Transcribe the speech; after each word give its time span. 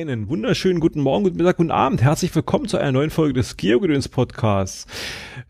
Einen 0.00 0.30
wunderschönen 0.30 0.80
guten 0.80 1.02
Morgen, 1.02 1.24
guten 1.24 1.36
Mittag, 1.36 1.58
guten 1.58 1.70
Abend. 1.70 2.00
Herzlich 2.00 2.34
willkommen 2.34 2.66
zu 2.68 2.78
einer 2.78 2.90
neuen 2.90 3.10
Folge 3.10 3.34
des 3.34 3.58
Geogedöns 3.58 4.08
Podcasts. 4.08 4.86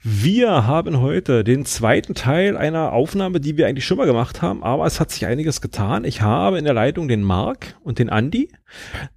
Wir 0.03 0.67
haben 0.67 1.01
heute 1.01 1.45
den 1.45 1.65
zweiten 1.65 2.17
Teil 2.17 2.57
einer 2.57 2.93
Aufnahme, 2.93 3.39
die 3.39 3.57
wir 3.57 3.69
eigentlich 3.69 3.87
schon 3.87 3.97
mal 3.97 4.07
gemacht 4.07 4.43
haben, 4.43 4.65
aber 4.65 4.87
es 4.87 4.99
hat 4.99 5.13
sich 5.13 5.25
einiges 5.25 5.61
getan. 5.61 6.05
Ich 6.05 6.23
habe 6.23 6.59
in 6.59 6.65
der 6.65 6.75
Leitung 6.75 7.07
den 7.07 7.23
Marc 7.23 7.77
und 7.85 8.01
den 8.01 8.11
Andi. 8.11 8.51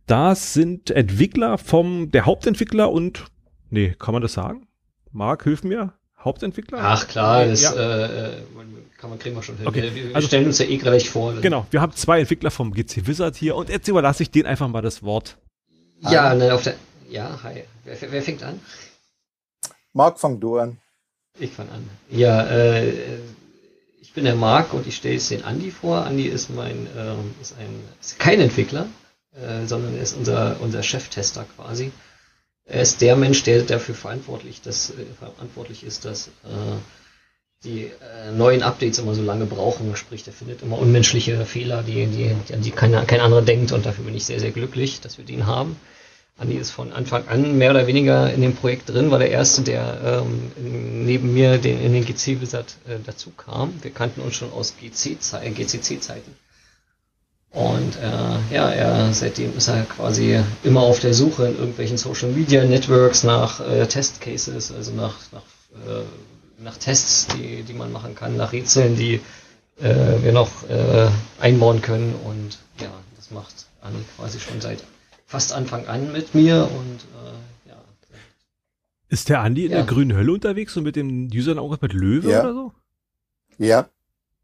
Das 0.05 0.53
sind 0.53 0.91
Entwickler 0.91 1.57
vom, 1.57 2.11
der 2.11 2.27
Hauptentwickler 2.27 2.91
und, 2.91 3.25
nee, 3.71 3.95
kann 3.97 4.13
man 4.13 4.21
das 4.21 4.33
sagen? 4.33 4.67
Marc, 5.11 5.45
hilf 5.45 5.63
mir. 5.63 5.93
Hauptentwickler? 6.19 6.77
Ach 6.79 7.07
klar, 7.07 7.47
das 7.47 7.63
ja. 7.63 7.73
äh, 7.73 8.29
kann 9.03 9.09
man, 9.09 9.19
kriegen 9.19 9.35
wir 9.35 9.43
schon 9.43 9.57
hin. 9.57 9.67
Okay. 9.67 9.81
Wir, 9.81 9.95
wir 9.95 10.15
also, 10.15 10.29
stellen 10.29 10.45
uns 10.45 10.59
ja 10.59 10.65
eh 10.65 10.77
gleich 10.77 11.09
vor. 11.09 11.33
Genau, 11.41 11.67
wir 11.71 11.81
haben 11.81 11.91
zwei 11.91 12.21
Entwickler 12.21 12.51
vom 12.51 12.73
GC 12.73 13.05
Wizard 13.05 13.35
hier 13.35 13.57
und 13.57 13.67
jetzt 13.67 13.89
überlasse 13.89 14.23
ich 14.23 14.31
denen 14.31 14.45
einfach 14.45 14.69
mal 14.69 14.81
das 14.81 15.03
Wort. 15.03 15.35
Ja, 15.99 16.33
ne, 16.33 16.53
auf 16.53 16.63
der, 16.63 16.75
ja, 17.09 17.37
hi. 17.43 17.65
Wer, 17.83 17.97
wer 17.99 18.21
fängt 18.21 18.43
an? 18.43 18.61
Marc, 19.91 20.21
fang 20.21 20.39
du 20.39 20.57
an. 20.57 20.77
Ich 21.37 21.51
fang 21.51 21.67
an. 21.67 21.89
Ja, 22.11 22.47
äh, 22.47 22.93
ich 23.99 24.13
bin 24.13 24.23
der 24.23 24.35
Marc 24.35 24.73
und 24.73 24.87
ich 24.87 24.95
stelle 24.95 25.15
jetzt 25.15 25.29
den 25.31 25.43
Andi 25.43 25.71
vor. 25.71 26.05
Andi 26.05 26.27
ist 26.27 26.49
mein, 26.49 26.87
äh, 26.95 27.41
ist 27.41 27.57
ein, 27.59 27.83
ist 27.99 28.19
kein 28.19 28.39
Entwickler, 28.39 28.87
äh, 29.33 29.65
sondern 29.65 29.97
er 29.97 30.03
ist 30.03 30.15
unser, 30.15 30.61
unser 30.61 30.81
Cheftester 30.81 31.45
quasi. 31.57 31.91
Er 32.63 32.83
ist 32.83 33.01
der 33.01 33.17
Mensch, 33.17 33.43
der 33.43 33.63
dafür 33.63 33.95
verantwortlich, 33.95 34.61
dass, 34.61 34.91
äh, 34.91 35.03
verantwortlich 35.19 35.83
ist, 35.83 36.05
dass 36.05 36.27
äh, 36.45 36.77
die 37.63 37.85
äh, 37.85 38.31
neuen 38.31 38.61
Updates 38.61 38.99
immer 38.99 39.15
so 39.15 39.21
lange 39.21 39.45
brauchen, 39.45 39.95
sprich, 39.95 40.23
der 40.23 40.33
findet 40.33 40.61
immer 40.61 40.77
unmenschliche 40.77 41.45
Fehler, 41.45 41.83
die, 41.83 42.05
die, 42.07 42.35
die, 42.49 42.57
die 42.57 42.71
kein, 42.71 42.91
kein 43.07 43.21
anderer 43.21 43.41
denkt 43.41 43.71
und 43.71 43.85
dafür 43.85 44.05
bin 44.05 44.15
ich 44.15 44.25
sehr, 44.25 44.39
sehr 44.39 44.51
glücklich, 44.51 45.01
dass 45.01 45.17
wir 45.17 45.25
den 45.25 45.45
haben. 45.45 45.77
Andi 46.37 46.55
ist 46.55 46.71
von 46.71 46.91
Anfang 46.91 47.27
an 47.27 47.57
mehr 47.57 47.69
oder 47.71 47.85
weniger 47.85 48.33
in 48.33 48.41
dem 48.41 48.55
Projekt 48.55 48.89
drin, 48.89 49.11
war 49.11 49.19
der 49.19 49.29
Erste, 49.29 49.61
der 49.61 50.23
ähm, 50.25 51.05
neben 51.05 51.33
mir 51.33 51.59
den, 51.59 51.79
in 51.79 51.93
den 51.93 52.05
GC-Wizard 52.05 52.75
äh, 52.87 52.97
dazu 53.05 53.29
kam. 53.29 53.73
Wir 53.83 53.91
kannten 53.91 54.21
uns 54.21 54.35
schon 54.35 54.51
aus 54.51 54.73
GCC-Zeiten. 54.77 56.35
Und 57.51 57.95
äh, 57.97 58.53
ja, 58.53 58.67
er, 58.69 59.13
seitdem 59.13 59.55
ist 59.55 59.67
er 59.67 59.83
quasi 59.83 60.39
immer 60.63 60.81
auf 60.81 60.99
der 60.99 61.13
Suche 61.13 61.45
in 61.45 61.55
irgendwelchen 61.55 61.97
Social 61.97 62.29
Media 62.29 62.65
Networks 62.65 63.23
nach 63.23 63.59
äh, 63.59 63.85
Testcases, 63.85 64.71
also 64.71 64.91
nach, 64.91 65.13
nach 65.31 65.43
äh, 65.85 66.01
nach 66.59 66.77
Tests, 66.77 67.27
die, 67.27 67.63
die 67.63 67.73
man 67.73 67.91
machen 67.91 68.15
kann, 68.15 68.37
nach 68.37 68.51
Rätseln, 68.51 68.95
die 68.95 69.21
äh, 69.79 70.23
wir 70.23 70.31
noch 70.31 70.67
äh, 70.69 71.09
einbauen 71.39 71.81
können. 71.81 72.15
Und 72.23 72.59
ja, 72.79 72.89
das 73.15 73.31
macht 73.31 73.67
Anni 73.81 74.03
quasi 74.17 74.39
schon 74.39 74.61
seit 74.61 74.83
fast 75.25 75.53
Anfang 75.53 75.87
an 75.87 76.11
mit 76.11 76.35
mir 76.35 76.69
und 76.71 76.99
äh, 76.99 77.69
ja. 77.69 77.75
Ist 79.09 79.29
der 79.29 79.41
Andi 79.41 79.65
in 79.65 79.71
ja. 79.71 79.77
der 79.77 79.85
grünen 79.85 80.15
Hölle 80.15 80.31
unterwegs 80.31 80.77
und 80.77 80.83
mit 80.83 80.95
dem 80.95 81.29
Username 81.33 81.67
auch 81.67 81.81
mit 81.81 81.93
Löwe 81.93 82.29
ja. 82.29 82.41
oder 82.41 82.53
so? 82.53 82.73
Ja. 83.57 83.89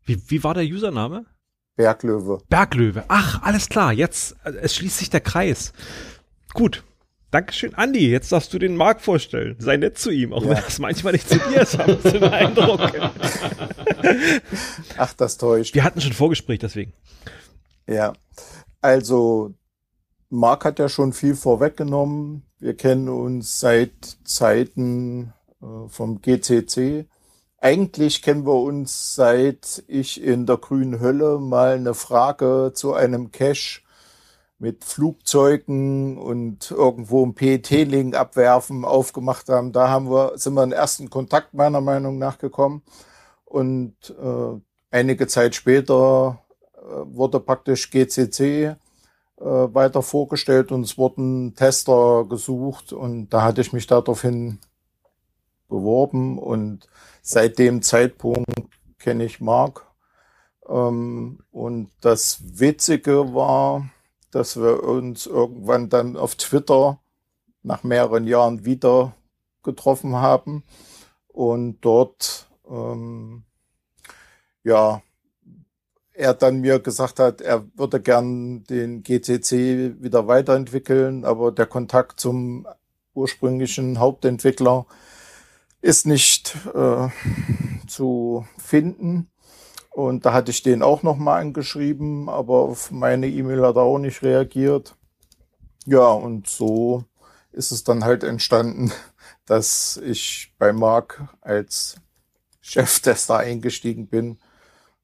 Wie, 0.06 0.20
wie 0.30 0.44
war 0.44 0.54
der 0.54 0.64
Username? 0.64 1.26
Berglöwe. 1.76 2.42
Berglöwe. 2.50 3.06
Ach, 3.08 3.42
alles 3.42 3.70
klar. 3.70 3.94
Jetzt, 3.94 4.36
äh, 4.44 4.52
es 4.62 4.76
schließt 4.76 4.98
sich 4.98 5.10
der 5.10 5.22
Kreis. 5.22 5.74
Gut. 6.54 6.84
Dankeschön, 7.32 7.76
Andi. 7.76 8.10
Jetzt 8.10 8.32
darfst 8.32 8.52
du 8.54 8.60
den 8.60 8.76
Marc 8.76 9.02
vorstellen. 9.02 9.56
Sei 9.60 9.78
nett 9.78 10.00
zu 10.00 10.10
ihm, 10.10 10.34
auch 10.34 10.44
ja. 10.44 10.50
wenn 10.50 10.64
das 10.64 10.80
manchmal 10.80 11.14
nicht 11.14 11.30
zu 11.30 11.38
dir 11.38 11.62
ist, 11.62 11.78
haben 11.78 12.04
wir 12.04 12.12
den 12.12 12.24
Eindruck. 12.24 12.80
Ach, 14.98 15.14
das 15.14 15.38
täuscht. 15.38 15.76
Wir 15.76 15.84
hatten 15.84 16.02
schon 16.02 16.14
Vorgespräch, 16.14 16.58
deswegen. 16.60 16.94
Ja, 17.88 18.14
also 18.82 19.54
Marc 20.30 20.66
hat 20.66 20.80
ja 20.80 20.90
schon 20.90 21.14
viel 21.14 21.36
vorweggenommen. 21.36 22.44
Wir 22.60 22.76
kennen 22.76 23.10
uns 23.10 23.60
seit 23.60 24.18
Zeiten 24.24 25.34
äh, 25.62 25.88
vom 25.88 26.22
GCC. 26.22 27.06
Eigentlich 27.58 28.22
kennen 28.22 28.46
wir 28.46 28.56
uns 28.56 29.14
seit 29.16 29.84
ich 29.88 30.24
in 30.24 30.46
der 30.46 30.58
grünen 30.58 31.00
Hölle 31.00 31.40
mal 31.40 31.76
eine 31.76 31.94
Frage 31.94 32.72
zu 32.74 32.94
einem 32.94 33.32
Cache 33.32 33.82
mit 34.60 34.84
Flugzeugen 34.84 36.18
und 36.18 36.70
irgendwo 36.70 37.26
ein 37.26 37.34
PET-Link 37.34 38.16
abwerfen 38.16 38.84
aufgemacht 38.84 39.48
haben. 39.50 39.72
Da 39.72 39.90
haben 39.90 40.12
wir, 40.12 40.38
sind 40.38 40.54
wir 40.54 40.64
in 40.64 40.74
ersten 40.74 41.10
Kontakt 41.10 41.54
meiner 41.54 41.82
Meinung 41.82 42.18
nach 42.18 42.38
gekommen. 42.38 42.84
Und 43.46 43.96
äh, 44.22 44.60
einige 44.92 45.28
Zeit 45.28 45.56
später 45.56 46.42
äh, 46.76 46.80
wurde 47.06 47.40
praktisch 47.40 47.90
GCC 47.90 48.40
äh, 48.62 48.76
weiter 49.40 50.02
vorgestellt 50.02 50.72
und 50.72 50.84
es 50.84 50.98
wurden 50.98 51.56
Tester 51.56 52.26
gesucht 52.30 52.92
und 52.92 53.30
da 53.30 53.44
hatte 53.44 53.62
ich 53.62 53.72
mich 53.72 53.88
daraufhin 53.88 54.60
beworben 55.70 56.38
und 56.38 56.88
seit 57.22 57.58
dem 57.58 57.82
Zeitpunkt 57.82 58.46
kenne 59.00 59.24
ich 59.24 59.40
Mark. 59.40 59.86
Ähm, 60.68 61.40
und 61.52 61.92
das 62.02 62.60
Witzige 62.60 63.34
war, 63.34 63.90
dass 64.32 64.58
wir 64.58 64.84
uns 64.84 65.26
irgendwann 65.26 65.90
dann 65.90 66.18
auf 66.18 66.36
Twitter 66.36 67.00
nach 67.64 67.84
mehreren 67.84 68.28
Jahren 68.28 68.66
wieder 68.66 69.16
getroffen 69.64 70.16
haben 70.16 70.64
und 71.28 71.80
dort 71.82 72.50
ähm, 72.70 73.44
ja 74.64 75.02
er 76.20 76.34
dann 76.34 76.60
mir 76.60 76.80
gesagt 76.80 77.18
hat, 77.20 77.40
er 77.40 77.66
würde 77.76 78.02
gern 78.02 78.66
den 78.66 79.04
GCC 79.04 80.04
wieder 80.04 80.28
weiterentwickeln, 80.28 81.24
aber 81.24 81.54
der 81.54 81.66
Kontakt 81.66 82.20
zum 82.20 82.68
ursprünglichen 83.14 84.00
Hauptentwickler 84.00 84.86
ist 85.82 86.06
nicht 86.06 86.58
äh, 86.74 87.08
zu 87.88 88.46
finden. 88.58 89.30
Und 90.00 90.26
da 90.26 90.32
hatte 90.32 90.52
ich 90.52 90.64
den 90.64 90.82
auch 90.82 91.04
nochmal 91.04 91.42
angeschrieben, 91.42 92.30
aber 92.30 92.60
auf 92.60 92.90
meine 92.90 93.28
E-Mail 93.28 93.66
hat 93.66 93.76
er 93.76 93.82
auch 93.82 93.98
nicht 93.98 94.24
reagiert. 94.24 94.96
Ja, 95.86 96.08
und 96.08 96.48
so 96.48 97.04
ist 97.52 97.74
es 97.74 97.84
dann 97.84 98.06
halt 98.06 98.24
entstanden, 98.24 98.94
dass 99.46 99.98
ich 99.98 100.54
bei 100.58 100.72
Mark 100.72 101.28
als 101.42 101.98
Cheftester 102.62 103.40
eingestiegen 103.40 104.08
bin. 104.08 104.38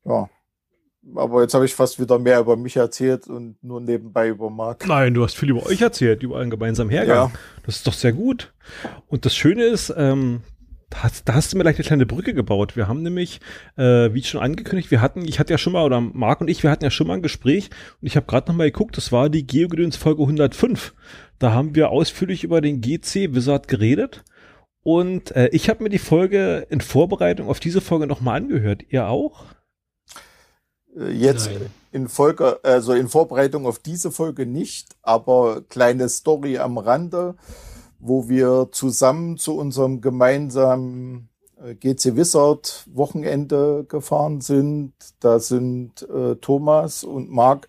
Ja. 0.05 0.29
Aber 1.13 1.41
jetzt 1.41 1.53
habe 1.53 1.65
ich 1.65 1.75
fast 1.75 1.99
wieder 1.99 2.17
mehr 2.17 2.39
über 2.39 2.55
mich 2.55 2.77
erzählt 2.77 3.27
und 3.27 3.61
nur 3.61 3.81
nebenbei 3.81 4.29
über 4.29 4.49
Mark. 4.49 4.87
Nein, 4.87 5.13
du 5.13 5.25
hast 5.25 5.35
viel 5.35 5.49
über 5.49 5.65
euch 5.65 5.81
erzählt, 5.81 6.23
über 6.23 6.39
einen 6.39 6.49
gemeinsamen 6.49 6.89
Hergang. 6.89 7.31
Ja. 7.31 7.31
Das 7.65 7.75
ist 7.75 7.85
doch 7.85 7.93
sehr 7.93 8.13
gut. 8.13 8.53
Und 9.07 9.25
das 9.25 9.35
Schöne 9.35 9.65
ist, 9.65 9.93
ähm, 9.97 10.41
hast, 10.93 11.27
da 11.27 11.33
hast 11.33 11.51
du 11.51 11.57
mir 11.57 11.63
gleich 11.63 11.77
eine 11.77 11.85
kleine 11.85 12.05
Brücke 12.05 12.33
gebaut. 12.33 12.75
Wir 12.75 12.87
haben 12.87 13.01
nämlich, 13.01 13.39
äh, 13.77 14.13
wie 14.13 14.23
schon 14.23 14.41
angekündigt, 14.41 14.91
wir 14.91 15.01
hatten, 15.01 15.25
ich 15.25 15.39
hatte 15.39 15.53
ja 15.53 15.57
schon 15.57 15.73
mal, 15.73 15.83
oder 15.83 16.01
Marc 16.01 16.41
und 16.41 16.49
ich, 16.49 16.63
wir 16.63 16.71
hatten 16.71 16.83
ja 16.83 16.91
schon 16.91 17.07
mal 17.07 17.15
ein 17.15 17.21
Gespräch 17.21 17.69
und 18.01 18.07
ich 18.07 18.15
habe 18.15 18.25
gerade 18.25 18.51
noch 18.51 18.57
mal 18.57 18.69
geguckt, 18.71 18.97
das 18.97 19.11
war 19.11 19.29
die 19.29 19.45
Geogedöns 19.45 19.95
Folge 19.95 20.21
105. 20.21 20.93
Da 21.39 21.51
haben 21.51 21.75
wir 21.75 21.89
ausführlich 21.89 22.43
über 22.43 22.61
den 22.61 22.81
GC 22.81 23.33
Wizard 23.33 23.67
geredet 23.67 24.23
und 24.83 25.35
äh, 25.35 25.49
ich 25.51 25.67
habe 25.69 25.83
mir 25.83 25.89
die 25.89 25.97
Folge 25.97 26.67
in 26.69 26.79
Vorbereitung 26.79 27.49
auf 27.49 27.59
diese 27.59 27.81
Folge 27.81 28.05
noch 28.05 28.21
mal 28.21 28.35
angehört. 28.35 28.83
Ihr 28.89 29.07
auch? 29.07 29.45
Äh, 30.95 31.11
jetzt 31.11 31.47
Nein. 31.47 31.71
in 31.91 32.07
Folge, 32.07 32.59
also 32.63 32.93
in 32.93 33.07
Vorbereitung 33.07 33.65
auf 33.65 33.79
diese 33.79 34.11
Folge 34.11 34.45
nicht, 34.45 34.95
aber 35.01 35.61
kleine 35.69 36.07
Story 36.07 36.59
am 36.59 36.77
Rande 36.77 37.35
wo 37.99 38.29
wir 38.29 38.69
zusammen 38.71 39.37
zu 39.37 39.57
unserem 39.57 40.01
gemeinsamen 40.01 41.29
äh, 41.63 41.75
GC 41.75 42.15
Wizard 42.15 42.85
Wochenende 42.91 43.85
gefahren 43.87 44.41
sind. 44.41 44.93
Da 45.19 45.39
sind 45.39 46.01
äh, 46.03 46.35
Thomas 46.35 47.03
und 47.03 47.29
Marc 47.31 47.67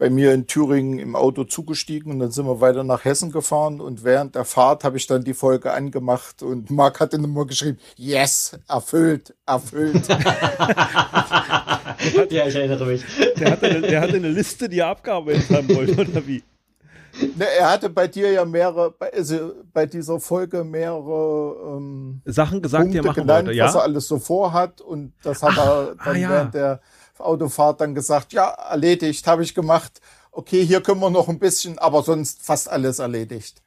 bei 0.00 0.08
mir 0.10 0.32
in 0.32 0.46
Thüringen 0.46 0.98
im 0.98 1.14
Auto 1.14 1.44
zugestiegen 1.44 2.10
und 2.10 2.20
dann 2.20 2.30
sind 2.30 2.46
wir 2.46 2.62
weiter 2.62 2.84
nach 2.84 3.04
Hessen 3.04 3.30
gefahren 3.30 3.82
und 3.82 4.02
während 4.02 4.34
der 4.34 4.46
Fahrt 4.46 4.82
habe 4.82 4.96
ich 4.96 5.06
dann 5.06 5.24
die 5.24 5.34
Folge 5.34 5.74
angemacht 5.74 6.42
und 6.42 6.70
Marc 6.70 7.00
hat 7.00 7.12
dann 7.12 7.22
immer 7.22 7.44
geschrieben, 7.44 7.78
yes, 7.96 8.58
erfüllt, 8.66 9.34
erfüllt. 9.44 10.08
ja, 12.30 12.46
ich 12.46 12.54
erinnere 12.54 12.86
mich. 12.86 13.04
Der 13.38 13.50
hatte, 13.50 13.66
eine, 13.66 13.82
der 13.82 14.00
hatte 14.00 14.14
eine 14.14 14.30
Liste, 14.30 14.70
die 14.70 14.78
er 14.78 14.88
abgearbeitet 14.88 15.50
haben 15.50 15.68
wollte, 15.68 16.00
oder 16.00 16.26
wie? 16.26 16.42
Ne, 17.36 17.46
er 17.58 17.70
hatte 17.70 17.90
bei 17.90 18.08
dir 18.08 18.30
ja 18.30 18.44
mehrere, 18.44 18.94
also 19.12 19.52
bei 19.72 19.86
dieser 19.86 20.20
Folge 20.20 20.64
mehrere 20.64 21.76
ähm, 21.76 22.22
Sachen 22.24 22.62
gesagt, 22.62 22.82
Punkte 22.84 23.00
die 23.00 23.06
er 23.06 23.10
machen 23.10 23.26
genannt, 23.26 23.46
wollte, 23.46 23.58
ja? 23.58 23.66
was 23.66 23.74
er 23.74 23.82
alles 23.82 24.08
so 24.08 24.18
vorhat 24.18 24.80
und 24.80 25.12
das 25.22 25.42
hat 25.42 25.54
Ach, 25.56 25.66
er 25.66 25.94
dann 25.96 26.16
ah, 26.16 26.18
ja. 26.18 26.30
während 26.30 26.54
der 26.54 26.80
Autofahrt 27.18 27.80
dann 27.80 27.94
gesagt, 27.94 28.32
ja, 28.32 28.48
erledigt, 28.48 29.26
habe 29.26 29.42
ich 29.42 29.54
gemacht. 29.54 30.00
Okay, 30.32 30.64
hier 30.64 30.80
können 30.80 31.00
wir 31.00 31.10
noch 31.10 31.28
ein 31.28 31.38
bisschen, 31.38 31.78
aber 31.78 32.02
sonst 32.02 32.42
fast 32.42 32.70
alles 32.70 32.98
erledigt. 32.98 33.62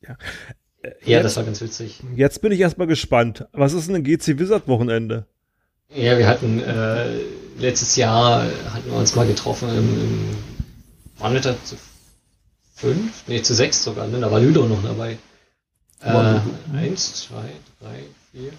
Ja. 0.00 0.16
Äh, 0.82 0.92
ja, 1.04 1.22
das 1.22 1.36
war 1.36 1.44
ganz 1.44 1.60
witzig. 1.60 2.02
Jetzt 2.14 2.40
bin 2.40 2.52
ich 2.52 2.60
erstmal 2.60 2.86
gespannt. 2.86 3.46
Was 3.52 3.72
ist 3.72 3.88
denn 3.88 3.96
ein 3.96 4.04
GC 4.04 4.38
Wizard 4.38 4.66
Wochenende? 4.68 5.26
Ja, 5.94 6.18
wir 6.18 6.26
hatten 6.26 6.60
äh, 6.60 7.20
letztes 7.58 7.96
Jahr 7.96 8.42
hatten 8.72 8.90
wir 8.90 8.98
uns 8.98 9.14
mal 9.14 9.26
getroffen 9.26 9.68
im, 9.68 10.00
im 10.00 10.38
waren 11.18 11.32
wir 11.32 11.40
da 11.40 11.54
zu 11.64 11.76
fünf, 12.76 13.24
nee, 13.26 13.42
zu 13.42 13.54
sechs 13.54 13.82
sogar, 13.82 14.06
ne? 14.06 14.20
da 14.20 14.30
war 14.30 14.38
Ludo 14.38 14.66
noch 14.66 14.82
dabei. 14.82 15.18
Äh, 16.02 16.40
eins, 16.76 17.26
zwei, 17.26 17.50
drei, 17.80 18.04
vier, 18.30 18.52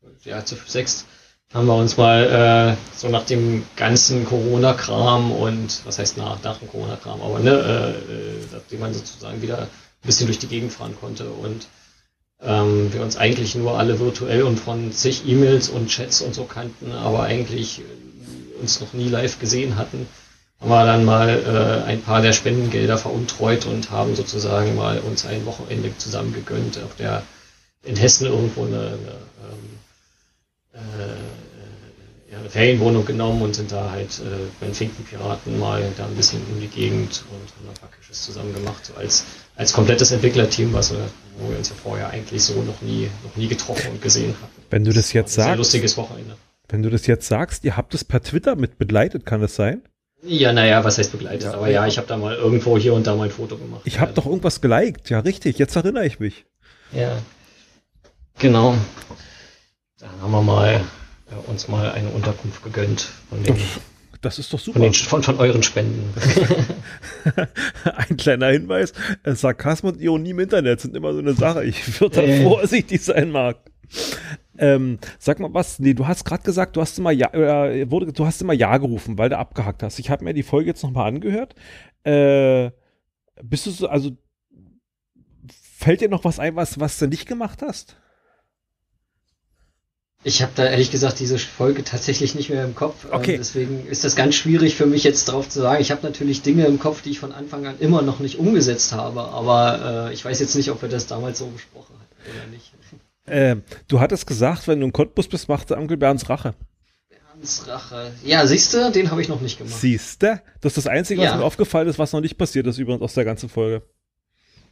fünf, 0.00 0.24
ja, 0.24 0.44
zu 0.44 0.56
sechs 0.66 1.04
haben 1.52 1.66
wir 1.66 1.74
uns 1.74 1.96
mal 1.96 2.76
äh, 2.78 2.96
so 2.96 3.08
nach 3.08 3.24
dem 3.24 3.64
ganzen 3.76 4.24
Corona-Kram 4.24 5.30
und 5.32 5.84
was 5.84 5.98
heißt 5.98 6.16
nach, 6.16 6.42
nach 6.42 6.58
dem 6.58 6.68
Corona-Kram, 6.68 7.20
aber 7.20 7.38
ne, 7.40 7.50
äh, 7.50 7.90
äh, 7.90 8.46
nachdem 8.52 8.80
man 8.80 8.94
sozusagen 8.94 9.42
wieder 9.42 9.58
ein 9.58 9.68
bisschen 10.06 10.26
durch 10.26 10.38
die 10.38 10.46
Gegend 10.46 10.72
fahren 10.72 10.96
konnte 10.98 11.28
und 11.28 11.66
ähm, 12.40 12.92
wir 12.92 13.02
uns 13.02 13.16
eigentlich 13.16 13.56
nur 13.56 13.78
alle 13.78 13.98
virtuell 13.98 14.44
und 14.44 14.58
von 14.58 14.92
zig 14.92 15.26
E-Mails 15.26 15.68
und 15.68 15.88
Chats 15.88 16.22
und 16.22 16.34
so 16.34 16.44
kannten, 16.44 16.92
aber 16.92 17.24
eigentlich 17.24 17.82
uns 18.60 18.80
noch 18.80 18.94
nie 18.94 19.08
live 19.08 19.38
gesehen 19.38 19.76
hatten, 19.76 20.06
haben 20.60 20.68
wir 20.68 20.84
dann 20.84 21.04
mal 21.04 21.28
äh, 21.28 21.88
ein 21.88 22.02
paar 22.02 22.20
der 22.20 22.32
Spendengelder 22.32 22.98
veruntreut 22.98 23.66
und 23.66 23.90
haben 23.90 24.14
sozusagen 24.14 24.76
mal 24.76 24.98
uns 25.00 25.24
ein 25.24 25.46
Wochenende 25.46 25.96
zusammen 25.96 26.34
gegönnt 26.34 26.78
auf 26.78 26.94
der 26.96 27.22
in 27.82 27.96
Hessen 27.96 28.26
irgendwo 28.26 28.66
eine, 28.66 28.76
eine, 28.76 28.90
ähm, 29.48 29.78
äh, 30.74 32.36
eine 32.36 32.50
Ferienwohnung 32.50 33.04
genommen 33.04 33.42
und 33.42 33.54
sind 33.54 33.72
da 33.72 33.90
halt 33.90 34.18
äh, 34.18 34.48
bei 34.60 34.66
den 34.66 34.74
Finkenpiraten 34.74 35.58
mal 35.58 35.82
da 35.96 36.06
ein 36.06 36.14
bisschen 36.14 36.42
um 36.52 36.60
die 36.60 36.68
Gegend 36.68 37.24
und 37.30 37.40
haben 37.40 37.74
da 37.74 37.80
Packisches 37.80 38.24
zusammen 38.24 38.54
gemacht, 38.54 38.84
so 38.84 38.94
als, 38.94 39.24
als 39.56 39.72
komplettes 39.72 40.12
Entwicklerteam, 40.12 40.72
was 40.72 40.92
wir, 40.92 41.08
wo 41.38 41.50
wir 41.50 41.58
uns 41.58 41.70
ja 41.70 41.74
vorher 41.82 42.10
eigentlich 42.10 42.42
so 42.42 42.62
noch 42.62 42.80
nie, 42.82 43.10
noch 43.24 43.36
nie 43.36 43.48
getroffen 43.48 43.92
und 43.92 44.02
gesehen 44.02 44.34
hatten. 44.40 44.62
Wenn 44.70 44.84
du 44.84 44.92
das, 44.92 45.06
das 45.06 45.12
jetzt 45.12 45.34
sagst. 45.34 45.48
Sehr 45.48 45.56
lustiges 45.56 45.96
Wochenende. 45.96 46.36
Wenn 46.68 46.82
du 46.82 46.90
das 46.90 47.06
jetzt 47.06 47.26
sagst, 47.26 47.64
ihr 47.64 47.76
habt 47.76 47.94
es 47.94 48.04
per 48.04 48.22
Twitter 48.22 48.54
mit 48.54 48.78
begleitet, 48.78 49.26
kann 49.26 49.40
das 49.40 49.56
sein? 49.56 49.82
Ja, 50.22 50.52
naja, 50.52 50.84
was 50.84 50.98
heißt 50.98 51.12
begleitet? 51.12 51.44
Ja, 51.44 51.54
Aber 51.54 51.70
ja, 51.70 51.86
ich 51.86 51.96
habe 51.96 52.06
da 52.06 52.16
mal 52.16 52.34
irgendwo 52.34 52.76
hier 52.76 52.92
und 52.92 53.06
da 53.06 53.14
mal 53.14 53.24
ein 53.24 53.30
Foto 53.30 53.56
gemacht. 53.56 53.82
Ich 53.84 54.00
habe 54.00 54.12
doch 54.12 54.26
irgendwas 54.26 54.60
geliked, 54.60 55.08
ja 55.08 55.20
richtig, 55.20 55.58
jetzt 55.58 55.76
erinnere 55.76 56.06
ich 56.06 56.20
mich. 56.20 56.44
Ja, 56.92 57.18
genau. 58.38 58.76
Da 59.98 60.06
haben 60.20 60.30
wir 60.30 60.42
mal 60.42 60.80
äh, 61.30 61.50
uns 61.50 61.68
mal 61.68 61.90
eine 61.92 62.08
Unterkunft 62.10 62.62
gegönnt 62.62 63.08
von 63.28 63.42
den, 63.42 63.56
das 64.20 64.38
ist 64.38 64.52
doch 64.52 64.58
super. 64.58 64.80
Von, 64.80 64.82
den, 64.82 64.92
von, 64.92 65.22
von 65.22 65.38
euren 65.38 65.62
Spenden. 65.62 66.12
Ein 67.84 68.16
kleiner 68.18 68.48
Hinweis: 68.48 68.92
äh, 69.22 69.34
Sarkasmus 69.34 69.94
und 69.94 70.00
Ironie 70.00 70.30
im 70.30 70.40
Internet 70.40 70.80
sind 70.80 70.94
immer 70.94 71.14
so 71.14 71.20
eine 71.20 71.32
Sache. 71.32 71.64
Ich 71.64 72.00
würde 72.00 72.16
da 72.16 72.22
äh. 72.22 72.42
vorsichtig 72.42 73.02
sein, 73.02 73.30
Marc. 73.30 73.56
Ähm, 74.60 74.98
sag 75.18 75.40
mal 75.40 75.54
was, 75.54 75.78
nee, 75.78 75.94
du 75.94 76.06
hast 76.06 76.24
gerade 76.24 76.42
gesagt, 76.42 76.76
du 76.76 76.82
hast 76.82 76.98
immer 76.98 77.12
ja, 77.12 77.32
äh, 77.32 77.90
wurde, 77.90 78.12
du 78.12 78.26
hast 78.26 78.42
immer 78.42 78.52
ja 78.52 78.76
gerufen, 78.76 79.16
weil 79.16 79.30
du 79.30 79.38
abgehackt 79.38 79.82
hast. 79.82 79.98
Ich 79.98 80.10
habe 80.10 80.22
mir 80.22 80.34
die 80.34 80.42
Folge 80.42 80.68
jetzt 80.68 80.82
nochmal 80.82 81.08
angehört. 81.08 81.54
Äh, 82.04 82.70
bist 83.42 83.64
du 83.64 83.70
so, 83.70 83.88
also 83.88 84.10
fällt 85.78 86.02
dir 86.02 86.10
noch 86.10 86.24
was 86.24 86.38
ein, 86.38 86.56
was, 86.56 86.78
was 86.78 86.98
du 86.98 87.06
nicht 87.06 87.26
gemacht 87.26 87.62
hast? 87.62 87.96
Ich 90.22 90.42
habe 90.42 90.52
da 90.54 90.66
ehrlich 90.66 90.90
gesagt 90.90 91.18
diese 91.18 91.38
Folge 91.38 91.82
tatsächlich 91.82 92.34
nicht 92.34 92.50
mehr 92.50 92.62
im 92.62 92.74
Kopf. 92.74 93.06
Ähm, 93.06 93.12
okay. 93.14 93.38
deswegen 93.38 93.86
ist 93.86 94.04
das 94.04 94.16
ganz 94.16 94.34
schwierig 94.34 94.74
für 94.74 94.84
mich 94.84 95.04
jetzt 95.04 95.24
drauf 95.24 95.48
zu 95.48 95.60
sagen. 95.60 95.80
Ich 95.80 95.90
habe 95.90 96.02
natürlich 96.02 96.42
Dinge 96.42 96.66
im 96.66 96.78
Kopf, 96.78 97.00
die 97.00 97.10
ich 97.10 97.18
von 97.18 97.32
Anfang 97.32 97.66
an 97.66 97.78
immer 97.78 98.02
noch 98.02 98.20
nicht 98.20 98.38
umgesetzt 98.38 98.92
habe, 98.92 99.22
aber 99.22 100.10
äh, 100.10 100.12
ich 100.12 100.22
weiß 100.22 100.38
jetzt 100.40 100.54
nicht, 100.56 100.70
ob 100.70 100.82
wir 100.82 100.90
das 100.90 101.06
damals 101.06 101.38
so 101.38 101.46
besprochen 101.46 101.94
hatten 101.98 102.36
oder 102.36 102.46
nicht. 102.50 102.72
Äh, 103.26 103.56
du 103.88 104.00
hattest 104.00 104.26
gesagt, 104.26 104.68
wenn 104.68 104.80
du 104.80 104.86
im 104.86 104.92
Cottbus 104.92 105.28
bist, 105.28 105.48
macht 105.48 105.70
der 105.70 105.78
Onkel 105.78 105.96
Bernds 105.96 106.28
Rache. 106.28 106.54
Bernds 107.08 107.66
Rache. 107.66 108.12
Ja, 108.24 108.46
siehst 108.46 108.74
du, 108.74 108.90
den 108.90 109.10
habe 109.10 109.22
ich 109.22 109.28
noch 109.28 109.40
nicht 109.40 109.58
gemacht. 109.58 109.74
Siehst 109.74 110.22
du? 110.22 110.40
Das 110.60 110.76
ist 110.76 110.84
das 110.84 110.86
Einzige, 110.86 111.20
was 111.22 111.30
ja. 111.30 111.36
mir 111.36 111.44
aufgefallen 111.44 111.88
ist, 111.88 111.98
was 111.98 112.12
noch 112.12 112.20
nicht 112.20 112.36
passiert 112.36 112.66
ist, 112.66 112.78
übrigens 112.78 113.02
aus 113.02 113.14
der 113.14 113.24
ganzen 113.24 113.48
Folge. 113.48 113.82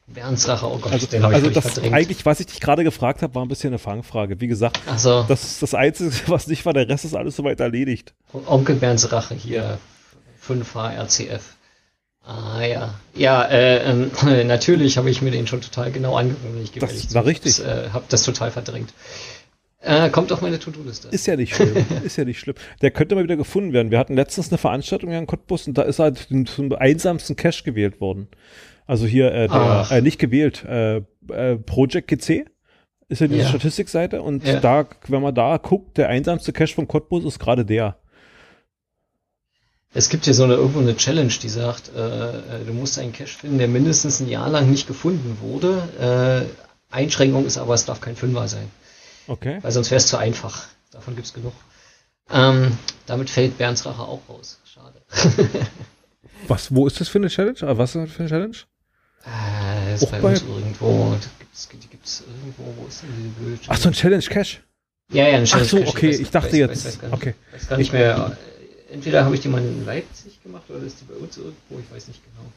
Bernds 0.09 0.49
Rache, 0.49 0.67
oh 0.67 0.79
Gott, 0.79 0.93
also, 0.93 1.07
den 1.07 1.23
habe 1.23 1.35
ich 1.35 1.41
also 1.41 1.51
das 1.51 1.73
verdrängt. 1.73 1.95
Eigentlich, 1.95 2.25
was 2.25 2.41
ich 2.41 2.47
dich 2.47 2.61
gerade 2.61 2.83
gefragt 2.83 3.23
habe, 3.23 3.35
war 3.35 3.45
ein 3.45 3.49
bisschen 3.49 3.69
eine 3.69 3.79
Fangfrage. 3.79 4.41
Wie 4.41 4.47
gesagt, 4.49 4.81
so. 4.97 5.25
das 5.29 5.45
ist 5.45 5.63
das 5.63 5.75
Einzige, 5.75 6.11
was 6.29 6.47
nicht 6.47 6.65
war. 6.65 6.73
Der 6.73 6.89
Rest 6.89 7.05
ist 7.05 7.15
alles 7.15 7.37
soweit 7.37 7.61
erledigt. 7.61 8.15
Onkel 8.47 8.77
Bernds 8.77 9.13
Rache 9.13 9.35
hier, 9.35 9.79
5H 10.47 10.97
RCF. 11.05 11.58
Ah 12.29 12.63
ja, 12.63 12.95
ja, 13.15 13.43
äh, 13.45 13.91
äh, 13.91 14.45
natürlich 14.45 14.99
habe 14.99 15.09
ich 15.09 15.23
mir 15.23 15.31
den 15.31 15.47
schon 15.47 15.63
total 15.63 15.91
genau 15.91 16.15
angeguckt. 16.15 16.45
Ich 16.63 16.73
das 16.73 17.15
war 17.15 17.25
richtig. 17.25 17.59
Ich 17.59 17.65
äh, 17.65 17.89
habe 17.91 18.05
das 18.11 18.23
total 18.23 18.51
verdrängt. 18.51 18.93
Äh, 19.81 20.11
kommt 20.11 20.31
auf 20.31 20.43
meine 20.43 20.59
To-Do-Liste. 20.59 21.09
Ist 21.09 21.27
ja 21.27 21.37
nicht 21.37 21.55
schlimm. 21.55 21.87
ist 22.05 22.19
ja 22.19 22.27
nicht 22.27 22.39
schlimm. 22.39 22.57
Der 22.83 22.91
könnte 22.91 23.15
mal 23.15 23.25
wieder 23.25 23.39
gefunden 23.39 23.73
werden. 23.73 23.91
Wir 23.91 23.99
hatten 23.99 24.15
letztens 24.15 24.51
eine 24.51 24.59
Veranstaltung 24.59 25.09
hier 25.09 25.19
in 25.19 25.27
Cottbus 25.27 25.67
und 25.67 25.79
da 25.79 25.83
ist 25.83 26.01
halt 26.01 26.29
zum 26.49 26.71
einsamsten 26.75 27.35
Cache 27.35 27.65
gewählt 27.65 27.99
worden. 27.99 28.29
Also 28.87 29.07
hier, 29.07 29.33
äh, 29.33 29.49
der, 29.49 29.87
äh, 29.91 30.03
nicht 30.03 30.19
gewählt, 30.19 30.65
äh, 30.67 30.99
äh, 31.31 31.57
Project 31.57 32.09
GC 32.09 32.45
ist 33.09 33.23
ja 33.23 33.27
diese 33.27 33.41
ja. 33.41 33.49
Statistikseite 33.49 34.21
und 34.21 34.47
ja. 34.47 34.61
da, 34.61 34.87
wenn 35.07 35.23
man 35.23 35.35
da 35.35 35.57
guckt, 35.57 35.97
der 35.97 36.11
einsamste 36.11 36.53
Cache 36.53 36.75
von 36.75 36.87
Cottbus 36.87 37.25
ist 37.25 37.39
gerade 37.39 37.65
der. 37.65 37.97
Es 39.95 40.11
gibt 40.11 40.27
hier 40.27 40.35
so 40.35 40.45
eine 40.45 40.55
irgendwo 40.55 40.81
eine 40.81 40.97
Challenge, 40.97 41.33
die 41.43 41.49
sagt, 41.49 41.91
äh, 41.95 42.01
äh, 42.01 42.65
du 42.67 42.73
musst 42.75 42.99
einen 42.99 43.13
Cache 43.13 43.29
finden, 43.29 43.59
der 43.59 43.69
mindestens 43.69 44.21
ein 44.21 44.29
Jahr 44.29 44.49
lang 44.49 44.71
nicht 44.71 44.87
gefunden 44.87 45.39
wurde. 45.41 46.47
Äh, 46.91 46.95
Einschränkung 46.95 47.47
ist 47.47 47.59
aber, 47.59 47.75
es 47.75 47.87
darf 47.87 48.01
kein 48.01 48.17
Fünfer 48.17 48.49
sein. 48.49 48.71
Okay. 49.27 49.59
Weil 49.63 49.73
sonst 49.73 49.91
wäre 49.91 49.99
es 49.99 50.07
zu 50.07 50.19
einfach. 50.19 50.67
Davon 50.91 51.17
gibt's 51.17 51.33
genug. 51.33 51.53
Ähm, 52.31 52.77
damit 53.07 53.31
fällt 53.31 53.57
Bernds 53.57 53.87
Rache 53.87 54.03
auch 54.03 54.21
raus. 54.29 54.59
Schade. 54.65 55.01
was, 56.49 56.75
wo 56.75 56.87
ist 56.87 57.01
das 57.01 57.09
für 57.09 57.19
eine 57.19 57.29
Challenge? 57.29 57.59
Ah, 57.63 57.77
was 57.77 57.95
ist 57.95 58.03
das 58.03 58.13
für 58.13 58.21
eine 58.21 58.29
Challenge? 58.29 58.57
Äh, 59.25 59.95
ist 59.95 60.11
bei, 60.11 60.21
bei 60.21 60.29
uns 60.31 60.43
irgendwo. 60.43 61.17
Die 61.73 61.89
gibt's, 61.89 62.23
irgendwo. 62.27 62.75
Wo 62.77 62.87
ist 62.87 63.03
denn 63.03 63.11
diese 63.17 63.29
blöde 63.31 63.61
Ach 63.69 63.77
so, 63.79 63.89
ein 63.89 63.95
Challenge 63.95 64.23
Cache? 64.23 64.59
Ja, 65.11 65.29
ja, 65.29 65.39
ein 65.39 65.45
Challenge 65.47 65.67
Ach 65.67 65.71
so, 65.71 65.91
okay, 65.91 66.11
ich, 66.11 66.21
ich 66.21 66.31
dachte 66.31 66.53
weiß, 66.53 66.59
jetzt. 66.59 66.85
Weiß, 66.85 67.03
weiß 67.03 67.13
okay. 67.13 67.35
Weiß 67.53 67.69
gar 67.69 67.79
nicht 67.79 67.93
mehr 67.93 68.37
entweder 68.91 69.25
habe 69.25 69.35
ich 69.35 69.41
die 69.41 69.49
mal 69.49 69.63
in 69.63 69.85
Leipzig 69.85 70.43
gemacht 70.43 70.65
oder 70.69 70.83
ist 70.85 71.01
die 71.01 71.05
bei 71.05 71.15
uns 71.15 71.37
irgendwo, 71.37 71.79
ich 71.79 71.95
weiß 71.95 72.09
nicht 72.09 72.23
genau. 72.25 72.51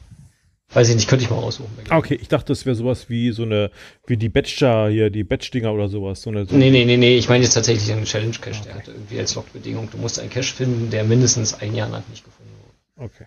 Weiß 0.74 0.88
ich 0.88 0.94
nicht, 0.94 1.06
könnte 1.08 1.24
ich 1.24 1.30
mal 1.30 1.36
aussuchen. 1.36 1.70
Ah, 1.90 1.98
okay, 1.98 2.14
ich 2.14 2.28
dachte, 2.28 2.46
das 2.46 2.64
wäre 2.64 2.74
sowas 2.74 3.10
wie 3.10 3.30
so 3.32 3.42
eine, 3.42 3.70
wie 4.06 4.16
die 4.16 4.30
Batcher 4.30 4.88
hier, 4.88 5.10
die 5.10 5.22
Batch-Dinger 5.22 5.70
oder 5.70 5.88
sowas. 5.88 6.22
So 6.22 6.30
eine, 6.30 6.46
so 6.46 6.56
nee, 6.56 6.70
nee, 6.70 6.86
nee, 6.86 6.96
nee, 6.96 7.18
ich 7.18 7.28
meine 7.28 7.44
jetzt 7.44 7.52
tatsächlich 7.52 7.92
einen 7.92 8.06
Challenge-Cache, 8.06 8.60
okay. 8.60 8.64
der 8.64 8.74
hatte 8.76 8.90
irgendwie 8.92 9.18
als 9.18 9.34
Logbedingung, 9.34 9.90
du 9.90 9.98
musst 9.98 10.18
einen 10.18 10.30
Cache 10.30 10.54
finden, 10.54 10.88
der 10.88 11.04
mindestens 11.04 11.52
ein 11.52 11.74
Jahr 11.74 11.90
lang 11.90 12.02
nicht 12.08 12.24
gefunden 12.24 12.52
wurde. 12.62 13.04
Okay. 13.04 13.26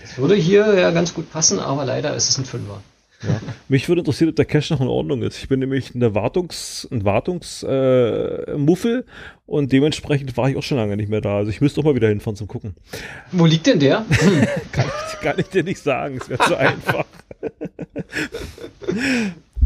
Das 0.00 0.18
würde 0.18 0.34
hier 0.34 0.74
ja 0.74 0.90
ganz 0.90 1.14
gut 1.14 1.30
passen, 1.30 1.60
aber 1.60 1.84
leider 1.84 2.16
ist 2.16 2.28
es 2.28 2.38
ein 2.38 2.44
Fünfer. 2.44 2.82
Ja. 3.28 3.40
Mich 3.68 3.88
würde 3.88 4.00
interessieren, 4.00 4.30
ob 4.30 4.36
der 4.36 4.44
Cache 4.44 4.72
noch 4.72 4.80
in 4.80 4.88
Ordnung 4.88 5.22
ist. 5.22 5.38
Ich 5.38 5.48
bin 5.48 5.60
nämlich 5.60 5.94
eine 5.94 6.14
Wartungs, 6.14 6.88
ein 6.90 7.04
Wartungsmuffel 7.04 9.00
äh, 9.00 9.04
und 9.46 9.72
dementsprechend 9.72 10.36
war 10.36 10.48
ich 10.48 10.56
auch 10.56 10.62
schon 10.62 10.78
lange 10.78 10.96
nicht 10.96 11.08
mehr 11.08 11.20
da. 11.20 11.36
Also 11.36 11.50
ich 11.50 11.60
müsste 11.60 11.80
auch 11.80 11.84
mal 11.84 11.94
wieder 11.94 12.08
hinfahren 12.08 12.36
zum 12.36 12.48
Gucken. 12.48 12.74
Wo 13.32 13.46
liegt 13.46 13.66
denn 13.66 13.78
der? 13.78 14.04
kann, 14.72 14.86
ich, 15.12 15.20
kann 15.20 15.38
ich 15.38 15.48
dir 15.48 15.64
nicht 15.64 15.80
sagen, 15.80 16.18
es 16.20 16.28
wäre 16.28 16.44
zu 16.44 16.56
einfach. 16.58 17.04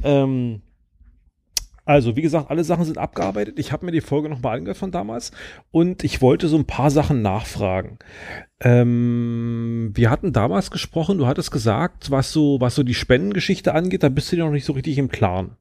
ähm, 0.05 0.63
also, 1.89 2.17
wie 2.17 2.23
gesagt, 2.23 2.51
alle 2.51 2.65
Sachen 2.65 2.85
sind 2.85 2.99
abgearbeitet. 2.99 3.59
Ich 3.59 3.73
habe 3.73 3.87
mir 3.87 3.93
die 3.93 4.03
Folge 4.03 4.29
nochmal 4.29 4.59
angehört 4.59 4.77
von 4.77 4.91
damals 4.91 5.33
und 5.71 6.05
ich 6.05 6.21
wollte 6.21 6.47
so 6.47 6.59
ein 6.59 6.67
paar 6.67 6.91
Sachen 6.91 7.23
nachfragen. 7.23 7.99
Ähm, 8.61 9.93
wir 9.95 10.11
hatten 10.11 10.35
damals 10.35 10.71
gesprochen, 10.71 11.17
du 11.17 11.27
hattest 11.27 11.51
gesagt, 11.51 12.11
was 12.11 12.31
so, 12.31 12.61
was 12.61 12.75
so 12.75 12.83
die 12.83 12.93
Spendengeschichte 12.93 13.73
angeht, 13.73 14.03
da 14.03 14.11
bist 14.11 14.31
du 14.31 14.37
dir 14.37 14.45
noch 14.45 14.53
nicht 14.53 14.67
so 14.67 14.75
richtig 14.75 14.99
im 14.99 15.09
Klaren, 15.09 15.57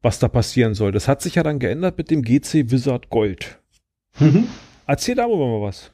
was 0.00 0.18
da 0.18 0.28
passieren 0.28 0.72
soll. 0.72 0.90
Das 0.90 1.06
hat 1.06 1.20
sich 1.20 1.34
ja 1.34 1.42
dann 1.42 1.58
geändert 1.58 1.98
mit 1.98 2.10
dem 2.10 2.22
GC 2.22 2.70
Wizard 2.70 3.10
Gold. 3.10 3.60
Mhm. 4.20 4.48
Erzähl 4.86 5.16
darüber 5.16 5.48
mal 5.48 5.60
was. 5.60 5.92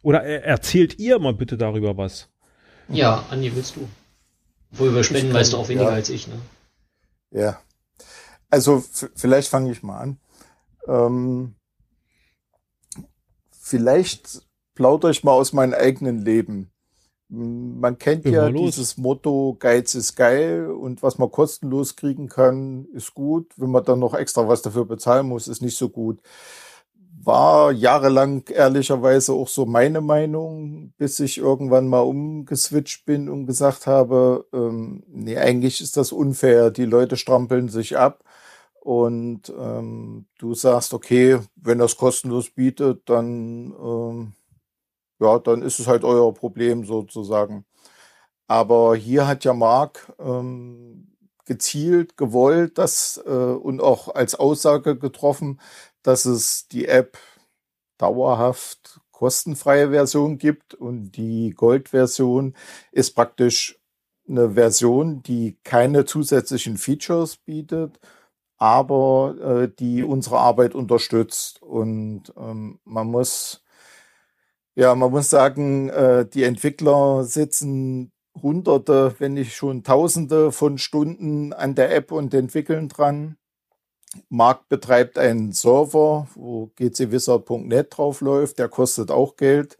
Oder 0.00 0.22
erzählt 0.24 0.98
ihr 0.98 1.18
mal 1.18 1.34
bitte 1.34 1.58
darüber 1.58 1.98
was. 1.98 2.30
Ja, 2.88 3.26
Andi, 3.28 3.54
willst 3.54 3.76
du? 3.76 3.86
Wo 4.70 4.86
über 4.86 5.04
Spenden 5.04 5.34
weißt 5.34 5.52
du 5.52 5.58
auch 5.58 5.68
weniger 5.68 5.90
ja. 5.90 5.94
als 5.94 6.08
ich, 6.08 6.26
ne? 6.26 6.36
Ja. 7.32 7.60
Also 8.50 8.82
vielleicht 9.14 9.48
fange 9.48 9.70
ich 9.70 9.82
mal 9.82 9.98
an. 9.98 10.18
Ähm, 10.86 11.54
vielleicht 13.50 14.42
plaudere 14.74 15.10
ich 15.10 15.24
mal 15.24 15.32
aus 15.32 15.52
meinem 15.52 15.74
eigenen 15.74 16.18
Leben. 16.18 16.70
Man 17.30 17.98
kennt 17.98 18.24
ja 18.24 18.48
dieses 18.50 18.96
Motto, 18.96 19.56
Geiz 19.58 19.94
ist 19.94 20.16
geil 20.16 20.70
und 20.70 21.02
was 21.02 21.18
man 21.18 21.30
kostenlos 21.30 21.94
kriegen 21.94 22.28
kann, 22.28 22.86
ist 22.94 23.12
gut. 23.12 23.52
Wenn 23.58 23.70
man 23.70 23.84
dann 23.84 23.98
noch 23.98 24.14
extra 24.14 24.48
was 24.48 24.62
dafür 24.62 24.86
bezahlen 24.86 25.26
muss, 25.26 25.46
ist 25.46 25.60
nicht 25.60 25.76
so 25.76 25.90
gut. 25.90 26.20
War 27.22 27.70
jahrelang 27.72 28.44
ehrlicherweise 28.48 29.34
auch 29.34 29.48
so 29.48 29.66
meine 29.66 30.00
Meinung, 30.00 30.94
bis 30.96 31.20
ich 31.20 31.36
irgendwann 31.36 31.88
mal 31.88 32.00
umgeswitcht 32.00 33.04
bin 33.04 33.28
und 33.28 33.44
gesagt 33.44 33.86
habe, 33.86 34.46
ähm, 34.54 35.02
nee, 35.08 35.36
eigentlich 35.36 35.82
ist 35.82 35.98
das 35.98 36.12
unfair. 36.12 36.70
Die 36.70 36.86
Leute 36.86 37.18
strampeln 37.18 37.68
sich 37.68 37.98
ab 37.98 38.24
und 38.88 39.50
ähm, 39.50 40.24
du 40.38 40.54
sagst, 40.54 40.94
okay, 40.94 41.40
wenn 41.56 41.78
das 41.78 41.98
kostenlos 41.98 42.48
bietet, 42.48 43.02
dann 43.10 43.74
ähm, 43.78 44.32
ja, 45.20 45.38
dann 45.40 45.60
ist 45.60 45.78
es 45.78 45.86
halt 45.86 46.04
euer 46.04 46.32
Problem 46.32 46.86
sozusagen. 46.86 47.66
Aber 48.46 48.96
hier 48.96 49.26
hat 49.26 49.44
ja 49.44 49.52
Mark 49.52 50.10
ähm, 50.18 51.08
gezielt, 51.44 52.16
gewollt, 52.16 52.78
dass 52.78 53.20
äh, 53.26 53.30
und 53.30 53.82
auch 53.82 54.14
als 54.14 54.34
Aussage 54.36 54.96
getroffen, 54.96 55.60
dass 56.02 56.24
es 56.24 56.66
die 56.68 56.86
App 56.86 57.18
dauerhaft 57.98 59.00
kostenfreie 59.12 59.90
Version 59.90 60.38
gibt 60.38 60.72
und 60.72 61.12
die 61.12 61.50
Gold-Version 61.50 62.54
ist 62.92 63.10
praktisch 63.10 63.78
eine 64.26 64.52
Version, 64.52 65.22
die 65.24 65.58
keine 65.62 66.06
zusätzlichen 66.06 66.78
Features 66.78 67.36
bietet, 67.36 68.00
aber 68.58 69.36
äh, 69.40 69.68
die 69.78 70.02
unsere 70.02 70.38
Arbeit 70.38 70.74
unterstützt. 70.74 71.62
Und 71.62 72.32
ähm, 72.36 72.80
man 72.84 73.06
muss, 73.06 73.64
ja, 74.74 74.94
man 74.94 75.10
muss 75.10 75.30
sagen, 75.30 75.88
äh, 75.90 76.26
die 76.28 76.44
Entwickler 76.44 77.24
sitzen 77.24 78.12
Hunderte, 78.42 79.14
wenn 79.18 79.34
nicht 79.34 79.54
schon 79.54 79.84
Tausende 79.84 80.52
von 80.52 80.78
Stunden 80.78 81.52
an 81.52 81.74
der 81.74 81.94
App 81.94 82.12
und 82.12 82.34
entwickeln 82.34 82.88
dran. 82.88 83.36
Mark 84.28 84.68
betreibt 84.68 85.18
einen 85.18 85.52
Server, 85.52 86.28
wo 86.34 86.70
gcwizard.net 86.76 87.96
drauf 87.96 88.20
läuft, 88.20 88.58
der 88.58 88.68
kostet 88.68 89.10
auch 89.10 89.36
Geld. 89.36 89.78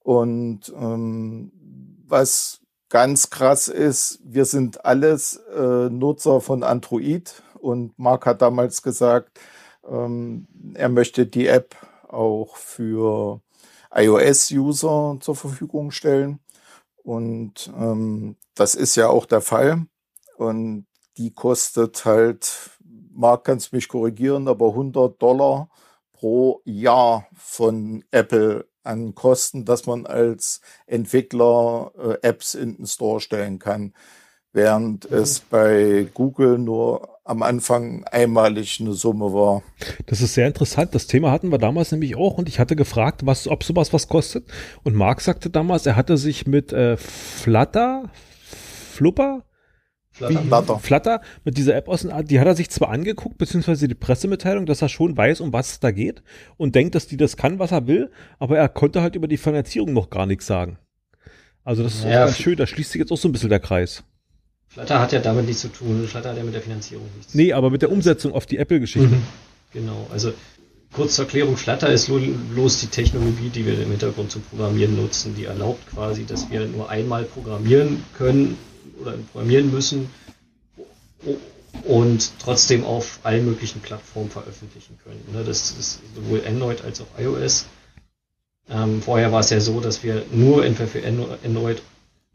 Und 0.00 0.72
ähm, 0.76 1.52
was 2.06 2.60
ganz 2.88 3.30
krass 3.30 3.68
ist, 3.68 4.20
wir 4.24 4.44
sind 4.44 4.84
alles 4.84 5.36
äh, 5.56 5.88
Nutzer 5.88 6.40
von 6.40 6.62
Android 6.62 7.42
und 7.62 7.98
Mark 7.98 8.26
hat 8.26 8.42
damals 8.42 8.82
gesagt, 8.82 9.40
ähm, 9.88 10.46
er 10.74 10.88
möchte 10.88 11.26
die 11.26 11.46
App 11.46 11.76
auch 12.08 12.56
für 12.56 13.40
iOS-User 13.94 15.18
zur 15.20 15.36
Verfügung 15.36 15.90
stellen. 15.90 16.40
Und 17.02 17.72
ähm, 17.76 18.36
das 18.54 18.74
ist 18.74 18.96
ja 18.96 19.08
auch 19.08 19.26
der 19.26 19.40
Fall. 19.40 19.86
Und 20.36 20.86
die 21.16 21.32
kostet 21.32 22.04
halt, 22.04 22.70
Mark 23.12 23.44
kannst 23.44 23.72
mich 23.72 23.88
korrigieren, 23.88 24.48
aber 24.48 24.68
100 24.68 25.20
Dollar 25.20 25.68
pro 26.12 26.62
Jahr 26.64 27.26
von 27.34 28.04
Apple 28.10 28.66
an 28.84 29.14
Kosten, 29.14 29.64
dass 29.64 29.86
man 29.86 30.06
als 30.06 30.60
Entwickler 30.86 31.92
äh, 31.96 32.26
Apps 32.26 32.54
in 32.54 32.76
den 32.76 32.86
Store 32.86 33.20
stellen 33.20 33.58
kann, 33.58 33.94
während 34.52 35.10
mhm. 35.10 35.16
es 35.16 35.40
bei 35.40 36.06
Google 36.12 36.58
nur 36.58 37.08
am 37.24 37.42
Anfang 37.42 38.04
einmalig 38.04 38.80
eine 38.80 38.94
Summe 38.94 39.32
war. 39.32 39.62
Das 40.06 40.20
ist 40.20 40.34
sehr 40.34 40.48
interessant. 40.48 40.94
Das 40.94 41.06
Thema 41.06 41.30
hatten 41.30 41.50
wir 41.50 41.58
damals 41.58 41.92
nämlich 41.92 42.16
auch 42.16 42.36
und 42.36 42.48
ich 42.48 42.58
hatte 42.58 42.74
gefragt, 42.74 43.24
was, 43.24 43.46
ob 43.46 43.62
sowas 43.62 43.92
was 43.92 44.08
kostet. 44.08 44.46
Und 44.82 44.96
Marc 44.96 45.20
sagte 45.20 45.48
damals, 45.48 45.86
er 45.86 45.94
hatte 45.94 46.16
sich 46.16 46.46
mit 46.46 46.72
äh, 46.72 46.96
Flutter, 46.96 48.10
Flupper, 48.92 49.44
Flutter. 50.10 50.78
Flutter 50.78 51.20
mit 51.44 51.56
dieser 51.56 51.74
App 51.74 51.88
aus, 51.88 52.06
die 52.24 52.38
hat 52.38 52.46
er 52.46 52.54
sich 52.54 52.68
zwar 52.68 52.90
angeguckt, 52.90 53.38
beziehungsweise 53.38 53.88
die 53.88 53.94
Pressemitteilung, 53.94 54.66
dass 54.66 54.82
er 54.82 54.90
schon 54.90 55.16
weiß, 55.16 55.40
um 55.40 55.54
was 55.54 55.72
es 55.72 55.80
da 55.80 55.90
geht 55.90 56.22
und 56.58 56.74
denkt, 56.74 56.94
dass 56.94 57.06
die 57.06 57.16
das 57.16 57.38
kann, 57.38 57.58
was 57.58 57.72
er 57.72 57.86
will, 57.86 58.10
aber 58.38 58.58
er 58.58 58.68
konnte 58.68 59.00
halt 59.00 59.16
über 59.16 59.26
die 59.26 59.38
Finanzierung 59.38 59.94
noch 59.94 60.10
gar 60.10 60.26
nichts 60.26 60.46
sagen. 60.46 60.78
Also 61.64 61.82
das 61.82 61.94
ist 61.94 62.04
ja, 62.04 62.24
auch 62.24 62.26
ganz 62.26 62.38
schön, 62.38 62.56
da 62.56 62.66
schließt 62.66 62.92
sich 62.92 62.98
jetzt 62.98 63.10
auch 63.10 63.16
so 63.16 63.28
ein 63.28 63.32
bisschen 63.32 63.48
der 63.48 63.60
Kreis. 63.60 64.04
Flutter 64.72 65.00
hat 65.00 65.12
ja 65.12 65.20
damit 65.20 65.46
nichts 65.46 65.60
zu 65.60 65.68
tun, 65.68 66.06
Flutter 66.08 66.30
hat 66.30 66.38
ja 66.38 66.44
mit 66.44 66.54
der 66.54 66.62
Finanzierung 66.62 67.06
nichts 67.16 67.34
Nee, 67.34 67.52
aber 67.52 67.70
mit 67.70 67.82
der 67.82 67.92
Umsetzung 67.92 68.32
auf 68.32 68.46
die 68.46 68.56
Apple-Geschichte. 68.56 69.08
Mhm. 69.08 69.22
Genau, 69.72 70.06
also 70.10 70.32
kurz 70.92 71.16
zur 71.16 71.26
Erklärung, 71.26 71.56
Flutter 71.56 71.90
ist 71.90 72.10
bloß 72.54 72.80
die 72.80 72.86
Technologie, 72.86 73.50
die 73.50 73.66
wir 73.66 73.80
im 73.82 73.90
Hintergrund 73.90 74.30
zum 74.30 74.42
Programmieren 74.42 74.96
nutzen, 74.96 75.34
die 75.34 75.44
erlaubt 75.44 75.86
quasi, 75.90 76.24
dass 76.24 76.50
wir 76.50 76.66
nur 76.66 76.88
einmal 76.88 77.24
programmieren 77.24 78.02
können 78.16 78.56
oder 79.00 79.12
programmieren 79.32 79.70
müssen 79.70 80.08
und 81.84 82.32
trotzdem 82.38 82.84
auf 82.84 83.20
allen 83.24 83.44
möglichen 83.44 83.80
Plattformen 83.80 84.30
veröffentlichen 84.30 84.98
können. 85.04 85.22
Ne, 85.32 85.44
das 85.44 85.70
ist 85.72 86.00
sowohl 86.14 86.42
Android 86.46 86.82
als 86.82 87.00
auch 87.00 87.18
iOS. 87.18 87.66
Ähm, 88.70 89.02
vorher 89.02 89.32
war 89.32 89.40
es 89.40 89.50
ja 89.50 89.60
so, 89.60 89.80
dass 89.80 90.02
wir 90.02 90.24
nur 90.32 90.64
entweder 90.64 90.88
für 90.88 91.02
Android 91.44 91.82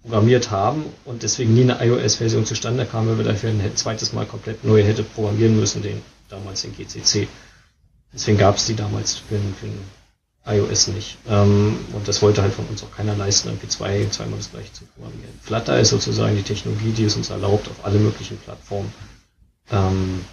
programmiert 0.08 0.52
haben 0.52 0.86
und 1.04 1.24
deswegen 1.24 1.54
nie 1.54 1.70
eine 1.70 1.86
iOS-Version 1.86 2.46
zustande 2.46 2.86
kam, 2.86 3.08
weil 3.08 3.18
wir 3.18 3.26
dafür 3.26 3.50
ein 3.50 3.76
zweites 3.76 4.14
Mal 4.14 4.26
komplett 4.26 4.64
neu 4.64 4.82
hätte 4.82 5.04
programmieren 5.04 5.60
müssen, 5.60 5.82
den 5.82 6.02
damals 6.30 6.62
den 6.62 6.74
GCC. 6.76 7.28
Deswegen 8.14 8.38
gab 8.38 8.56
es 8.56 8.66
die 8.66 8.76
damals 8.76 9.16
für, 9.16 9.38
für 9.60 10.54
iOS 10.54 10.88
nicht. 10.88 11.18
Ähm, 11.28 11.78
und 11.92 12.08
das 12.08 12.22
wollte 12.22 12.42
halt 12.42 12.54
von 12.54 12.66
uns 12.68 12.84
auch 12.84 12.92
keiner 12.96 13.18
leisten, 13.18 13.50
irgendwie 13.50 13.68
zwei, 13.68 14.08
zweimal 14.10 14.38
das 14.38 14.52
gleiche 14.52 14.72
zu 14.72 14.86
programmieren. 14.86 15.34
Flutter 15.44 15.78
ist 15.78 15.90
sozusagen 15.90 16.38
die 16.38 16.44
Technologie, 16.44 16.92
die 16.92 17.04
es 17.04 17.18
uns 17.18 17.30
erlaubt, 17.30 17.68
auf 17.68 17.84
alle 17.84 18.00
möglichen 18.00 18.38
Plattformen 18.38 18.94
ähm, 19.72 20.24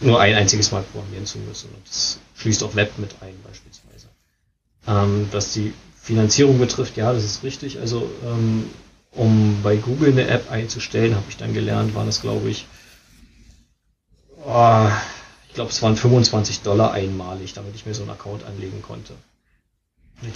nur 0.00 0.18
ein 0.18 0.34
einziges 0.34 0.72
Mal 0.72 0.82
programmieren 0.82 1.26
zu 1.26 1.38
müssen. 1.38 1.68
Und 1.74 1.86
das 1.86 2.18
schließt 2.36 2.62
auch 2.62 2.74
Web 2.74 2.96
mit 2.96 3.10
ein 3.20 3.34
beispielsweise. 3.46 4.08
Ähm, 4.86 5.28
was 5.30 5.52
die 5.52 5.74
Finanzierung 6.06 6.58
betrifft, 6.58 6.96
ja, 6.96 7.12
das 7.12 7.24
ist 7.24 7.42
richtig. 7.42 7.80
Also 7.80 8.08
ähm, 8.24 8.70
um 9.12 9.60
bei 9.62 9.76
Google 9.76 10.12
eine 10.12 10.28
App 10.28 10.50
einzustellen, 10.50 11.16
habe 11.16 11.26
ich 11.28 11.36
dann 11.36 11.52
gelernt, 11.52 11.94
waren 11.94 12.08
es 12.08 12.20
glaube 12.20 12.48
ich 12.48 12.66
oh, 14.44 14.88
glaube, 15.54 15.70
es 15.70 15.82
waren 15.82 15.96
25 15.96 16.60
Dollar 16.60 16.92
einmalig, 16.92 17.54
damit 17.54 17.74
ich 17.74 17.86
mir 17.86 17.94
so 17.94 18.02
einen 18.02 18.12
Account 18.12 18.44
anlegen 18.44 18.82
konnte. 18.82 19.14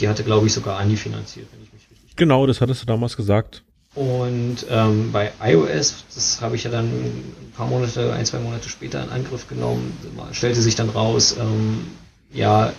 Die 0.00 0.08
hatte, 0.08 0.24
glaube 0.24 0.46
ich, 0.46 0.52
sogar 0.52 0.78
Andi 0.78 0.96
finanziert, 0.96 1.46
wenn 1.52 1.62
ich 1.62 1.72
mich 1.72 1.82
richtig 1.90 2.16
Genau, 2.16 2.46
das 2.46 2.60
hattest 2.60 2.82
du 2.82 2.86
damals 2.86 3.16
gesagt. 3.16 3.62
Und 3.94 4.66
ähm, 4.68 5.10
bei 5.12 5.32
iOS, 5.42 6.04
das 6.14 6.40
habe 6.40 6.56
ich 6.56 6.64
ja 6.64 6.70
dann 6.70 6.86
ein 6.86 7.52
paar 7.56 7.66
Monate, 7.66 8.12
ein, 8.12 8.26
zwei 8.26 8.38
Monate 8.38 8.68
später 8.68 9.02
in 9.02 9.10
Angriff 9.10 9.48
genommen, 9.48 9.96
stellte 10.32 10.60
sich 10.60 10.74
dann 10.74 10.90
raus, 10.90 11.36
ähm, 11.38 11.86
ja, 12.32 12.72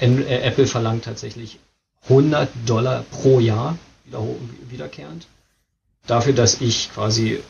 äh, 0.00 0.40
Apple 0.40 0.66
verlangt 0.66 1.04
tatsächlich 1.04 1.58
100 2.08 2.48
Dollar 2.66 3.04
pro 3.10 3.40
Jahr 3.40 3.76
wiederkehrend. 4.68 5.26
Dafür, 6.06 6.32
dass 6.32 6.60
ich 6.60 6.90
quasi 6.92 7.42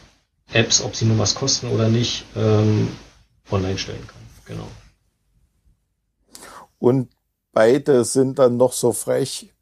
Apps, 0.52 0.82
ob 0.82 0.96
sie 0.96 1.04
nur 1.04 1.18
was 1.18 1.34
kosten 1.34 1.68
oder 1.68 1.88
nicht, 1.88 2.24
ähm, 2.34 2.88
online 3.50 3.78
stellen 3.78 4.06
kann. 4.06 4.20
Genau. 4.46 4.68
Und 6.78 7.10
beide 7.52 8.04
sind 8.04 8.38
dann 8.38 8.56
noch 8.56 8.72
so 8.72 8.92
frech, 8.92 9.52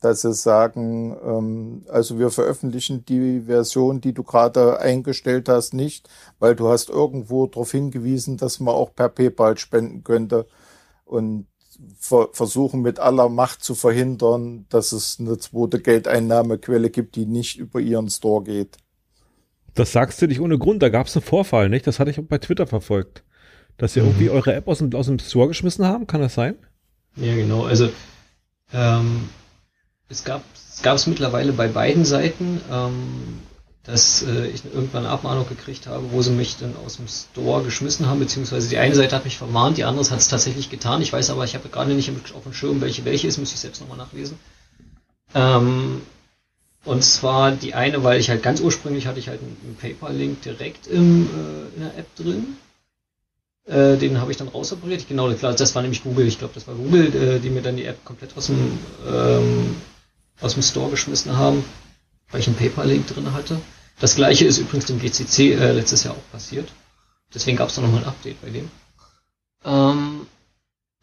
dass 0.00 0.22
sie 0.22 0.32
sagen, 0.32 1.16
ähm, 1.22 1.84
also 1.88 2.18
wir 2.18 2.30
veröffentlichen 2.30 3.04
die 3.04 3.42
Version, 3.42 4.00
die 4.00 4.14
du 4.14 4.22
gerade 4.22 4.80
eingestellt 4.80 5.48
hast, 5.48 5.74
nicht, 5.74 6.08
weil 6.38 6.56
du 6.56 6.68
hast 6.68 6.88
irgendwo 6.88 7.46
darauf 7.46 7.70
hingewiesen, 7.70 8.38
dass 8.38 8.60
man 8.60 8.74
auch 8.74 8.94
per 8.94 9.10
PayPal 9.10 9.58
spenden 9.58 10.02
könnte 10.02 10.46
und 11.04 11.46
versuchen 11.98 12.82
mit 12.82 12.98
aller 12.98 13.28
Macht 13.28 13.62
zu 13.62 13.74
verhindern, 13.74 14.66
dass 14.68 14.92
es 14.92 15.18
eine 15.20 15.38
zweite 15.38 15.80
Geldeinnahmequelle 15.80 16.90
gibt, 16.90 17.16
die 17.16 17.26
nicht 17.26 17.58
über 17.58 17.80
ihren 17.80 18.08
Store 18.10 18.42
geht. 18.44 18.76
Das 19.74 19.92
sagst 19.92 20.20
du 20.20 20.26
nicht 20.26 20.40
ohne 20.40 20.58
Grund, 20.58 20.82
da 20.82 20.88
gab 20.88 21.06
es 21.06 21.16
einen 21.16 21.24
Vorfall, 21.24 21.68
nicht? 21.68 21.86
Das 21.86 22.00
hatte 22.00 22.10
ich 22.10 22.18
auch 22.18 22.24
bei 22.24 22.38
Twitter 22.38 22.66
verfolgt. 22.66 23.22
Dass 23.76 23.96
ihr 23.96 24.02
mhm. 24.02 24.10
irgendwie 24.10 24.30
eure 24.30 24.54
App 24.54 24.68
aus 24.68 24.78
dem, 24.78 24.92
aus 24.94 25.06
dem 25.06 25.18
Store 25.18 25.48
geschmissen 25.48 25.86
haben, 25.86 26.06
kann 26.06 26.20
das 26.20 26.34
sein? 26.34 26.56
Ja, 27.16 27.34
genau. 27.34 27.64
Also 27.64 27.90
ähm, 28.72 29.28
es 30.08 30.24
gab 30.24 30.42
es 30.54 30.82
gab 30.82 30.96
es 30.96 31.06
mittlerweile 31.06 31.52
bei 31.52 31.68
beiden 31.68 32.04
Seiten, 32.04 32.60
ähm, 32.72 33.40
dass 33.84 34.22
äh, 34.22 34.46
ich 34.48 34.64
irgendwann 34.64 35.04
eine 35.04 35.12
Abmahnung 35.12 35.48
gekriegt 35.48 35.86
habe, 35.86 36.12
wo 36.12 36.20
sie 36.22 36.30
mich 36.30 36.56
dann 36.58 36.74
aus 36.84 36.96
dem 36.96 37.08
Store 37.08 37.62
geschmissen 37.62 38.06
haben, 38.06 38.20
beziehungsweise 38.20 38.68
die 38.68 38.76
eine 38.76 38.94
Seite 38.94 39.16
hat 39.16 39.24
mich 39.24 39.38
vermahnt, 39.38 39.78
die 39.78 39.84
andere 39.84 40.08
hat 40.10 40.18
es 40.18 40.28
tatsächlich 40.28 40.70
getan. 40.70 41.02
Ich 41.02 41.12
weiß 41.12 41.30
aber, 41.30 41.44
ich 41.44 41.54
habe 41.54 41.68
gerade 41.68 41.92
nicht 41.94 42.10
auf 42.34 42.42
dem 42.42 42.52
Schirm, 42.52 42.80
welche 42.80 43.04
welche 43.04 43.26
ist, 43.26 43.38
muss 43.38 43.52
ich 43.52 43.60
selbst 43.60 43.80
nochmal 43.80 43.98
nachlesen. 43.98 44.38
Ähm, 45.34 46.02
und 46.84 47.04
zwar 47.04 47.52
die 47.52 47.74
eine, 47.74 48.04
weil 48.04 48.20
ich 48.20 48.30
halt 48.30 48.42
ganz 48.42 48.60
ursprünglich 48.60 49.06
hatte 49.06 49.18
ich 49.18 49.28
halt 49.28 49.40
einen, 49.40 49.56
einen 49.64 49.76
PayPal-Link 49.76 50.42
direkt 50.42 50.86
im, 50.86 51.26
äh, 51.26 51.76
in 51.76 51.82
der 51.82 51.98
App 51.98 52.14
drin 52.16 52.56
äh, 53.66 53.96
den 53.96 54.20
habe 54.20 54.30
ich 54.32 54.36
dann 54.36 54.48
rausoperiert. 54.48 55.06
Genau, 55.08 55.32
klar, 55.34 55.54
das 55.54 55.74
war 55.74 55.82
nämlich 55.82 56.02
Google. 56.02 56.26
Ich 56.26 56.38
glaube, 56.38 56.54
das 56.54 56.66
war 56.66 56.74
Google, 56.74 57.14
äh, 57.14 57.38
die 57.38 57.50
mir 57.50 57.62
dann 57.62 57.76
die 57.76 57.84
App 57.84 58.04
komplett 58.04 58.36
aus 58.36 58.46
dem, 58.46 58.78
ähm, 59.08 59.76
aus 60.40 60.54
dem 60.54 60.62
Store 60.62 60.90
geschmissen 60.90 61.36
haben, 61.36 61.64
weil 62.30 62.40
ich 62.40 62.46
einen 62.46 62.56
PayPal-Link 62.56 63.06
drin 63.08 63.32
hatte. 63.32 63.60
Das 63.98 64.14
gleiche 64.16 64.46
ist 64.46 64.58
übrigens 64.58 64.86
dem 64.86 64.98
GCC 64.98 65.52
äh, 65.52 65.72
letztes 65.72 66.04
Jahr 66.04 66.14
auch 66.14 66.32
passiert. 66.32 66.68
Deswegen 67.34 67.56
gab 67.56 67.68
es 67.68 67.74
da 67.74 67.82
nochmal 67.82 68.02
ein 68.02 68.08
Update 68.08 68.40
bei 68.40 68.50
dem. 68.50 68.70
Ähm, 69.64 70.26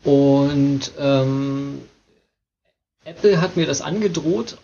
und 0.03 0.91
ähm, 0.97 1.81
Apple 3.03 3.39
hat 3.39 3.55
mir 3.55 3.65
das 3.65 3.81
angedroht, 3.81 4.57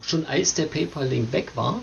schon 0.00 0.26
als 0.26 0.54
der 0.54 0.66
PayPal-Link 0.66 1.32
weg 1.32 1.56
war, 1.56 1.82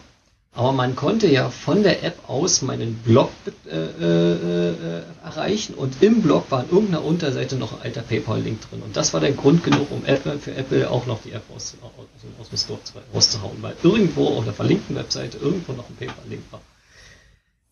Aber 0.53 0.71
man 0.71 0.95
konnte 0.95 1.27
ja 1.27 1.49
von 1.49 1.83
der 1.83 2.03
App 2.03 2.27
aus 2.27 2.61
meinen 2.63 2.95
Blog 2.95 3.29
äh, 3.67 3.75
äh, 3.75 4.97
äh, 4.97 5.03
erreichen 5.23 5.75
und 5.75 6.01
im 6.01 6.21
Blog 6.21 6.49
war 6.49 6.63
in 6.63 6.69
irgendeiner 6.71 7.05
Unterseite 7.05 7.55
noch 7.55 7.73
ein 7.73 7.81
alter 7.83 8.01
PayPal-Link 8.01 8.69
drin. 8.69 8.81
Und 8.81 8.97
das 8.97 9.13
war 9.13 9.19
der 9.19 9.31
Grund 9.33 9.63
genug, 9.63 9.91
um 9.91 10.03
Apple, 10.05 10.39
für 10.39 10.55
Apple 10.55 10.89
auch 10.89 11.05
noch 11.05 11.21
die 11.21 11.31
App 11.31 11.43
aus, 11.55 11.75
aus, 11.81 12.07
aus 12.41 12.49
dem 12.49 12.57
Store 12.57 12.79
rauszuhauen, 13.13 13.61
weil 13.61 13.75
irgendwo 13.83 14.27
auf 14.27 14.43
der 14.43 14.53
verlinkten 14.53 14.95
Webseite 14.95 15.37
irgendwo 15.37 15.73
noch 15.73 15.87
ein 15.87 15.95
PayPal-Link 15.95 16.43
war. 16.51 16.61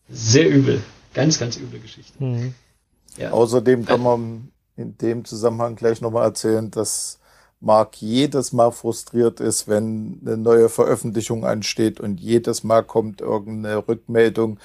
Sehr 0.08 0.48
übel. 0.48 0.82
Ganz, 1.14 1.38
ganz 1.38 1.56
üble 1.56 1.80
Geschichte. 1.80 2.22
Mhm. 2.22 2.54
Ja. 3.16 3.32
Außerdem 3.32 3.84
kann 3.84 4.02
man 4.02 4.52
in 4.76 4.96
dem 4.98 5.24
Zusammenhang 5.24 5.74
gleich 5.74 6.00
nochmal 6.00 6.24
erzählen, 6.24 6.70
dass 6.70 7.17
Mark 7.60 7.96
jedes 8.00 8.52
Mal 8.52 8.70
frustriert 8.70 9.40
ist, 9.40 9.68
wenn 9.68 10.20
eine 10.24 10.36
neue 10.36 10.68
Veröffentlichung 10.68 11.44
ansteht 11.44 12.00
und 12.00 12.20
jedes 12.20 12.64
Mal 12.64 12.82
kommt 12.82 13.20
irgendeine 13.20 13.86
Rückmeldung 13.88 14.58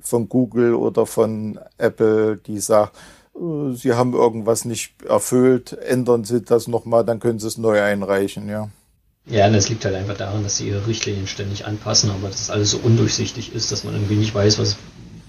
von 0.00 0.28
Google 0.28 0.74
oder 0.74 1.06
von 1.06 1.60
Apple, 1.78 2.38
die 2.38 2.58
sagt, 2.58 2.96
äh, 3.36 3.72
Sie 3.74 3.92
haben 3.92 4.14
irgendwas 4.14 4.64
nicht 4.64 5.02
erfüllt, 5.02 5.72
ändern 5.74 6.24
Sie 6.24 6.42
das 6.42 6.68
nochmal, 6.68 7.04
dann 7.04 7.20
können 7.20 7.38
Sie 7.38 7.46
es 7.46 7.58
neu 7.58 7.80
einreichen, 7.80 8.48
ja. 8.48 8.70
Ja, 9.26 9.48
das 9.48 9.68
liegt 9.68 9.84
halt 9.84 9.94
einfach 9.94 10.16
daran, 10.16 10.42
dass 10.42 10.56
sie 10.56 10.68
ihre 10.68 10.86
Richtlinien 10.86 11.26
ständig 11.26 11.64
anpassen, 11.66 12.10
aber 12.10 12.28
dass 12.28 12.50
alles 12.50 12.72
so 12.72 12.78
undurchsichtig 12.78 13.54
ist, 13.54 13.70
dass 13.70 13.84
man 13.84 13.94
irgendwie 13.94 14.16
nicht 14.16 14.34
weiß, 14.34 14.58
was, 14.58 14.76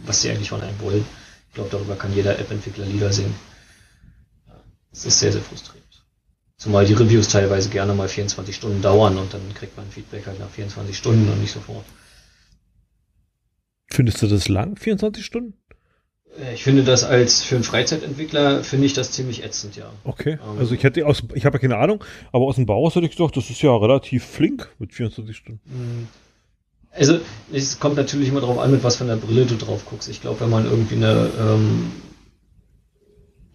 was 0.05 0.21
sie 0.21 0.31
eigentlich 0.31 0.49
von 0.49 0.61
einem 0.61 0.79
wollen. 0.79 1.05
Ich 1.49 1.53
glaube, 1.55 1.69
darüber 1.69 1.95
kann 1.95 2.13
jeder 2.13 2.39
App-Entwickler 2.39 2.85
Lieder 2.85 3.11
singen. 3.11 3.35
Es 4.91 5.05
ist 5.05 5.19
sehr, 5.19 5.31
sehr 5.31 5.41
frustrierend. 5.41 5.80
Zumal 6.61 6.85
die 6.85 6.93
Reviews 6.93 7.27
teilweise 7.27 7.69
gerne 7.69 7.95
mal 7.95 8.07
24 8.07 8.55
Stunden 8.55 8.83
dauern 8.83 9.17
und 9.17 9.33
dann 9.33 9.41
kriegt 9.55 9.75
man 9.77 9.87
Feedback 9.89 10.27
halt 10.27 10.39
nach 10.39 10.51
24 10.51 10.95
Stunden 10.95 11.27
und 11.27 11.41
nicht 11.41 11.51
sofort. 11.51 11.83
Findest 13.87 14.21
du 14.21 14.27
das 14.27 14.47
lang, 14.47 14.75
24 14.75 15.25
Stunden? 15.25 15.55
Äh, 16.39 16.53
ich 16.53 16.63
finde 16.63 16.83
das 16.83 17.03
als 17.03 17.41
für 17.41 17.55
einen 17.55 17.63
Freizeitentwickler 17.63 18.63
finde 18.63 18.85
ich 18.85 18.93
das 18.93 19.11
ziemlich 19.11 19.43
ätzend, 19.43 19.75
ja. 19.75 19.91
Okay. 20.03 20.33
Ähm, 20.33 20.59
also 20.59 20.75
ich 20.75 20.83
hätte 20.83 21.03
aus, 21.07 21.23
ich 21.33 21.45
habe 21.45 21.55
ja 21.55 21.61
keine 21.61 21.77
Ahnung, 21.77 22.03
aber 22.31 22.45
aus 22.45 22.57
dem 22.57 22.67
Bauhaus 22.67 22.93
hätte 22.93 23.07
ich 23.07 23.17
gedacht, 23.17 23.35
das 23.35 23.49
ist 23.49 23.63
ja 23.63 23.75
relativ 23.75 24.23
flink 24.23 24.69
mit 24.77 24.93
24 24.93 25.35
Stunden. 25.35 25.61
Hm. 25.65 26.07
Also 26.91 27.21
es 27.51 27.79
kommt 27.79 27.95
natürlich 27.95 28.29
immer 28.29 28.41
darauf 28.41 28.59
an, 28.59 28.69
mit 28.69 28.83
was 28.83 28.97
für 28.97 29.03
einer 29.03 29.17
Brille 29.17 29.47
du 29.47 29.55
drauf 29.55 29.85
guckst. 29.85 30.09
Ich 30.09 30.21
glaube, 30.21 30.41
wenn 30.41 30.51
man 30.51 30.65
irgendwie 30.65 30.97
eine 30.97 31.31
ähm, 31.39 31.91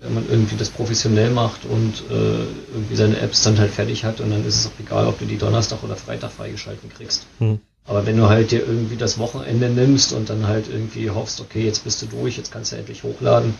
wenn 0.00 0.14
man 0.14 0.28
irgendwie 0.28 0.56
das 0.56 0.68
professionell 0.68 1.30
macht 1.30 1.64
und 1.64 2.04
äh, 2.10 2.44
irgendwie 2.72 2.96
seine 2.96 3.18
Apps 3.18 3.42
dann 3.42 3.58
halt 3.58 3.70
fertig 3.70 4.04
hat 4.04 4.20
und 4.20 4.30
dann 4.30 4.44
ist 4.46 4.56
es 4.56 4.66
auch 4.66 4.80
egal, 4.80 5.06
ob 5.06 5.18
du 5.18 5.24
die 5.24 5.38
Donnerstag 5.38 5.82
oder 5.82 5.96
Freitag 5.96 6.32
freigeschalten 6.32 6.90
kriegst. 6.90 7.26
Hm. 7.38 7.60
Aber 7.86 8.04
wenn 8.04 8.16
du 8.16 8.28
halt 8.28 8.50
dir 8.50 8.60
irgendwie 8.60 8.96
das 8.96 9.18
Wochenende 9.18 9.70
nimmst 9.70 10.12
und 10.12 10.28
dann 10.28 10.46
halt 10.46 10.68
irgendwie 10.68 11.10
hoffst, 11.10 11.40
okay, 11.40 11.64
jetzt 11.64 11.84
bist 11.84 12.02
du 12.02 12.06
durch, 12.06 12.36
jetzt 12.36 12.52
kannst 12.52 12.72
du 12.72 12.76
endlich 12.76 13.04
hochladen 13.04 13.54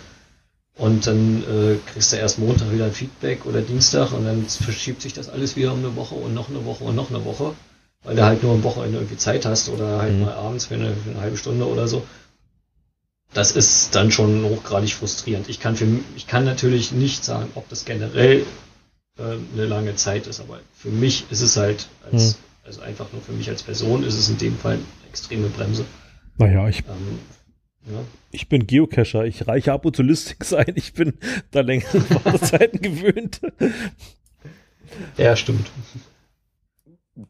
und 0.77 1.07
dann 1.07 1.43
äh, 1.45 1.77
kriegst 1.91 2.13
du 2.13 2.17
erst 2.17 2.39
Montag 2.39 2.71
wieder 2.73 2.87
ein 2.87 2.93
Feedback 2.93 3.47
oder 3.47 3.63
Dienstag 3.63 4.13
und 4.13 4.25
dann 4.25 4.45
verschiebt 4.47 5.01
sich 5.01 5.15
das 5.15 5.29
alles 5.29 5.57
wieder 5.57 5.73
um 5.73 5.79
eine 5.79 5.97
Woche 5.97 6.17
und 6.17 6.35
noch 6.35 6.51
eine 6.51 6.65
Woche 6.67 6.85
und 6.85 6.97
noch 6.97 7.09
eine 7.09 7.25
Woche, 7.25 7.55
weil 8.05 8.17
du 8.17 8.25
halt 8.25 8.43
nur 8.43 8.53
am 8.53 8.65
Wochenende 8.65 8.99
irgendwie 8.99 9.17
Zeit 9.17 9.47
hast 9.47 9.71
oder 9.71 9.99
halt 9.99 10.13
hm. 10.13 10.25
mal 10.25 10.35
abends 10.35 10.67
für 10.67 10.75
eine, 10.75 10.93
für 10.93 11.11
eine 11.11 11.21
halbe 11.21 11.39
Stunde 11.39 11.67
oder 11.67 11.89
so 11.89 12.03
das 13.33 13.53
ist 13.53 13.95
dann 13.95 14.11
schon 14.11 14.45
hochgradig 14.45 14.95
frustrierend. 14.95 15.49
Ich 15.49 15.61
kann, 15.61 15.77
für, 15.77 15.87
ich 16.17 16.27
kann 16.27 16.45
natürlich 16.45 16.93
nicht 16.93 17.25
sagen, 17.25 17.51
ob 17.55 17.69
das 17.69 17.85
generell 17.85 18.45
äh, 19.19 19.23
eine 19.55 19.67
lange 19.67 19.95
Zeit 19.97 20.27
ist, 20.27 20.41
aber 20.41 20.61
für 20.75 20.91
mich 20.91 21.31
ist 21.31 21.41
es 21.41 21.57
halt, 21.57 21.89
als, 22.11 22.35
hm. 22.35 22.41
also 22.65 22.81
einfach 22.81 23.13
nur 23.13 23.23
für 23.23 23.33
mich 23.33 23.49
als 23.49 23.63
Person, 23.63 24.05
ist 24.05 24.19
es 24.19 24.29
in 24.29 24.39
dem 24.39 24.57
Fall 24.57 24.75
eine 24.75 25.09
extreme 25.09 25.49
Bremse. 25.49 25.85
Naja, 26.39 26.69
ich, 26.69 26.81
ähm, 26.81 27.19
ja. 27.93 28.01
ich 28.31 28.49
bin 28.49 28.67
Geocacher, 28.67 29.25
ich 29.25 29.47
reiche 29.47 29.73
ab 29.73 29.85
und 29.85 29.97
zu 29.97 30.03
Listings 30.03 30.53
ein, 30.53 30.73
ich 30.75 30.93
bin 30.93 31.15
da 31.51 31.61
längere 31.61 32.09
Wartezeiten 32.25 32.81
gewöhnt. 32.81 33.41
Ja, 35.17 35.37
stimmt. 35.37 35.71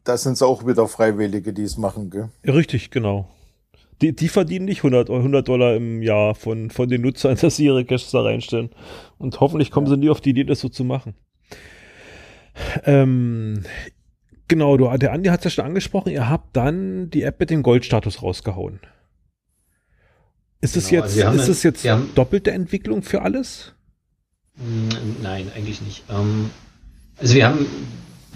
Das 0.03 0.23
sind 0.23 0.33
es 0.33 0.41
auch 0.41 0.67
wieder 0.67 0.87
Freiwillige, 0.87 1.53
die 1.53 1.63
es 1.63 1.77
machen, 1.77 2.09
gell? 2.09 2.29
Ja, 2.43 2.53
richtig, 2.53 2.91
genau. 2.91 3.29
Die, 4.01 4.15
die 4.15 4.27
verdienen 4.27 4.65
nicht 4.65 4.79
100, 4.79 5.09
100 5.09 5.47
Dollar 5.47 5.75
im 5.75 6.01
Jahr 6.01 6.35
von, 6.35 6.69
von 6.69 6.87
den 6.87 7.01
Nutzern, 7.01 7.37
dass 7.41 7.57
sie 7.57 7.65
ihre 7.65 7.85
Caches 7.85 8.11
da 8.11 8.21
reinstellen. 8.21 8.69
Und 9.17 9.39
hoffentlich 9.39 9.71
kommen 9.71 9.87
sie 9.87 9.97
nie 9.97 10.09
auf 10.09 10.21
die 10.21 10.31
Idee, 10.31 10.43
das 10.43 10.59
so 10.59 10.69
zu 10.69 10.83
machen. 10.83 11.15
Ähm, 12.85 13.63
genau, 14.47 14.77
du, 14.77 14.95
der 14.97 15.13
Andi 15.13 15.29
hat 15.29 15.41
es 15.41 15.45
ja 15.45 15.49
schon 15.51 15.65
angesprochen, 15.65 16.11
ihr 16.11 16.29
habt 16.29 16.55
dann 16.55 17.09
die 17.09 17.23
App 17.23 17.39
mit 17.39 17.49
dem 17.49 17.63
Goldstatus 17.63 18.23
rausgehauen. 18.23 18.79
Ist 20.59 20.75
es 20.75 20.89
genau, 20.89 21.03
jetzt, 21.03 21.21
also 21.23 21.39
ist 21.39 21.49
es 21.49 21.63
jetzt 21.63 21.87
doppelte 22.15 22.51
Entwicklung 22.51 23.03
für 23.03 23.21
alles? 23.21 23.75
Nein, 25.21 25.51
eigentlich 25.55 25.81
nicht. 25.81 26.03
Ähm, 26.09 26.49
also 27.17 27.35
wir 27.35 27.47
haben 27.47 27.65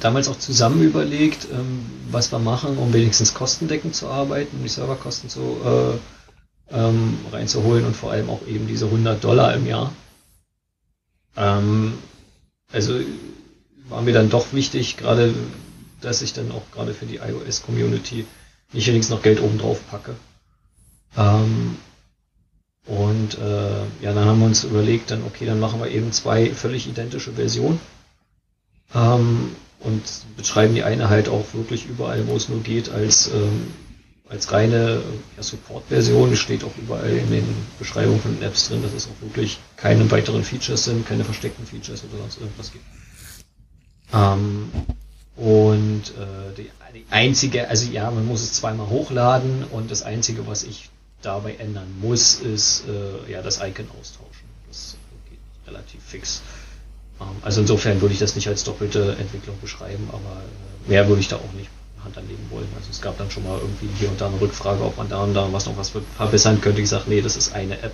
damals 0.02 0.28
auch 0.28 0.38
zusammen 0.38 0.82
überlegt, 0.82 1.48
ähm, 1.52 1.86
was 2.10 2.32
wir 2.32 2.40
machen, 2.40 2.78
um 2.78 2.94
wenigstens 2.94 3.34
kostendeckend 3.34 3.96
zu 3.96 4.08
arbeiten, 4.08 4.58
um 4.58 4.64
die 4.64 4.70
Serverkosten 4.70 5.30
zu, 5.30 5.58
äh, 5.64 6.76
ähm, 6.76 7.18
reinzuholen 7.32 7.86
und 7.86 7.96
vor 7.96 8.12
allem 8.12 8.30
auch 8.30 8.46
eben 8.48 8.68
diese 8.68 8.86
100 8.86 9.24
Dollar 9.24 9.54
im 9.54 9.66
Jahr. 9.66 9.94
Ähm, 11.38 11.94
also 12.72 13.00
war 13.90 14.02
mir 14.02 14.14
dann 14.14 14.30
doch 14.30 14.54
wichtig, 14.54 14.98
gerade, 14.98 15.34
dass 16.02 16.22
ich 16.22 16.34
dann 16.34 16.52
auch 16.52 16.64
gerade 16.74 16.94
für 16.94 17.06
die 17.06 17.18
iOS-Community 17.18 18.26
nicht 18.74 18.88
wenigstens 18.88 19.16
noch 19.16 19.24
Geld 19.24 19.42
oben 19.42 19.58
drauf 19.58 19.82
packe. 19.90 20.16
Ähm, 21.18 21.78
und 22.86 23.38
äh, 23.38 23.82
ja, 24.02 24.14
dann 24.14 24.26
haben 24.26 24.40
wir 24.40 24.48
uns 24.48 24.64
überlegt, 24.64 25.12
dann 25.12 25.24
okay, 25.24 25.46
dann 25.46 25.60
machen 25.60 25.80
wir 25.80 25.90
eben 25.90 26.12
zwei 26.12 26.50
völlig 26.54 26.88
identische 26.88 27.34
Versionen. 27.34 27.80
Ähm, 28.96 29.56
und 29.84 30.04
beschreiben 30.38 30.76
die 30.76 30.84
eine 30.84 31.10
halt 31.10 31.28
auch 31.28 31.46
wirklich 31.54 31.88
überall, 31.88 32.28
wo 32.28 32.36
es 32.36 32.50
nur 32.50 32.62
geht, 32.62 32.90
als, 32.90 33.28
ähm, 33.28 33.68
als 34.30 34.52
reine 34.52 35.02
ja, 35.36 35.44
Support-Version. 35.44 36.36
Steht 36.36 36.64
auch 36.64 36.76
überall 36.78 37.10
in 37.10 37.32
den 37.32 37.56
Beschreibungen 37.80 38.22
von 38.22 38.36
den 38.36 38.44
Apps 38.44 38.70
drin, 38.70 38.84
dass 38.84 38.94
es 38.94 39.08
auch 39.08 39.22
wirklich 39.22 39.60
keine 39.78 40.10
weiteren 40.12 40.44
Features 40.44 40.86
sind, 40.86 41.08
keine 41.08 41.24
versteckten 41.24 41.66
Features 41.66 42.04
oder 42.04 42.22
sonst 42.22 42.40
irgendwas 42.40 42.72
gibt. 42.72 42.86
Ähm, 44.14 44.72
und 45.36 46.04
äh, 46.10 46.56
die, 46.58 46.70
die 46.94 47.06
einzige, 47.10 47.68
also 47.68 47.90
ja, 47.90 48.12
man 48.12 48.26
muss 48.28 48.42
es 48.42 48.54
zweimal 48.54 48.88
hochladen 48.88 49.64
und 49.72 49.90
das 49.90 50.04
einzige, 50.04 50.46
was 50.46 50.64
ich 50.64 50.90
dabei 51.22 51.56
ändern 51.56 51.88
muss, 52.00 52.36
ist 52.36 52.84
äh, 52.88 53.32
ja 53.32 53.42
das 53.42 53.58
Icon 53.58 53.88
austauschen. 54.00 54.48
Das 54.68 54.98
geht 55.30 55.40
relativ 55.68 56.04
fix. 56.04 56.42
Ähm, 57.22 57.28
also 57.42 57.62
insofern 57.62 58.02
würde 58.02 58.14
ich 58.14 58.20
das 58.20 58.36
nicht 58.36 58.48
als 58.48 58.64
doppelte 58.64 59.16
Entwicklung 59.20 59.56
beschreiben, 59.62 60.10
aber 60.10 60.42
äh, 60.88 60.90
mehr 60.90 61.08
würde 61.08 61.22
ich 61.22 61.28
da 61.28 61.38
auch 61.38 61.54
nicht 61.56 61.70
Hand 62.04 62.18
anlegen 62.18 62.46
wollen. 62.50 62.68
Also 62.76 62.90
es 62.90 63.02
gab 63.02 63.18
dann 63.18 63.30
schon 63.30 63.44
mal 63.44 63.60
irgendwie 63.60 63.88
hier 63.98 64.10
und 64.10 64.20
da 64.20 64.28
eine 64.28 64.42
Rückfrage, 64.42 64.84
ob 64.84 64.98
man 64.98 65.08
da 65.10 65.24
und 65.24 65.34
da 65.34 65.52
was 65.54 65.68
noch 65.68 65.78
was 65.78 65.92
verbessern 66.18 66.60
könnte. 66.60 66.82
Ich 66.82 66.90
sage, 66.90 67.04
nee, 67.08 67.22
das 67.22 67.36
ist 67.36 67.54
eine 67.54 67.80
App. 67.82 67.94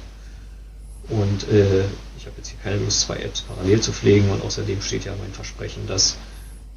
Und 1.10 1.50
äh, 1.50 1.86
ich 2.18 2.26
habe 2.26 2.36
jetzt 2.38 2.50
hier 2.50 2.60
keine 2.62 2.78
Lust, 2.78 3.02
zwei 3.02 3.18
Apps 3.18 3.42
parallel 3.42 3.82
zu 3.82 3.92
pflegen 3.92 4.30
und 4.30 4.44
außerdem 4.44 4.82
steht 4.82 5.06
ja 5.06 5.14
mein 5.20 5.32
Versprechen, 5.32 5.88
dass 5.88 6.18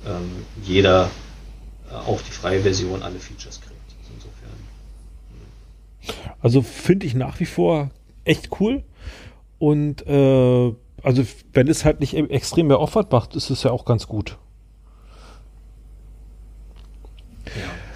ähm, 0.07 0.45
jeder 0.63 1.11
äh, 1.91 1.95
auch 1.95 2.21
die 2.23 2.31
freie 2.31 2.61
Version 2.61 3.03
alle 3.03 3.19
Features 3.19 3.61
kriegt. 3.61 3.75
Also 4.01 4.13
insofern. 4.15 4.51
Also 6.41 6.63
finde 6.63 7.07
ich 7.07 7.15
nach 7.15 7.41
wie 7.41 7.47
vor 7.47 7.91
echt 8.25 8.51
cool. 8.61 8.85
Und 9.59 10.07
äh, 10.07 10.73
also 11.03 11.25
wenn 11.53 11.69
es 11.69 11.85
halt 11.85 12.01
nicht 12.01 12.15
extrem 12.15 12.69
mehr 12.69 12.79
Aufwand 12.79 13.11
macht, 13.13 13.35
ist 13.37 13.51
es 13.51 13.63
ja 13.63 13.71
auch 13.71 13.85
ganz 13.85 14.07
gut. 14.07 14.39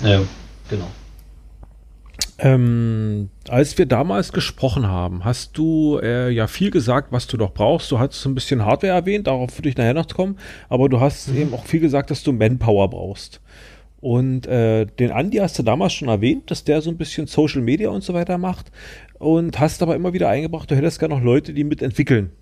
Ja, 0.03 0.09
ja 0.09 0.23
genau. 0.69 0.89
Ähm, 2.39 3.31
als 3.49 3.79
wir 3.79 3.87
damals 3.87 4.33
gesprochen 4.33 4.89
haben, 4.89 5.25
hast 5.25 5.57
du 5.57 6.01
äh, 6.03 6.31
ja 6.31 6.49
viel 6.49 6.71
gesagt, 6.71 7.13
was 7.13 7.29
du 7.29 7.37
noch 7.37 7.53
brauchst. 7.53 7.91
Du 7.93 8.01
hast 8.01 8.21
so 8.21 8.29
ein 8.29 8.35
bisschen 8.35 8.65
Hardware 8.65 8.93
erwähnt, 8.93 9.29
darauf 9.29 9.57
würde 9.57 9.69
ich 9.69 9.77
nachher 9.77 9.95
noch 9.95 10.09
kommen, 10.09 10.39
aber 10.69 10.89
du 10.89 11.01
hast 11.01 11.29
mhm. 11.29 11.37
eben 11.37 11.55
auch 11.55 11.65
viel 11.65 11.81
gesagt, 11.81 12.11
dass 12.11 12.25
du 12.25 12.33
Manpower 12.33 12.91
brauchst. 12.91 13.41
Und 14.01 14.47
äh, 14.47 14.85
den 14.85 15.13
Andi 15.13 15.39
hast 15.39 15.59
du 15.59 15.63
damals 15.63 15.95
schon 15.95 16.09
erwähnt, 16.09 16.51
dass 16.51 16.65
der 16.65 16.83
so 16.83 16.91
ein 16.91 16.99
bisschen 16.99 17.27
Social 17.27 17.63
Media 17.63 17.89
und 17.89 18.03
so 18.03 18.13
weiter 18.13 18.37
macht 18.37 18.71
und 19.19 19.59
hast 19.61 19.83
aber 19.83 19.95
immer 19.95 20.13
wieder 20.13 20.29
eingebracht, 20.29 20.71
du 20.71 20.77
hättest 20.77 20.99
gerne 20.99 21.15
noch 21.15 21.23
Leute, 21.23 21.55
die 21.55 21.65
mitentwickeln. 21.65 22.33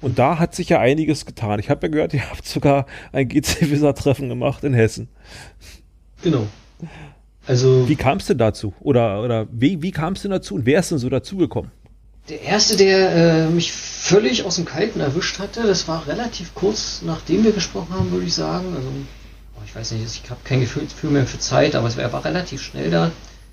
Und 0.00 0.18
da 0.18 0.38
hat 0.38 0.54
sich 0.54 0.68
ja 0.68 0.78
einiges 0.78 1.26
getan. 1.26 1.58
Ich 1.58 1.70
habe 1.70 1.86
ja 1.86 1.92
gehört, 1.92 2.14
ihr 2.14 2.28
habt 2.30 2.46
sogar 2.46 2.86
ein 3.12 3.28
GC-Visa-Treffen 3.28 4.28
gemacht 4.28 4.62
in 4.64 4.74
Hessen. 4.74 5.08
Genau. 6.22 6.46
Also. 7.46 7.88
Wie 7.88 7.96
kam 7.96 8.18
es 8.18 8.26
denn 8.26 8.38
dazu? 8.38 8.74
Oder, 8.80 9.22
oder 9.22 9.46
wie, 9.50 9.82
wie 9.82 9.90
kam 9.90 10.12
es 10.12 10.22
denn 10.22 10.30
dazu 10.30 10.54
und 10.54 10.66
wer 10.66 10.80
ist 10.80 10.90
denn 10.90 10.98
so 10.98 11.08
dazugekommen? 11.08 11.70
Der 12.28 12.42
erste, 12.42 12.76
der 12.76 13.46
äh, 13.46 13.48
mich 13.48 13.72
völlig 13.72 14.44
aus 14.44 14.56
dem 14.56 14.66
Kalten 14.66 15.00
erwischt 15.00 15.38
hatte, 15.38 15.62
das 15.62 15.88
war 15.88 16.06
relativ 16.06 16.54
kurz 16.54 17.00
nachdem 17.02 17.42
wir 17.42 17.52
gesprochen 17.52 17.94
haben, 17.94 18.10
würde 18.10 18.26
ich 18.26 18.34
sagen. 18.34 18.66
Also, 18.76 18.88
oh, 19.56 19.62
ich 19.64 19.74
weiß 19.74 19.92
nicht, 19.92 20.04
ich 20.04 20.30
habe 20.30 20.40
kein 20.44 20.60
Gefühl, 20.60 20.82
Gefühl 20.82 21.10
mehr 21.10 21.26
für 21.26 21.38
Zeit, 21.38 21.74
aber 21.74 21.88
es 21.88 21.96
war, 21.96 22.12
war 22.12 22.24
relativ 22.24 22.62
schnell 22.62 22.90
da. 22.90 23.10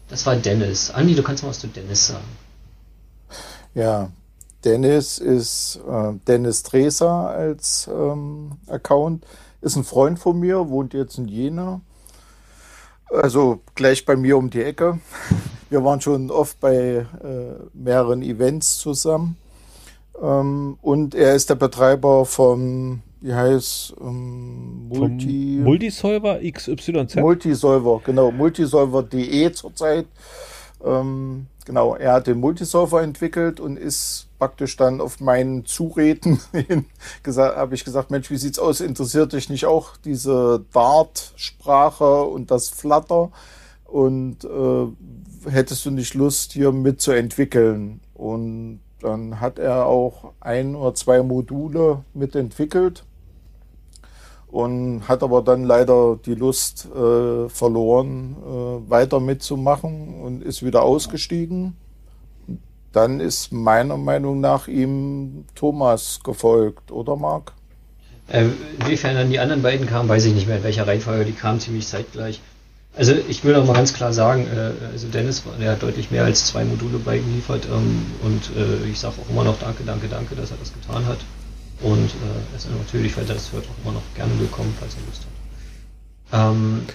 Das 0.10 0.26
war 0.26 0.36
Dennis. 0.36 0.92
Andi, 0.92 1.16
du 1.16 1.24
kannst 1.24 1.42
mal 1.44 1.50
was 1.50 1.60
zu 1.60 1.68
Dennis 1.68 2.08
sagen. 2.08 2.26
Ja, 3.74 4.12
Dennis 4.66 5.20
ist 5.20 5.80
äh, 5.88 6.14
Dennis 6.28 6.64
Treser 6.64 7.30
als 7.30 7.88
ähm, 7.94 8.54
Account. 8.68 9.24
Ist 9.62 9.76
ein 9.76 9.84
Freund 9.84 10.18
von 10.18 10.40
mir, 10.40 10.70
wohnt 10.70 10.94
jetzt 10.94 11.18
in 11.20 11.28
Jena. 11.28 11.82
Also 13.10 13.62
gleich 13.76 14.06
bei 14.06 14.16
mir 14.16 14.38
um 14.38 14.50
die 14.50 14.64
Ecke. 14.64 15.00
Wir 15.70 15.84
waren 15.84 16.00
schon 16.00 16.30
oft 16.30 16.60
bei 16.60 16.76
äh, 16.76 17.06
mehreren 17.74 18.22
Events 18.22 18.78
zusammen. 18.78 19.38
Ähm, 20.22 20.78
und 20.82 21.16
er 21.16 21.36
ist 21.36 21.50
der 21.50 21.56
Betreiber 21.56 22.26
vom, 22.26 23.02
wie 23.20 23.34
heißt, 23.34 23.96
ähm, 24.00 24.88
Multi... 24.88 25.60
Multisolver 25.62 26.40
XYZ? 26.40 27.16
Multisolver, 27.16 28.02
genau. 28.06 28.32
Multisolver.de 28.32 29.52
zurzeit. 29.54 30.06
Ähm, 30.84 31.48
genau, 31.66 31.96
er 31.96 32.14
hat 32.14 32.28
den 32.28 32.40
Multisolver 32.40 33.02
entwickelt 33.02 33.60
und 33.60 33.78
ist 33.78 34.25
praktisch 34.38 34.76
dann 34.76 35.02
auf 35.02 35.20
meinen 35.20 35.66
Zureden 35.66 36.40
hin 36.52 36.86
habe 37.26 37.76
ich 37.76 37.86
gesagt, 37.86 38.12
Mensch, 38.12 38.30
wie 38.30 38.38
sieht's 38.38 38.60
aus? 38.60 38.82
Interessiert 38.82 39.34
dich 39.34 39.50
nicht 39.50 39.66
auch 39.66 39.98
diese 39.98 40.64
Dart-Sprache 40.74 42.24
und 42.24 42.52
das 42.52 42.70
Flutter? 42.70 43.32
Und 43.86 44.44
äh, 44.44 45.50
hättest 45.50 45.86
du 45.86 45.92
nicht 45.92 46.14
Lust, 46.14 46.54
hier 46.54 46.72
mitzuentwickeln? 46.72 48.02
Und 48.14 48.82
dann 49.02 49.40
hat 49.40 49.60
er 49.60 49.86
auch 49.86 50.34
ein 50.40 50.76
oder 50.76 50.96
zwei 50.96 51.22
Module 51.22 52.04
mitentwickelt 52.14 53.04
und 54.48 55.08
hat 55.08 55.22
aber 55.22 55.42
dann 55.42 55.64
leider 55.64 56.18
die 56.26 56.36
Lust 56.36 56.88
äh, 56.96 57.50
verloren, 57.50 58.36
äh, 58.42 58.90
weiter 58.90 59.20
mitzumachen 59.20 60.22
und 60.22 60.44
ist 60.44 60.64
wieder 60.64 60.84
ausgestiegen. 60.84 61.76
Dann 62.96 63.20
ist 63.20 63.52
meiner 63.52 63.98
Meinung 63.98 64.40
nach 64.40 64.70
ihm 64.70 65.44
Thomas 65.54 66.22
gefolgt, 66.24 66.94
oder 66.94 67.18
Marc? 67.18 67.52
Äh, 68.30 68.46
inwiefern 68.80 69.16
dann 69.16 69.30
die 69.30 69.40
anderen 69.40 69.62
beiden 69.62 69.86
kamen, 69.86 70.08
weiß 70.08 70.24
ich 70.24 70.34
nicht 70.34 70.48
mehr, 70.48 70.58
in 70.58 70.64
welcher 70.64 70.88
Reihenfolge 70.88 71.26
die 71.26 71.34
kamen, 71.34 71.60
ziemlich 71.60 71.86
zeitgleich. 71.86 72.40
Also 72.96 73.12
ich 73.28 73.44
will 73.44 73.54
auch 73.56 73.66
mal 73.66 73.74
ganz 73.74 73.94
klar 73.94 74.14
sagen, 74.14 74.48
äh, 74.48 74.72
also 74.94 75.10
Dennis 75.10 75.44
der 75.60 75.74
hat 75.74 75.84
deutlich 75.84 76.10
mehr 76.10 76.24
als 76.24 76.46
zwei 76.46 76.64
Module 76.64 76.98
beigeliefert 76.98 77.68
ähm, 77.70 78.06
und 78.24 78.50
äh, 78.56 78.90
ich 78.90 78.98
sage 78.98 79.16
auch 79.22 79.30
immer 79.30 79.44
noch 79.44 79.60
danke, 79.60 79.84
danke, 79.86 80.08
danke, 80.08 80.36
dass 80.36 80.52
er 80.52 80.58
das 80.58 80.74
getan 80.74 81.06
hat. 81.06 81.18
Und 81.82 82.06
äh, 82.06 82.54
er 82.54 82.56
ist 82.56 82.70
natürlich, 82.72 83.18
weil 83.18 83.26
das 83.26 83.52
wird 83.52 83.66
auch 83.66 83.84
immer 83.84 83.96
noch 83.96 84.04
gerne 84.16 84.32
willkommen, 84.40 84.74
falls 84.80 84.96
er 84.96 85.02
Lust 85.06 85.26
hat. 86.32 86.52
Ähm, 86.52 86.86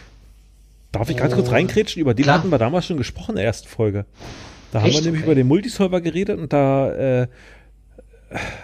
Darf 0.92 1.10
ich 1.10 1.18
ganz 1.18 1.34
kurz 1.34 1.50
reinkrätschen? 1.50 2.00
Über 2.00 2.14
den 2.14 2.22
klar. 2.22 2.38
hatten 2.38 2.48
wir 2.48 2.58
damals 2.58 2.86
schon 2.86 2.96
gesprochen 2.96 3.32
in 3.32 3.36
der 3.36 3.44
ersten 3.44 3.68
Folge. 3.68 4.06
Da 4.72 4.78
Echt? 4.78 4.86
haben 4.86 4.92
wir 4.94 5.00
nämlich 5.02 5.22
okay. 5.22 5.26
über 5.26 5.34
den 5.34 5.48
Multisolver 5.48 6.00
geredet 6.00 6.38
und 6.38 6.52
da, 6.52 6.92
äh, 6.92 7.26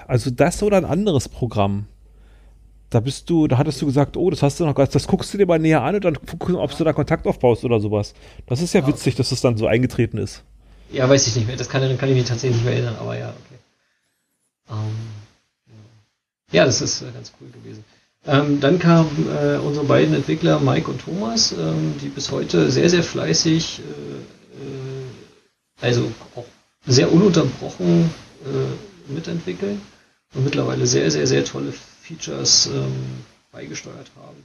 also 0.07 0.31
das 0.31 0.63
oder 0.63 0.77
ein 0.77 0.85
anderes 0.85 1.29
Programm. 1.29 1.87
Da 2.91 3.01
bist 3.01 3.29
du, 3.29 3.49
da 3.49 3.59
hattest 3.59 3.83
du 3.83 3.87
gesagt, 3.87 4.17
oh, 4.17 4.31
das 4.31 4.43
hast 4.43 4.61
du 4.61 4.65
noch, 4.65 4.75
das 4.75 5.07
guckst 5.09 5.35
du 5.35 5.39
dir 5.39 5.47
mal 5.47 5.59
näher 5.59 5.83
an 5.83 5.97
und 5.97 6.05
dann 6.05 6.15
guckst 6.15 6.49
du, 6.49 6.61
ob 6.61 6.77
du 6.77 6.85
da 6.85 6.93
Kontakt 6.93 7.27
aufbaust 7.27 7.65
oder 7.65 7.81
sowas. 7.81 8.15
Das 8.47 8.63
ist 8.63 8.75
ja, 8.75 8.81
ja 8.81 8.87
witzig, 8.87 9.17
dass 9.17 9.31
das 9.31 9.41
dann 9.41 9.57
so 9.57 9.67
eingetreten 9.67 10.19
ist. 10.19 10.45
Ja, 10.93 11.09
weiß 11.09 11.27
ich 11.27 11.35
nicht 11.35 11.49
mehr. 11.49 11.57
Das 11.57 11.69
kann, 11.69 11.83
kann 11.99 12.09
ich 12.09 12.15
mich 12.15 12.27
tatsächlich 12.27 12.59
nicht 12.59 12.65
mehr 12.65 12.75
erinnern, 12.75 12.97
aber 13.01 13.19
ja, 13.19 13.31
okay. 13.31 13.59
Um, 14.69 14.77
ähm, 14.77 15.77
ja, 16.53 16.65
das 16.65 16.81
ist 16.81 17.03
äh, 17.03 17.07
ganz 17.13 17.33
cool 17.41 17.49
gewesen. 17.51 17.85
Ähm, 18.27 18.61
dann 18.61 18.79
kamen 18.79 19.29
äh, 19.29 19.57
unsere 19.59 19.85
beiden 19.85 20.15
Entwickler 20.15 20.59
Mike 20.59 20.91
und 20.91 21.01
Thomas, 21.01 21.53
ähm, 21.53 21.95
die 22.01 22.09
bis 22.09 22.31
heute 22.33 22.71
sehr, 22.71 22.91
sehr 22.91 23.05
fleißig, 23.05 23.81
äh, 23.81 23.83
äh 23.83 25.06
also 25.81 26.11
auch 26.35 26.45
sehr 26.87 27.13
ununterbrochen 27.13 28.11
äh, 28.45 29.13
mitentwickeln 29.13 29.81
und 30.35 30.45
mittlerweile 30.45 30.87
sehr, 30.87 31.11
sehr, 31.11 31.27
sehr 31.27 31.45
tolle 31.45 31.73
Features 31.73 32.67
ähm, 32.67 32.93
beigesteuert 33.53 34.11
haben. 34.17 34.45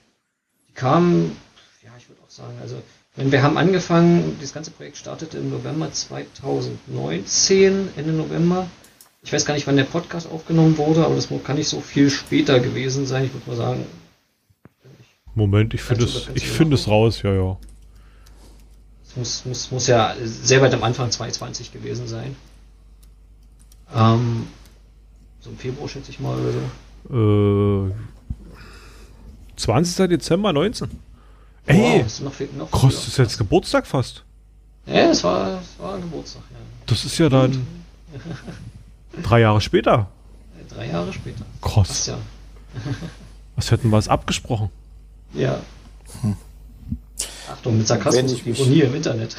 Die 0.68 0.74
kamen, 0.74 1.38
ja, 1.84 1.92
ich 1.98 2.10
würde 2.10 2.22
auch 2.24 2.30
sagen, 2.30 2.58
also 2.62 2.82
wenn 3.16 3.32
wir 3.32 3.44
haben 3.44 3.58
angefangen, 3.58 4.38
das 4.40 4.54
ganze 4.54 4.72
Projekt 4.72 4.98
startete 4.98 5.38
im 5.38 5.50
November 5.50 5.92
2019, 5.92 7.90
Ende 7.98 8.14
November. 8.14 8.68
Ich 9.22 9.34
weiß 9.34 9.46
gar 9.46 9.54
nicht, 9.54 9.68
wann 9.68 9.76
der 9.76 9.84
Podcast 9.84 10.32
aufgenommen 10.32 10.78
wurde, 10.78 11.06
aber 11.06 11.16
das 11.16 11.28
kann 11.44 11.58
nicht 11.58 11.68
so 11.68 11.82
viel 11.82 12.10
später 12.10 12.60
gewesen 12.60 13.06
sein. 13.06 13.26
Ich 13.26 13.34
würde 13.34 13.50
mal 13.50 13.58
sagen. 13.58 13.86
Moment, 15.36 15.74
ich 15.74 15.82
finde 15.82 16.06
es, 16.06 16.30
ich 16.34 16.48
finde 16.48 16.76
es 16.76 16.88
raus, 16.88 17.22
ja, 17.22 17.34
ja. 17.34 17.58
Muss, 19.16 19.46
muss, 19.46 19.72
muss 19.72 19.88
ja 19.88 20.16
sehr 20.24 20.62
weit 20.62 20.74
am 20.74 20.84
Anfang 20.84 21.12
2020 21.12 21.72
gewesen 21.72 22.08
sein. 22.08 22.36
Ähm, 23.94 24.48
so 25.42 25.50
im 25.50 25.58
Februar 25.58 25.90
schätze 25.90 26.12
ich 26.12 26.20
mal 26.20 26.38
oder 26.38 26.52
so. 27.10 27.90
Äh, 27.90 27.94
20. 29.58 30.10
Dezember 30.10 30.54
19. 30.54 30.90
Ey, 31.66 31.78
wow, 31.78 32.06
ist 32.06 32.22
noch, 32.22 32.34
noch 32.58 32.72
krass, 32.72 32.96
das 32.96 33.08
ist 33.10 33.18
jetzt 33.18 33.38
Geburtstag 33.38 33.86
fast. 33.86 34.24
Ja, 34.86 35.12
es 35.12 35.24
war, 35.24 35.60
es 35.62 35.80
war 35.80 35.98
Geburtstag, 36.00 36.44
ja. 36.52 36.58
Das 36.88 37.06
ist 37.06 37.18
ja 37.18 37.30
dann 37.30 37.68
drei 39.24 39.42
Jahre 39.42 39.62
später. 39.62 40.08
Drei 40.70 40.88
Jahre 40.88 41.12
später. 41.14 41.46
Krass. 41.62 42.08
Ja. 42.08 42.18
Was 43.56 43.70
hätten 43.72 43.90
wir 43.90 43.98
es 43.98 44.08
abgesprochen? 44.08 44.70
Ja. 45.34 45.60
Hm. 46.22 46.36
Achtung, 47.52 47.78
mit 47.78 47.88
Sarkasmus 47.88 48.34
und 48.34 48.48
Ironie 48.48 48.82
im 48.82 48.96
Internet. 48.96 49.36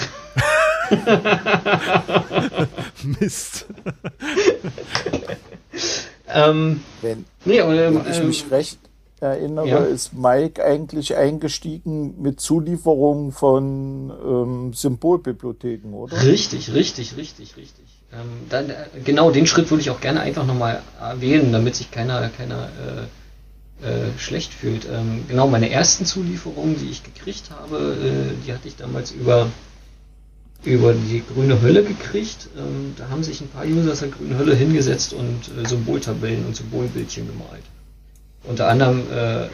Mist. 3.21 3.67
Ähm, 6.29 6.83
wenn, 7.01 7.25
nee, 7.45 7.59
ähm, 7.59 8.01
wenn 8.05 8.13
ich 8.13 8.23
mich 8.23 8.51
recht 8.51 8.79
erinnere, 9.21 9.69
ja. 9.69 9.79
ist 9.79 10.15
Mike 10.15 10.65
eigentlich 10.65 11.17
eingestiegen 11.17 12.21
mit 12.21 12.41
Zulieferung 12.41 13.33
von 13.33 14.11
ähm, 14.11 14.73
Symbolbibliotheken, 14.75 15.95
oder? 15.95 16.23
Richtig, 16.23 16.73
richtig, 16.73 17.17
richtig, 17.17 17.57
richtig. 17.57 17.85
Ähm, 18.13 18.47
dann, 18.49 18.71
äh, 18.71 18.87
genau 19.05 19.31
den 19.31 19.47
Schritt 19.47 19.71
würde 19.71 19.81
ich 19.81 19.91
auch 19.91 20.01
gerne 20.01 20.21
einfach 20.21 20.45
nochmal 20.45 20.83
erwähnen, 21.01 21.53
damit 21.53 21.77
sich 21.77 21.91
keiner, 21.91 22.29
keiner 22.31 22.65
äh, 22.65 23.07
äh, 23.83 24.19
schlecht 24.19 24.53
fühlt. 24.53 24.87
Ähm, 24.87 25.25
genau, 25.29 25.49
meine 25.49 25.71
ersten 25.71 26.07
Zulieferungen, 26.07 26.79
die 26.79 26.91
ich 26.91 27.03
gekriegt 27.03 27.51
habe, 27.51 27.97
äh, 28.01 28.47
die 28.47 28.53
hatte 28.53 28.69
ich 28.69 28.77
damals 28.77 29.11
über 29.11 29.49
über 30.65 30.95
die 30.95 31.23
grüne 31.27 31.61
Hölle 31.61 31.83
gekriegt. 31.83 32.49
Ähm, 32.57 32.95
da 32.97 33.09
haben 33.09 33.25
sich 33.25 33.41
ein 33.41 33.49
paar 33.49 33.67
User 33.67 33.93
aus 33.93 34.01
der 34.01 34.09
grünen 34.09 34.39
Hölle 34.39 34.55
hingesetzt 34.55 35.13
und 35.13 35.51
äh, 35.59 35.67
Symboltabellen 35.67 36.47
und 36.47 36.55
Symbolbildchen 36.55 37.27
gemalt. 37.27 37.65
Unter 38.45 38.69
anderem 38.69 39.03
äh, 39.11 39.49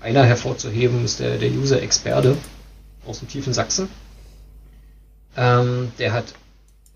einer 0.00 0.24
hervorzuheben 0.24 1.04
ist 1.04 1.20
der, 1.20 1.38
der 1.38 1.50
User 1.50 1.82
Experte 1.82 2.36
aus 3.06 3.18
dem 3.18 3.28
tiefen 3.28 3.52
Sachsen. 3.52 3.88
Ähm, 5.36 5.92
der 5.98 6.12
hat 6.12 6.32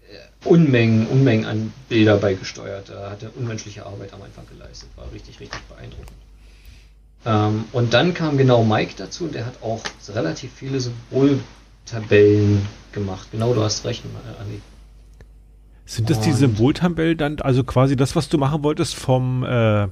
äh, 0.08 0.48
Unmengen, 0.48 1.06
Unmengen 1.06 1.44
an 1.44 1.72
Bilder 1.88 2.16
beigesteuert. 2.16 2.88
Da 2.88 3.10
hat 3.10 3.22
er 3.22 3.36
unmenschliche 3.36 3.84
Arbeit 3.84 4.14
am 4.14 4.22
Anfang 4.22 4.46
geleistet. 4.48 4.88
War 4.96 5.12
richtig, 5.12 5.40
richtig 5.40 5.60
beeindruckend. 5.68 6.16
Ähm, 7.26 7.64
und 7.72 7.92
dann 7.92 8.14
kam 8.14 8.38
genau 8.38 8.64
Mike 8.64 8.94
dazu 8.96 9.24
und 9.24 9.34
der 9.34 9.46
hat 9.46 9.62
auch 9.62 9.82
relativ 10.08 10.50
viele 10.54 10.80
Symboltabellen 10.80 12.66
gemacht. 12.92 13.28
Genau, 13.30 13.52
du 13.52 13.62
hast 13.62 13.84
recht, 13.84 14.04
äh, 14.04 14.40
Andi. 14.40 14.60
Sind 15.84 16.08
das 16.08 16.20
die 16.20 16.32
Symboltabellen 16.32 17.18
dann, 17.18 17.40
also 17.40 17.64
quasi 17.64 17.96
das, 17.96 18.14
was 18.14 18.28
du 18.28 18.38
machen 18.38 18.62
wolltest 18.62 18.94
vom, 18.94 19.44
äh, 19.44 19.88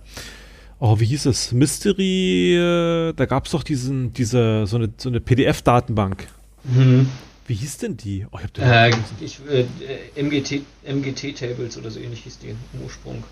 oh, 0.78 1.00
wie 1.00 1.04
hieß 1.06 1.26
es, 1.26 1.52
Mystery, 1.52 2.54
äh, 2.54 3.12
da 3.14 3.26
gab 3.26 3.46
es 3.46 3.52
doch 3.52 3.64
diesen, 3.64 4.12
diese, 4.12 4.66
so 4.66 4.76
eine, 4.76 4.90
so 4.96 5.08
eine 5.08 5.20
PDF-Datenbank. 5.20 6.28
Mhm. 6.64 7.08
Wie 7.46 7.54
hieß 7.54 7.78
denn 7.78 7.96
die? 7.96 8.26
Oh, 8.30 8.38
ich 8.38 8.62
äh, 8.62 8.90
ich, 9.20 9.40
äh, 9.50 10.22
MGT, 10.22 10.62
MGT-Tables 10.86 11.78
oder 11.78 11.90
so 11.90 11.98
ähnlich 11.98 12.20
hieß 12.20 12.38
die 12.38 12.48
im 12.48 12.82
Ursprung. 12.84 13.24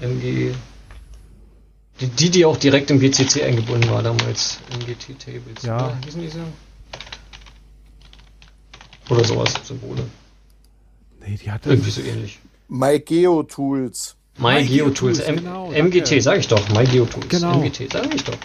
MG. 0.00 0.52
Die, 2.00 2.06
die, 2.08 2.30
die 2.30 2.44
auch 2.44 2.56
direkt 2.56 2.90
im 2.90 2.98
GCC 2.98 3.44
eingebunden 3.44 3.88
war 3.90 4.02
damals. 4.02 4.58
MGT-Tables. 4.80 5.62
Ja. 5.62 5.76
Oder? 5.76 5.98
Wie 6.04 6.10
sind 6.28 6.42
oder 9.08 9.24
sowas, 9.24 9.54
Symbole. 9.64 10.02
Nee, 11.20 11.38
die 11.42 11.50
hatte 11.50 11.70
irgendwie 11.70 11.90
so 11.90 12.00
ähnlich. 12.00 12.38
MyGeoTools. 12.68 14.16
MyGeoTools, 14.38 15.18
MyGeo 15.18 15.34
genau, 15.36 15.70
MGT, 15.70 16.22
sag 16.22 16.38
ich 16.38 16.48
doch. 16.48 16.66
MyGeoTools. 16.70 17.28
Genau. 17.28 17.60
MGT, 17.60 17.92
sag 17.92 18.14
ich 18.14 18.24
doch. 18.24 18.38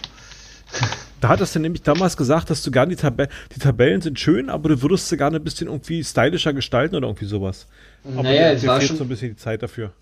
Da 1.20 1.30
hattest 1.30 1.56
du 1.56 1.60
nämlich 1.60 1.82
damals 1.82 2.16
gesagt, 2.16 2.52
dass 2.52 2.62
du 2.62 2.70
gerne 2.70 2.96
die, 2.96 3.02
Tab 3.02 3.18
die 3.18 3.60
Tabellen 3.60 4.02
sind 4.02 4.20
schön, 4.20 4.52
aber 4.52 4.70
du 4.70 4.84
würdest 4.84 5.10
sie 5.10 5.18
gerne 5.18 5.38
ein 5.38 5.44
bisschen 5.44 5.66
irgendwie 5.66 6.04
stylischer 6.04 6.54
gestalten 6.54 6.96
oder 6.96 7.08
irgendwie 7.08 7.26
sowas. 7.26 7.66
Aber 8.04 8.22
naja, 8.22 8.54
dir, 8.54 8.60
dir 8.60 8.70
fehlt 8.70 8.84
schon 8.84 8.98
so 8.98 9.04
ein 9.04 9.10
bisschen 9.10 9.30
die 9.30 9.36
Zeit 9.36 9.64
dafür. 9.64 9.94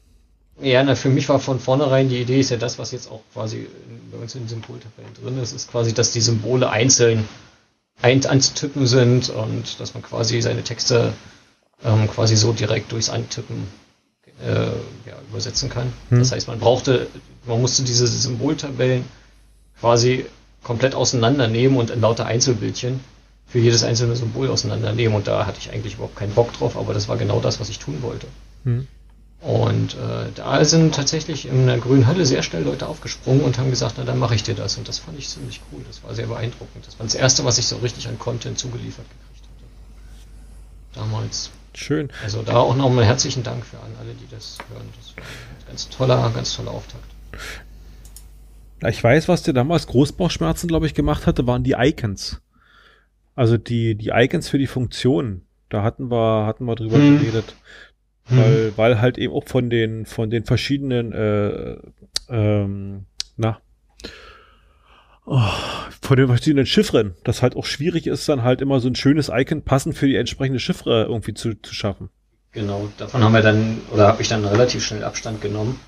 Ja, 0.62 0.84
na, 0.84 0.96
für 0.96 1.10
mich 1.10 1.28
war 1.28 1.40
von 1.40 1.60
vornherein 1.60 2.08
die 2.08 2.22
Idee, 2.22 2.40
ist 2.40 2.50
ja 2.50 2.58
das, 2.58 2.80
was 2.80 2.92
jetzt 2.92 3.12
auch 3.12 3.22
quasi 3.34 3.68
bei 4.12 4.18
uns 4.18 4.36
in 4.36 4.44
den 4.44 4.48
Symboltabellen 4.48 5.14
drin 5.22 5.38
ist, 5.42 5.52
ist 5.52 5.70
quasi, 5.70 5.94
dass 5.94 6.12
die 6.12 6.22
Symbole 6.22 6.70
einzeln 6.70 7.28
ein 8.02 8.26
anzutippen 8.26 8.88
sind 8.88 9.30
und 9.30 9.80
dass 9.80 9.94
man 9.94 10.04
quasi 10.04 10.42
seine 10.42 10.64
Texte 10.64 11.14
ähm, 11.84 12.10
quasi 12.10 12.36
so 12.36 12.54
direkt 12.54 12.92
durchs 12.92 13.10
Antippen 13.10 13.68
äh, 14.44 14.66
ja, 15.08 15.18
übersetzen 15.30 15.70
kann. 15.70 15.92
Hm. 16.10 16.20
Das 16.20 16.32
heißt, 16.32 16.48
man 16.48 16.60
brauchte, 16.60 17.08
man 17.46 17.62
musste 17.62 17.84
diese 17.84 18.08
Symboltabellen 18.08 19.06
quasi 19.80 20.26
komplett 20.64 20.96
auseinandernehmen 20.96 21.78
und 21.78 21.90
in 21.90 22.02
lauter 22.02 22.26
Einzelbildchen 22.26 23.00
für 23.48 23.60
jedes 23.60 23.84
einzelne 23.84 24.16
Symbol 24.16 24.50
auseinandernehmen. 24.50 25.16
Und 25.16 25.28
da 25.28 25.46
hatte 25.46 25.60
ich 25.60 25.72
eigentlich 25.72 25.96
überhaupt 25.96 26.16
keinen 26.16 26.34
Bock 26.34 26.54
drauf, 26.54 26.78
aber 26.78 26.94
das 26.94 27.08
war 27.08 27.18
genau 27.18 27.40
das, 27.40 27.60
was 27.60 27.70
ich 27.70 27.80
tun 27.80 28.02
wollte. 28.02 28.28
Hm. 28.64 28.88
Und 29.46 29.94
äh, 29.94 30.32
da 30.34 30.66
sind 30.66 30.96
tatsächlich 30.96 31.48
in 31.48 31.68
der 31.68 31.78
grünen 31.78 32.08
Halle 32.08 32.26
sehr 32.26 32.42
schnell 32.42 32.64
Leute 32.64 32.88
aufgesprungen 32.88 33.42
und 33.42 33.60
haben 33.60 33.70
gesagt, 33.70 33.94
na 34.00 34.04
dann 34.04 34.18
mache 34.18 34.34
ich 34.34 34.42
dir 34.42 34.56
das. 34.56 34.76
Und 34.76 34.88
das 34.88 34.98
fand 34.98 35.20
ich 35.20 35.30
ziemlich 35.30 35.62
cool. 35.72 35.82
Das 35.86 36.04
war 36.04 36.16
sehr 36.16 36.26
beeindruckend. 36.26 36.88
Das 36.88 36.98
war 36.98 37.06
das 37.06 37.14
erste, 37.14 37.46
was 37.46 37.60
ich 37.60 37.68
so 37.68 37.76
richtig 37.78 38.08
an 38.08 38.18
Content 38.18 38.58
zugeliefert 38.58 39.06
gekriegt 39.08 39.48
hatte. 40.96 41.00
Damals. 41.00 41.52
Schön. 41.76 42.10
Also 42.24 42.42
da 42.42 42.56
auch 42.56 42.76
nochmal 42.76 43.06
herzlichen 43.06 43.44
Dank 43.44 43.64
für 43.64 43.78
alle, 43.78 44.16
die 44.20 44.28
das 44.34 44.58
hören. 44.74 44.90
Das 44.98 45.16
war 45.16 45.24
ein 45.24 45.68
ganz 45.68 45.90
toller, 45.90 46.32
ganz 46.34 46.56
toller 46.56 46.72
Auftakt. 46.72 47.04
Ich 48.90 49.04
weiß, 49.04 49.28
was 49.28 49.44
dir 49.44 49.54
damals 49.54 49.86
Großbauchschmerzen, 49.86 50.68
glaube 50.68 50.88
ich, 50.88 50.96
gemacht 50.96 51.28
hatte, 51.28 51.46
waren 51.46 51.64
die 51.64 51.76
Icons. 51.78 52.42
Also 53.36 53.58
die, 53.58 53.94
die 53.94 54.10
Icons 54.12 54.50
für 54.50 54.58
die 54.58 54.66
Funktionen. 54.66 55.46
Da 55.70 55.84
hatten 55.84 56.10
wir, 56.10 56.48
hatten 56.48 56.66
wir 56.66 56.74
drüber 56.74 56.98
hm. 56.98 57.20
geredet. 57.20 57.54
Hm. 58.26 58.38
Weil, 58.38 58.78
weil 58.78 59.02
halt 59.02 59.18
eben 59.18 59.34
auch 59.34 59.46
von 59.46 59.70
den, 59.70 60.06
von 60.06 60.30
den 60.30 60.46
verschiedenen, 60.46 61.12
äh, 61.12 61.78
ähm, 62.30 63.06
na, 63.38 63.60
oh, 65.26 65.42
von 66.02 66.18
den 66.18 66.28
verschiedenen 66.28 66.66
Chiffren, 66.66 67.14
das 67.24 67.42
halt 67.42 67.56
auch 67.56 67.66
schwierig 67.66 68.08
ist, 68.08 68.28
dann 68.28 68.44
halt 68.44 68.62
immer 68.62 68.80
so 68.80 68.88
ein 68.88 68.96
schönes 68.96 69.30
Icon 69.32 69.64
passend 69.64 69.96
für 69.96 70.08
die 70.08 70.16
entsprechende 70.16 70.60
Chiffre 70.60 71.04
irgendwie 71.04 71.34
zu, 71.34 71.54
zu 71.62 71.74
schaffen. 71.74 72.10
Genau, 72.52 72.90
davon 72.98 73.22
haben 73.22 73.34
wir 73.34 73.42
dann, 73.42 73.82
oder 73.92 74.08
habe 74.08 74.22
ich 74.22 74.30
dann 74.30 74.46
relativ 74.46 74.84
schnell 74.84 75.04
Abstand 75.04 75.42
genommen. 75.42 75.80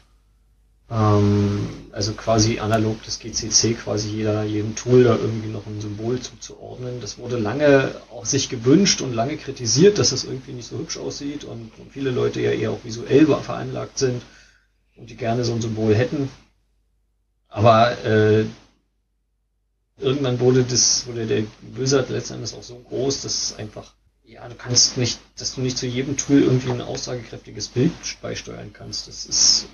Ähm, 0.90 1.68
also 1.92 2.14
quasi 2.14 2.60
analog 2.60 3.04
das 3.04 3.20
GCC, 3.20 3.74
quasi 3.74 4.10
jeder, 4.10 4.44
jedem 4.44 4.76
Tool 4.76 5.04
da 5.04 5.16
irgendwie 5.16 5.50
noch 5.50 5.66
ein 5.66 5.82
Symbol 5.82 6.20
zuzuordnen. 6.22 7.02
Das 7.02 7.18
wurde 7.18 7.38
lange 7.38 7.96
auch 8.10 8.26
sich 8.26 8.50
gewünscht 8.50 9.02
und 9.02 9.14
lange 9.14 9.38
kritisiert, 9.38 9.98
dass 9.98 10.12
das 10.12 10.24
irgendwie 10.24 10.54
nicht 10.54 10.68
so 10.68 10.78
hübsch 10.78 10.98
aussieht 10.98 11.44
und, 11.44 11.72
und 11.78 11.92
viele 11.92 12.12
Leute 12.12 12.42
ja 12.42 12.52
eher 12.52 12.72
auch 12.72 12.84
visuell 12.84 13.26
veranlagt 13.26 13.98
sind 13.98 14.22
und 14.96 15.10
die 15.10 15.18
gerne 15.18 15.44
so 15.44 15.54
ein 15.54 15.62
Symbol 15.62 15.94
hätten. 15.94 16.30
Aber 17.50 17.98
äh, 18.06 18.46
irgendwann 20.00 20.40
wurde 20.40 20.64
das, 20.64 21.06
wurde 21.08 21.26
der 21.26 21.44
Wizard 21.62 22.10
letztendlich 22.10 22.54
auch 22.54 22.64
so 22.64 22.80
groß, 22.80 23.24
dass 23.24 23.52
es 23.52 23.56
einfach, 23.58 23.94
ja, 24.24 24.48
du 24.48 24.56
kannst 24.56 24.98
nicht, 24.98 25.20
dass 25.38 25.56
du 25.56 25.62
nicht 25.62 25.78
zu 25.78 25.86
jedem 25.86 26.16
Tool 26.18 26.44
irgendwie 26.44 26.72
ein 26.72 26.82
aussagekräftiges 26.82 27.70
Bild 27.70 27.92
beisteuern 28.22 28.72
kannst. 28.74 29.08
Das 29.08 29.26
ist 29.26 29.68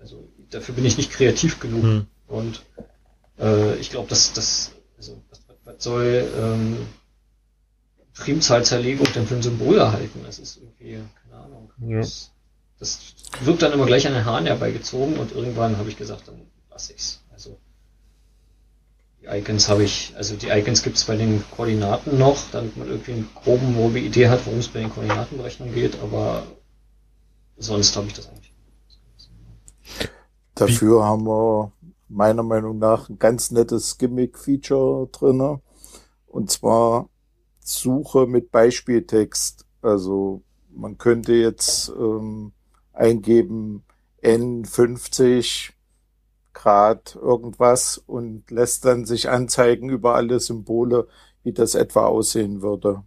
also 0.00 0.28
dafür 0.50 0.74
bin 0.74 0.84
ich 0.84 0.96
nicht 0.96 1.12
kreativ 1.12 1.60
genug. 1.60 1.82
Hm. 1.82 2.06
Und 2.26 2.62
äh, 3.38 3.76
ich 3.76 3.90
glaube, 3.90 4.08
dass 4.08 4.32
das, 4.32 4.72
also 4.96 5.22
was, 5.30 5.40
was 5.64 5.82
soll 5.82 6.28
ähm, 6.36 6.78
Primzahlzerlegung 8.14 9.06
denn 9.14 9.26
für 9.26 9.36
ein 9.36 9.42
Symbol 9.42 9.78
erhalten? 9.78 10.20
Das 10.24 10.38
ist 10.38 10.58
irgendwie, 10.58 10.98
keine 11.22 11.42
Ahnung. 11.42 11.70
Ja. 11.86 11.98
Das, 11.98 12.30
das 12.78 13.14
wirkt 13.42 13.62
dann 13.62 13.72
immer 13.72 13.86
gleich 13.86 14.06
an 14.06 14.14
den 14.14 14.24
Haaren 14.24 14.46
herbeigezogen 14.46 15.16
und 15.16 15.32
irgendwann 15.32 15.76
habe 15.76 15.88
ich 15.88 15.96
gesagt, 15.96 16.28
dann 16.28 16.40
lasse 16.70 16.92
ich's. 16.92 17.20
Also 17.30 17.58
die 19.22 19.26
Icons 19.26 19.68
habe 19.68 19.84
ich, 19.84 20.14
also 20.16 20.36
die 20.36 20.48
Icons 20.48 20.82
gibt 20.82 20.96
es 20.96 21.04
bei 21.04 21.16
den 21.16 21.44
Koordinaten 21.50 22.18
noch, 22.18 22.38
damit 22.52 22.76
man 22.76 22.88
irgendwie 22.88 23.12
eine 23.12 23.26
groben, 23.34 23.74
grobe 23.74 24.00
Idee 24.00 24.28
hat, 24.28 24.46
worum 24.46 24.60
es 24.60 24.68
bei 24.68 24.80
den 24.80 24.90
Koordinatenberechnungen 24.90 25.74
geht, 25.74 26.00
aber 26.00 26.46
sonst 27.58 27.96
habe 27.96 28.06
ich 28.06 28.14
das 28.14 28.28
eigentlich 28.28 28.49
Dafür 30.60 31.04
haben 31.04 31.26
wir 31.26 31.72
meiner 32.08 32.42
Meinung 32.42 32.78
nach 32.78 33.08
ein 33.08 33.18
ganz 33.18 33.50
nettes 33.50 33.96
Gimmick-Feature 33.96 35.08
drinne 35.10 35.62
Und 36.26 36.50
zwar 36.50 37.08
Suche 37.60 38.26
mit 38.26 38.50
Beispieltext. 38.50 39.64
Also 39.80 40.42
man 40.68 40.98
könnte 40.98 41.32
jetzt 41.32 41.88
ähm, 41.98 42.52
eingeben 42.92 43.84
N50 44.22 45.72
Grad 46.52 47.14
irgendwas 47.14 47.96
und 47.96 48.50
lässt 48.50 48.84
dann 48.84 49.06
sich 49.06 49.30
anzeigen 49.30 49.88
über 49.88 50.14
alle 50.14 50.40
Symbole, 50.40 51.08
wie 51.42 51.52
das 51.54 51.74
etwa 51.74 52.04
aussehen 52.04 52.60
würde. 52.60 53.02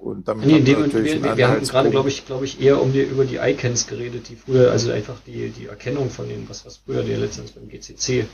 Und 0.00 0.28
damit 0.28 0.46
nee, 0.46 0.60
dem, 0.60 0.92
wir, 0.92 1.22
wir, 1.22 1.36
wir 1.36 1.48
hatten 1.48 1.64
gerade, 1.64 1.90
glaube 1.90 2.08
ich, 2.08 2.26
glaube 2.26 2.44
ich, 2.44 2.60
eher 2.60 2.80
um 2.80 2.92
die, 2.92 3.00
über 3.00 3.24
die 3.24 3.36
Icons 3.36 3.86
geredet, 3.86 4.28
die 4.28 4.36
früher, 4.36 4.70
also 4.70 4.90
einfach 4.92 5.16
die, 5.26 5.50
die 5.50 5.66
Erkennung 5.66 6.10
von 6.10 6.28
den, 6.28 6.48
was, 6.48 6.66
was 6.66 6.78
früher 6.78 7.02
der 7.02 7.18
letztens 7.18 7.52
beim 7.52 7.68
GCC, 7.68 8.26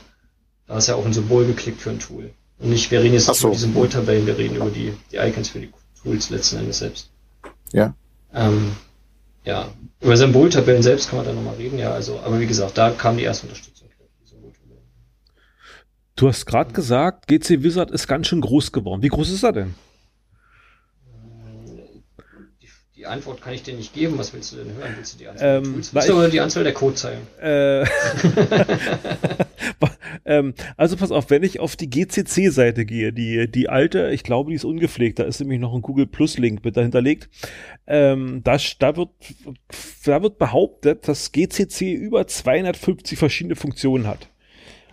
da 0.67 0.77
ist 0.77 0.87
ja 0.87 0.95
auch 0.95 1.05
ein 1.05 1.13
Symbol 1.13 1.45
geklickt 1.45 1.81
für 1.81 1.91
ein 1.91 1.99
Tool. 1.99 2.31
Und 2.59 2.69
nicht, 2.69 2.91
wir 2.91 3.01
reden 3.01 3.13
jetzt 3.13 3.25
so. 3.25 3.47
über 3.47 3.55
die 3.55 3.61
Symboltabellen, 3.61 4.25
wir 4.25 4.37
reden 4.37 4.55
über 4.57 4.69
die, 4.69 4.93
die 5.11 5.17
Icons 5.17 5.49
für 5.49 5.59
die 5.59 5.71
Tools 6.01 6.29
letzten 6.29 6.57
Endes 6.57 6.79
selbst. 6.79 7.09
Ja. 7.71 7.95
Ähm, 8.33 8.73
ja, 9.45 9.69
über 10.01 10.17
Symboltabellen 10.17 10.83
selbst 10.83 11.09
kann 11.09 11.17
man 11.17 11.25
da 11.25 11.33
nochmal 11.33 11.55
reden, 11.55 11.79
ja, 11.79 11.91
also, 11.91 12.19
aber 12.19 12.39
wie 12.39 12.47
gesagt, 12.47 12.77
da 12.77 12.91
kam 12.91 13.17
die 13.17 13.23
erste 13.23 13.47
Unterstützung. 13.47 13.73
Du 16.15 16.27
hast 16.27 16.45
gerade 16.45 16.73
gesagt, 16.73 17.27
GC 17.27 17.63
Wizard 17.63 17.89
ist 17.89 18.07
ganz 18.07 18.27
schön 18.27 18.39
groß 18.39 18.71
geworden. 18.71 19.01
Wie 19.01 19.07
groß 19.07 19.31
ist 19.31 19.43
er 19.43 19.51
denn? 19.51 19.75
Die 23.03 23.07
Antwort 23.09 23.41
kann 23.41 23.53
ich 23.53 23.63
dir 23.63 23.73
nicht 23.73 23.93
geben. 23.93 24.17
Was 24.17 24.33
willst 24.33 24.53
du 24.53 24.55
denn 24.55 24.77
hören? 24.77 24.93
Willst 24.95 25.15
du 25.15 25.17
die 25.17 25.27
Anzahl 25.27 25.57
ähm, 25.57 25.63
der 25.63 25.73
Tools? 25.73 26.09
Oder 26.09 26.29
die 26.29 26.39
Anzahl 26.39 26.63
der 26.63 26.71
Codezeilen? 26.71 27.19
Äh, 27.37 27.83
ähm, 30.25 30.53
also 30.77 30.95
pass 30.95 31.11
auf, 31.11 31.29
wenn 31.29 31.43
ich 31.43 31.59
auf 31.59 31.75
die 31.75 31.89
GCC-Seite 31.89 32.85
gehe, 32.85 33.11
die, 33.11 33.51
die 33.51 33.67
alte, 33.67 34.11
ich 34.11 34.23
glaube, 34.23 34.51
die 34.51 34.55
ist 34.55 34.63
ungepflegt, 34.63 35.19
da 35.19 35.23
ist 35.23 35.41
nämlich 35.41 35.59
noch 35.59 35.73
ein 35.73 35.81
Google 35.81 36.05
Plus-Link 36.05 36.63
mit 36.63 36.77
dahinterlegt. 36.77 37.27
Ähm, 37.87 38.39
da, 38.45 38.55
da, 38.79 38.95
wird, 38.95 39.09
da 40.05 40.23
wird 40.23 40.37
behauptet, 40.37 41.05
dass 41.05 41.33
GCC 41.33 41.91
über 41.91 42.25
250 42.25 43.19
verschiedene 43.19 43.57
Funktionen 43.57 44.07
hat. 44.07 44.29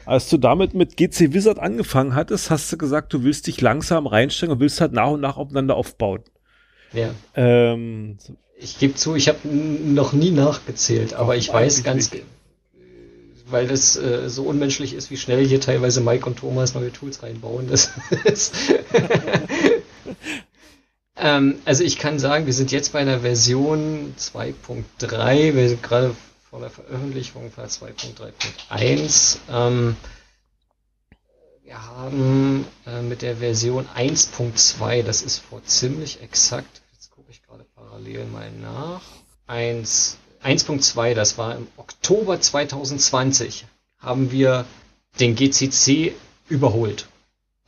Als 0.05 0.29
du 0.29 0.37
damit 0.37 0.75
mit 0.75 0.96
GC 0.96 1.33
Wizard 1.33 1.61
angefangen 1.61 2.16
hattest, 2.16 2.51
hast 2.51 2.73
du 2.73 2.77
gesagt, 2.77 3.12
du 3.12 3.23
willst 3.23 3.46
dich 3.46 3.61
langsam 3.61 4.09
reinstellen 4.09 4.53
und 4.53 4.59
willst 4.59 4.81
halt 4.81 4.92
nach 4.92 5.11
und 5.11 5.20
nach 5.20 5.37
aufeinander 5.37 5.77
aufbauen. 5.77 6.25
Ja. 6.92 7.14
Ähm, 7.35 8.18
ich 8.57 8.79
gebe 8.79 8.94
zu, 8.94 9.14
ich 9.14 9.29
habe 9.29 9.46
noch 9.48 10.12
nie 10.12 10.31
nachgezählt, 10.31 11.14
aber 11.14 11.37
ich 11.37 11.53
weiß 11.53 11.83
ganz, 11.83 12.11
weil 13.46 13.66
das 13.66 13.96
äh, 13.96 14.29
so 14.29 14.44
unmenschlich 14.44 14.94
ist, 14.94 15.11
wie 15.11 15.16
schnell 15.16 15.46
hier 15.46 15.61
teilweise 15.61 16.00
Mike 16.00 16.26
und 16.26 16.38
Thomas 16.38 16.74
neue 16.74 16.92
Tools 16.92 17.22
reinbauen. 17.22 17.68
Das 17.68 17.90
ist 18.24 18.55
ähm, 21.16 21.57
also 21.64 21.85
ich 21.85 21.98
kann 21.98 22.18
sagen, 22.18 22.46
wir 22.46 22.53
sind 22.53 22.70
jetzt 22.72 22.92
bei 22.92 23.00
einer 23.00 23.20
Version 23.20 24.14
2.3, 24.18 25.55
wir 25.55 25.68
sind 25.68 25.83
gerade 25.83 26.14
vor 26.48 26.61
der 26.61 26.70
Veröffentlichung 26.70 27.50
von 27.50 27.64
2.3.1. 27.64 29.38
Ähm, 29.50 29.96
wir 31.62 31.87
haben 31.87 32.39
mit 33.11 33.23
der 33.23 33.37
Version 33.38 33.87
1.2, 33.96 35.03
das 35.03 35.20
ist 35.20 35.38
vor 35.40 35.62
ziemlich 35.64 36.23
exakt, 36.23 36.81
jetzt 36.94 37.11
gucke 37.11 37.31
ich 37.31 37.42
gerade 37.42 37.66
parallel 37.75 38.25
mal 38.27 38.51
nach, 38.53 39.03
1.2, 39.49 41.14
das 41.14 41.37
war 41.37 41.57
im 41.57 41.66
Oktober 41.77 42.40
2020, 42.40 43.66
haben 43.99 44.31
wir 44.31 44.64
den 45.18 45.35
GCC 45.35 46.14
überholt 46.49 47.09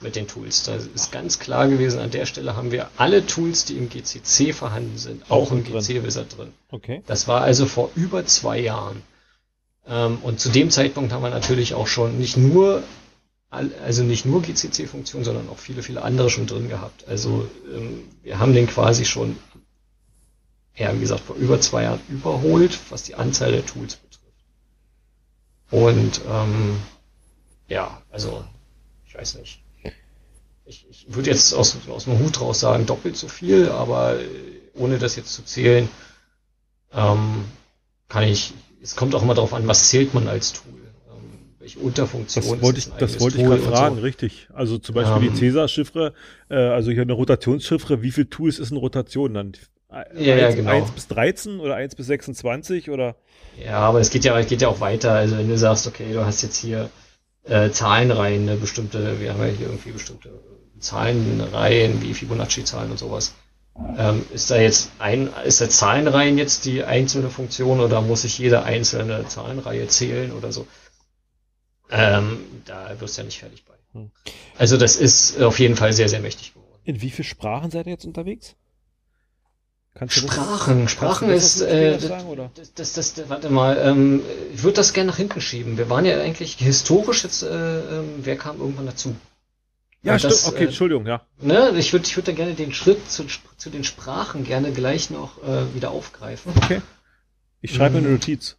mit 0.00 0.14
den 0.14 0.28
Tools. 0.28 0.62
Da 0.62 0.76
ist 0.76 1.10
ganz 1.10 1.40
klar 1.40 1.68
gewesen, 1.68 1.98
an 1.98 2.12
der 2.12 2.26
Stelle 2.26 2.54
haben 2.54 2.70
wir 2.70 2.88
alle 2.96 3.26
Tools, 3.26 3.64
die 3.64 3.76
im 3.76 3.88
GCC 3.88 4.54
vorhanden 4.54 4.96
sind, 4.96 5.24
auch, 5.28 5.48
auch 5.48 5.52
im 5.52 5.64
GC-Wizard 5.64 6.38
drin. 6.38 6.52
Okay. 6.70 7.02
Das 7.06 7.26
war 7.26 7.42
also 7.42 7.66
vor 7.66 7.90
über 7.96 8.24
zwei 8.26 8.60
Jahren. 8.60 9.02
Ähm, 9.88 10.18
und 10.22 10.38
zu 10.38 10.50
dem 10.50 10.70
Zeitpunkt 10.70 11.12
haben 11.12 11.22
wir 11.22 11.30
natürlich 11.30 11.74
auch 11.74 11.88
schon 11.88 12.18
nicht 12.18 12.36
nur 12.36 12.84
also 13.52 14.02
nicht 14.02 14.24
nur 14.24 14.40
GCC-Funktionen, 14.40 15.24
sondern 15.24 15.48
auch 15.50 15.58
viele, 15.58 15.82
viele 15.82 16.02
andere 16.02 16.30
schon 16.30 16.46
drin 16.46 16.70
gehabt. 16.70 17.06
Also 17.06 17.48
ähm, 17.70 18.08
wir 18.22 18.38
haben 18.38 18.54
den 18.54 18.66
quasi 18.66 19.04
schon, 19.04 19.36
ja, 20.74 20.94
wie 20.94 21.00
gesagt, 21.00 21.20
vor 21.20 21.36
über 21.36 21.60
zwei 21.60 21.82
Jahren 21.82 22.00
überholt, 22.08 22.78
was 22.88 23.02
die 23.02 23.14
Anzahl 23.14 23.52
der 23.52 23.66
Tools 23.66 23.96
betrifft. 23.96 24.22
Und 25.70 26.22
ähm, 26.26 26.78
ja, 27.68 28.00
also 28.10 28.42
ich 29.06 29.14
weiß 29.14 29.34
nicht. 29.36 29.60
Ich, 30.64 30.86
ich 30.88 31.06
würde 31.08 31.28
jetzt 31.28 31.52
aus, 31.52 31.76
aus 31.88 32.04
dem 32.04 32.20
Hut 32.20 32.40
raus 32.40 32.60
sagen, 32.60 32.86
doppelt 32.86 33.16
so 33.16 33.28
viel, 33.28 33.68
aber 33.68 34.16
ohne 34.74 34.98
das 34.98 35.16
jetzt 35.16 35.34
zu 35.34 35.44
zählen, 35.44 35.88
ähm, 36.94 37.44
kann 38.08 38.22
ich, 38.22 38.54
es 38.80 38.96
kommt 38.96 39.14
auch 39.14 39.22
immer 39.22 39.34
darauf 39.34 39.52
an, 39.52 39.66
was 39.66 39.90
zählt 39.90 40.14
man 40.14 40.28
als 40.28 40.52
Tool 40.54 40.81
welche 41.62 41.78
Unterfunktionen. 41.78 42.50
Das 42.50 42.62
wollte 42.62 42.78
ich, 42.80 42.88
das 42.98 43.20
wollte 43.20 43.38
ich 43.38 43.44
gerade 43.44 43.62
fragen, 43.62 43.96
so. 43.96 44.02
richtig. 44.02 44.48
Also 44.52 44.78
zum 44.78 44.96
Beispiel 44.96 45.16
um, 45.16 45.22
die 45.22 45.28
ähm. 45.28 45.34
Cäsar-Chiffre, 45.36 46.12
äh, 46.50 46.56
also 46.56 46.90
hier 46.90 47.02
eine 47.02 47.12
Rotationschiffre, 47.12 48.02
wie 48.02 48.10
viel 48.10 48.26
Tools 48.26 48.58
ist 48.58 48.72
eine 48.72 48.80
Rotation 48.80 49.32
dann? 49.32 49.52
Ja, 49.90 50.34
1, 50.34 50.40
ja, 50.40 50.50
genau. 50.50 50.70
1 50.70 50.90
bis 50.90 51.06
13 51.08 51.60
oder 51.60 51.76
1 51.76 51.94
bis 51.94 52.06
26 52.06 52.90
oder? 52.90 53.14
Ja, 53.64 53.78
aber 53.78 54.00
es 54.00 54.10
geht 54.10 54.24
ja, 54.24 54.36
es 54.38 54.48
geht 54.48 54.62
ja 54.62 54.68
auch 54.68 54.80
weiter. 54.80 55.12
Also 55.12 55.38
wenn 55.38 55.48
du 55.48 55.56
sagst, 55.56 55.86
okay, 55.86 56.12
du 56.12 56.24
hast 56.24 56.42
jetzt 56.42 56.56
hier 56.56 56.90
äh, 57.44 57.70
Zahlenreihen, 57.70 58.48
eine 58.48 58.58
bestimmte, 58.58 59.20
wir 59.20 59.32
haben 59.32 59.40
ja 59.40 59.46
hier 59.46 59.66
irgendwie 59.66 59.92
bestimmte 59.92 60.30
Zahlenreihen 60.80 62.02
wie 62.02 62.12
Fibonacci-Zahlen 62.12 62.90
und 62.90 62.98
sowas. 62.98 63.34
Ähm, 63.96 64.24
ist 64.34 64.50
da 64.50 64.56
jetzt 64.56 64.90
ein, 64.98 65.30
ist 65.44 65.60
der 65.60 65.70
Zahlenreihen 65.70 66.38
jetzt 66.38 66.64
die 66.64 66.82
einzelne 66.82 67.30
Funktion 67.30 67.78
oder 67.78 68.00
muss 68.00 68.24
ich 68.24 68.38
jede 68.38 68.64
einzelne 68.64 69.26
Zahlenreihe 69.28 69.86
zählen 69.86 70.32
oder 70.32 70.50
so? 70.50 70.66
Ähm, 71.92 72.38
da 72.64 72.98
wirst 73.00 73.16
du 73.16 73.20
ja 73.20 73.26
nicht 73.26 73.38
fertig 73.38 73.64
bei. 73.64 73.74
Hm. 73.92 74.10
Also 74.56 74.76
das 74.78 74.96
ist 74.96 75.40
auf 75.40 75.58
jeden 75.58 75.76
Fall 75.76 75.92
sehr, 75.92 76.08
sehr 76.08 76.20
mächtig 76.20 76.54
geworden. 76.54 76.80
In 76.84 77.00
wie 77.02 77.10
vielen 77.10 77.28
Sprachen 77.28 77.70
seid 77.70 77.86
ihr 77.86 77.92
jetzt 77.92 78.06
unterwegs? 78.06 78.56
Kannst 79.94 80.16
Sprachen, 80.16 80.82
das, 80.84 80.92
Sprachen 80.92 81.28
ist, 81.28 81.60
äh, 81.60 81.98
sagen, 81.98 82.26
oder? 82.26 82.50
Das, 82.54 82.72
das, 82.72 82.94
das, 82.94 83.28
warte 83.28 83.50
mal, 83.50 83.76
ähm, 83.76 84.22
ich 84.54 84.62
würde 84.62 84.76
das 84.76 84.94
gerne 84.94 85.10
nach 85.10 85.18
hinten 85.18 85.42
schieben. 85.42 85.76
Wir 85.76 85.90
waren 85.90 86.06
ja 86.06 86.18
eigentlich 86.18 86.54
historisch 86.54 87.24
jetzt, 87.24 87.42
äh, 87.42 87.48
äh, 88.00 88.02
wer 88.22 88.36
kam 88.36 88.58
irgendwann 88.58 88.86
dazu? 88.86 89.14
Ja, 90.02 90.18
stimmt, 90.18 90.32
das, 90.32 90.48
okay, 90.48 90.64
äh, 90.64 90.66
Entschuldigung, 90.68 91.06
ja. 91.06 91.20
Ne, 91.40 91.74
ich 91.76 91.92
würde 91.92 92.06
ich 92.06 92.16
würd 92.16 92.26
dann 92.26 92.36
gerne 92.36 92.54
den 92.54 92.72
Schritt 92.72 93.10
zu, 93.10 93.26
zu 93.58 93.68
den 93.68 93.84
Sprachen 93.84 94.44
gerne 94.44 94.72
gleich 94.72 95.10
noch 95.10 95.42
äh, 95.42 95.74
wieder 95.74 95.90
aufgreifen. 95.90 96.52
Okay. 96.56 96.80
Ich 97.60 97.74
schreibe 97.74 97.98
mhm. 97.98 98.06
eine 98.06 98.14
Notiz. 98.14 98.56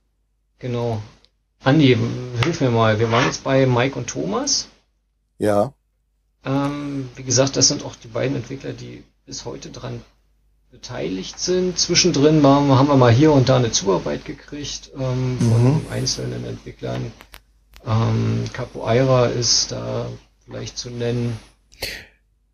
Genau. 0.59 1.01
Andi, 1.63 1.97
hilf 2.43 2.59
mir 2.59 2.71
mal. 2.71 2.99
Wir 2.99 3.11
waren 3.11 3.25
jetzt 3.25 3.43
bei 3.43 3.65
Mike 3.65 3.97
und 3.97 4.07
Thomas. 4.07 4.67
Ja. 5.37 5.73
Ähm, 6.45 7.09
wie 7.15 7.23
gesagt, 7.23 7.55
das 7.55 7.69
sind 7.69 7.85
auch 7.85 7.95
die 7.95 8.09
beiden 8.09 8.35
Entwickler, 8.35 8.73
die 8.73 9.03
bis 9.25 9.45
heute 9.45 9.69
dran 9.69 10.01
beteiligt 10.71 11.39
sind. 11.39 11.79
Zwischendrin 11.79 12.43
waren, 12.43 12.69
haben 12.71 12.87
wir 12.87 12.97
mal 12.97 13.11
hier 13.11 13.31
und 13.31 13.47
da 13.47 13.57
eine 13.57 13.71
Zuarbeit 13.71 14.25
gekriegt 14.25 14.91
ähm, 14.95 15.37
von 15.39 15.63
mhm. 15.63 15.85
einzelnen 15.89 16.43
Entwicklern. 16.45 17.11
Ähm, 17.85 18.45
Capoeira 18.51 19.27
ist 19.27 19.71
da 19.71 20.07
vielleicht 20.43 20.77
zu 20.77 20.89
nennen, 20.89 21.37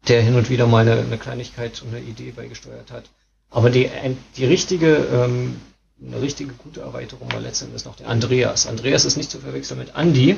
der 0.08 0.22
hin 0.22 0.36
und 0.36 0.50
wieder 0.50 0.68
mal 0.68 0.88
eine, 0.88 1.00
eine 1.00 1.18
Kleinigkeit 1.18 1.82
und 1.82 1.96
eine 1.96 2.02
Idee 2.02 2.32
beigesteuert 2.32 2.92
hat. 2.92 3.10
Aber 3.50 3.72
die, 3.72 3.90
die 4.38 4.46
richtige, 4.46 4.98
ähm, 4.98 5.60
eine 6.06 6.22
richtige 6.22 6.54
gute 6.54 6.82
Erweiterung 6.82 7.32
war 7.32 7.42
letztendlich 7.42 7.86
noch 7.86 7.96
der 7.96 8.08
Andreas. 8.08 8.68
Andreas 8.68 9.06
ist 9.06 9.18
nicht 9.18 9.32
zu 9.32 9.40
verwechseln 9.40 9.80
mit 9.80 9.96
Andy. 9.96 10.38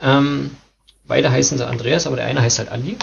Ähm, 0.00 0.50
beide 1.04 1.30
heißen 1.30 1.58
sie 1.58 1.66
Andreas, 1.66 2.06
aber 2.06 2.16
der 2.16 2.26
eine 2.26 2.42
heißt 2.42 2.58
halt 2.58 2.70
Andy 2.70 2.96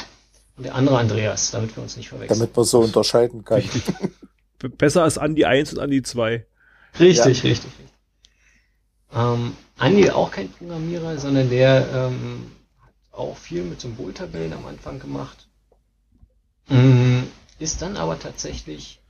und 0.58 0.64
der 0.64 0.76
andere 0.76 0.98
Andreas, 0.98 1.52
damit 1.52 1.76
wir 1.76 1.84
uns 1.84 1.98
nicht 1.98 2.10
verwechseln. 2.10 2.40
Damit 2.40 2.56
man 2.56 2.66
so 2.66 2.80
unterscheiden 2.80 3.46
kann. 3.46 3.64
Besser 4.78 5.04
als 5.04 5.18
Andi 5.18 5.46
1 5.46 5.74
und 5.74 5.80
Andi 5.80 6.04
2. 6.04 6.46
Richtig, 7.00 7.18
ja. 7.18 7.24
richtig, 7.24 7.52
richtig. 7.52 7.72
Ähm, 9.14 9.56
Andi 9.78 10.10
auch 10.12 10.30
kein 10.30 10.50
Programmierer, 10.52 11.18
sondern 11.18 11.50
der 11.50 11.88
ähm, 11.94 12.52
hat 12.80 12.94
auch 13.12 13.38
viel 13.38 13.64
mit 13.64 13.82
Symboltabellen 13.82 14.54
am 14.54 14.66
Anfang 14.68 15.00
gemacht. 15.00 15.48
Ähm, 16.70 17.28
ist 17.60 17.82
dann 17.82 17.98
aber 17.98 18.20
tatsächlich 18.20 19.01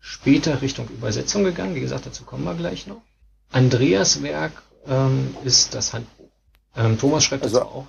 später 0.00 0.62
Richtung 0.62 0.88
Übersetzung 0.88 1.44
gegangen. 1.44 1.74
Wie 1.74 1.80
gesagt, 1.80 2.06
dazu 2.06 2.24
kommen 2.24 2.44
wir 2.44 2.54
gleich 2.54 2.86
noch. 2.86 3.02
Andreas 3.52 4.22
Werk 4.22 4.62
ähm, 4.86 5.36
ist 5.44 5.74
das 5.74 5.92
Handbuch. 5.92 6.30
Ähm, 6.76 6.98
Thomas 6.98 7.24
schreibt 7.24 7.44
also, 7.44 7.62
auch 7.62 7.86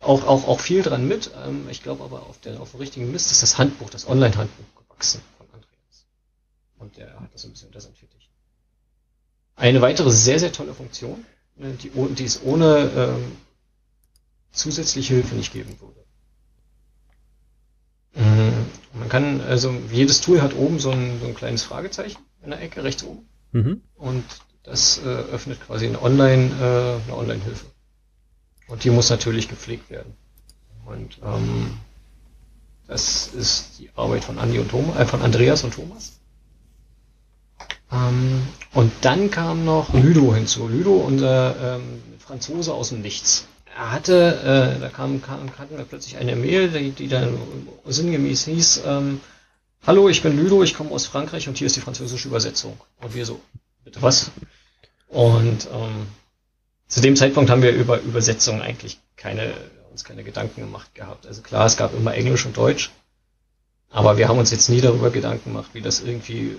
auch, 0.00 0.24
auch, 0.26 0.48
auch 0.48 0.60
viel 0.60 0.82
dran 0.82 1.06
mit. 1.06 1.30
Ähm, 1.46 1.68
ich 1.70 1.82
glaube 1.82 2.04
aber 2.04 2.22
auf, 2.22 2.38
der, 2.40 2.60
auf 2.60 2.72
dem 2.72 2.80
richtigen 2.80 3.10
Mist 3.12 3.30
ist 3.30 3.42
das 3.42 3.58
Handbuch, 3.58 3.90
das 3.90 4.08
Online-Handbuch 4.08 4.82
gewachsen 4.82 5.20
von 5.36 5.46
Andreas. 5.52 6.06
Und 6.78 6.96
der 6.96 7.20
hat 7.20 7.32
das 7.34 7.44
ein 7.44 7.52
bisschen 7.52 7.68
unter 7.68 7.80
seinen 7.80 7.94
Fittich. 7.94 8.30
Eine 9.56 9.82
weitere 9.82 10.10
sehr, 10.10 10.38
sehr 10.38 10.52
tolle 10.52 10.74
Funktion, 10.74 11.24
äh, 11.58 11.72
die, 11.72 11.90
die 11.90 12.24
es 12.24 12.42
ohne 12.42 12.90
ähm, 12.96 13.36
zusätzliche 14.52 15.14
Hilfe 15.14 15.34
nicht 15.34 15.52
geben 15.52 15.78
würde. 15.80 16.04
Man 19.00 19.08
kann, 19.08 19.40
also 19.40 19.72
jedes 19.90 20.20
Tool 20.20 20.42
hat 20.42 20.54
oben 20.54 20.78
so 20.78 20.90
ein, 20.90 21.18
so 21.20 21.26
ein 21.26 21.34
kleines 21.34 21.62
Fragezeichen 21.62 22.20
in 22.44 22.50
der 22.50 22.60
Ecke 22.60 22.84
rechts 22.84 23.02
oben. 23.02 23.26
Mhm. 23.52 23.80
Und 23.96 24.24
das 24.62 24.98
äh, 24.98 25.08
öffnet 25.08 25.58
quasi 25.66 25.86
eine 25.86 26.00
Online, 26.02 26.50
äh, 26.60 27.08
eine 27.08 27.16
Online-Hilfe. 27.16 27.64
Und 28.68 28.84
die 28.84 28.90
muss 28.90 29.08
natürlich 29.08 29.48
gepflegt 29.48 29.90
werden. 29.90 30.12
Und 30.84 31.18
ähm, 31.24 31.78
das 32.86 33.28
ist 33.28 33.78
die 33.78 33.90
Arbeit 33.96 34.22
von 34.22 34.38
Andi 34.38 34.58
und 34.58 34.70
Thomas, 34.70 34.98
äh, 34.98 35.06
von 35.06 35.22
Andreas 35.22 35.64
und 35.64 35.74
Thomas. 35.74 36.20
Ähm, 37.90 38.46
und 38.74 38.92
dann 39.00 39.30
kam 39.30 39.64
noch 39.64 39.94
Ludo 39.94 40.34
hinzu. 40.34 40.68
Ludo, 40.68 40.92
unser 40.96 41.76
ähm, 41.76 42.02
Franzose 42.18 42.74
aus 42.74 42.90
dem 42.90 43.00
Nichts. 43.00 43.48
Er 43.76 43.92
hatte, 43.92 44.76
äh, 44.76 44.80
da 44.80 44.88
kam, 44.88 45.22
kam 45.22 45.50
hatten 45.58 45.76
wir 45.76 45.84
plötzlich 45.84 46.16
eine 46.16 46.36
Mail, 46.36 46.68
die, 46.68 46.90
die 46.90 47.08
dann 47.08 47.38
sinngemäß 47.86 48.44
hieß, 48.44 48.82
ähm, 48.84 49.20
Hallo, 49.86 50.10
ich 50.10 50.22
bin 50.22 50.38
Ludo, 50.38 50.62
ich 50.62 50.74
komme 50.74 50.90
aus 50.90 51.06
Frankreich 51.06 51.48
und 51.48 51.56
hier 51.56 51.66
ist 51.66 51.74
die 51.74 51.80
französische 51.80 52.28
Übersetzung. 52.28 52.78
Und 53.00 53.14
wir 53.14 53.24
so, 53.24 53.40
bitte 53.82 54.02
was? 54.02 54.30
Und 55.08 55.68
ähm, 55.72 56.06
zu 56.86 57.00
dem 57.00 57.16
Zeitpunkt 57.16 57.48
haben 57.48 57.62
wir 57.62 57.72
über 57.72 57.98
Übersetzungen 58.00 58.60
eigentlich 58.60 59.00
keine, 59.16 59.54
uns 59.90 60.04
keine 60.04 60.22
Gedanken 60.22 60.60
gemacht 60.60 60.94
gehabt. 60.94 61.26
Also 61.26 61.40
klar, 61.40 61.64
es 61.64 61.78
gab 61.78 61.94
immer 61.94 62.12
Englisch 62.12 62.44
und 62.44 62.58
Deutsch, 62.58 62.90
aber 63.88 64.18
wir 64.18 64.28
haben 64.28 64.38
uns 64.38 64.50
jetzt 64.50 64.68
nie 64.68 64.82
darüber 64.82 65.10
Gedanken 65.10 65.52
gemacht, 65.52 65.70
wie 65.72 65.80
das 65.80 66.00
irgendwie 66.00 66.56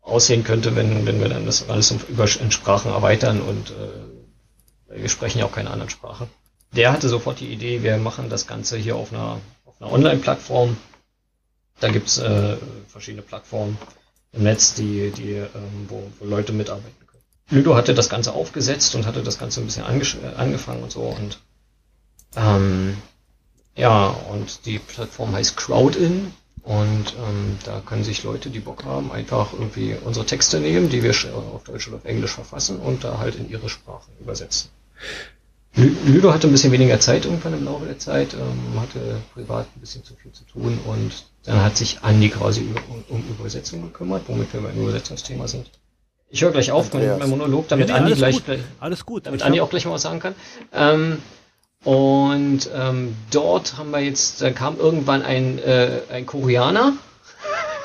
aussehen 0.00 0.42
könnte, 0.42 0.74
wenn, 0.74 1.04
wenn 1.04 1.20
wir 1.20 1.28
dann 1.28 1.44
das 1.44 1.68
alles 1.68 1.90
in 1.90 2.50
Sprachen 2.50 2.92
erweitern 2.92 3.42
und 3.42 3.70
äh, 3.70 4.11
wir 4.94 5.08
sprechen 5.08 5.38
ja 5.38 5.46
auch 5.46 5.52
keine 5.52 5.70
anderen 5.70 5.90
Sprachen. 5.90 6.28
Der 6.74 6.92
hatte 6.92 7.08
sofort 7.08 7.40
die 7.40 7.52
Idee, 7.52 7.82
wir 7.82 7.96
machen 7.98 8.30
das 8.30 8.46
Ganze 8.46 8.76
hier 8.78 8.96
auf 8.96 9.12
einer, 9.12 9.40
auf 9.66 9.80
einer 9.80 9.92
Online-Plattform. 9.92 10.76
Da 11.80 11.88
gibt's 11.88 12.18
äh, 12.18 12.56
verschiedene 12.88 13.22
Plattformen 13.22 13.76
im 14.32 14.44
Netz, 14.44 14.74
die, 14.74 15.10
die 15.10 15.32
ähm, 15.32 15.86
wo, 15.88 16.02
wo 16.18 16.24
Leute 16.24 16.52
mitarbeiten 16.52 17.02
Ludo 17.52 17.74
hatte 17.74 17.92
das 17.92 18.08
Ganze 18.08 18.32
aufgesetzt 18.32 18.94
und 18.94 19.04
hatte 19.04 19.22
das 19.22 19.38
Ganze 19.38 19.60
ein 19.60 19.66
bisschen 19.66 19.84
äh, 19.84 20.34
angefangen 20.36 20.82
und 20.82 20.90
so 20.90 21.02
und 21.02 21.38
ähm, 22.34 22.96
ja, 23.76 24.06
und 24.06 24.64
die 24.64 24.78
Plattform 24.78 25.34
heißt 25.34 25.56
Crowdin 25.58 26.32
und 26.62 27.14
ähm, 27.18 27.58
da 27.64 27.80
können 27.80 28.04
sich 28.04 28.22
Leute, 28.22 28.48
die 28.48 28.60
Bock 28.60 28.84
haben, 28.84 29.12
einfach 29.12 29.52
irgendwie 29.52 29.96
unsere 30.02 30.24
Texte 30.24 30.60
nehmen, 30.60 30.88
die 30.88 31.02
wir 31.02 31.14
auf 31.34 31.64
Deutsch 31.64 31.88
oder 31.88 31.98
auf 31.98 32.04
Englisch 32.06 32.32
verfassen 32.32 32.78
und 32.78 33.04
da 33.04 33.18
halt 33.18 33.34
in 33.34 33.50
ihre 33.50 33.68
Sprachen 33.68 34.12
übersetzen. 34.18 34.70
Ludo 35.74 36.34
hatte 36.34 36.48
ein 36.48 36.52
bisschen 36.52 36.72
weniger 36.72 37.00
Zeit 37.00 37.24
irgendwann 37.24 37.54
im 37.54 37.64
Laufe 37.64 37.86
der 37.86 37.98
Zeit, 37.98 38.34
ähm, 38.34 38.80
hatte 38.80 39.22
privat 39.32 39.66
ein 39.74 39.80
bisschen 39.80 40.04
zu 40.04 40.14
viel 40.14 40.30
zu 40.32 40.44
tun 40.44 40.78
und 40.86 41.12
dann 41.44 41.62
hat 41.62 41.78
sich 41.78 42.00
Andi 42.02 42.28
quasi 42.28 42.66
um, 42.90 43.04
um 43.08 43.24
Übersetzung 43.38 43.82
gekümmert, 43.82 44.24
womit 44.26 44.52
wir 44.52 44.60
beim 44.60 44.78
Übersetzungsthema 44.78 45.48
sind. 45.48 45.70
Ich 46.28 46.42
höre 46.42 46.50
gleich 46.50 46.70
auf 46.72 46.92
mit 46.92 47.18
meinem 47.18 47.30
Monolog, 47.30 47.68
damit 47.68 47.88
ja, 47.88 47.96
nee, 47.96 48.00
Andi 48.00 48.14
gleich, 48.14 48.44
gut. 48.44 48.58
alles 48.80 49.06
gut. 49.06 49.26
damit 49.26 49.42
Andi 49.42 49.60
auch 49.60 49.70
gleich 49.70 49.86
mal 49.86 49.92
was 49.92 50.02
sagen 50.02 50.20
kann. 50.20 50.34
Ähm, 50.72 51.18
und 51.84 52.70
ähm, 52.74 53.16
dort 53.30 53.76
haben 53.76 53.90
wir 53.90 54.00
jetzt, 54.00 54.42
da 54.42 54.50
kam 54.50 54.78
irgendwann 54.78 55.22
ein, 55.22 55.58
äh, 55.58 56.00
ein 56.10 56.26
Koreaner, 56.26 56.92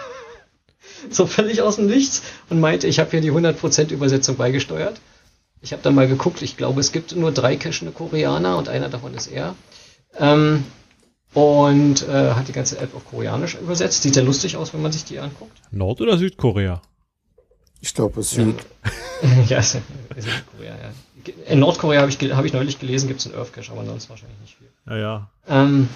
so 1.10 1.26
völlig 1.26 1.62
aus 1.62 1.78
dem 1.78 1.88
Nichts, 1.88 2.22
und 2.50 2.60
meinte, 2.60 2.88
ich 2.88 3.00
habe 3.00 3.10
hier 3.12 3.22
die 3.22 3.32
100% 3.32 3.92
Übersetzung 3.92 4.36
beigesteuert. 4.36 5.00
Ich 5.62 5.74
habe 5.74 5.82
dann 5.82 5.96
mal 5.96 6.08
geguckt, 6.08 6.42
ich 6.42 6.58
glaube, 6.58 6.80
es 6.80 6.92
gibt 6.92 7.16
nur 7.16 7.32
drei 7.32 7.56
cachende 7.56 7.92
Koreaner 7.92 8.58
und 8.58 8.70
einer 8.70 8.90
davon 8.90 9.14
ist 9.14 9.28
er. 9.28 9.56
Ähm, 10.18 10.64
und 11.34 12.08
äh, 12.08 12.34
hat 12.34 12.48
die 12.48 12.54
ganze 12.54 12.80
App 12.80 12.96
auf 12.96 13.06
Koreanisch 13.06 13.56
übersetzt. 13.56 14.02
Sieht 14.02 14.14
sehr 14.14 14.24
lustig 14.24 14.58
aus, 14.58 14.74
wenn 14.74 14.82
man 14.82 14.92
sich 14.92 15.04
die 15.04 15.20
anguckt. 15.20 15.58
Nord- 15.72 16.02
oder 16.02 16.18
Südkorea? 16.18 16.82
Ich 17.82 17.94
glaube, 17.94 18.22
es 18.22 18.32
Süd. 18.32 18.56
ja, 19.48 19.62
Südkorea, 19.62 19.82
ja. 20.64 20.92
In 21.48 21.60
Nordkorea 21.60 22.02
habe 22.02 22.12
ich, 22.12 22.18
hab 22.32 22.46
ich 22.46 22.54
neulich 22.54 22.80
gelesen, 22.80 23.08
gibt 23.08 23.20
es 23.20 23.28
einen 23.28 23.36
Earth 23.36 23.54
Cache, 23.54 23.72
aber 23.72 23.86
sonst 23.86 24.10
wahrscheinlich 24.10 24.40
nicht 24.40 24.56
viel. 24.58 24.70
Ja, 24.88 24.98
ja. 24.98 25.30
Ähm, 25.48 25.90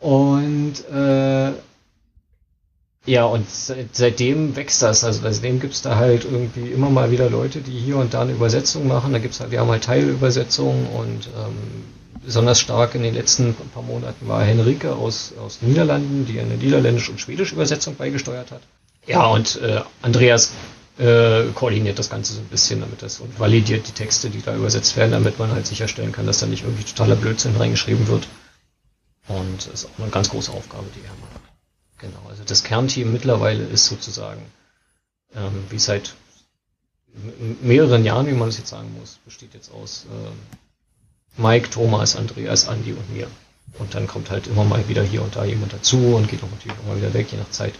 und 0.00 0.74
äh, 0.90 1.52
ja, 3.08 3.24
und 3.24 3.48
seit, 3.50 3.96
seitdem 3.96 4.54
wächst 4.54 4.82
das. 4.82 5.02
Also 5.02 5.22
seitdem 5.22 5.60
gibt 5.60 5.72
es 5.72 5.80
da 5.80 5.96
halt 5.96 6.24
irgendwie 6.24 6.68
immer 6.68 6.90
mal 6.90 7.10
wieder 7.10 7.30
Leute, 7.30 7.60
die 7.60 7.72
hier 7.72 7.96
und 7.96 8.12
da 8.12 8.20
eine 8.20 8.32
Übersetzung 8.32 8.86
machen. 8.86 9.14
Da 9.14 9.18
gibt's 9.18 9.40
halt, 9.40 9.50
wir 9.50 9.60
haben 9.60 9.70
halt 9.70 9.84
Teilübersetzungen 9.84 10.86
und 10.88 11.26
ähm, 11.28 11.84
besonders 12.22 12.60
stark 12.60 12.94
in 12.94 13.02
den 13.02 13.14
letzten 13.14 13.54
paar 13.72 13.82
Monaten 13.82 14.28
war 14.28 14.44
Henrike 14.44 14.94
aus, 14.94 15.32
aus 15.42 15.62
Niederlanden, 15.62 16.26
die 16.26 16.38
eine 16.38 16.56
niederländische 16.56 17.10
und 17.10 17.18
schwedische 17.18 17.54
Übersetzung 17.54 17.96
beigesteuert 17.96 18.50
hat. 18.50 18.60
Ja, 19.06 19.24
und 19.26 19.58
äh, 19.62 19.80
Andreas 20.02 20.52
äh, 20.98 21.44
koordiniert 21.54 21.98
das 21.98 22.10
Ganze 22.10 22.34
so 22.34 22.40
ein 22.40 22.48
bisschen, 22.48 22.80
damit 22.80 23.00
das 23.00 23.20
und 23.20 23.40
validiert 23.40 23.88
die 23.88 23.92
Texte, 23.92 24.28
die 24.28 24.42
da 24.42 24.54
übersetzt 24.54 24.98
werden, 24.98 25.12
damit 25.12 25.38
man 25.38 25.50
halt 25.50 25.66
sicherstellen 25.66 26.12
kann, 26.12 26.26
dass 26.26 26.40
da 26.40 26.46
nicht 26.46 26.64
irgendwie 26.64 26.84
totaler 26.84 27.16
Blödsinn 27.16 27.56
reingeschrieben 27.56 28.06
wird. 28.06 28.28
Und 29.28 29.66
das 29.66 29.84
ist 29.84 29.86
auch 29.86 30.02
eine 30.02 30.10
ganz 30.10 30.28
große 30.28 30.52
Aufgabe, 30.52 30.84
die 30.94 31.00
er 31.00 31.14
macht. 31.22 31.47
Genau, 31.98 32.20
also 32.28 32.44
das 32.44 32.62
Kernteam 32.62 33.12
mittlerweile 33.12 33.64
ist 33.64 33.86
sozusagen, 33.86 34.42
ähm, 35.34 35.64
wie 35.68 35.78
seit 35.78 36.14
mehreren 37.60 38.04
Jahren, 38.04 38.26
wie 38.26 38.32
man 38.32 38.48
es 38.48 38.58
jetzt 38.58 38.68
sagen 38.68 38.94
muss, 38.98 39.18
besteht 39.24 39.54
jetzt 39.54 39.72
aus 39.72 40.06
äh, 40.06 41.40
Mike, 41.40 41.70
Thomas, 41.70 42.16
Andreas, 42.16 42.68
Andi 42.68 42.92
und 42.92 43.12
mir. 43.12 43.28
Und 43.78 43.94
dann 43.94 44.06
kommt 44.06 44.30
halt 44.30 44.46
immer 44.46 44.64
mal 44.64 44.88
wieder 44.88 45.02
hier 45.02 45.22
und 45.22 45.36
da 45.36 45.44
jemand 45.44 45.72
dazu 45.72 46.14
und 46.16 46.28
geht 46.28 46.42
auch 46.42 46.50
natürlich 46.50 46.78
auch 46.78 46.86
mal 46.86 46.96
wieder 46.96 47.12
weg, 47.14 47.30
je 47.30 47.38
nach 47.38 47.50
Zeit 47.50 47.74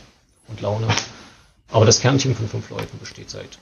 und 0.49 0.61
Laune. 0.61 0.89
Aber 1.71 1.85
das 1.87 2.01
Kernteam 2.01 2.35
von 2.35 2.49
fünf 2.49 2.71
Leuten 2.71 2.99
besteht 2.99 3.31
seit, 3.31 3.59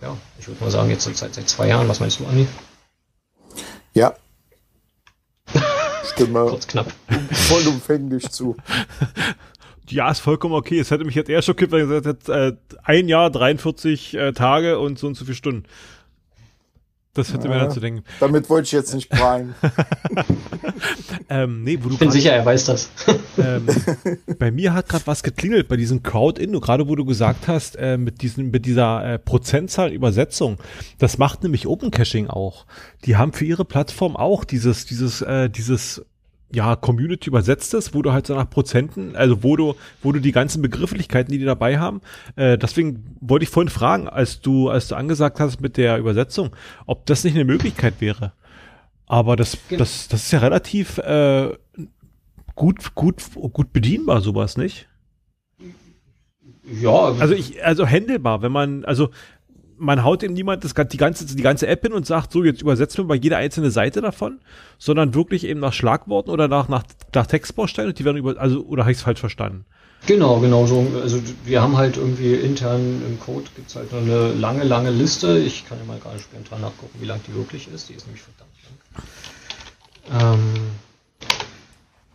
ja, 0.00 0.16
ich 0.38 0.48
würde 0.48 0.62
mal 0.62 0.70
sagen, 0.70 0.90
jetzt 0.90 1.04
seit, 1.04 1.34
seit 1.34 1.48
zwei 1.48 1.68
Jahren. 1.68 1.88
Was 1.88 2.00
meinst 2.00 2.20
du, 2.20 2.26
Andi? 2.26 2.46
Ja. 3.92 4.14
Stimme. 6.12 6.46
Kurz 6.46 6.66
knapp. 6.66 6.92
Vollumfänglich 7.30 8.30
zu. 8.30 8.56
Ja, 9.88 10.10
ist 10.10 10.20
vollkommen 10.20 10.54
okay. 10.54 10.78
Es 10.78 10.90
hätte 10.90 11.04
mich 11.04 11.14
jetzt 11.14 11.28
eher 11.28 11.42
schockiert, 11.42 11.72
weil 11.72 11.86
gesagt 11.86 12.06
hätte, 12.06 12.32
äh, 12.32 12.76
ein 12.82 13.08
Jahr, 13.08 13.30
43 13.30 14.14
äh, 14.14 14.32
Tage 14.32 14.78
und 14.78 14.98
so 14.98 15.06
und 15.06 15.14
so 15.14 15.24
viele 15.24 15.36
Stunden. 15.36 15.64
Das 17.14 17.32
hätte 17.32 17.46
ja, 17.46 17.54
mir 17.54 17.60
dazu 17.60 17.78
denken. 17.78 18.02
Damit 18.18 18.50
wollte 18.50 18.66
ich 18.66 18.72
jetzt 18.72 18.92
nicht 18.92 19.08
prallen. 19.08 19.54
ähm, 21.28 21.62
nee, 21.62 21.78
wo 21.80 21.88
du 21.88 21.94
ich 21.94 22.00
bin 22.00 22.10
sicher, 22.10 22.32
er 22.32 22.44
weiß 22.44 22.64
das. 22.64 22.90
ähm, 23.38 23.66
bei 24.40 24.50
mir 24.50 24.74
hat 24.74 24.88
gerade 24.88 25.06
was 25.06 25.22
geklingelt 25.22 25.68
bei 25.68 25.76
diesem 25.76 26.02
Crowd-In, 26.02 26.60
gerade 26.60 26.88
wo 26.88 26.96
du 26.96 27.04
gesagt 27.04 27.46
hast, 27.46 27.76
äh, 27.76 27.98
mit, 27.98 28.20
diesen, 28.22 28.50
mit 28.50 28.66
dieser 28.66 29.14
äh, 29.14 29.18
Prozentzahl 29.20 29.92
Übersetzung. 29.92 30.58
Das 30.98 31.16
macht 31.16 31.44
nämlich 31.44 31.68
Open 31.68 31.92
Caching 31.92 32.26
auch. 32.26 32.66
Die 33.04 33.16
haben 33.16 33.32
für 33.32 33.44
ihre 33.44 33.64
Plattform 33.64 34.16
auch 34.16 34.42
dieses, 34.42 34.84
dieses, 34.84 35.22
äh, 35.22 35.48
dieses 35.48 36.04
ja, 36.54 36.76
Community 36.76 37.28
übersetzt 37.28 37.74
ist, 37.74 37.94
wo 37.94 38.02
du 38.02 38.12
halt 38.12 38.26
so 38.26 38.34
nach 38.34 38.48
Prozenten, 38.48 39.16
also 39.16 39.42
wo 39.42 39.56
du, 39.56 39.74
wo 40.02 40.12
du 40.12 40.20
die 40.20 40.32
ganzen 40.32 40.62
Begrifflichkeiten, 40.62 41.32
die 41.32 41.38
die 41.38 41.44
dabei 41.44 41.78
haben, 41.78 42.00
äh, 42.36 42.56
deswegen 42.56 43.16
wollte 43.20 43.44
ich 43.44 43.50
vorhin 43.50 43.68
fragen, 43.68 44.08
als 44.08 44.40
du, 44.40 44.70
als 44.70 44.88
du 44.88 44.94
angesagt 44.94 45.40
hast 45.40 45.60
mit 45.60 45.76
der 45.76 45.98
Übersetzung, 45.98 46.50
ob 46.86 47.06
das 47.06 47.24
nicht 47.24 47.34
eine 47.34 47.44
Möglichkeit 47.44 47.94
wäre. 48.00 48.32
Aber 49.06 49.36
das, 49.36 49.58
genau. 49.68 49.80
das, 49.80 50.08
das 50.08 50.24
ist 50.24 50.32
ja 50.32 50.38
relativ 50.38 50.98
äh, 50.98 51.50
gut, 52.54 52.94
gut, 52.94 53.16
gut 53.34 53.72
bedienbar, 53.72 54.20
sowas, 54.20 54.56
nicht? 54.56 54.88
Ja. 56.80 57.12
Also 57.18 57.34
ich, 57.34 57.64
also 57.64 57.84
händelbar, 57.84 58.40
wenn 58.40 58.52
man, 58.52 58.84
also 58.84 59.10
man 59.78 60.04
haut 60.04 60.22
eben 60.22 60.34
niemand 60.34 60.64
das, 60.64 60.74
die, 60.74 60.96
ganze, 60.96 61.26
die 61.26 61.42
ganze 61.42 61.66
App 61.66 61.82
hin 61.82 61.92
und 61.92 62.06
sagt, 62.06 62.32
so, 62.32 62.44
jetzt 62.44 62.62
übersetzen 62.62 62.98
wir 62.98 63.04
mal 63.04 63.16
jede 63.16 63.36
einzelne 63.36 63.70
Seite 63.70 64.00
davon, 64.00 64.40
sondern 64.78 65.14
wirklich 65.14 65.44
eben 65.44 65.60
nach 65.60 65.72
Schlagworten 65.72 66.30
oder 66.30 66.48
nach, 66.48 66.68
nach, 66.68 66.84
nach 67.14 67.26
Textbausteinen 67.26 67.90
und 67.90 67.98
die 67.98 68.04
werden 68.04 68.16
über, 68.16 68.38
also, 68.38 68.62
oder 68.62 68.84
habe 68.84 68.92
ich 68.92 68.98
es 68.98 69.04
falsch 69.04 69.20
verstanden? 69.20 69.64
Genau, 70.06 70.38
genau 70.40 70.66
so. 70.66 70.86
Also 71.02 71.18
wir 71.44 71.62
haben 71.62 71.76
halt 71.76 71.96
irgendwie 71.96 72.34
intern 72.34 73.02
im 73.06 73.18
Code 73.18 73.46
gibt's 73.56 73.74
halt 73.74 73.92
eine 73.94 74.34
lange, 74.34 74.62
lange 74.64 74.90
Liste. 74.90 75.38
Ich 75.38 75.66
kann 75.66 75.78
ja 75.78 75.84
mal 75.84 75.98
gerade 75.98 76.18
spontan 76.18 76.60
nachgucken, 76.60 76.98
wie 77.00 77.06
lang 77.06 77.20
die 77.26 77.34
wirklich 77.34 77.68
ist. 77.72 77.88
Die 77.88 77.94
ist 77.94 78.06
nämlich 78.06 78.22
verdammt 78.22 78.50
lang. 80.10 80.34
Ähm, 80.34 80.54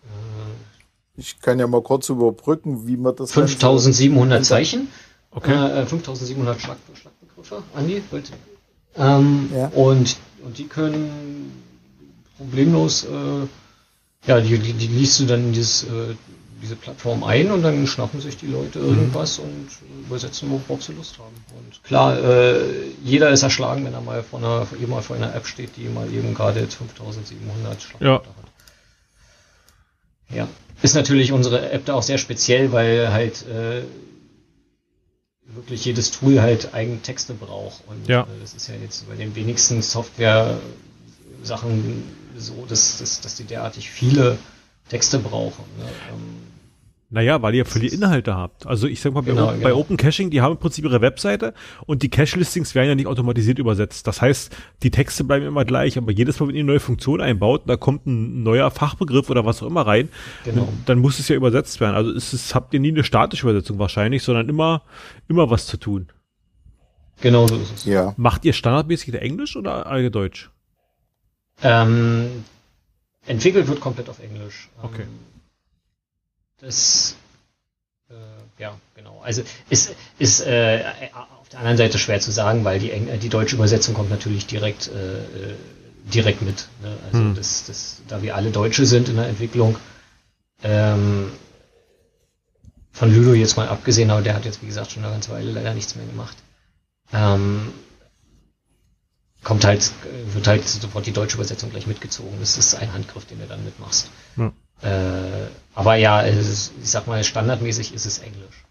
äh, 0.03 1.19
ich 1.19 1.41
kann 1.41 1.57
ja 1.57 1.65
mal 1.65 1.81
kurz 1.81 2.09
überbrücken, 2.09 2.87
wie 2.87 2.95
man 2.95 3.15
das 3.15 3.31
5700 3.31 4.45
Zeichen. 4.45 4.87
Okay. 5.31 5.53
Äh, 5.53 5.85
5700 5.85 6.61
Schlag, 6.61 6.77
Schlag 6.93 7.13
Begriffe, 7.39 7.63
Andi, 7.73 8.03
wollte. 8.11 8.33
Ähm, 8.95 9.49
ja. 9.53 9.67
und, 9.67 10.17
und 10.43 10.57
die 10.57 10.67
können 10.67 11.63
problemlos, 12.37 13.05
äh, 13.05 14.27
ja, 14.27 14.41
die, 14.41 14.57
die, 14.57 14.73
die 14.73 14.87
liest 14.87 15.19
du 15.19 15.25
dann 15.25 15.45
in 15.45 15.53
dieses, 15.53 15.83
äh, 15.83 16.15
diese 16.61 16.75
Plattform 16.75 17.23
ein 17.23 17.51
und 17.51 17.61
dann 17.61 17.87
schnappen 17.87 18.19
sich 18.19 18.35
die 18.35 18.47
Leute 18.47 18.79
irgendwas 18.79 19.39
mhm. 19.39 19.45
und 19.45 19.67
übersetzen, 20.05 20.49
worauf 20.49 20.83
sie 20.83 20.93
Lust 20.93 21.17
haben. 21.17 21.35
Und 21.57 21.83
klar, 21.83 22.21
äh, 22.21 22.89
jeder 23.03 23.29
ist 23.29 23.43
erschlagen, 23.43 23.85
wenn 23.85 23.93
er 23.93 24.01
mal 24.01 24.23
vor 24.23 24.39
einer, 24.39 24.67
eben 24.81 24.91
mal 24.91 25.01
vor 25.01 25.15
einer 25.15 25.33
App 25.33 25.47
steht, 25.47 25.77
die 25.77 25.87
mal 25.87 26.11
eben 26.11 26.33
gerade 26.33 26.59
jetzt 26.59 26.75
5700 26.75 27.81
Schlagwörter 27.81 28.25
ja. 28.25 28.35
hat. 28.35 28.49
Ja. 30.35 30.47
Ist 30.81 30.95
natürlich 30.95 31.31
unsere 31.31 31.71
App 31.71 31.85
da 31.85 31.93
auch 31.93 32.03
sehr 32.03 32.17
speziell, 32.17 32.71
weil 32.71 33.11
halt 33.11 33.45
äh, 33.47 33.83
wirklich 35.55 35.85
jedes 35.85 36.11
Tool 36.11 36.41
halt 36.41 36.73
eigene 36.73 37.01
Texte 37.01 37.33
braucht. 37.33 37.81
Und 37.87 38.05
ja. 38.07 38.23
äh, 38.23 38.25
das 38.41 38.53
ist 38.53 38.67
ja 38.67 38.75
jetzt 38.75 39.07
bei 39.09 39.15
den 39.15 39.33
wenigsten 39.35 39.81
Software-Sachen 39.81 42.03
so, 42.37 42.65
dass, 42.67 42.99
dass, 42.99 43.21
dass 43.21 43.35
die 43.35 43.45
derartig 43.45 43.89
viele 43.89 44.37
Texte 44.89 45.17
brauchen. 45.19 45.63
Ne? 45.77 45.85
Ähm, 47.09 47.15
naja, 47.15 47.41
weil 47.41 47.55
ihr 47.55 47.65
viele 47.65 47.87
Inhalte 47.87 48.35
habt. 48.35 48.67
Also 48.67 48.87
ich 48.87 49.01
sag 49.01 49.13
mal, 49.13 49.21
bei, 49.21 49.31
genau, 49.31 49.47
bei 49.47 49.57
genau. 49.57 49.77
Open 49.77 49.97
Caching, 49.97 50.29
die 50.29 50.41
haben 50.41 50.53
im 50.53 50.57
Prinzip 50.59 50.85
ihre 50.85 51.01
Webseite 51.01 51.53
und 51.85 52.03
die 52.03 52.09
Cache-Listings 52.09 52.75
werden 52.75 52.89
ja 52.89 52.95
nicht 52.95 53.07
automatisiert 53.07 53.59
übersetzt. 53.59 54.07
Das 54.07 54.21
heißt, 54.21 54.55
die 54.83 54.91
Texte 54.91 55.23
bleiben 55.23 55.45
immer 55.45 55.65
gleich, 55.65 55.97
aber 55.97 56.11
jedes 56.11 56.39
Mal, 56.39 56.47
wenn 56.47 56.55
ihr 56.55 56.61
eine 56.61 56.71
neue 56.71 56.79
Funktion 56.79 57.21
einbaut, 57.21 57.63
da 57.65 57.77
kommt 57.77 58.05
ein 58.05 58.43
neuer 58.43 58.69
Fachbegriff 58.71 59.29
oder 59.29 59.45
was 59.45 59.61
auch 59.63 59.67
immer 59.67 59.85
rein, 59.87 60.09
genau. 60.45 60.71
dann 60.85 60.99
muss 60.99 61.19
es 61.19 61.27
ja 61.27 61.35
übersetzt 61.35 61.79
werden. 61.79 61.95
Also 61.95 62.11
ist 62.11 62.33
es, 62.33 62.53
habt 62.53 62.73
ihr 62.73 62.79
nie 62.79 62.89
eine 62.89 63.03
statische 63.03 63.43
Übersetzung 63.47 63.79
wahrscheinlich, 63.79 64.23
sondern 64.23 64.47
immer, 64.47 64.83
immer 65.27 65.49
was 65.49 65.65
zu 65.65 65.77
tun. 65.77 66.09
Genau 67.21 67.47
so 67.47 67.55
ist 67.55 67.73
es. 67.75 67.85
Ja. 67.85 68.13
Macht 68.17 68.45
ihr 68.45 68.53
standardmäßig 68.53 69.13
Englisch 69.15 69.57
oder 69.57 70.09
Deutsch? 70.09 70.49
Ähm, 71.61 72.45
entwickelt 73.25 73.67
wird 73.67 73.81
komplett 73.81 74.09
auf 74.09 74.19
Englisch. 74.23 74.69
Okay. 74.81 75.01
Ähm, 75.01 75.07
das, 76.61 77.15
äh, 78.09 78.61
ja, 78.61 78.77
genau. 78.95 79.21
Also 79.21 79.43
ist, 79.69 79.95
ist 80.17 80.41
äh, 80.41 80.83
auf 81.39 81.49
der 81.49 81.59
anderen 81.59 81.77
Seite 81.77 81.97
schwer 81.97 82.19
zu 82.19 82.31
sagen, 82.31 82.63
weil 82.63 82.79
die, 82.79 82.91
Eng 82.91 83.19
die 83.19 83.29
deutsche 83.29 83.55
Übersetzung 83.55 83.95
kommt 83.95 84.09
natürlich 84.09 84.45
direkt, 84.47 84.87
äh, 84.87 85.19
äh, 85.19 85.55
direkt 86.13 86.41
mit. 86.41 86.67
Ne? 86.81 86.97
Also 87.05 87.19
hm. 87.19 87.35
das, 87.35 87.65
das, 87.65 88.01
da 88.07 88.21
wir 88.21 88.35
alle 88.35 88.51
Deutsche 88.51 88.85
sind 88.85 89.09
in 89.09 89.15
der 89.15 89.27
Entwicklung, 89.27 89.77
ähm, 90.63 91.31
von 92.91 93.15
Ludo 93.15 93.33
jetzt 93.33 93.55
mal 93.55 93.69
abgesehen, 93.69 94.09
aber 94.09 94.21
der 94.21 94.35
hat 94.35 94.45
jetzt, 94.45 94.61
wie 94.61 94.67
gesagt, 94.67 94.91
schon 94.91 95.03
eine 95.03 95.13
ganze 95.13 95.31
Weile 95.31 95.51
leider 95.51 95.73
nichts 95.73 95.95
mehr 95.95 96.05
gemacht. 96.05 96.35
Ähm, 97.13 97.71
kommt 99.43 99.63
halt, 99.63 99.91
wird 100.33 100.47
halt 100.47 100.67
sofort 100.67 101.05
die 101.05 101.13
deutsche 101.13 101.35
Übersetzung 101.35 101.69
gleich 101.69 101.87
mitgezogen. 101.87 102.37
Das 102.41 102.57
ist 102.57 102.75
ein 102.75 102.91
Handgriff, 102.91 103.25
den 103.25 103.39
du 103.39 103.47
dann 103.47 103.63
mitmachst. 103.63 104.09
Ja. 104.35 104.51
Äh, 104.81 105.47
aber 105.75 105.95
ja, 105.95 106.21
ist, 106.21 106.73
ich 106.81 106.89
sag 106.89 107.07
mal, 107.07 107.23
standardmäßig 107.23 107.93
ist 107.93 108.05
es 108.05 108.19
Englisch. 108.19 108.65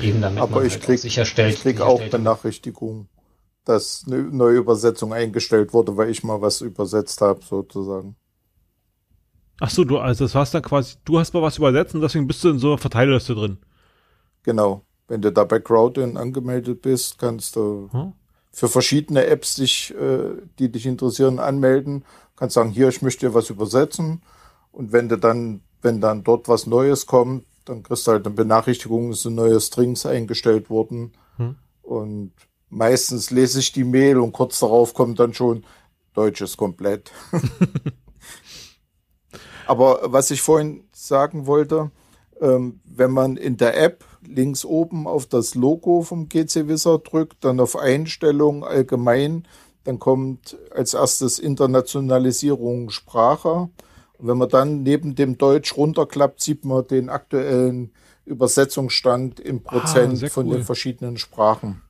Eben 0.00 0.20
damit 0.20 0.40
aber 0.40 0.56
man 0.56 0.66
ich 0.66 0.74
halt 0.74 0.84
krieg, 0.84 0.98
sicherstellt. 0.98 1.54
Ich 1.54 1.60
krieg 1.60 1.80
auch 1.80 2.00
Benachrichtigungen, 2.08 3.08
dass 3.64 4.04
eine 4.06 4.22
neue 4.22 4.56
Übersetzung 4.56 5.12
eingestellt 5.12 5.72
wurde, 5.72 5.96
weil 5.96 6.10
ich 6.10 6.24
mal 6.24 6.40
was 6.40 6.60
übersetzt 6.60 7.20
habe, 7.20 7.40
sozusagen. 7.44 8.16
Ach 9.60 9.70
so, 9.70 9.84
du, 9.84 9.98
also 9.98 10.24
das 10.24 10.34
warst 10.34 10.54
dann 10.54 10.62
quasi, 10.62 10.96
du 11.04 11.18
hast 11.18 11.34
mal 11.34 11.42
was 11.42 11.58
übersetzt 11.58 11.94
und 11.94 12.00
deswegen 12.00 12.26
bist 12.26 12.42
du 12.42 12.50
in 12.50 12.58
so 12.58 12.68
einer 12.68 12.78
Verteilerliste 12.78 13.34
drin. 13.34 13.58
Genau. 14.42 14.84
Wenn 15.08 15.20
du 15.20 15.30
da 15.30 15.44
bei 15.44 15.60
Crowdin 15.60 16.16
angemeldet 16.16 16.82
bist, 16.82 17.18
kannst 17.18 17.56
du 17.56 17.90
hm? 17.92 18.14
für 18.50 18.68
verschiedene 18.68 19.26
Apps 19.26 19.56
dich, 19.56 19.94
äh, 19.94 20.40
die 20.58 20.72
dich 20.72 20.86
interessieren, 20.86 21.38
anmelden. 21.38 22.04
Kannst 22.34 22.54
sagen, 22.54 22.70
hier, 22.70 22.88
ich 22.88 23.02
möchte 23.02 23.26
dir 23.26 23.34
was 23.34 23.50
übersetzen 23.50 24.22
und 24.72 24.92
wenn 24.92 25.08
du 25.08 25.16
dann, 25.16 25.62
wenn 25.82 26.00
dann 26.00 26.24
dort 26.24 26.48
was 26.48 26.66
Neues 26.66 27.06
kommt, 27.06 27.44
dann 27.64 27.82
kriegst 27.82 28.06
du 28.06 28.12
halt 28.12 28.26
eine 28.26 28.34
Benachrichtigung, 28.34 29.10
es 29.10 29.22
sind 29.22 29.36
neue 29.36 29.60
Strings 29.60 30.04
eingestellt 30.04 30.70
worden. 30.70 31.12
Hm. 31.36 31.56
Und 31.82 32.32
meistens 32.68 33.30
lese 33.30 33.60
ich 33.60 33.72
die 33.72 33.84
Mail 33.84 34.18
und 34.18 34.32
kurz 34.32 34.58
darauf 34.58 34.94
kommt 34.94 35.20
dann 35.20 35.34
schon 35.34 35.64
Deutsch 36.14 36.40
ist 36.42 36.56
komplett. 36.56 37.10
Aber 39.66 40.00
was 40.04 40.30
ich 40.30 40.42
vorhin 40.42 40.84
sagen 40.92 41.46
wollte, 41.46 41.90
ähm, 42.40 42.80
wenn 42.84 43.10
man 43.10 43.36
in 43.36 43.56
der 43.56 43.80
App 43.80 44.04
links 44.26 44.64
oben 44.64 45.06
auf 45.06 45.26
das 45.26 45.54
Logo 45.54 46.02
vom 46.02 46.28
GC 46.28 46.68
Wizard 46.68 47.10
drückt, 47.10 47.44
dann 47.44 47.60
auf 47.60 47.76
Einstellungen 47.76 48.64
allgemein, 48.64 49.46
dann 49.84 49.98
kommt 49.98 50.58
als 50.70 50.94
erstes 50.94 51.38
Internationalisierung 51.38 52.90
Sprache 52.90 53.70
und 54.22 54.28
wenn 54.28 54.38
man 54.38 54.48
dann 54.48 54.84
neben 54.84 55.16
dem 55.16 55.36
Deutsch 55.36 55.76
runterklappt, 55.76 56.40
sieht 56.40 56.64
man 56.64 56.86
den 56.86 57.08
aktuellen 57.08 57.90
Übersetzungsstand 58.24 59.40
im 59.40 59.62
ah, 59.64 59.68
Prozent 59.68 60.22
ah, 60.22 60.28
von 60.28 60.46
cool. 60.46 60.54
den 60.54 60.64
verschiedenen 60.64 61.18
Sprachen. 61.18 61.82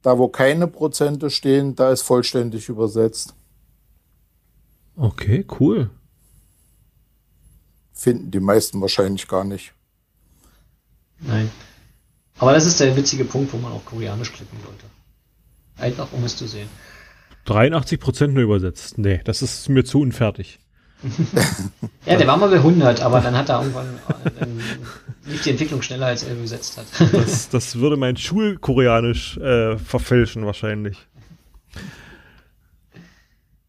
Da, 0.00 0.16
wo 0.16 0.28
keine 0.28 0.68
Prozente 0.68 1.30
stehen, 1.30 1.74
da 1.74 1.90
ist 1.90 2.02
vollständig 2.02 2.68
übersetzt. 2.68 3.34
Okay, 4.94 5.44
cool. 5.58 5.90
Finden 7.92 8.30
die 8.30 8.38
meisten 8.38 8.80
wahrscheinlich 8.80 9.26
gar 9.26 9.42
nicht. 9.42 9.74
Nein. 11.18 11.50
Aber 12.38 12.52
das 12.52 12.66
ist 12.66 12.78
der 12.78 12.96
witzige 12.96 13.24
Punkt, 13.24 13.52
wo 13.52 13.56
man 13.56 13.72
auf 13.72 13.84
Koreanisch 13.84 14.32
klicken 14.32 14.58
sollte. 14.64 14.84
Einfach, 15.76 16.12
um 16.12 16.22
es 16.22 16.36
zu 16.36 16.46
sehen. 16.46 16.68
83 17.46 17.98
Prozent 17.98 18.34
nur 18.34 18.44
übersetzt. 18.44 18.96
Nee, 18.96 19.20
das 19.24 19.42
ist 19.42 19.68
mir 19.68 19.84
zu 19.84 20.00
unfertig. 20.00 20.60
Ja, 22.06 22.16
der 22.16 22.26
war 22.26 22.36
mal 22.36 22.50
bei 22.50 22.56
100, 22.56 23.00
aber 23.00 23.20
dann 23.20 23.36
hat 23.36 23.48
er 23.48 23.60
irgendwann, 23.60 23.86
dann 24.38 24.60
lief 25.26 25.42
die 25.42 25.50
Entwicklung 25.50 25.82
schneller, 25.82 26.06
als 26.06 26.22
er 26.24 26.34
übersetzt 26.34 26.76
hat. 26.76 26.86
das, 27.12 27.48
das 27.48 27.76
würde 27.76 27.96
mein 27.96 28.16
Schulkoreanisch 28.16 29.38
äh, 29.38 29.78
verfälschen 29.78 30.44
wahrscheinlich. 30.44 30.98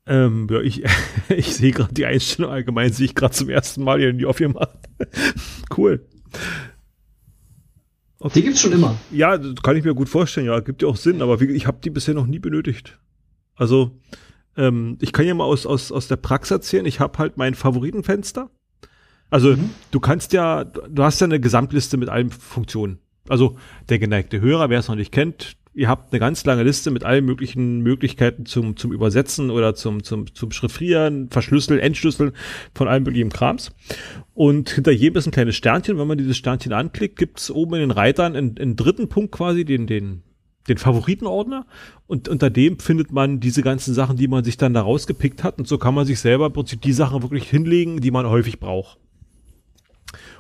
Ähm, 0.08 0.48
ja, 0.50 0.60
ich, 0.62 0.84
ich 1.30 1.56
sehe 1.56 1.72
gerade 1.72 1.94
die 1.94 2.06
Einstellung 2.06 2.52
allgemein, 2.52 2.92
sehe 2.92 3.06
ich 3.06 3.16
gerade 3.16 3.34
zum 3.34 3.50
ersten 3.50 3.84
Mal 3.84 4.00
hier 4.00 4.10
in 4.10 4.18
die 4.18 4.26
aufgemacht. 4.26 4.78
cool. 5.78 6.06
Okay. 8.20 8.40
Die 8.40 8.44
gibt's 8.44 8.62
schon 8.62 8.72
immer. 8.72 8.98
Ja, 9.12 9.40
kann 9.64 9.76
ich 9.76 9.84
mir 9.84 9.96
gut 9.96 10.10
vorstellen. 10.10 10.46
Ja, 10.46 10.60
gibt 10.60 10.82
ja 10.82 10.88
auch 10.88 10.96
Sinn, 10.96 11.22
aber 11.22 11.40
wie, 11.40 11.46
ich 11.52 11.66
habe 11.66 11.80
die 11.84 11.90
bisher 11.90 12.14
noch 12.14 12.28
nie 12.28 12.40
benötigt. 12.40 13.00
Also, 13.56 14.00
ähm, 14.58 14.98
ich 15.02 15.14
kann 15.14 15.26
ja 15.26 15.34
mal 15.34 15.46
aus, 15.46 15.66
aus, 15.66 15.92
aus 15.92 16.08
der 16.08 16.18
Praxis 16.18 16.52
erzählen. 16.52 16.86
Ich 16.86 17.00
habe 17.00 17.18
halt 17.18 17.38
mein 17.38 17.56
Favoritenfenster. 17.56 18.50
Also, 19.30 19.56
mhm. 19.56 19.70
du 19.92 20.00
kannst 20.00 20.34
ja, 20.34 20.66
du 20.66 21.04
hast 21.04 21.22
ja 21.22 21.26
eine 21.26 21.40
Gesamtliste 21.40 21.98
mit 21.98 22.10
allen 22.10 22.32
Funktionen. 22.32 23.00
Also, 23.30 23.58
der 23.90 24.00
geneigte 24.00 24.42
Hörer, 24.42 24.70
wer 24.70 24.80
es 24.80 24.88
noch 24.88 24.96
nicht 24.96 25.12
kennt, 25.12 25.56
ihr 25.74 25.88
habt 25.88 26.12
eine 26.12 26.20
ganz 26.20 26.44
lange 26.46 26.64
Liste 26.64 26.92
mit 26.92 27.04
allen 27.04 27.24
möglichen 27.24 27.80
Möglichkeiten 27.82 28.46
zum, 28.46 28.76
zum 28.76 28.92
Übersetzen 28.92 29.50
oder 29.50 29.74
zum, 29.74 30.04
zum, 30.04 30.34
zum 30.34 30.52
Chiffrieren, 30.52 31.30
Verschlüsseln, 31.30 31.80
Entschlüsseln 31.80 32.34
von 32.74 32.88
allem 32.88 33.04
möglichen 33.04 33.30
Krams. 33.30 33.72
Und 34.34 34.70
hinter 34.70 34.92
jedem 34.92 35.18
ist 35.18 35.28
ein 35.28 35.32
kleines 35.32 35.56
Sternchen. 35.56 35.98
Wenn 35.98 36.08
man 36.08 36.18
dieses 36.18 36.38
Sternchen 36.38 36.74
anklickt, 36.74 37.18
gibt's 37.18 37.50
oben 37.50 37.76
in 37.76 37.80
den 37.82 37.92
Reitern 37.92 38.36
einen, 38.36 38.58
einen 38.58 38.76
dritten 38.76 39.08
Punkt 39.08 39.32
quasi, 39.32 39.64
den, 39.64 39.88
den, 39.88 40.24
den 40.68 40.78
Favoritenordner. 40.78 41.66
Und 42.08 42.28
unter 42.28 42.50
dem 42.50 42.80
findet 42.80 43.12
man 43.12 43.40
diese 43.40 43.62
ganzen 43.62 43.94
Sachen, 43.94 44.18
die 44.18 44.28
man 44.28 44.44
sich 44.44 44.58
dann 44.58 44.74
da 44.74 44.82
rausgepickt 44.82 45.44
hat. 45.44 45.58
Und 45.58 45.68
so 45.68 45.78
kann 45.78 45.96
man 45.96 46.06
sich 46.06 46.20
selber 46.20 46.48
im 46.48 46.54
Prinzip 46.54 46.82
die 46.82 46.94
Sachen 46.94 47.22
wirklich 47.22 47.50
hinlegen, 47.50 48.02
die 48.02 48.12
man 48.12 48.28
häufig 48.28 48.60
braucht. 48.60 48.98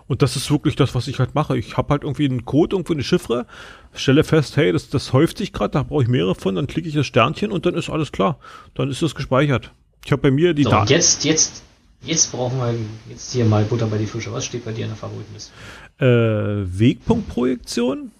Und 0.07 0.21
das 0.21 0.35
ist 0.35 0.51
wirklich 0.51 0.75
das, 0.75 0.93
was 0.93 1.07
ich 1.07 1.19
halt 1.19 1.35
mache. 1.35 1.57
Ich 1.57 1.77
habe 1.77 1.89
halt 1.89 2.03
irgendwie 2.03 2.25
einen 2.25 2.43
Code, 2.43 2.75
irgendwo 2.75 2.91
eine 2.91 3.03
Chiffre, 3.03 3.45
stelle 3.93 4.25
fest, 4.25 4.57
hey, 4.57 4.73
das, 4.73 4.89
das 4.89 5.13
häuft 5.13 5.37
sich 5.37 5.53
gerade, 5.53 5.71
da 5.71 5.83
brauche 5.83 6.03
ich 6.03 6.09
mehrere 6.09 6.35
von, 6.35 6.55
dann 6.55 6.67
klicke 6.67 6.89
ich 6.89 6.95
das 6.95 7.05
Sternchen 7.05 7.49
und 7.51 7.65
dann 7.65 7.75
ist 7.75 7.89
alles 7.89 8.11
klar. 8.11 8.37
Dann 8.75 8.89
ist 8.89 9.01
das 9.01 9.15
gespeichert. 9.15 9.71
Ich 10.05 10.11
habe 10.11 10.21
bei 10.21 10.31
mir 10.31 10.53
die 10.53 10.63
so, 10.63 10.71
Daten. 10.71 10.91
Jetzt, 10.91 11.23
jetzt, 11.23 11.63
jetzt 12.01 12.31
brauchen 12.31 12.57
wir 12.57 12.75
jetzt 13.09 13.31
hier 13.31 13.45
mal 13.45 13.63
Butter 13.63 13.87
bei 13.87 13.97
die 13.97 14.05
Fische. 14.05 14.33
Was 14.33 14.45
steht 14.45 14.65
bei 14.65 14.73
dir 14.73 14.83
in 14.83 14.89
der 14.89 14.97
Favoritenliste? 14.97 15.53
Äh, 15.99 16.79
Wegpunktprojektion 16.79 18.11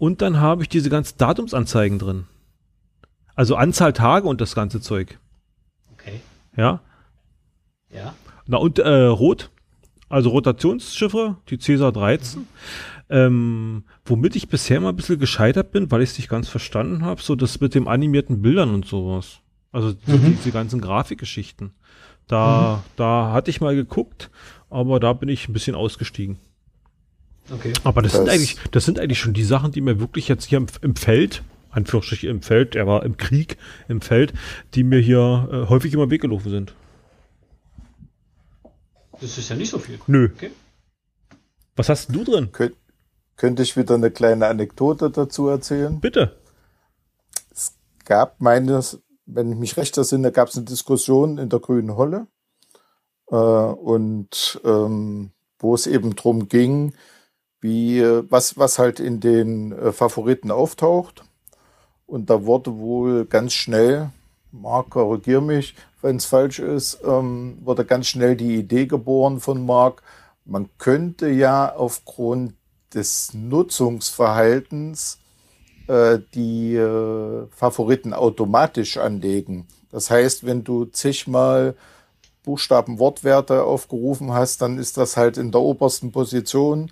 und 0.00 0.22
dann 0.22 0.40
habe 0.40 0.62
ich 0.62 0.70
diese 0.70 0.88
ganzen 0.88 1.18
Datumsanzeigen 1.18 1.98
drin. 1.98 2.24
Also 3.34 3.54
Anzahl 3.54 3.92
Tage 3.92 4.26
und 4.26 4.40
das 4.40 4.54
ganze 4.54 4.80
Zeug. 4.80 5.18
Okay. 5.92 6.20
Ja. 6.56 6.80
Ja. 7.92 8.14
Na 8.46 8.56
und 8.56 8.78
äh, 8.78 8.88
rot 8.88 9.50
also 10.08 10.30
Rotationsschiffe, 10.30 11.36
die 11.48 11.58
Cäsar 11.58 11.92
13. 11.92 12.40
Mhm. 12.40 12.46
Ähm, 13.10 13.84
womit 14.06 14.36
ich 14.36 14.48
bisher 14.48 14.80
mal 14.80 14.88
ein 14.88 14.96
bisschen 14.96 15.18
gescheitert 15.18 15.70
bin, 15.70 15.90
weil 15.90 16.00
ich 16.00 16.10
es 16.10 16.18
nicht 16.18 16.30
ganz 16.30 16.48
verstanden 16.48 17.04
habe, 17.04 17.20
so 17.20 17.36
das 17.36 17.60
mit 17.60 17.74
dem 17.74 17.86
animierten 17.86 18.40
Bildern 18.40 18.72
und 18.72 18.86
sowas. 18.86 19.40
Also 19.70 19.88
mhm. 20.06 20.38
diese 20.38 20.50
ganzen 20.50 20.80
Grafikgeschichten. 20.80 21.72
Da, 22.26 22.76
mhm. 22.76 22.90
da 22.96 23.32
hatte 23.32 23.50
ich 23.50 23.60
mal 23.60 23.76
geguckt, 23.76 24.30
aber 24.70 24.98
da 24.98 25.12
bin 25.12 25.28
ich 25.28 25.46
ein 25.46 25.52
bisschen 25.52 25.76
ausgestiegen. 25.76 26.38
Okay. 27.52 27.72
Aber 27.84 28.02
das, 28.02 28.12
das, 28.12 28.20
sind 28.20 28.28
eigentlich, 28.28 28.56
das 28.70 28.84
sind 28.84 28.98
eigentlich 28.98 29.18
schon 29.18 29.32
die 29.32 29.44
Sachen, 29.44 29.72
die 29.72 29.80
mir 29.80 29.98
wirklich 29.98 30.28
jetzt 30.28 30.44
hier 30.44 30.58
im, 30.58 30.66
im 30.82 30.96
Feld, 30.96 31.42
Anführungsstrich 31.70 32.24
im 32.24 32.42
Feld, 32.42 32.76
er 32.76 32.86
war 32.86 33.04
im 33.04 33.16
Krieg, 33.16 33.56
im 33.88 34.00
Feld, 34.00 34.32
die 34.74 34.84
mir 34.84 35.00
hier 35.00 35.48
äh, 35.50 35.68
häufig 35.68 35.92
immer 35.92 36.10
weggelaufen 36.10 36.50
sind. 36.50 36.74
Das 39.20 39.36
ist 39.36 39.48
ja 39.50 39.56
nicht 39.56 39.70
so 39.70 39.78
viel. 39.78 39.98
Nö. 40.06 40.30
Okay. 40.34 40.50
Was 41.76 41.88
hast 41.88 42.14
du 42.14 42.24
drin? 42.24 42.52
Kön 42.52 42.72
könnte 43.40 43.62
ich 43.62 43.74
wieder 43.74 43.94
eine 43.94 44.10
kleine 44.10 44.48
Anekdote 44.48 45.10
dazu 45.10 45.48
erzählen? 45.48 45.98
Bitte. 45.98 46.36
Es 47.50 47.72
gab 48.04 48.38
meines, 48.38 49.00
wenn 49.24 49.50
ich 49.50 49.58
mich 49.58 49.76
recht 49.78 49.96
ersinne, 49.96 50.30
gab 50.30 50.48
es 50.48 50.56
eine 50.56 50.66
Diskussion 50.66 51.38
in 51.38 51.48
der 51.48 51.58
Grünen 51.58 51.96
Holle 51.96 52.26
äh, 53.30 53.34
und 53.34 54.60
ähm, 54.62 55.30
wo 55.58 55.74
es 55.74 55.86
eben 55.86 56.14
drum 56.16 56.48
ging, 56.48 56.92
wie 57.60 58.02
was 58.02 58.56
was 58.56 58.78
halt 58.78 59.00
in 59.00 59.20
den 59.20 59.72
äh, 59.72 59.92
Favoriten 59.92 60.50
auftaucht. 60.50 61.24
Und 62.06 62.30
da 62.30 62.44
wurde 62.44 62.76
wohl 62.78 63.24
ganz 63.26 63.52
schnell, 63.52 64.10
Marc, 64.50 64.90
korrigier 64.90 65.40
mich, 65.40 65.76
wenn 66.02 66.16
es 66.16 66.26
falsch 66.26 66.58
ist, 66.58 66.98
ähm, 67.04 67.58
wurde 67.62 67.84
ganz 67.84 68.08
schnell 68.08 68.36
die 68.36 68.56
Idee 68.56 68.86
geboren 68.86 69.40
von 69.40 69.64
Mark, 69.64 70.02
man 70.44 70.68
könnte 70.78 71.28
ja 71.28 71.72
aufgrund 71.72 72.54
des 72.92 73.34
Nutzungsverhaltens 73.34 75.18
äh, 75.86 76.18
die 76.34 76.74
äh, 76.74 77.46
Favoriten 77.50 78.12
automatisch 78.12 78.96
anlegen. 78.96 79.68
Das 79.92 80.10
heißt, 80.10 80.44
wenn 80.44 80.64
du 80.64 80.86
zigmal 80.86 81.76
Buchstaben 82.42 82.98
Wortwerte 82.98 83.64
aufgerufen 83.64 84.32
hast, 84.32 84.62
dann 84.62 84.78
ist 84.78 84.96
das 84.96 85.16
halt 85.16 85.36
in 85.36 85.52
der 85.52 85.60
obersten 85.60 86.10
Position 86.10 86.90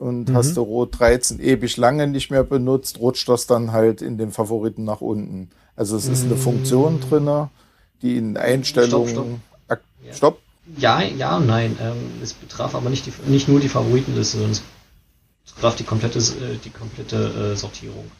und 0.00 0.30
mhm. 0.30 0.34
hast 0.34 0.56
du 0.56 0.62
Rot 0.62 0.98
13 0.98 1.40
ewig 1.40 1.76
lange 1.76 2.06
nicht 2.06 2.30
mehr 2.30 2.44
benutzt, 2.44 2.98
rutscht 2.98 3.28
das 3.28 3.46
dann 3.46 3.72
halt 3.72 4.02
in 4.02 4.18
den 4.18 4.32
Favoriten 4.32 4.84
nach 4.84 5.00
unten. 5.00 5.50
Also 5.76 5.96
es 5.96 6.06
ist 6.06 6.24
eine 6.24 6.36
Funktion 6.36 7.00
drinne 7.00 7.50
die 8.02 8.16
in 8.16 8.36
Einstellungen. 8.36 9.08
Stopp, 9.08 9.40
stopp. 9.66 10.14
stopp. 10.14 10.38
Ja, 10.76 11.02
ja 11.02 11.36
und 11.36 11.46
nein. 11.46 11.76
Ähm, 11.80 11.96
es 12.22 12.32
betraf 12.32 12.74
aber 12.74 12.90
nicht, 12.90 13.06
die, 13.06 13.12
nicht 13.26 13.48
nur 13.48 13.60
die 13.60 13.68
Favoritenliste, 13.68 14.38
sondern 14.38 14.52
es 14.52 14.62
betraf 15.54 15.76
die 15.76 15.84
komplette, 15.84 16.18
äh, 16.18 16.58
die 16.64 16.70
komplette 16.70 17.52
äh, 17.52 17.56
Sortierung. 17.56 18.10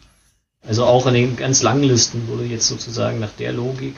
Also 0.66 0.84
auch 0.84 1.06
in 1.06 1.14
den 1.14 1.36
ganz 1.36 1.62
langen 1.62 1.84
Listen 1.84 2.28
würde 2.28 2.44
jetzt 2.44 2.68
sozusagen 2.68 3.18
nach 3.18 3.32
der 3.38 3.52
Logik 3.52 3.96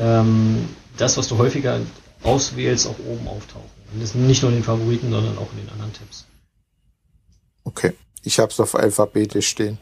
ähm, 0.00 0.68
das, 0.96 1.16
was 1.16 1.28
du 1.28 1.38
häufiger 1.38 1.78
auswählst, 2.24 2.88
auch 2.88 2.98
oben 3.06 3.28
auftauchen. 3.28 3.70
Und 3.92 4.02
das 4.02 4.14
nicht 4.14 4.42
nur 4.42 4.50
in 4.50 4.58
den 4.58 4.64
Favoriten, 4.64 5.10
sondern 5.10 5.38
auch 5.38 5.52
in 5.52 5.64
den 5.64 5.72
anderen 5.72 5.92
Tabs. 5.92 6.26
Okay, 7.68 7.92
ich 8.22 8.38
habe 8.38 8.50
es 8.50 8.58
auf 8.60 8.74
alphabetisch 8.74 9.48
stehen. 9.48 9.76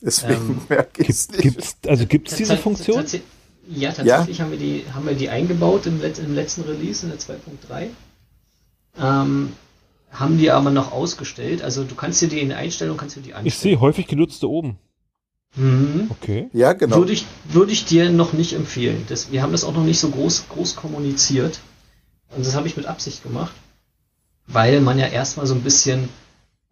Deswegen 0.00 0.50
ähm, 0.50 0.60
merke 0.70 1.02
ich 1.02 1.10
es 1.10 1.28
nicht. 1.28 1.76
also 1.86 2.06
gibt 2.06 2.30
es 2.30 2.36
diese 2.36 2.56
Funktion? 2.56 3.04
Ja, 3.68 3.92
tatsächlich 3.92 4.38
ja? 4.38 4.44
Haben, 4.44 4.52
wir 4.52 4.58
die, 4.58 4.84
haben 4.94 5.06
wir 5.06 5.14
die 5.14 5.28
eingebaut 5.28 5.84
im, 5.86 6.00
im 6.02 6.34
letzten 6.34 6.62
Release, 6.62 7.04
in 7.04 7.10
der 7.10 7.18
2.3. 7.18 7.88
Ähm, 8.98 9.52
haben 10.10 10.38
die 10.38 10.50
aber 10.50 10.70
noch 10.70 10.92
ausgestellt. 10.92 11.62
Also 11.62 11.84
du 11.84 11.94
kannst 11.94 12.22
dir 12.22 12.28
die 12.28 12.40
in 12.40 12.52
Einstellung 12.52 12.96
kannst 12.96 13.16
du 13.16 13.20
die 13.20 13.34
einstellen. 13.34 13.46
Ich 13.46 13.58
sehe 13.58 13.80
häufig 13.80 14.06
genutzte 14.06 14.48
oben. 14.48 14.78
Mhm. 15.56 16.10
Okay. 16.10 16.48
Ja, 16.54 16.72
genau. 16.72 16.96
Würde 16.96 17.12
ich, 17.12 17.26
würde 17.48 17.72
ich 17.72 17.84
dir 17.84 18.08
noch 18.10 18.32
nicht 18.32 18.54
empfehlen. 18.54 19.04
Das, 19.08 19.30
wir 19.30 19.42
haben 19.42 19.52
das 19.52 19.64
auch 19.64 19.74
noch 19.74 19.84
nicht 19.84 20.00
so 20.00 20.08
groß, 20.08 20.48
groß 20.48 20.76
kommuniziert. 20.76 21.60
Und 22.34 22.46
das 22.46 22.54
habe 22.54 22.66
ich 22.66 22.76
mit 22.78 22.86
Absicht 22.86 23.22
gemacht. 23.22 23.52
Weil 24.46 24.80
man 24.80 24.98
ja 24.98 25.06
erstmal 25.06 25.46
so 25.46 25.54
ein 25.54 25.62
bisschen 25.62 26.08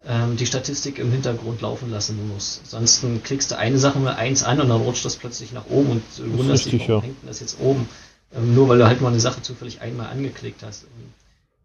ähm, 0.07 0.37
die 0.37 0.45
Statistik 0.45 0.99
im 0.99 1.11
Hintergrund 1.11 1.61
laufen 1.61 1.89
lassen 1.89 2.27
muss. 2.27 2.59
Ansonsten 2.63 3.23
klickst 3.23 3.51
du 3.51 3.57
eine 3.57 3.77
Sache 3.77 3.99
mal 3.99 4.15
eins 4.15 4.43
an 4.43 4.61
und 4.61 4.69
dann 4.69 4.81
rutscht 4.81 5.05
das 5.05 5.15
plötzlich 5.15 5.51
nach 5.51 5.65
oben 5.69 5.89
und 5.89 6.03
du 6.17 6.37
wunderst 6.37 6.65
dich, 6.65 6.87
warum 6.87 6.95
ja. 6.95 7.01
hängt 7.01 7.17
das 7.27 7.39
jetzt 7.39 7.59
oben? 7.59 7.87
Ähm, 8.35 8.53
nur 8.53 8.69
weil 8.69 8.77
du 8.77 8.87
halt 8.87 9.01
mal 9.01 9.09
eine 9.09 9.19
Sache 9.19 9.41
zufällig 9.41 9.81
einmal 9.81 10.07
angeklickt 10.07 10.61
hast. 10.63 10.83
Und 10.83 11.13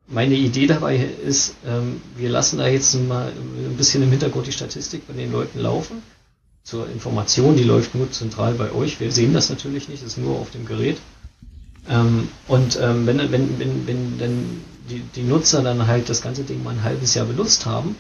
meine 0.07 0.34
Idee 0.34 0.66
dabei 0.66 0.97
ist, 0.97 1.55
ähm, 1.66 2.01
wir 2.16 2.30
lassen 2.30 2.59
da 2.59 2.68
jetzt 2.68 2.95
mal 2.95 3.28
ein 3.28 3.76
bisschen 3.76 4.03
im 4.03 4.11
Hintergrund 4.11 4.47
die 4.47 4.53
Statistik 4.53 5.07
bei 5.07 5.12
den 5.12 5.32
Leuten 5.32 5.61
laufen. 5.61 6.03
Zur 6.62 6.88
Information, 6.91 7.57
die 7.57 7.64
läuft 7.64 7.95
nur 7.95 8.11
zentral 8.11 8.55
bei 8.55 8.72
euch. 8.72 9.01
Wir 9.01 9.12
sehen 9.12 9.32
das 9.32 9.49
natürlich 9.51 9.88
nicht, 9.88 10.03
das 10.03 10.12
ist 10.12 10.18
nur 10.18 10.38
auf 10.38 10.51
dem 10.51 10.66
Gerät. 10.66 10.99
Ähm, 11.88 12.28
und 12.49 12.78
ähm, 12.80 13.07
wenn, 13.07 13.18
wenn, 13.32 13.59
wenn, 13.59 13.86
wenn 13.86 14.18
dann 14.18 14.61
die, 14.88 15.01
die 15.14 15.22
Nutzer 15.22 15.62
dann 15.62 15.86
halt 15.86 16.09
das 16.09 16.22
ganze 16.22 16.43
Ding 16.45 16.62
mal 16.62 16.70
ein 16.70 16.84
halbes 16.84 17.14
Jahr 17.14 17.26
benutzt 17.26 17.66
haben, 17.66 17.97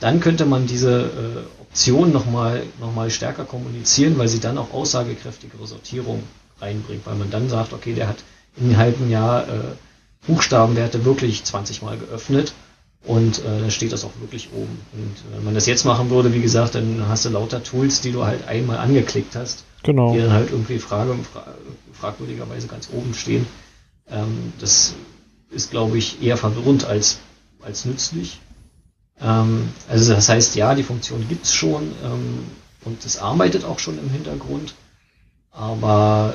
dann 0.00 0.20
könnte 0.20 0.44
man 0.44 0.66
diese 0.66 1.02
äh, 1.02 1.62
Option 1.62 2.12
nochmal 2.12 2.62
noch 2.80 2.94
mal 2.94 3.10
stärker 3.10 3.44
kommunizieren, 3.44 4.18
weil 4.18 4.28
sie 4.28 4.40
dann 4.40 4.58
auch 4.58 4.72
aussagekräftigere 4.72 5.66
Sortierung 5.66 6.22
reinbringt, 6.60 7.06
weil 7.06 7.16
man 7.16 7.30
dann 7.30 7.48
sagt, 7.48 7.72
okay, 7.72 7.94
der 7.94 8.08
hat 8.08 8.16
in 8.56 8.66
einem 8.66 8.76
halben 8.76 9.10
Jahr 9.10 9.48
äh, 9.48 9.60
Buchstabenwerte 10.26 11.04
wirklich 11.04 11.44
20 11.44 11.82
Mal 11.82 11.98
geöffnet 11.98 12.54
und 13.06 13.40
äh, 13.40 13.60
dann 13.60 13.70
steht 13.70 13.92
das 13.92 14.04
auch 14.04 14.12
wirklich 14.20 14.50
oben. 14.52 14.78
Und 14.92 15.32
äh, 15.32 15.36
wenn 15.36 15.44
man 15.44 15.54
das 15.54 15.66
jetzt 15.66 15.84
machen 15.84 16.10
würde, 16.10 16.32
wie 16.32 16.40
gesagt, 16.40 16.74
dann 16.74 17.04
hast 17.08 17.24
du 17.24 17.28
lauter 17.28 17.62
Tools, 17.62 18.00
die 18.00 18.12
du 18.12 18.24
halt 18.24 18.48
einmal 18.48 18.78
angeklickt 18.78 19.36
hast, 19.36 19.64
genau. 19.82 20.12
die 20.12 20.20
dann 20.20 20.32
halt 20.32 20.50
irgendwie 20.50 20.78
Frage, 20.78 21.14
fra 21.30 21.46
fragwürdigerweise 21.92 22.66
ganz 22.66 22.88
oben 22.92 23.14
stehen. 23.14 23.46
Ähm, 24.10 24.52
das 24.58 24.94
ist, 25.50 25.70
glaube 25.70 25.98
ich, 25.98 26.22
eher 26.22 26.36
verwirrend 26.36 26.84
als, 26.84 27.18
als 27.62 27.84
nützlich. 27.84 28.40
Ähm, 29.20 29.68
also 29.88 30.14
das 30.14 30.28
heißt, 30.28 30.56
ja, 30.56 30.74
die 30.74 30.82
Funktion 30.82 31.26
gibt's 31.28 31.54
schon 31.54 31.82
ähm, 32.04 32.46
und 32.84 33.04
es 33.04 33.18
arbeitet 33.18 33.64
auch 33.64 33.78
schon 33.78 33.98
im 33.98 34.10
Hintergrund, 34.10 34.74
aber 35.52 36.34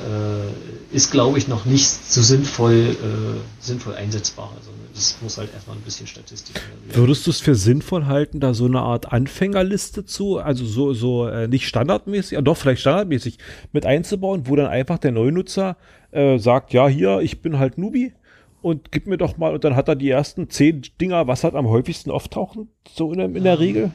äh, 0.92 0.96
ist, 0.96 1.10
glaube 1.10 1.36
ich, 1.36 1.46
noch 1.46 1.66
nicht 1.66 1.86
so 1.86 2.22
sinnvoll, 2.22 2.96
äh, 3.02 3.62
sinnvoll 3.62 3.94
einsetzbar. 3.94 4.50
Also 4.56 4.70
das 4.94 5.16
muss 5.20 5.36
halt 5.36 5.52
erstmal 5.52 5.76
ein 5.76 5.82
bisschen 5.82 6.06
Statistik 6.06 6.56
werden. 6.56 6.96
Würdest 6.96 7.26
du 7.26 7.30
es 7.30 7.40
für 7.40 7.54
sinnvoll 7.54 8.06
halten, 8.06 8.40
da 8.40 8.54
so 8.54 8.64
eine 8.64 8.80
Art 8.80 9.12
Anfängerliste 9.12 10.06
zu, 10.06 10.38
also 10.38 10.64
so, 10.64 10.94
so 10.94 11.28
äh, 11.28 11.48
nicht 11.48 11.68
standardmäßig, 11.68 12.38
doch 12.42 12.56
vielleicht 12.56 12.80
standardmäßig 12.80 13.38
mit 13.72 13.84
einzubauen, 13.84 14.46
wo 14.46 14.56
dann 14.56 14.66
einfach 14.66 14.98
der 14.98 15.12
Neunutzer 15.12 15.76
äh, 16.12 16.38
sagt, 16.38 16.72
ja, 16.72 16.88
hier, 16.88 17.20
ich 17.20 17.42
bin 17.42 17.58
halt 17.58 17.76
Nubi 17.78 18.14
und 18.62 18.92
gib 18.92 19.06
mir 19.06 19.18
doch 19.18 19.36
mal, 19.36 19.54
und 19.54 19.64
dann 19.64 19.76
hat 19.76 19.88
er 19.88 19.96
die 19.96 20.10
ersten 20.10 20.50
zehn 20.50 20.82
Dinger, 21.00 21.26
was 21.26 21.44
hat 21.44 21.54
am 21.54 21.68
häufigsten 21.68 22.10
auftauchen, 22.10 22.68
so 22.92 23.12
in, 23.12 23.18
der, 23.18 23.26
in 23.26 23.44
der 23.44 23.54
ähm, 23.54 23.58
Regel? 23.58 23.90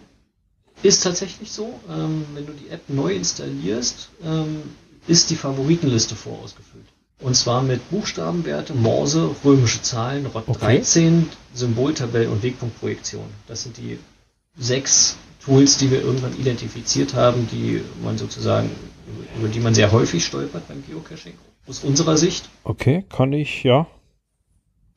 Ist 0.83 1.03
tatsächlich 1.03 1.51
so. 1.51 1.79
Ähm, 1.89 2.25
wenn 2.33 2.45
du 2.45 2.53
die 2.53 2.69
App 2.69 2.81
neu 2.87 3.13
installierst, 3.13 4.09
ähm, 4.23 4.63
ist 5.07 5.29
die 5.29 5.35
Favoritenliste 5.35 6.15
vorausgefüllt. 6.15 6.85
Und 7.21 7.35
zwar 7.35 7.63
mit 7.63 7.89
Buchstabenwerte, 7.89 8.73
Morse, 8.73 9.33
römische 9.43 9.81
Zahlen, 9.81 10.25
ROT 10.25 10.43
okay. 10.47 10.77
13, 10.77 11.29
Symboltabelle 11.53 12.29
und 12.29 12.43
Wegpunktprojektion. 12.43 13.25
Das 13.47 13.63
sind 13.63 13.77
die 13.77 13.97
sechs 14.57 15.17
Tools, 15.43 15.77
die 15.77 15.91
wir 15.91 16.01
irgendwann 16.01 16.37
identifiziert 16.37 17.13
haben, 17.13 17.47
die 17.51 17.81
man 18.03 18.17
sozusagen, 18.17 18.69
über 19.37 19.47
die 19.47 19.59
man 19.59 19.73
sehr 19.73 19.91
häufig 19.91 20.25
stolpert 20.25 20.67
beim 20.67 20.83
Geocaching, 20.85 21.33
aus 21.67 21.83
unserer 21.83 22.17
Sicht. 22.17 22.49
Okay, 22.63 23.05
kann 23.09 23.31
ich, 23.31 23.63
ja. 23.63 23.87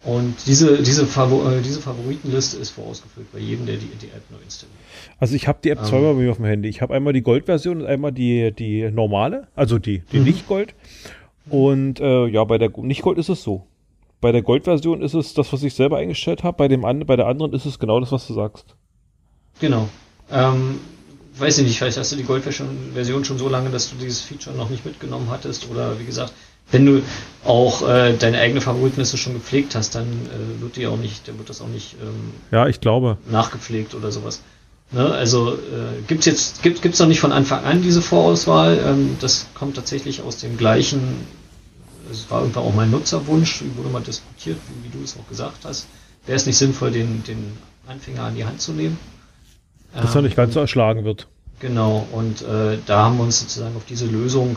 Und 0.05 0.37
diese, 0.47 0.81
diese, 0.81 1.07
Favor 1.07 1.53
äh, 1.53 1.61
diese 1.61 1.81
Favoritenliste 1.81 2.57
ist 2.59 2.71
vorausgefüllt 2.71 3.33
bei 3.33 3.41
jedem, 3.41 3.67
der 3.67 3.77
die, 3.77 3.87
die 3.87 4.07
App 4.07 4.31
neu 4.31 4.39
installiert. 4.45 4.79
Also 5.19 5.35
ich 5.35 5.49
habe 5.49 5.59
die 5.63 5.71
App 5.71 5.81
ähm, 5.81 5.85
zweimal 5.85 6.15
bei 6.15 6.21
mir 6.21 6.31
auf 6.31 6.37
dem 6.37 6.47
Handy. 6.47 6.69
Ich 6.69 6.81
habe 6.83 6.95
einmal 6.95 7.13
die 7.13 7.23
Gold-Version 7.23 7.81
und 7.81 7.87
einmal 7.87 8.13
die, 8.13 8.53
die 8.53 8.91
normale, 8.93 9.49
also 9.57 9.79
die, 9.79 10.03
die 10.13 10.19
mhm. 10.19 10.25
Nicht-Gold. 10.25 10.75
Und 11.51 11.99
äh, 12.01 12.27
ja, 12.27 12.45
bei 12.45 12.59
der 12.59 12.71
Nicht-Gold 12.77 13.19
ist 13.19 13.29
es 13.29 13.43
so. 13.43 13.67
Bei 14.21 14.31
der 14.31 14.43
Gold-Version 14.43 15.03
ist 15.03 15.15
es 15.15 15.35
das, 15.35 15.53
was 15.53 15.63
ich 15.65 15.75
selber 15.75 15.99
eingestellt 15.99 16.45
habe. 16.45 16.57
Bei, 16.57 16.69
dem 16.69 16.85
an, 16.85 17.05
bei 17.05 17.17
der 17.17 17.27
anderen 17.27 17.53
ist 17.53 17.67
es 17.67 17.79
genau 17.79 17.99
das, 17.99 18.13
was 18.13 18.27
du 18.27 18.35
sagst. 18.35 18.77
Genau. 19.61 19.89
Ähm, 20.31 20.79
weiß 21.37 21.59
ich 21.59 21.67
nicht, 21.67 21.79
vielleicht 21.79 21.99
hast 21.99 22.13
du 22.13 22.17
die 22.17 22.25
Gold-Version 22.25 23.25
schon 23.25 23.39
so 23.39 23.49
lange, 23.49 23.71
dass 23.71 23.91
du 23.91 23.97
dieses 23.97 24.21
Feature 24.21 24.57
noch 24.57 24.71
nicht 24.71 24.85
mitgenommen 24.85 25.29
hattest. 25.31 25.69
Oder 25.71 25.99
wie 25.99 26.05
gesagt, 26.05 26.33
wenn 26.71 26.87
du 26.87 27.03
auch 27.45 27.89
äh, 27.89 28.15
deine 28.17 28.39
eigene 28.39 28.61
Favoritenliste 28.61 29.17
schon 29.17 29.35
gepflegt 29.35 29.75
hast, 29.75 29.95
dann 29.95 30.07
äh, 30.07 30.61
wird 30.61 30.77
die 30.77 30.87
auch 30.87 30.97
nicht, 30.97 31.29
dann 31.29 31.39
wird 31.39 31.49
das 31.49 31.61
auch 31.61 31.69
nicht 31.69 31.97
ähm, 32.03 32.33
ja, 32.51 32.67
ich 32.67 32.81
glaube. 32.81 33.19
nachgepflegt 33.31 33.95
oder 33.95 34.13
sowas. 34.13 34.43
Ne? 34.91 35.07
Also 35.07 35.55
äh, 35.55 36.03
gibt's 36.07 36.27
jetzt 36.27 36.63
gibt 36.63 36.83
gibt's 36.83 36.99
noch 36.99 37.07
nicht 37.07 37.21
von 37.21 37.33
Anfang 37.33 37.65
an 37.65 37.83
diese 37.83 38.03
Vorauswahl. 38.03 38.79
Ähm, 38.85 39.17
das 39.21 39.47
kommt 39.55 39.77
tatsächlich 39.77 40.23
aus 40.23 40.39
dem 40.39 40.57
gleichen. 40.57 41.27
Es 42.11 42.31
war 42.31 42.41
irgendwann 42.41 42.65
auch 42.65 42.75
mein 42.75 42.91
Nutzerwunsch, 42.91 43.63
wurde 43.77 43.91
mal 43.91 44.03
diskutiert, 44.03 44.59
wie, 44.69 44.89
wie 44.89 44.99
du 44.99 45.05
es 45.05 45.17
auch 45.17 45.29
gesagt 45.29 45.65
hast. 45.65 45.87
Wäre 46.27 46.37
es 46.37 46.47
nicht 46.47 46.57
sinnvoll, 46.57 46.91
den 46.91 47.23
den 47.25 47.57
Anfänger 47.87 48.25
an 48.25 48.35
die 48.35 48.45
Hand 48.45 48.61
zu 48.61 48.73
nehmen? 48.73 48.99
Dass 49.95 50.15
ähm, 50.15 50.19
er 50.19 50.23
nicht 50.23 50.37
ganz 50.37 50.55
so 50.55 50.61
erschlagen 50.61 51.05
wird. 51.05 51.29
Genau. 51.61 52.07
Und 52.13 52.43
äh, 52.43 52.79
da 52.87 53.05
haben 53.05 53.17
wir 53.17 53.25
uns 53.25 53.41
sozusagen 53.41 53.77
auf 53.77 53.85
diese 53.85 54.07
Lösung 54.07 54.57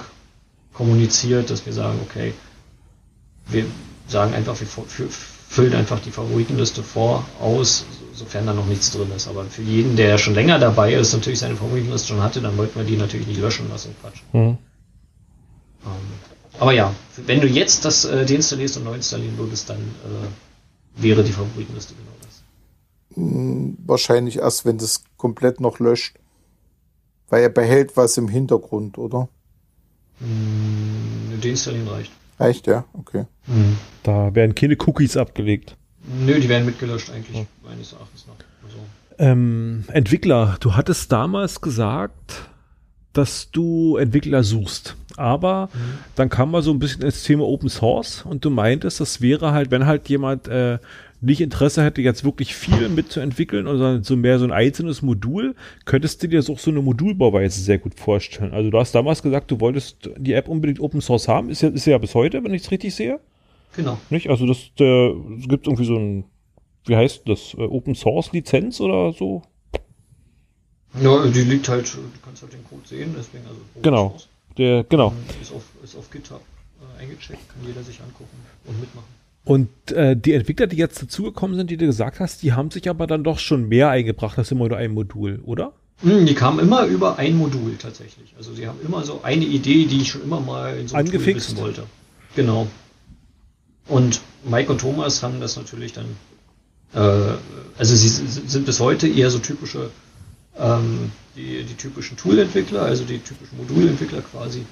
kommuniziert, 0.74 1.50
dass 1.50 1.66
wir 1.66 1.74
sagen, 1.74 2.00
okay, 2.04 2.34
wir 3.48 3.66
sagen 4.08 4.34
einfach, 4.34 4.60
wir 4.60 4.68
füllen 4.68 5.74
einfach 5.74 6.00
die 6.00 6.12
Favoritenliste 6.12 6.84
vor, 6.84 7.26
aus, 7.42 7.86
sofern 8.14 8.46
da 8.46 8.54
noch 8.54 8.66
nichts 8.66 8.92
drin 8.92 9.12
ist. 9.16 9.28
Aber 9.28 9.44
für 9.46 9.62
jeden, 9.62 9.96
der 9.96 10.18
schon 10.18 10.34
länger 10.34 10.60
dabei 10.60 10.94
ist, 10.94 11.14
natürlich 11.14 11.40
seine 11.40 11.56
Favoritenliste 11.56 12.08
schon 12.08 12.22
hatte, 12.22 12.42
dann 12.42 12.58
wollten 12.58 12.80
wir 12.80 12.86
die 12.86 12.98
natürlich 12.98 13.28
nicht 13.28 13.42
löschen 13.42 13.68
lassen, 13.70 13.96
Quatsch. 14.02 14.22
Mhm. 14.32 14.58
Ähm, 15.84 16.58
aber 16.60 16.74
ja, 16.74 16.94
wenn 17.26 17.42
du 17.42 17.48
jetzt 17.48 17.86
das 17.86 18.06
äh, 18.06 18.26
deinstallierst 18.26 18.78
und 18.78 18.84
neu 18.86 18.96
installieren 18.96 19.38
würdest, 19.38 19.70
dann 19.70 19.80
äh, 19.80 21.02
wäre 21.04 21.24
die 21.24 21.32
Favoritenliste 21.32 21.96
genau 21.96 22.12
das. 22.22 22.44
Hm, 23.16 23.78
wahrscheinlich 23.86 24.38
erst, 24.38 24.66
wenn 24.66 24.78
das 24.78 25.04
komplett 25.18 25.60
noch 25.60 25.80
löscht. 25.80 26.18
Weil 27.30 27.44
er 27.44 27.50
behält 27.50 27.96
was 27.96 28.18
im 28.18 28.28
Hintergrund, 28.28 28.98
oder? 28.98 29.30
Hm, 30.22 31.42
deinstallieren 31.42 31.88
reicht. 31.88 32.12
Reicht, 32.40 32.68
ja, 32.68 32.86
okay. 32.94 33.26
Mhm. 33.48 33.78
Da 34.04 34.34
werden 34.34 34.56
keine 34.56 34.78
Cookies 34.80 35.18
abgelegt. 35.18 35.76
Nö, 36.26 36.40
die 36.40 36.50
werden 36.50 36.66
mitgelöscht 36.66 37.12
eigentlich, 37.12 37.38
ja. 37.38 37.46
meines 37.64 37.94
Erachtens 37.94 38.26
nach. 38.28 38.34
Also. 38.64 38.78
Ähm, 39.18 39.84
Entwickler, 39.88 40.58
du 40.60 40.76
hattest 40.76 41.12
damals 41.12 41.62
gesagt, 41.62 42.50
dass 43.14 43.52
du 43.52 43.98
Entwickler 43.98 44.44
suchst. 44.44 44.96
Aber 45.18 45.70
mhm. 45.74 45.98
dann 46.16 46.30
kam 46.30 46.52
mal 46.52 46.62
so 46.62 46.72
ein 46.72 46.80
bisschen 46.80 47.02
ins 47.02 47.24
Thema 47.24 47.46
Open 47.46 47.70
Source 47.70 48.24
und 48.24 48.46
du 48.46 48.50
meintest, 48.50 49.00
das 49.00 49.22
wäre 49.22 49.52
halt, 49.52 49.70
wenn 49.70 49.86
halt 49.86 50.10
jemand 50.10 50.48
äh, 50.48 50.80
nicht 51.22 51.40
Interesse 51.40 51.84
hätte, 51.84 52.02
jetzt 52.02 52.24
wirklich 52.24 52.56
viel 52.56 52.90
mitzuentwickeln, 52.90 53.66
sondern 53.66 54.04
so 54.04 54.16
mehr 54.16 54.40
so 54.40 54.46
ein 54.46 54.52
einzelnes 54.52 55.02
Modul, 55.04 55.56
könntest 55.86 56.22
du 56.24 56.28
dir 56.28 56.42
so, 56.42 56.56
so 56.56 56.72
eine 56.72 56.82
Modulbauweise 56.82 57.62
sehr 57.62 57.78
gut 57.78 58.00
vorstellen. 58.00 58.54
Also 58.54 58.72
du 58.72 58.80
hast 58.80 58.94
damals 58.94 59.22
gesagt, 59.22 59.52
du 59.52 59.60
wolltest 59.60 60.10
die 60.18 60.34
App 60.34 60.48
unbedingt 60.48 60.80
Open 60.80 61.00
Source 61.00 61.28
haben, 61.28 61.50
ist 61.50 61.62
ja, 61.62 61.70
ist 61.70 61.86
ja 61.86 61.98
bis 62.00 62.16
heute, 62.16 62.44
wenn 62.44 62.54
ich 62.54 62.64
es 62.64 62.72
richtig 62.72 62.96
sehe. 62.96 63.20
Genau. 63.76 63.98
Nicht? 64.10 64.30
Also 64.30 64.48
das, 64.48 64.58
äh, 64.80 65.10
es 65.40 65.48
gibt 65.48 65.68
irgendwie 65.68 65.86
so 65.86 65.96
ein, 65.96 66.26
wie 66.86 66.96
heißt 66.96 67.22
das, 67.28 67.54
äh, 67.54 67.62
Open 67.62 67.94
Source 67.96 68.32
Lizenz 68.34 68.82
oder 68.82 69.14
so? 69.14 69.44
Ja, 71.02 71.26
die 71.28 71.42
liegt 71.42 71.70
halt, 71.70 71.94
du 71.94 72.00
kannst 72.26 72.42
halt 72.42 72.54
den 72.54 72.66
Code 72.66 72.82
sehen, 72.86 73.16
deswegen 73.18 73.46
also 73.46 73.62
Open 73.62 73.84
Genau. 73.84 74.10
Source. 74.10 74.28
Der, 74.58 74.84
genau. 74.84 75.14
Ist 75.42 75.54
auf, 75.54 75.64
ist 75.84 75.96
auf 75.96 76.10
GitHub 76.12 76.42
äh, 76.82 77.02
eingecheckt, 77.04 77.48
kann 77.48 77.66
jeder 77.66 77.84
sich 77.84 78.02
angucken 78.02 78.36
und 78.66 78.80
mitmachen. 78.80 79.21
Und 79.44 79.70
äh, 79.92 80.16
die 80.16 80.34
Entwickler, 80.34 80.68
die 80.68 80.78
jetzt 80.78 81.02
dazugekommen 81.02 81.58
sind, 81.58 81.72
die 81.72 81.78
du 81.78 81.88
gesagt 81.88 82.20
hast, 82.20 82.44
die 82.44 82.54
haben 82.54 82.70
sich 82.70 82.88
aber 82.90 83.08
dann 83.08 83.24
doch 83.24 83.40
schon 83.40 83.68
mehr 83.68 83.90
eingebracht 83.90 84.38
als 84.38 84.52
immer 84.52 84.68
nur 84.68 84.78
ein 84.78 84.94
Modul, 84.94 85.40
oder? 85.46 85.74
Hm, 86.02 86.26
die 86.26 86.36
kamen 86.36 86.60
immer 86.60 86.86
über 86.86 87.18
ein 87.18 87.38
Modul 87.38 87.76
tatsächlich. 87.78 88.34
Also 88.38 88.54
sie 88.54 88.68
haben 88.68 88.80
immer 88.86 89.04
so 89.04 89.22
eine 89.24 89.46
Idee, 89.46 89.86
die 89.86 90.02
ich 90.02 90.12
schon 90.12 90.24
immer 90.24 90.40
mal 90.40 90.78
in 90.78 90.88
so 90.88 90.96
einem 90.96 91.12
Tool 91.12 91.26
wissen 91.26 91.58
wollte. 91.58 91.84
Genau. 92.36 92.68
Und 93.88 94.22
Mike 94.50 94.72
und 94.72 94.82
Thomas 94.82 95.24
haben 95.24 95.40
das 95.40 95.58
natürlich 95.58 95.94
dann, 95.94 96.06
äh, 96.94 97.34
also 97.78 97.96
sie 97.96 98.10
sind 98.10 98.66
bis 98.66 98.80
heute 98.80 99.08
eher 99.08 99.32
so 99.32 99.40
typische, 99.40 99.90
ähm, 100.58 101.12
die, 101.36 101.64
die 101.64 101.74
typischen 101.76 102.16
Tool-Entwickler, 102.16 102.84
also 102.84 103.04
die 103.04 103.20
typischen 103.20 103.58
Modulentwickler 103.58 104.22
quasi, 104.22 104.66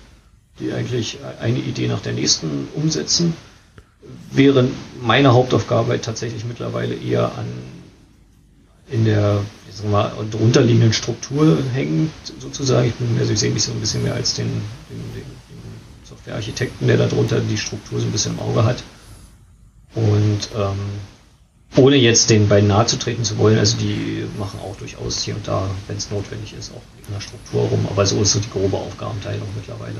die 0.59 0.71
eigentlich 0.73 1.17
eine 1.41 1.59
Idee 1.59 1.87
nach 1.87 2.01
der 2.01 2.13
nächsten 2.13 2.67
umsetzen 2.75 3.33
wäre 4.31 4.67
meine 5.01 5.33
Hauptaufgabe 5.33 5.99
tatsächlich 6.01 6.45
mittlerweile 6.45 6.95
eher 6.95 7.25
an 7.37 7.47
in 8.91 9.05
der 9.05 9.41
sagen 9.71 9.91
wir 9.91 9.97
mal, 9.97 10.11
drunterliegenden 10.29 10.93
Struktur 10.93 11.57
hängen, 11.73 12.11
sozusagen. 12.39 12.87
Ich, 12.87 12.95
bin, 12.95 13.17
also 13.19 13.31
ich 13.33 13.39
sehe 13.39 13.51
mich 13.51 13.63
so 13.63 13.71
ein 13.71 13.79
bisschen 13.79 14.03
mehr 14.03 14.15
als 14.15 14.33
den, 14.33 14.47
den, 14.47 14.97
den, 15.13 15.23
den 15.23 16.03
Softwarearchitekten, 16.03 16.87
der 16.87 16.97
darunter 16.97 17.39
die 17.39 17.57
Struktur 17.57 17.99
so 17.99 18.05
ein 18.05 18.11
bisschen 18.11 18.33
im 18.33 18.39
Auge 18.39 18.63
hat. 18.63 18.83
Und 19.95 20.49
ähm, 20.55 20.79
ohne 21.77 21.95
jetzt 21.95 22.29
den 22.29 22.49
beiden 22.49 22.67
nahe 22.67 22.85
zu 22.87 22.97
treten 22.97 23.23
zu 23.23 23.37
wollen, 23.37 23.57
also 23.57 23.77
die 23.77 24.25
machen 24.37 24.59
auch 24.59 24.75
durchaus 24.77 25.21
hier 25.21 25.35
und 25.35 25.47
da, 25.47 25.69
wenn 25.87 25.97
es 25.97 26.09
notwendig 26.09 26.53
ist, 26.57 26.71
auch 26.71 26.81
in 27.07 27.13
der 27.13 27.21
Struktur 27.21 27.61
rum, 27.61 27.87
aber 27.89 28.05
so 28.05 28.21
ist 28.21 28.33
so 28.33 28.39
die 28.39 28.49
grobe 28.49 28.77
Aufgabenteilung 28.77 29.47
mittlerweile 29.55 29.97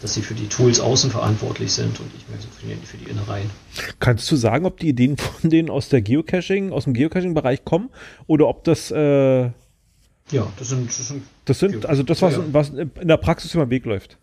dass 0.00 0.14
sie 0.14 0.22
für 0.22 0.34
die 0.34 0.48
Tools 0.48 0.80
außen 0.80 1.10
verantwortlich 1.10 1.72
sind 1.72 1.98
und 2.00 2.10
ich 2.16 2.28
mehr 2.28 2.38
so 2.38 2.48
für 2.48 2.66
die, 2.66 2.86
für 2.86 2.96
die 2.98 3.10
Innereien. 3.10 3.50
Kannst 3.98 4.30
du 4.30 4.36
sagen, 4.36 4.66
ob 4.66 4.78
die 4.78 4.88
Ideen 4.88 5.16
von 5.16 5.50
denen 5.50 5.70
aus 5.70 5.88
der 5.88 6.02
Geocaching, 6.02 6.72
aus 6.72 6.84
dem 6.84 6.94
Geocaching-Bereich 6.94 7.64
kommen 7.64 7.90
oder 8.26 8.48
ob 8.48 8.64
das 8.64 8.90
äh, 8.90 9.50
ja, 10.32 10.46
das 10.58 10.68
sind 10.68 10.88
das 10.88 11.08
sind, 11.08 11.22
das 11.44 11.58
sind 11.60 11.86
also 11.86 12.02
das 12.02 12.20
was, 12.20 12.34
ja, 12.34 12.40
ja. 12.40 12.44
was 12.50 12.70
in 12.70 13.08
der 13.08 13.16
Praxis 13.16 13.54
über 13.54 13.64
den 13.64 13.70
Weg 13.70 13.84
läuft. 13.84 14.18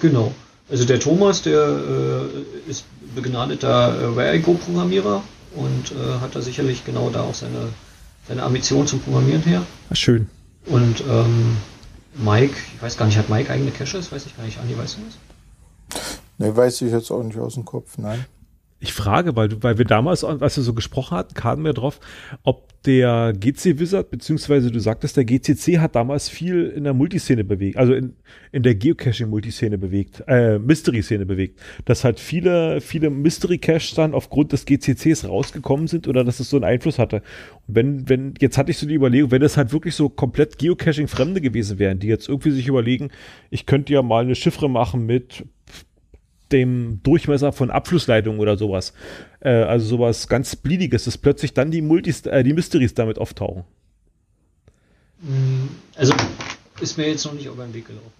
Genau. 0.00 0.34
Also 0.68 0.84
der 0.84 1.00
Thomas, 1.00 1.42
der 1.42 1.60
äh, 1.60 2.70
ist 2.70 2.84
begnadeter 3.14 3.68
äh, 3.68 4.04
Rare-Programmierer 4.06 5.22
und 5.54 5.92
äh, 5.92 6.20
hat 6.20 6.34
da 6.34 6.42
sicherlich 6.42 6.84
genau 6.84 7.08
da 7.10 7.22
auch 7.22 7.34
seine 7.34 7.68
seine 8.28 8.42
Ambition 8.42 8.86
zum 8.86 9.00
Programmieren 9.00 9.42
her. 9.42 9.62
Ach, 9.90 9.96
schön. 9.96 10.28
Und 10.66 11.02
ähm, 11.08 11.56
Mike, 12.18 12.54
ich 12.74 12.82
weiß 12.82 12.96
gar 12.96 13.06
nicht, 13.06 13.18
hat 13.18 13.28
Mike 13.28 13.50
eigene 13.50 13.70
Caches? 13.70 14.10
Weiß 14.10 14.26
ich 14.26 14.36
gar 14.36 14.44
nicht. 14.44 14.58
Andi, 14.58 14.76
weißt 14.76 14.96
du 14.98 15.00
das? 15.04 16.02
Ne, 16.38 16.56
weiß 16.56 16.82
ich 16.82 16.92
jetzt 16.92 17.10
auch 17.10 17.22
nicht 17.22 17.38
aus 17.38 17.54
dem 17.54 17.64
Kopf, 17.64 17.98
nein. 17.98 18.24
Ich 18.78 18.92
frage, 18.92 19.36
weil, 19.36 19.62
weil 19.62 19.78
wir 19.78 19.86
damals, 19.86 20.22
als 20.22 20.56
wir 20.56 20.62
so 20.62 20.74
gesprochen 20.74 21.16
hatten, 21.16 21.34
kamen 21.34 21.64
wir 21.64 21.72
drauf, 21.72 21.98
ob 22.42 22.66
der 22.82 23.32
GC 23.32 23.78
Wizard, 23.78 24.10
beziehungsweise 24.10 24.70
du 24.70 24.78
sagtest, 24.78 25.16
der 25.16 25.24
GCC 25.24 25.78
hat 25.78 25.96
damals 25.96 26.28
viel 26.28 26.66
in 26.66 26.84
der 26.84 26.92
Multiszene 26.92 27.42
bewegt, 27.42 27.78
also 27.78 27.94
in, 27.94 28.14
in 28.52 28.62
der 28.62 28.74
Geocaching-Multiszene 28.74 29.78
bewegt, 29.78 30.22
äh, 30.28 30.58
Mystery-Szene 30.58 31.24
bewegt, 31.24 31.58
dass 31.86 32.04
halt 32.04 32.20
viele, 32.20 32.82
viele 32.82 33.08
Mystery-Caches 33.08 33.94
dann 33.94 34.14
aufgrund 34.14 34.52
des 34.52 34.66
GCCs 34.66 35.26
rausgekommen 35.26 35.88
sind 35.88 36.06
oder 36.06 36.22
dass 36.22 36.38
es 36.38 36.50
so 36.50 36.58
einen 36.58 36.64
Einfluss 36.64 36.98
hatte. 36.98 37.22
Und 37.66 37.74
wenn, 37.74 38.08
wenn, 38.08 38.34
jetzt 38.40 38.58
hatte 38.58 38.70
ich 38.70 38.78
so 38.78 38.86
die 38.86 38.94
Überlegung, 38.94 39.30
wenn 39.30 39.42
das 39.42 39.56
halt 39.56 39.72
wirklich 39.72 39.94
so 39.94 40.08
komplett 40.08 40.58
Geocaching-Fremde 40.58 41.40
gewesen 41.40 41.78
wären, 41.78 41.98
die 41.98 42.08
jetzt 42.08 42.28
irgendwie 42.28 42.50
sich 42.50 42.68
überlegen, 42.68 43.10
ich 43.50 43.66
könnte 43.66 43.94
ja 43.94 44.02
mal 44.02 44.22
eine 44.22 44.34
Chiffre 44.34 44.68
machen 44.68 45.06
mit 45.06 45.44
dem 46.52 47.00
Durchmesser 47.02 47.52
von 47.52 47.70
Abflussleitungen 47.70 48.40
oder 48.40 48.56
sowas. 48.56 48.92
Äh, 49.40 49.50
also 49.50 49.86
sowas 49.86 50.28
ganz 50.28 50.56
Bliediges, 50.56 51.04
dass 51.04 51.18
plötzlich 51.18 51.54
dann 51.54 51.70
die 51.70 51.82
Multis, 51.82 52.26
äh, 52.26 52.42
die 52.44 52.52
Mysteries 52.52 52.94
damit 52.94 53.18
auftauchen. 53.18 53.64
Mm, 55.20 55.68
also 55.96 56.14
ist 56.80 56.98
mir 56.98 57.08
jetzt 57.08 57.24
noch 57.24 57.32
nicht 57.32 57.46
über 57.46 57.64
den 57.64 57.74
Weg 57.74 57.86
gelaufen. 57.86 58.12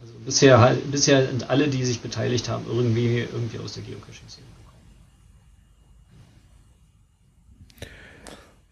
Also 0.00 0.14
bisher 0.24 0.60
halt, 0.60 0.90
bisher 0.90 1.26
sind 1.26 1.48
alle, 1.48 1.68
die 1.68 1.84
sich 1.84 2.00
beteiligt 2.00 2.48
haben, 2.48 2.64
irgendwie, 2.66 3.18
irgendwie 3.18 3.58
aus 3.58 3.74
der 3.74 3.84
Geocaching-Szene 3.84 4.46
gekommen. 4.58 4.82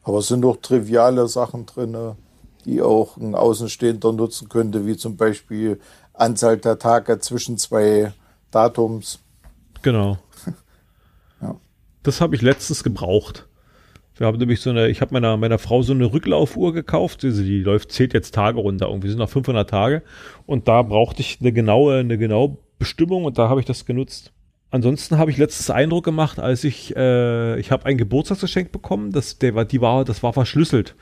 Aber 0.02 0.18
es 0.18 0.28
sind 0.28 0.42
doch 0.42 0.56
triviale 0.56 1.28
Sachen 1.28 1.66
drin, 1.66 2.16
die 2.64 2.82
auch 2.82 3.16
ein 3.16 3.36
Außenstehender 3.36 4.12
nutzen 4.12 4.48
könnte, 4.48 4.86
wie 4.86 4.96
zum 4.96 5.16
Beispiel 5.16 5.80
Anzahl 6.14 6.58
der 6.58 6.78
Tage 6.78 7.20
zwischen 7.20 7.58
zwei 7.58 8.12
Datums. 8.50 9.20
Genau. 9.82 10.18
ja. 11.42 11.56
Das 12.02 12.20
habe 12.20 12.34
ich 12.34 12.42
letztens 12.42 12.84
gebraucht. 12.84 13.46
Wir 14.16 14.26
haben 14.26 14.36
nämlich 14.36 14.60
so 14.60 14.68
eine, 14.68 14.88
ich 14.88 15.00
habe 15.00 15.14
meiner, 15.14 15.38
meiner 15.38 15.58
Frau 15.58 15.80
so 15.80 15.94
eine 15.94 16.12
Rücklaufuhr 16.12 16.74
gekauft. 16.74 17.24
Also 17.24 17.42
die 17.42 17.62
läuft, 17.62 17.90
zählt 17.92 18.12
jetzt 18.12 18.34
Tage 18.34 18.58
runter. 18.58 18.88
Irgendwie 18.88 19.08
sind 19.08 19.18
noch 19.18 19.30
500 19.30 19.68
Tage. 19.68 20.02
Und 20.44 20.68
da 20.68 20.82
brauchte 20.82 21.20
ich 21.22 21.38
eine 21.40 21.52
genaue, 21.52 21.98
eine 22.00 22.18
genaue 22.18 22.58
Bestimmung 22.78 23.24
und 23.24 23.38
da 23.38 23.48
habe 23.48 23.60
ich 23.60 23.66
das 23.66 23.86
genutzt. 23.86 24.32
Ansonsten 24.70 25.18
habe 25.18 25.30
ich 25.30 25.36
letztes 25.36 25.70
Eindruck 25.70 26.04
gemacht, 26.04 26.38
als 26.38 26.64
ich, 26.64 26.94
äh, 26.96 27.58
ich 27.58 27.72
habe 27.72 27.86
ein 27.86 27.98
Geburtstagsgeschenk 27.98 28.70
bekommen, 28.72 29.10
das, 29.10 29.38
der 29.38 29.54
war, 29.54 29.64
die 29.64 29.80
war, 29.80 30.04
das 30.04 30.22
war 30.22 30.32
verschlüsselt. 30.32 30.94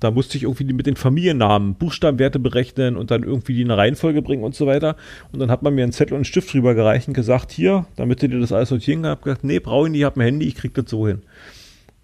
Da 0.00 0.10
musste 0.10 0.36
ich 0.36 0.44
irgendwie 0.44 0.72
mit 0.72 0.86
den 0.86 0.96
Familiennamen 0.96 1.74
Buchstabenwerte 1.74 2.38
berechnen 2.38 2.96
und 2.96 3.10
dann 3.10 3.22
irgendwie 3.22 3.54
die 3.54 3.62
in 3.62 3.70
eine 3.70 3.80
Reihenfolge 3.80 4.22
bringen 4.22 4.42
und 4.42 4.54
so 4.54 4.66
weiter. 4.66 4.96
Und 5.32 5.38
dann 5.38 5.50
hat 5.50 5.62
man 5.62 5.74
mir 5.74 5.82
einen 5.82 5.92
Zettel 5.92 6.14
und 6.14 6.18
einen 6.18 6.24
Stift 6.24 6.52
drüber 6.52 6.74
gereicht 6.74 7.08
und 7.08 7.14
gesagt, 7.14 7.52
hier, 7.52 7.86
damit 7.96 8.22
du 8.22 8.28
dir 8.28 8.40
das 8.40 8.52
alles 8.52 8.70
sortieren 8.70 9.02
kannst. 9.02 9.20
Ich 9.20 9.24
gesagt, 9.24 9.44
nee, 9.44 9.60
brauche 9.60 9.86
ich 9.86 9.92
nicht, 9.92 10.00
ich 10.00 10.04
habe 10.04 10.20
ein 10.20 10.24
Handy, 10.24 10.46
ich 10.46 10.54
krieg 10.54 10.74
das 10.74 10.88
so 10.88 11.06
hin. 11.06 11.22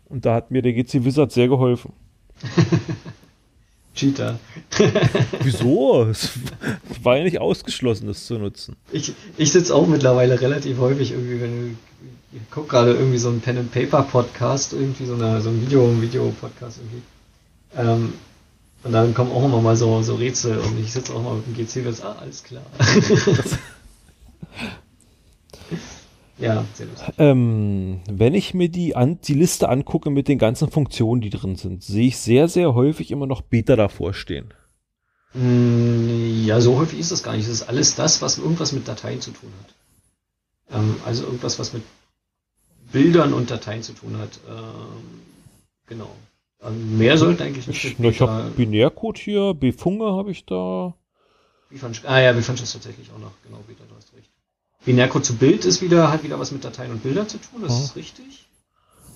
Und 0.09 0.24
da 0.24 0.34
hat 0.34 0.51
mir 0.51 0.62
der 0.62 0.72
GC 0.72 1.05
Wizard 1.05 1.32
sehr 1.32 1.49
geholfen. 1.49 1.92
Cheater. 3.94 4.38
Wieso? 5.42 6.05
Es 6.05 6.30
war 7.03 7.16
ja 7.16 7.24
nicht 7.24 7.40
ausgeschlossen, 7.40 8.07
das 8.07 8.26
zu 8.26 8.38
nutzen. 8.38 8.76
Ich, 8.92 9.14
ich 9.38 9.51
sitze 9.51 9.74
auch 9.74 9.86
mittlerweile 9.86 10.38
relativ 10.38 10.78
häufig 10.78 11.12
irgendwie, 11.12 11.40
wenn 11.40 11.78
ich 12.32 12.51
gucke 12.51 12.68
gerade 12.68 12.92
irgendwie 12.92 13.18
so 13.18 13.30
einen 13.30 13.40
Pen 13.40 13.59
and 13.59 13.72
Paper 13.72 14.03
Podcast, 14.03 14.74
irgendwie 14.74 15.07
so, 15.07 15.14
eine, 15.14 15.40
so 15.40 15.49
ein 15.49 15.62
Video, 15.62 15.88
ein 15.88 16.03
Video 16.03 16.30
Podcast 16.38 16.78
irgendwie. 16.78 17.03
Ähm, 17.75 18.14
und 18.83 18.93
dann 18.93 19.14
kommen 19.14 19.33
auch 19.33 19.45
immer 19.45 19.61
mal 19.61 19.75
so, 19.77 20.03
so 20.03 20.14
Rätsel 20.14 20.59
und 20.59 20.79
ich 20.79 20.93
sitze 20.93 21.12
auch 21.12 21.23
mal 21.23 21.35
mit 21.37 21.47
dem 21.47 21.55
GC 21.55 21.87
und 21.87 22.05
ah, 22.05 22.17
alles 22.21 22.45
klar. 22.45 22.62
ja, 26.39 26.64
sehr 26.75 26.87
lustig. 26.87 27.14
Ähm, 27.19 28.01
wenn 28.09 28.35
ich 28.35 28.55
mir 28.55 28.69
die, 28.69 28.95
an, 28.95 29.21
die 29.23 29.35
Liste 29.35 29.69
angucke 29.69 30.11
mit 30.11 30.29
den 30.29 30.39
ganzen 30.39 30.71
Funktionen, 30.71 31.21
die 31.21 31.31
drin 31.31 31.57
sind, 31.57 31.83
sehe 31.83 32.07
ich 32.09 32.19
sehr, 32.19 32.47
sehr 32.49 32.75
häufig 32.75 33.11
immer 33.11 33.27
noch 33.27 33.43
Beta 33.43 33.75
davor 33.75 34.14
stehen. 34.14 34.55
Mm, 35.35 36.45
ja, 36.45 36.61
so 36.61 36.79
häufig 36.79 37.01
ist 37.01 37.11
das 37.11 37.23
gar 37.25 37.37
nicht. 37.37 37.49
Das 37.49 37.55
ist 37.55 37.69
alles 37.69 37.97
das, 37.97 38.23
was 38.23 38.39
irgendwas 38.39 38.73
mit 38.73 38.87
Dateien 38.87 39.21
zu 39.21 39.33
tun 39.33 39.51
hat. 39.62 39.75
Ähm, 40.79 40.97
also 41.05 41.25
irgendwas, 41.25 41.59
was 41.59 41.73
mit 41.73 41.83
Bildern 42.93 43.33
und 43.33 43.51
Dateien 43.51 43.83
zu 43.83 43.93
tun 43.93 44.17
hat. 44.17 44.39
Ähm, 44.49 45.23
genau. 45.87 46.11
Mehr 46.70 47.18
sollte 47.18 47.44
eigentlich 47.44 47.66
nicht. 47.66 47.84
Ich, 47.84 48.00
ich 48.00 48.20
habe 48.20 48.50
Binärcode 48.57 49.18
hier, 49.18 49.54
Befunge 49.54 50.07
habe 50.12 50.30
ich 50.30 50.46
da. 50.46 50.94
Bfunch, 51.70 52.02
ah 52.04 52.20
ja, 52.20 52.32
Bfunch 52.32 52.62
ist 52.62 52.72
tatsächlich 52.72 53.11
auch 53.11 53.18
noch, 53.18 53.32
genau, 53.42 53.59
Beta, 53.66 53.84
du 53.88 53.94
hast 53.94 54.12
recht. 54.14 54.30
Binärcode 54.84 55.24
zu 55.24 55.36
Bild 55.36 55.64
ist 55.64 55.82
wieder, 55.82 56.11
hat 56.12 56.22
wieder 56.22 56.38
was 56.38 56.52
mit 56.52 56.64
Dateien 56.64 56.92
und 56.92 57.02
Bildern 57.02 57.28
zu 57.28 57.38
tun, 57.38 57.62
das 57.62 57.72
ah. 57.72 57.84
ist 57.84 57.96
richtig. 57.96 58.48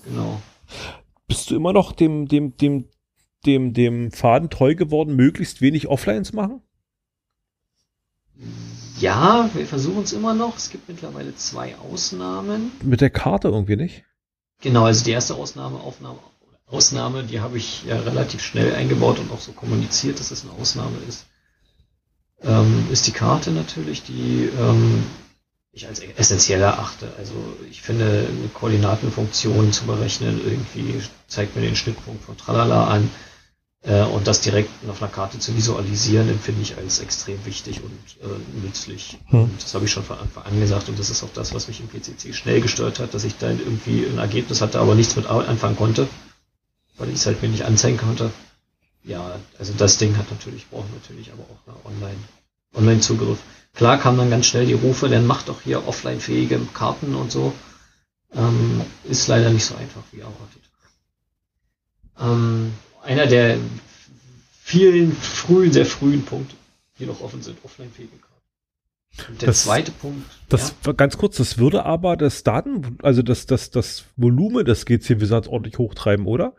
Genau. 0.05 0.41
Bist 1.27 1.49
du 1.49 1.55
immer 1.55 1.73
noch 1.73 1.93
dem, 1.93 2.27
dem, 2.27 2.57
dem, 2.57 2.85
dem, 3.45 3.73
dem 3.73 4.11
Faden 4.11 4.49
treu 4.49 4.75
geworden, 4.75 5.15
möglichst 5.15 5.61
wenig 5.61 5.87
Offlines 5.87 6.33
machen? 6.33 6.61
Ja, 8.99 9.49
wir 9.53 9.65
versuchen 9.65 10.03
es 10.03 10.13
immer 10.13 10.33
noch. 10.33 10.57
Es 10.57 10.69
gibt 10.69 10.87
mittlerweile 10.87 11.35
zwei 11.35 11.75
Ausnahmen. 11.77 12.71
Mit 12.83 13.01
der 13.01 13.09
Karte 13.09 13.47
irgendwie 13.47 13.75
nicht? 13.75 14.03
Genau, 14.61 14.85
also 14.85 15.03
die 15.03 15.11
erste 15.11 15.35
Ausnahme, 15.35 15.79
Aufnahme 15.79 16.19
Ausnahme, 16.71 17.23
die 17.23 17.41
habe 17.41 17.57
ich 17.57 17.83
ja 17.83 17.99
relativ 17.99 18.41
schnell 18.43 18.73
eingebaut 18.73 19.19
und 19.19 19.31
auch 19.31 19.41
so 19.41 19.51
kommuniziert, 19.51 20.19
dass 20.19 20.31
es 20.31 20.43
eine 20.43 20.53
Ausnahme 20.53 20.97
ist. 21.07 21.25
Ähm, 22.43 22.87
ist 22.91 23.05
die 23.07 23.11
Karte 23.11 23.51
natürlich, 23.51 24.03
die 24.03 24.49
ähm, 24.57 25.03
ich 25.73 25.87
als 25.87 25.99
essentiell 25.99 26.61
erachte. 26.61 27.13
Also 27.17 27.33
ich 27.69 27.81
finde, 27.81 28.27
eine 28.27 28.47
Koordinatenfunktion 28.53 29.71
zu 29.71 29.85
berechnen, 29.85 30.41
irgendwie 30.43 31.01
zeigt 31.27 31.55
mir 31.55 31.61
den 31.61 31.75
Schnittpunkt 31.75 32.23
von 32.23 32.37
Tralala 32.37 32.87
an 32.87 33.09
äh, 33.83 34.03
und 34.03 34.27
das 34.27 34.41
direkt 34.41 34.69
auf 34.89 35.01
einer 35.01 35.11
Karte 35.11 35.39
zu 35.39 35.55
visualisieren, 35.55 36.29
empfinde 36.29 36.61
ich 36.61 36.77
als 36.77 36.99
extrem 36.99 37.45
wichtig 37.45 37.81
und 37.83 37.91
äh, 38.21 38.65
nützlich. 38.65 39.19
Hm. 39.27 39.43
Und 39.43 39.63
das 39.63 39.73
habe 39.75 39.85
ich 39.85 39.91
schon 39.91 40.03
von 40.03 40.17
Anfang 40.19 40.43
an 40.45 40.59
gesagt 40.59 40.89
und 40.89 40.97
das 40.97 41.09
ist 41.09 41.21
auch 41.23 41.33
das, 41.33 41.53
was 41.53 41.67
mich 41.67 41.79
im 41.79 41.87
PCC 41.87 42.33
schnell 42.33 42.61
gestört 42.61 42.99
hat, 42.99 43.13
dass 43.13 43.23
ich 43.23 43.37
da 43.37 43.49
irgendwie 43.49 44.05
ein 44.05 44.17
Ergebnis 44.17 44.61
hatte, 44.61 44.79
aber 44.79 44.95
nichts 44.95 45.15
mit 45.15 45.27
anfangen 45.27 45.75
konnte 45.75 46.07
weil 47.01 47.09
ich 47.09 47.15
es 47.15 47.25
halt 47.25 47.41
mir 47.41 47.49
nicht 47.49 47.65
anzeigen 47.65 47.97
konnte. 47.97 48.31
Ja, 49.03 49.39
also 49.57 49.73
das 49.73 49.97
Ding 49.97 50.15
hat 50.17 50.29
natürlich, 50.29 50.67
braucht 50.69 50.93
natürlich 50.93 51.31
aber 51.31 51.41
auch 51.43 51.67
eine 51.67 51.95
Online, 51.95 52.19
Online-Zugriff. 52.75 53.39
Klar 53.73 53.97
kam 53.97 54.17
dann 54.17 54.29
ganz 54.29 54.45
schnell 54.45 54.67
die 54.67 54.73
Rufe, 54.73 55.09
dann 55.09 55.25
macht 55.25 55.49
doch 55.49 55.61
hier 55.61 55.87
offline-fähige 55.87 56.59
Karten 56.73 57.15
und 57.15 57.31
so. 57.31 57.53
Ähm, 58.33 58.81
ist 59.05 59.27
leider 59.27 59.49
nicht 59.49 59.65
so 59.65 59.75
einfach 59.75 60.03
wie 60.11 60.19
erwartet. 60.19 60.61
Ähm, 62.19 62.73
einer 63.03 63.25
der 63.25 63.57
vielen 64.61 65.11
frühen, 65.11 65.73
sehr 65.73 65.87
frühen 65.87 66.23
Punkte, 66.23 66.55
die 66.99 67.07
noch 67.07 67.21
offen 67.21 67.41
sind, 67.41 67.57
offline-fähige 67.63 68.17
Karten. 68.17 69.31
Und 69.31 69.41
der 69.41 69.47
das, 69.47 69.63
zweite 69.63 69.91
Punkt. 69.91 70.29
Das 70.49 70.75
ja. 70.85 70.93
ganz 70.93 71.17
kurz, 71.17 71.37
das 71.37 71.57
würde 71.57 71.83
aber 71.83 72.15
das 72.15 72.43
Daten, 72.43 72.99
also 73.01 73.23
das, 73.23 73.47
das, 73.47 73.71
das 73.71 74.05
Volumen 74.17 74.65
des 74.65 74.85
GC 74.85 75.19
Wizards 75.19 75.47
ordentlich 75.47 75.79
hochtreiben, 75.79 76.27
oder? 76.27 76.53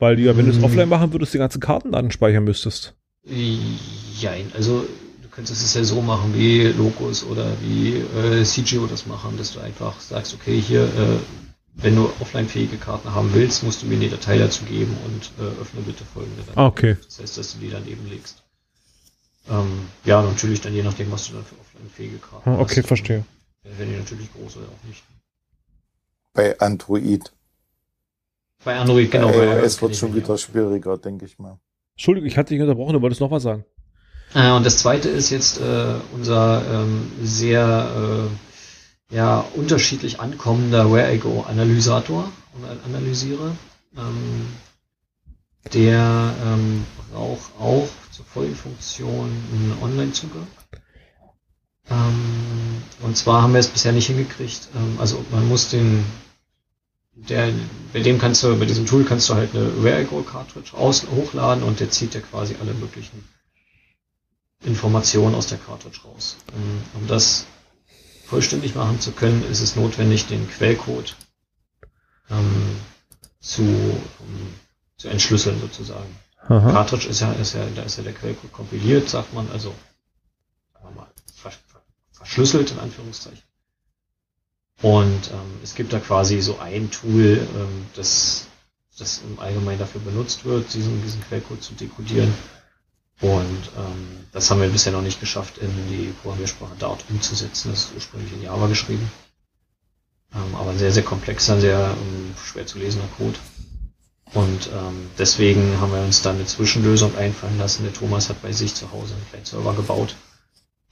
Weil 0.00 0.16
du 0.16 0.22
ja, 0.22 0.36
wenn 0.36 0.46
du 0.46 0.50
es 0.50 0.56
hm. 0.56 0.64
offline 0.64 0.88
machen 0.88 1.12
würdest, 1.12 1.34
die 1.34 1.38
ganzen 1.38 1.60
Kartendaten 1.60 2.10
speichern 2.10 2.42
müsstest. 2.42 2.94
Ja, 3.22 4.32
also 4.54 4.86
du 5.22 5.28
könntest 5.28 5.62
es 5.62 5.74
ja 5.74 5.84
so 5.84 6.00
machen 6.00 6.34
wie 6.34 6.62
Locus 6.68 7.22
oder 7.22 7.52
wie 7.60 7.96
äh, 8.18 8.42
CGO 8.42 8.86
das 8.86 9.06
machen, 9.06 9.36
dass 9.36 9.52
du 9.52 9.60
einfach 9.60 10.00
sagst, 10.00 10.34
okay, 10.34 10.58
hier, 10.58 10.84
äh, 10.84 11.18
wenn 11.74 11.96
du 11.96 12.10
offline-fähige 12.18 12.78
Karten 12.78 13.14
haben 13.14 13.32
willst, 13.34 13.62
musst 13.62 13.82
du 13.82 13.86
mir 13.86 13.96
eine 13.96 14.08
Datei 14.08 14.38
dazu 14.38 14.64
geben 14.64 14.96
und 15.04 15.30
äh, 15.38 15.60
öffne 15.60 15.82
bitte 15.82 16.04
folgende 16.04 16.42
Datei. 16.42 16.60
Ah, 16.60 16.66
okay. 16.66 16.96
Das 17.04 17.20
heißt, 17.20 17.38
dass 17.38 17.52
du 17.52 17.58
die 17.58 17.70
dann 17.70 17.86
eben 17.86 18.08
legst. 18.08 18.42
Ähm, 19.50 19.86
ja, 20.04 20.22
natürlich 20.22 20.62
dann 20.62 20.74
je 20.74 20.82
nachdem, 20.82 21.12
was 21.12 21.26
du 21.26 21.34
dann 21.34 21.44
für 21.44 21.56
offline-fähige 21.60 22.18
Karten 22.18 22.48
ah, 22.48 22.54
okay, 22.54 22.62
hast. 22.62 22.72
Okay, 22.72 22.82
verstehe. 22.86 23.24
Wenn 23.62 23.90
die 23.90 23.96
natürlich 23.96 24.32
groß 24.32 24.56
oder 24.56 24.66
auch 24.66 24.88
nicht. 24.88 25.02
Bei 26.32 26.58
Android 26.58 27.32
bei 28.64 28.76
Android, 28.76 29.10
genau. 29.10 29.28
Bei 29.28 29.60
iOS 29.60 29.80
wird 29.82 29.96
schon 29.96 30.14
wieder 30.14 30.36
schwieriger, 30.36 30.98
denke 30.98 31.24
ich 31.24 31.38
mal. 31.38 31.58
Entschuldigung, 31.96 32.28
ich 32.28 32.36
hatte 32.36 32.54
dich 32.54 32.60
unterbrochen, 32.60 32.94
du 32.94 33.02
wolltest 33.02 33.20
noch 33.20 33.30
was 33.30 33.42
sagen. 33.42 33.64
Äh, 34.34 34.52
und 34.52 34.64
das 34.64 34.78
zweite 34.78 35.08
ist 35.08 35.30
jetzt 35.30 35.60
äh, 35.60 35.94
unser 36.12 36.62
ähm, 36.72 37.10
sehr 37.22 38.28
äh, 39.10 39.14
ja, 39.14 39.44
unterschiedlich 39.54 40.20
ankommender 40.20 40.92
Where 40.92 41.12
I 41.12 41.18
Go 41.18 41.44
Analysator 41.48 42.30
und 42.54 42.94
Analysiere. 42.94 43.52
Ähm, 43.96 44.46
der 45.74 46.34
ähm, 46.44 46.86
braucht 47.12 47.50
auch 47.58 47.88
zur 48.10 48.24
vollen 48.24 48.54
Funktion 48.54 49.30
einen 49.52 49.76
Online-Zugang. 49.82 50.46
Ähm, 51.90 52.82
und 53.02 53.16
zwar 53.16 53.42
haben 53.42 53.52
wir 53.52 53.60
es 53.60 53.68
bisher 53.68 53.92
nicht 53.92 54.06
hingekriegt. 54.06 54.68
Ähm, 54.74 54.96
also 55.00 55.24
man 55.32 55.48
muss 55.48 55.68
den 55.70 56.04
der, 57.28 57.52
bei 57.92 58.00
dem 58.00 58.18
kannst 58.18 58.42
du, 58.42 58.56
bei 58.58 58.64
diesem 58.64 58.86
Tool 58.86 59.04
kannst 59.04 59.28
du 59.28 59.34
halt 59.34 59.54
eine 59.54 59.72
Rare 59.78 60.06
Cartridge 60.24 60.76
aus, 60.76 61.06
hochladen 61.06 61.62
und 61.62 61.80
der 61.80 61.90
zieht 61.90 62.14
dir 62.14 62.20
quasi 62.20 62.56
alle 62.60 62.74
möglichen 62.74 63.28
Informationen 64.64 65.34
aus 65.34 65.46
der 65.46 65.58
Cartridge 65.58 66.00
raus. 66.04 66.36
Ähm, 66.54 66.82
um 67.00 67.06
das 67.06 67.46
vollständig 68.26 68.74
machen 68.74 69.00
zu 69.00 69.12
können, 69.12 69.44
ist 69.50 69.60
es 69.60 69.76
notwendig, 69.76 70.26
den 70.26 70.48
Quellcode 70.48 71.16
ähm, 72.30 72.76
zu, 73.40 73.62
um, 73.62 74.54
zu 74.96 75.08
entschlüsseln 75.08 75.60
sozusagen. 75.60 76.16
Aha. 76.48 76.72
Cartridge 76.72 77.08
ist 77.08 77.20
ja, 77.20 77.32
ist 77.32 77.54
ja, 77.54 77.66
da 77.74 77.82
ist 77.82 77.96
ja 77.96 78.02
der 78.02 78.12
Quellcode 78.14 78.52
kompiliert, 78.52 79.08
sagt 79.08 79.34
man, 79.34 79.50
also 79.50 79.74
sagen 80.72 80.94
wir 80.94 81.02
mal, 81.02 81.12
verschlüsselt 82.12 82.70
in 82.70 82.78
Anführungszeichen. 82.78 83.49
Und 84.82 85.30
ähm, 85.30 85.60
es 85.62 85.74
gibt 85.74 85.92
da 85.92 85.98
quasi 85.98 86.40
so 86.40 86.58
ein 86.58 86.90
Tool, 86.90 87.46
ähm, 87.54 87.86
das, 87.94 88.46
das 88.98 89.20
im 89.28 89.38
Allgemeinen 89.38 89.78
dafür 89.78 90.00
benutzt 90.00 90.44
wird, 90.44 90.72
diesen, 90.72 91.02
diesen 91.02 91.22
Quellcode 91.22 91.62
zu 91.62 91.74
dekodieren. 91.74 92.32
Und 93.20 93.70
ähm, 93.76 94.26
das 94.32 94.50
haben 94.50 94.62
wir 94.62 94.68
bisher 94.68 94.92
noch 94.92 95.02
nicht 95.02 95.20
geschafft, 95.20 95.58
in 95.58 95.70
die 95.90 96.14
Programmiersprache 96.22 96.76
Dart 96.78 97.04
umzusetzen. 97.10 97.70
Das 97.70 97.84
ist 97.84 97.94
ursprünglich 97.94 98.32
in 98.32 98.42
Java 98.42 98.66
geschrieben. 98.66 99.10
Ähm, 100.34 100.54
aber 100.54 100.74
sehr, 100.74 100.92
sehr 100.92 101.02
komplexer, 101.02 101.60
sehr 101.60 101.94
ähm, 102.00 102.34
schwer 102.42 102.66
zu 102.66 102.78
lesender 102.78 103.08
Code. 103.18 103.38
Und 104.32 104.70
ähm, 104.72 105.10
deswegen 105.18 105.80
haben 105.80 105.92
wir 105.92 106.00
uns 106.00 106.22
dann 106.22 106.36
eine 106.36 106.46
Zwischenlösung 106.46 107.16
einfallen 107.18 107.58
lassen. 107.58 107.82
Der 107.82 107.92
Thomas 107.92 108.28
hat 108.28 108.40
bei 108.40 108.52
sich 108.52 108.74
zu 108.74 108.90
Hause 108.92 109.14
einen 109.14 109.28
kleinen 109.28 109.44
Server 109.44 109.74
gebaut, 109.74 110.14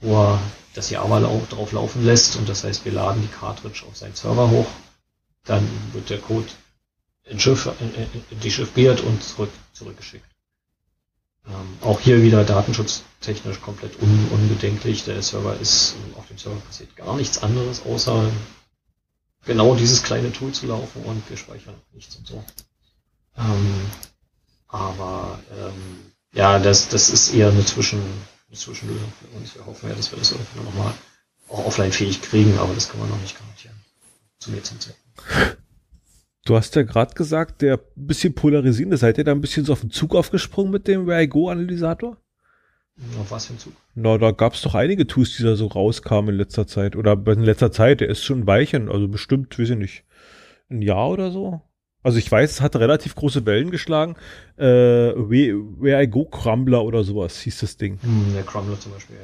wo 0.01 0.21
er 0.21 0.39
das 0.79 0.89
Java 0.89 1.19
drauf 1.19 1.71
laufen 1.73 2.05
lässt. 2.05 2.37
Und 2.37 2.47
das 2.47 2.63
heißt, 2.63 2.85
wir 2.85 2.93
laden 2.93 3.21
die 3.21 3.37
Cartridge 3.37 3.83
auf 3.87 3.97
seinen 3.97 4.15
Server 4.15 4.49
hoch. 4.49 4.67
Dann 5.45 5.67
wird 5.93 6.09
der 6.09 6.19
Code 6.19 6.47
dechiffriert 8.43 9.01
und 9.01 9.23
zurück, 9.23 9.51
zurückgeschickt. 9.73 10.25
Ähm, 11.47 11.77
auch 11.81 11.99
hier 11.99 12.21
wieder 12.21 12.43
datenschutztechnisch 12.43 13.61
komplett 13.61 14.01
un 14.01 14.29
unbedenklich. 14.31 15.03
Der 15.03 15.21
Server 15.21 15.59
ist, 15.59 15.95
auf 16.15 16.27
dem 16.27 16.37
Server 16.37 16.59
passiert 16.61 16.95
gar 16.95 17.15
nichts 17.15 17.43
anderes, 17.43 17.83
außer 17.85 18.29
genau 19.45 19.75
dieses 19.75 20.03
kleine 20.03 20.31
Tool 20.31 20.51
zu 20.51 20.67
laufen 20.67 21.03
und 21.03 21.29
wir 21.29 21.37
speichern 21.37 21.75
nichts 21.93 22.15
und 22.15 22.27
so. 22.27 22.43
Ähm, 23.37 23.85
aber 24.67 25.39
ähm, 25.57 26.11
ja, 26.33 26.59
das, 26.59 26.89
das 26.89 27.09
ist 27.09 27.33
eher 27.33 27.49
eine, 27.49 27.65
Zwischen, 27.65 28.01
eine 28.49 28.57
Zwischenlösung 28.57 29.11
für 29.19 29.37
uns. 29.37 29.55
Wir 29.55 29.65
hoffen 29.65 29.89
ja, 29.89 29.95
dass 29.95 30.11
wir 30.11 30.19
das 30.19 30.31
irgendwann 30.31 30.65
nochmal 30.65 30.93
auch 31.49 31.65
offline 31.65 31.91
fähig 31.91 32.21
kriegen, 32.21 32.57
aber 32.57 32.73
das 32.73 32.89
kann 32.89 32.99
man 32.99 33.09
noch 33.09 33.21
nicht 33.21 33.37
garantieren. 33.37 33.75
Zum 34.39 34.55
jetzigen 34.55 34.79
Zeitpunkt. 34.79 35.57
Du 36.45 36.55
hast 36.55 36.75
ja 36.75 36.83
gerade 36.83 37.13
gesagt, 37.13 37.61
der 37.61 37.79
bisschen 37.95 38.33
polarisierende, 38.33 38.97
seid 38.97 39.17
ihr 39.17 39.23
da 39.23 39.31
ein 39.31 39.41
bisschen 39.41 39.65
so 39.65 39.73
auf 39.73 39.81
den 39.81 39.91
Zug 39.91 40.15
aufgesprungen 40.15 40.71
mit 40.71 40.87
dem 40.87 41.05
Where 41.05 41.21
I 41.21 41.27
Go 41.27 41.49
Analysator? 41.49 42.17
Auf 43.19 43.31
was 43.31 43.45
für 43.45 43.53
ein 43.53 43.59
Zug? 43.59 43.73
Na, 43.95 44.17
da 44.17 44.31
gab 44.31 44.53
es 44.53 44.61
doch 44.61 44.75
einige 44.75 45.05
Tools, 45.05 45.37
die 45.37 45.43
da 45.43 45.55
so 45.55 45.67
rauskamen 45.67 46.31
in 46.31 46.37
letzter 46.37 46.67
Zeit. 46.67 46.95
Oder 46.95 47.13
in 47.27 47.43
letzter 47.43 47.71
Zeit, 47.71 48.01
der 48.01 48.09
ist 48.09 48.23
schon 48.23 48.41
ein 48.41 48.47
Weilchen, 48.47 48.89
also 48.89 49.07
bestimmt, 49.07 49.57
weiß 49.59 49.69
ich 49.69 49.77
nicht, 49.77 50.03
ein 50.69 50.81
Jahr 50.81 51.09
oder 51.09 51.31
so. 51.31 51.61
Also 52.01 52.17
ich 52.17 52.31
weiß, 52.31 52.49
es 52.49 52.61
hat 52.61 52.75
relativ 52.77 53.15
große 53.15 53.45
Wellen 53.45 53.71
geschlagen. 53.71 54.15
Äh, 54.57 54.63
Where 54.63 56.01
I 56.01 56.07
Go 56.07 56.25
Crumbler 56.25 56.83
oder 56.83 57.03
sowas 57.03 57.41
hieß 57.41 57.59
das 57.59 57.77
Ding. 57.77 57.99
Hm, 58.01 58.33
der 58.33 58.43
Crumbler 58.43 58.79
zum 58.79 58.93
Beispiel, 58.93 59.17
ja, 59.17 59.21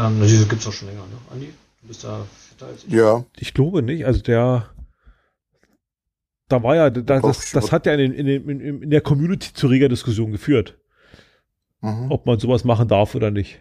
ja. 0.00 0.08
Ähm, 0.08 0.20
diese 0.20 0.46
gibt's 0.46 0.66
auch 0.66 0.72
schon 0.72 0.88
länger, 0.88 1.02
ne? 1.02 1.16
Andi, 1.32 1.52
du 1.82 1.88
bist 1.88 2.04
da 2.04 2.26
fitter 2.48 2.66
als 2.66 2.84
ich. 2.84 2.92
Ja. 2.92 3.24
Ich 3.38 3.54
glaube 3.54 3.82
nicht. 3.82 4.04
Also 4.04 4.20
der, 4.20 4.70
da 6.48 6.62
war 6.62 6.76
ja, 6.76 6.90
da, 6.90 7.20
das, 7.20 7.50
das 7.52 7.72
hat 7.72 7.86
ja 7.86 7.94
in, 7.94 8.12
in, 8.12 8.26
in, 8.26 8.82
in 8.82 8.90
der 8.90 9.00
Community 9.00 9.54
zu 9.54 9.66
reger 9.68 9.88
Diskussion 9.88 10.32
geführt. 10.32 10.76
Mhm. 11.80 12.10
Ob 12.10 12.26
man 12.26 12.38
sowas 12.38 12.64
machen 12.64 12.88
darf 12.88 13.14
oder 13.14 13.30
nicht. 13.30 13.60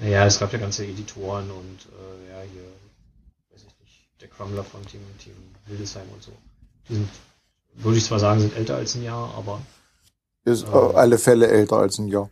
Naja, 0.00 0.26
es 0.26 0.38
gab 0.38 0.52
ja 0.52 0.58
ganze 0.58 0.86
Editoren 0.86 1.50
und 1.50 1.88
äh, 1.90 2.30
ja, 2.30 2.42
hier, 2.52 2.62
weiß 3.50 3.64
ich 3.66 3.80
nicht, 3.80 4.08
der 4.20 4.28
Crumbler 4.28 4.64
von 4.64 4.84
Team, 4.86 5.00
Team 5.18 5.34
Hildesheim 5.66 6.08
und 6.14 6.22
so. 6.22 6.32
Die 6.88 6.94
sind 6.94 7.08
würde 7.82 7.98
ich 7.98 8.04
zwar 8.04 8.18
sagen, 8.18 8.40
sind 8.40 8.56
älter 8.56 8.76
als 8.76 8.94
ein 8.94 9.02
Jahr, 9.02 9.34
aber 9.36 9.60
ist 10.44 10.66
äh, 10.66 10.70
alle 10.70 11.18
Fälle 11.18 11.48
älter 11.48 11.76
als 11.76 11.98
ein 11.98 12.08
Jahr. 12.08 12.30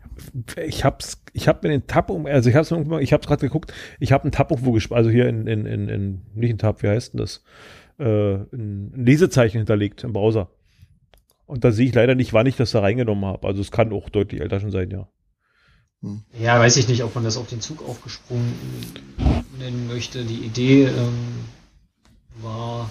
Ich 0.65 0.85
hab's, 0.85 1.23
ich 1.33 1.49
hab 1.49 1.63
mir 1.63 1.69
den 1.69 1.87
Tab 1.87 2.11
um, 2.11 2.27
also 2.27 2.49
ich 2.49 2.57
hab's 2.57 2.73
ich 3.01 3.13
hab's 3.13 3.27
gerade 3.27 3.47
geguckt, 3.47 3.73
ich 4.01 4.13
habe 4.13 4.25
einen 4.25 4.33
Tab 4.33 4.51
irgendwo 4.51 4.73
gespielt, 4.73 4.97
also 4.97 5.11
hier 5.11 5.29
in, 5.29 5.47
in, 5.47 5.67
in, 5.67 5.89
in, 5.89 6.23
nicht 6.35 6.51
ein 6.51 6.59
Tab, 6.59 6.83
wie 6.83 6.89
heißt 6.89 7.13
denn 7.13 7.19
das? 7.19 7.43
Äh, 7.99 8.35
ein 8.53 8.93
Lesezeichen 8.95 9.59
hinterlegt 9.59 10.05
im 10.05 10.13
Browser. 10.13 10.51
Und 11.47 11.65
da 11.65 11.71
sehe 11.71 11.87
ich 11.87 11.95
leider 11.95 12.15
nicht, 12.15 12.33
wann 12.33 12.47
ich 12.47 12.57
das 12.57 12.73
da 12.73 12.81
reingenommen 12.81 13.25
habe. 13.25 13.47
Also 13.47 13.61
es 13.61 13.71
kann 13.71 13.93
auch 13.93 14.09
deutlich 14.09 14.41
älter 14.41 14.61
schon 14.61 14.73
sein, 14.73 14.91
ja. 14.91 15.09
Hm. 16.03 16.23
Ja, 16.41 16.59
weiß 16.59 16.77
ich 16.77 16.89
nicht, 16.89 17.05
ob 17.05 17.15
man 17.15 17.25
das 17.25 17.37
auf 17.37 17.49
den 17.49 17.61
Zug 17.61 17.89
aufgesprungen 17.89 18.53
nennen 19.59 19.87
möchte. 19.87 20.25
Die 20.25 20.45
Idee 20.45 20.87
ähm, 20.87 21.45
war, 22.43 22.91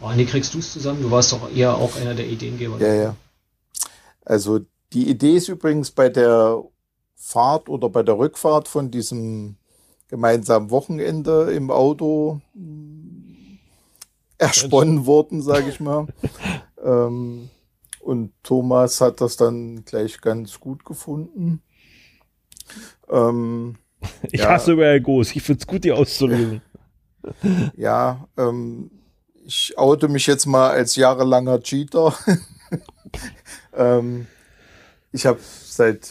Oh, 0.00 0.10
nee, 0.14 0.24
kriegst 0.24 0.54
du 0.54 0.58
es 0.58 0.72
zusammen? 0.72 1.02
Du 1.02 1.10
warst 1.10 1.32
doch 1.32 1.50
eher 1.54 1.74
auch 1.74 1.96
einer 1.96 2.14
der 2.14 2.26
Ideengeber. 2.26 2.78
Ja, 2.80 2.94
ja. 2.94 3.16
Also 4.24 4.60
die 4.92 5.08
Idee 5.08 5.36
ist 5.36 5.48
übrigens 5.48 5.90
bei 5.90 6.08
der 6.08 6.62
Fahrt 7.16 7.68
oder 7.68 7.88
bei 7.88 8.02
der 8.02 8.16
Rückfahrt 8.18 8.68
von 8.68 8.90
diesem 8.90 9.56
gemeinsamen 10.08 10.70
Wochenende 10.70 11.52
im 11.52 11.70
Auto 11.70 12.40
hm, 12.54 13.58
ersponnen 14.38 15.04
worden, 15.06 15.42
sage 15.42 15.68
ich 15.68 15.80
mal. 15.80 16.06
ähm, 16.84 17.50
und 18.00 18.32
Thomas 18.42 19.00
hat 19.00 19.20
das 19.20 19.36
dann 19.36 19.84
gleich 19.84 20.20
ganz 20.20 20.60
gut 20.60 20.84
gefunden. 20.84 21.60
Ähm, 23.10 23.76
ich 24.30 24.40
ja, 24.40 24.50
hasse 24.50 24.72
über 24.72 24.98
Goes. 25.00 25.34
Ich 25.34 25.42
finde 25.42 25.60
es 25.60 25.66
gut, 25.66 25.84
die 25.84 25.92
auszulösen. 25.92 26.62
ja, 27.76 28.28
ähm, 28.36 28.90
ich 29.48 29.78
oute 29.78 30.08
mich 30.08 30.26
jetzt 30.26 30.44
mal 30.44 30.70
als 30.70 30.94
jahrelanger 30.94 31.62
Cheater. 31.62 32.14
ähm, 33.72 34.26
ich 35.10 35.24
habe 35.24 35.40
seit 35.40 36.06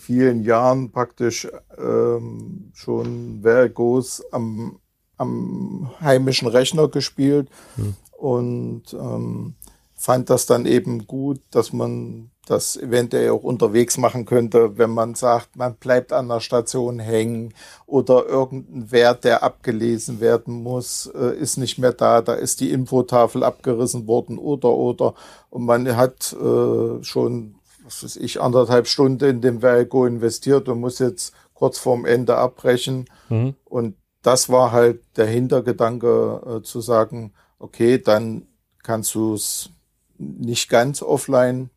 vielen 0.00 0.42
Jahren 0.42 0.90
praktisch 0.90 1.46
ähm, 1.78 2.72
schon 2.74 3.42
Vergos 3.42 4.24
am, 4.32 4.80
am 5.16 5.92
heimischen 6.00 6.48
Rechner 6.48 6.88
gespielt 6.88 7.48
hm. 7.76 7.94
und 8.18 8.92
ähm, 8.92 9.54
fand 9.94 10.28
das 10.28 10.46
dann 10.46 10.66
eben 10.66 11.06
gut, 11.06 11.40
dass 11.52 11.72
man 11.72 12.29
das 12.50 12.76
eventuell 12.76 13.30
auch 13.30 13.44
unterwegs 13.44 13.96
machen 13.96 14.24
könnte, 14.24 14.76
wenn 14.76 14.90
man 14.90 15.14
sagt, 15.14 15.54
man 15.54 15.76
bleibt 15.76 16.12
an 16.12 16.28
der 16.28 16.40
Station 16.40 16.98
hängen 16.98 17.54
oder 17.86 18.26
irgendein 18.26 18.90
Wert, 18.90 19.22
der 19.22 19.44
abgelesen 19.44 20.18
werden 20.20 20.54
muss, 20.62 21.06
äh, 21.14 21.36
ist 21.38 21.58
nicht 21.58 21.78
mehr 21.78 21.92
da, 21.92 22.22
da 22.22 22.34
ist 22.34 22.60
die 22.60 22.72
Infotafel 22.72 23.44
abgerissen 23.44 24.08
worden 24.08 24.36
oder 24.36 24.70
oder 24.70 25.14
und 25.48 25.64
man 25.64 25.96
hat 25.96 26.32
äh, 26.32 27.04
schon, 27.04 27.54
was 27.84 28.02
weiß 28.02 28.16
ich, 28.16 28.40
anderthalb 28.40 28.88
Stunden 28.88 29.30
in 29.30 29.40
dem 29.40 29.60
Vergo 29.60 30.04
investiert 30.04 30.68
und 30.68 30.80
muss 30.80 30.98
jetzt 30.98 31.32
kurz 31.54 31.78
vorm 31.78 32.04
Ende 32.04 32.36
abbrechen 32.36 33.04
mhm. 33.28 33.54
und 33.64 33.94
das 34.22 34.48
war 34.48 34.72
halt 34.72 35.02
der 35.16 35.26
Hintergedanke 35.26 36.58
äh, 36.58 36.62
zu 36.62 36.80
sagen, 36.80 37.32
okay, 37.60 37.98
dann 37.98 38.48
kannst 38.82 39.14
du 39.14 39.34
es 39.34 39.70
nicht 40.18 40.68
ganz 40.68 41.00
offline 41.00 41.70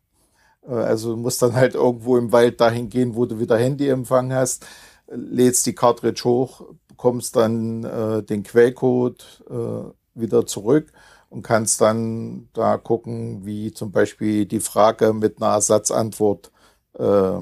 also 0.66 1.14
du 1.14 1.16
musst 1.16 1.42
dann 1.42 1.54
halt 1.54 1.74
irgendwo 1.74 2.16
im 2.16 2.32
Wald 2.32 2.60
dahin 2.60 2.88
gehen, 2.88 3.14
wo 3.14 3.26
du 3.26 3.38
wieder 3.38 3.58
Handyempfang 3.58 4.32
hast, 4.32 4.66
lädst 5.08 5.66
die 5.66 5.74
Cartridge 5.74 6.22
hoch, 6.24 6.62
bekommst 6.88 7.36
dann 7.36 7.84
äh, 7.84 8.22
den 8.22 8.42
Quellcode 8.42 9.44
äh, 9.50 10.20
wieder 10.20 10.46
zurück 10.46 10.92
und 11.28 11.42
kannst 11.42 11.80
dann 11.80 12.48
da 12.52 12.76
gucken, 12.76 13.44
wie 13.44 13.72
zum 13.72 13.92
Beispiel 13.92 14.46
die 14.46 14.60
Frage 14.60 15.12
mit 15.12 15.42
einer 15.42 15.52
Ersatzantwort 15.52 16.50
äh, 16.98 17.38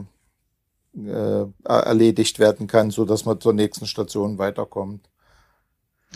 äh, 0.94 1.46
erledigt 1.64 2.38
werden 2.38 2.66
kann, 2.66 2.90
so 2.90 3.04
dass 3.04 3.24
man 3.24 3.40
zur 3.40 3.52
nächsten 3.52 3.86
Station 3.86 4.38
weiterkommt. 4.38 5.08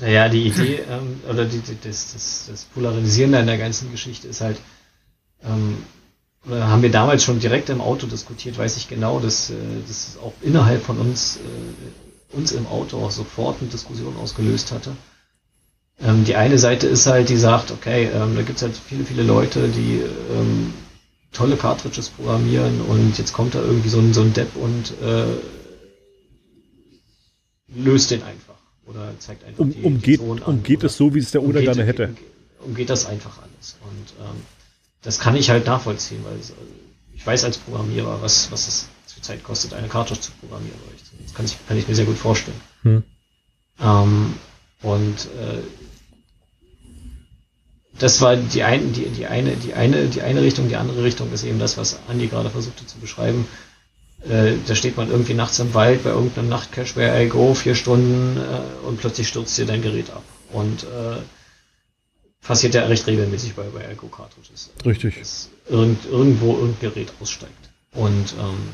Naja, 0.00 0.28
die 0.28 0.48
Idee 0.48 0.80
ähm, 0.90 1.20
oder 1.30 1.46
die, 1.46 1.60
die, 1.60 1.78
das, 1.80 2.12
das, 2.12 2.46
das 2.50 2.64
Polarisierende 2.64 3.38
an 3.38 3.46
der 3.46 3.58
ganzen 3.58 3.90
Geschichte 3.90 4.28
ist 4.28 4.42
halt, 4.42 4.60
ähm, 5.42 5.78
haben 6.48 6.82
wir 6.82 6.90
damals 6.90 7.24
schon 7.24 7.40
direkt 7.40 7.70
im 7.70 7.80
Auto 7.80 8.06
diskutiert, 8.06 8.56
weiß 8.56 8.76
ich 8.76 8.88
genau, 8.88 9.18
dass 9.18 9.50
äh, 9.50 9.54
das 9.86 10.16
auch 10.22 10.32
innerhalb 10.42 10.82
von 10.82 10.98
uns, 10.98 11.38
äh, 11.38 12.36
uns 12.36 12.52
im 12.52 12.66
Auto 12.66 12.98
auch 12.98 13.10
sofort 13.10 13.60
eine 13.60 13.70
Diskussion 13.70 14.16
ausgelöst 14.16 14.72
hatte. 14.72 14.92
Ähm, 16.00 16.24
die 16.24 16.36
eine 16.36 16.58
Seite 16.58 16.86
ist 16.86 17.06
halt, 17.06 17.28
die 17.30 17.36
sagt, 17.36 17.70
okay, 17.70 18.10
ähm, 18.14 18.36
da 18.36 18.42
gibt's 18.42 18.62
halt 18.62 18.76
viele, 18.76 19.04
viele 19.04 19.22
Leute, 19.22 19.68
die 19.68 20.02
ähm, 20.32 20.74
tolle 21.32 21.56
Cartridges 21.56 22.10
programmieren 22.10 22.80
und 22.82 23.18
jetzt 23.18 23.32
kommt 23.32 23.54
da 23.54 23.60
irgendwie 23.60 23.88
so 23.88 23.98
ein, 23.98 24.14
so 24.14 24.20
ein 24.20 24.32
Depp 24.32 24.54
und 24.56 24.92
äh, 25.02 25.26
löst 27.74 28.10
den 28.10 28.22
einfach. 28.22 28.54
Oder 28.86 29.12
zeigt 29.18 29.44
einfach 29.44 29.58
um, 29.58 29.72
die, 29.72 29.82
umgeht, 29.82 30.20
die 30.20 30.42
Umgeht 30.42 30.84
es 30.84 30.96
so, 30.96 31.12
wie 31.14 31.18
es 31.18 31.32
der 31.32 31.42
Oder 31.42 31.60
gerne 31.60 31.84
hätte. 31.84 32.14
Umgeht 32.64 32.88
das 32.88 33.06
einfach 33.06 33.38
alles. 33.38 33.76
Und 33.82 34.24
ähm, 34.24 34.42
das 35.06 35.20
kann 35.20 35.36
ich 35.36 35.50
halt 35.50 35.66
nachvollziehen, 35.66 36.24
weil 36.24 36.36
ich 37.14 37.24
weiß 37.24 37.44
als 37.44 37.58
Programmierer, 37.58 38.20
was, 38.20 38.50
was 38.50 38.66
es 38.66 38.88
zur 39.06 39.22
Zeit 39.22 39.44
kostet, 39.44 39.72
eine 39.72 39.86
Karte 39.86 40.20
zu 40.20 40.32
programmieren. 40.32 40.76
Das 41.22 41.32
kann 41.32 41.46
ich, 41.46 41.56
kann 41.68 41.78
ich 41.78 41.86
mir 41.86 41.94
sehr 41.94 42.04
gut 42.04 42.18
vorstellen. 42.18 42.60
Hm. 42.82 43.04
Ähm, 43.80 44.34
Und 44.82 45.14
äh, 45.14 45.62
das 47.98 48.20
war 48.20 48.36
die, 48.36 48.64
ein, 48.64 48.92
die, 48.92 49.06
die, 49.06 49.26
eine, 49.26 49.56
die, 49.56 49.74
eine, 49.74 50.06
die 50.08 50.22
eine 50.22 50.42
Richtung, 50.42 50.68
die 50.68 50.76
andere 50.76 51.04
Richtung 51.04 51.32
ist 51.32 51.44
eben 51.44 51.60
das, 51.60 51.78
was 51.78 52.00
Andi 52.08 52.26
gerade 52.26 52.50
versuchte 52.50 52.84
zu 52.84 52.98
beschreiben. 52.98 53.46
Äh, 54.28 54.54
da 54.66 54.74
steht 54.74 54.96
man 54.96 55.08
irgendwie 55.08 55.34
nachts 55.34 55.60
im 55.60 55.72
Wald 55.72 56.02
bei 56.02 56.10
irgendeinem 56.10 56.48
Nachtcache, 56.48 56.96
where 56.96 57.24
I 57.24 57.28
go, 57.28 57.54
vier 57.54 57.76
Stunden 57.76 58.38
äh, 58.38 58.86
und 58.86 58.98
plötzlich 59.00 59.28
stürzt 59.28 59.56
dir 59.56 59.66
dein 59.66 59.82
Gerät 59.82 60.10
ab. 60.10 60.24
Und 60.52 60.82
äh, 60.82 61.18
passiert 62.46 62.74
ja 62.74 62.84
recht 62.86 63.06
regelmäßig 63.06 63.54
bei, 63.54 63.64
bei 63.64 63.86
Alco 63.86 64.06
Cartridges. 64.08 64.70
Richtig. 64.84 65.18
Dass 65.18 65.50
irgend, 65.68 66.04
irgendwo 66.06 66.54
irgendein 66.54 66.92
Gerät 66.92 67.12
aussteigt. 67.20 67.70
Und 67.92 68.34
ähm, 68.38 68.68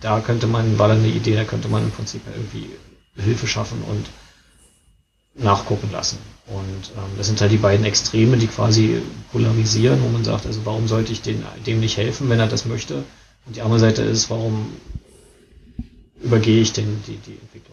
da 0.00 0.20
könnte 0.20 0.46
man, 0.46 0.78
war 0.78 0.88
dann 0.88 0.98
eine 0.98 1.08
Idee, 1.08 1.34
da 1.34 1.44
könnte 1.44 1.68
man 1.68 1.84
im 1.84 1.90
Prinzip 1.90 2.22
irgendwie 2.34 2.70
Hilfe 3.16 3.46
schaffen 3.46 3.82
und 3.88 4.06
nachgucken 5.34 5.90
lassen. 5.92 6.18
Und 6.46 6.90
ähm, 6.96 7.16
das 7.16 7.26
sind 7.26 7.40
halt 7.40 7.52
die 7.52 7.56
beiden 7.56 7.86
Extreme, 7.86 8.36
die 8.36 8.46
quasi 8.46 9.00
polarisieren, 9.32 10.02
wo 10.02 10.08
man 10.08 10.24
sagt, 10.24 10.46
also 10.46 10.60
warum 10.64 10.88
sollte 10.88 11.12
ich 11.12 11.22
den, 11.22 11.44
dem 11.66 11.80
nicht 11.80 11.96
helfen, 11.96 12.28
wenn 12.28 12.40
er 12.40 12.48
das 12.48 12.66
möchte? 12.66 13.04
Und 13.46 13.56
die 13.56 13.62
andere 13.62 13.80
Seite 13.80 14.02
ist, 14.02 14.28
warum 14.30 14.72
übergehe 16.22 16.60
ich 16.60 16.72
denn 16.72 17.02
die, 17.06 17.16
die 17.16 17.38
Entwicklung? 17.40 17.71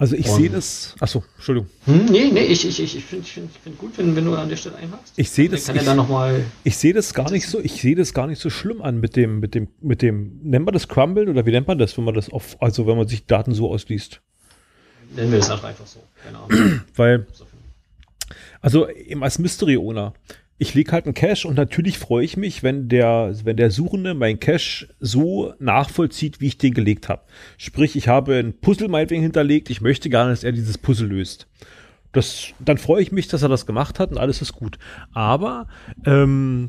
Also 0.00 0.16
ich 0.16 0.26
sehe 0.26 0.48
das. 0.48 0.94
Achso, 0.98 1.22
Entschuldigung. 1.36 1.68
Hm, 1.84 2.06
nee, 2.06 2.30
nee, 2.32 2.44
ich, 2.44 2.66
ich, 2.66 2.82
ich, 2.82 2.96
ich 2.96 3.04
finde 3.04 3.26
ich 3.26 3.32
find, 3.32 3.50
find 3.52 3.76
gut, 3.76 3.98
wenn, 3.98 4.16
wenn 4.16 4.24
du 4.24 4.34
an 4.34 4.48
der 4.48 4.56
Stelle 4.56 4.76
einhakst. 4.76 5.12
Ich 5.14 5.28
sehe 5.28 5.46
das. 5.46 5.66
Kann 5.66 5.76
ich, 5.76 5.84
noch 5.84 6.08
mal 6.08 6.42
ich 6.64 6.78
sehe 6.78 6.94
das 6.94 7.12
gar 7.12 7.30
nicht 7.30 7.46
so, 7.46 7.60
ich 7.60 7.82
sehe 7.82 7.94
das 7.94 8.14
gar 8.14 8.26
nicht 8.26 8.40
so 8.40 8.48
schlimm 8.48 8.80
an 8.80 8.98
mit 8.98 9.14
dem, 9.14 9.40
mit 9.40 9.54
dem, 9.54 9.68
mit 9.82 10.00
dem, 10.00 10.40
nennt 10.42 10.64
man 10.64 10.72
das 10.72 10.88
Crumble 10.88 11.28
oder 11.28 11.44
wie 11.44 11.50
nennt 11.50 11.68
man 11.68 11.76
das, 11.76 11.98
wenn 11.98 12.04
man 12.04 12.14
das 12.14 12.30
auf, 12.30 12.56
also 12.62 12.86
wenn 12.86 12.96
man 12.96 13.08
sich 13.08 13.26
Daten 13.26 13.52
so 13.52 13.70
ausliest? 13.70 14.22
Nennen 15.14 15.32
wir 15.32 15.40
das 15.40 15.50
einfach 15.50 15.86
so. 15.86 16.00
Keine 16.24 16.38
Ahnung. 16.38 16.80
Weil, 16.96 17.26
also 18.62 18.88
eben 18.88 19.22
als 19.22 19.38
Mystery 19.38 19.76
Owner, 19.76 20.14
ich 20.60 20.74
lege 20.74 20.92
halt 20.92 21.06
einen 21.06 21.14
Cache 21.14 21.48
und 21.48 21.56
natürlich 21.56 21.98
freue 21.98 22.22
ich 22.22 22.36
mich, 22.36 22.62
wenn 22.62 22.90
der, 22.90 23.34
wenn 23.44 23.56
der 23.56 23.70
Suchende 23.70 24.12
mein 24.12 24.38
Cache 24.38 24.88
so 25.00 25.54
nachvollzieht, 25.58 26.42
wie 26.42 26.48
ich 26.48 26.58
den 26.58 26.74
gelegt 26.74 27.08
habe. 27.08 27.22
Sprich, 27.56 27.96
ich 27.96 28.08
habe 28.08 28.34
ein 28.34 28.52
Puzzle 28.52 28.88
meinetwegen 28.88 29.22
hinterlegt, 29.22 29.70
ich 29.70 29.80
möchte 29.80 30.10
gerne, 30.10 30.32
dass 30.32 30.44
er 30.44 30.52
dieses 30.52 30.76
Puzzle 30.76 31.08
löst. 31.08 31.46
Das, 32.12 32.48
dann 32.58 32.76
freue 32.76 33.00
ich 33.00 33.10
mich, 33.10 33.26
dass 33.26 33.42
er 33.42 33.48
das 33.48 33.64
gemacht 33.64 33.98
hat 33.98 34.10
und 34.10 34.18
alles 34.18 34.42
ist 34.42 34.52
gut. 34.52 34.78
Aber 35.14 35.66
ähm, 36.04 36.68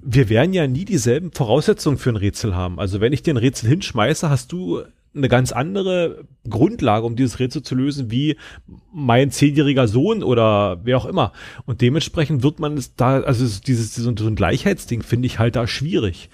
wir 0.00 0.28
werden 0.28 0.52
ja 0.52 0.68
nie 0.68 0.84
dieselben 0.84 1.32
Voraussetzungen 1.32 1.98
für 1.98 2.10
ein 2.10 2.16
Rätsel 2.16 2.54
haben. 2.54 2.78
Also 2.78 3.00
wenn 3.00 3.12
ich 3.12 3.24
dir 3.24 3.34
ein 3.34 3.38
Rätsel 3.38 3.68
hinschmeiße, 3.68 4.30
hast 4.30 4.52
du 4.52 4.82
eine 5.14 5.28
ganz 5.28 5.52
andere 5.52 6.24
Grundlage, 6.48 7.04
um 7.04 7.16
dieses 7.16 7.38
Rätsel 7.38 7.62
zu 7.62 7.74
lösen, 7.74 8.10
wie 8.10 8.36
mein 8.92 9.30
zehnjähriger 9.30 9.88
Sohn 9.88 10.22
oder 10.22 10.80
wer 10.84 10.96
auch 10.96 11.06
immer. 11.06 11.32
Und 11.66 11.80
dementsprechend 11.80 12.42
wird 12.42 12.60
man 12.60 12.76
es 12.76 12.94
da, 12.94 13.20
also 13.20 13.44
dieses, 13.60 13.94
so 13.94 14.08
ein 14.10 14.34
Gleichheitsding 14.36 15.02
finde 15.02 15.26
ich 15.26 15.38
halt 15.38 15.56
da 15.56 15.66
schwierig. 15.66 16.30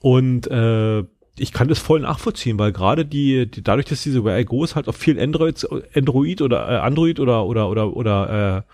Und 0.00 0.46
äh, 0.50 1.04
ich 1.38 1.52
kann 1.52 1.68
das 1.68 1.78
voll 1.78 2.00
nachvollziehen, 2.00 2.58
weil 2.58 2.72
gerade 2.72 3.04
die, 3.04 3.50
die, 3.50 3.62
dadurch, 3.62 3.86
dass 3.86 4.02
diese 4.02 4.24
Where 4.24 4.40
I 4.40 4.44
Goes 4.44 4.74
halt 4.74 4.88
auf 4.88 4.96
vielen 4.96 5.18
Androids, 5.18 5.66
Android 5.94 6.42
oder 6.42 6.68
äh, 6.68 6.76
Android 6.78 7.20
oder 7.20 7.46
oder 7.46 7.68
oder 7.68 7.96
oder 7.96 8.64
äh, 8.66 8.72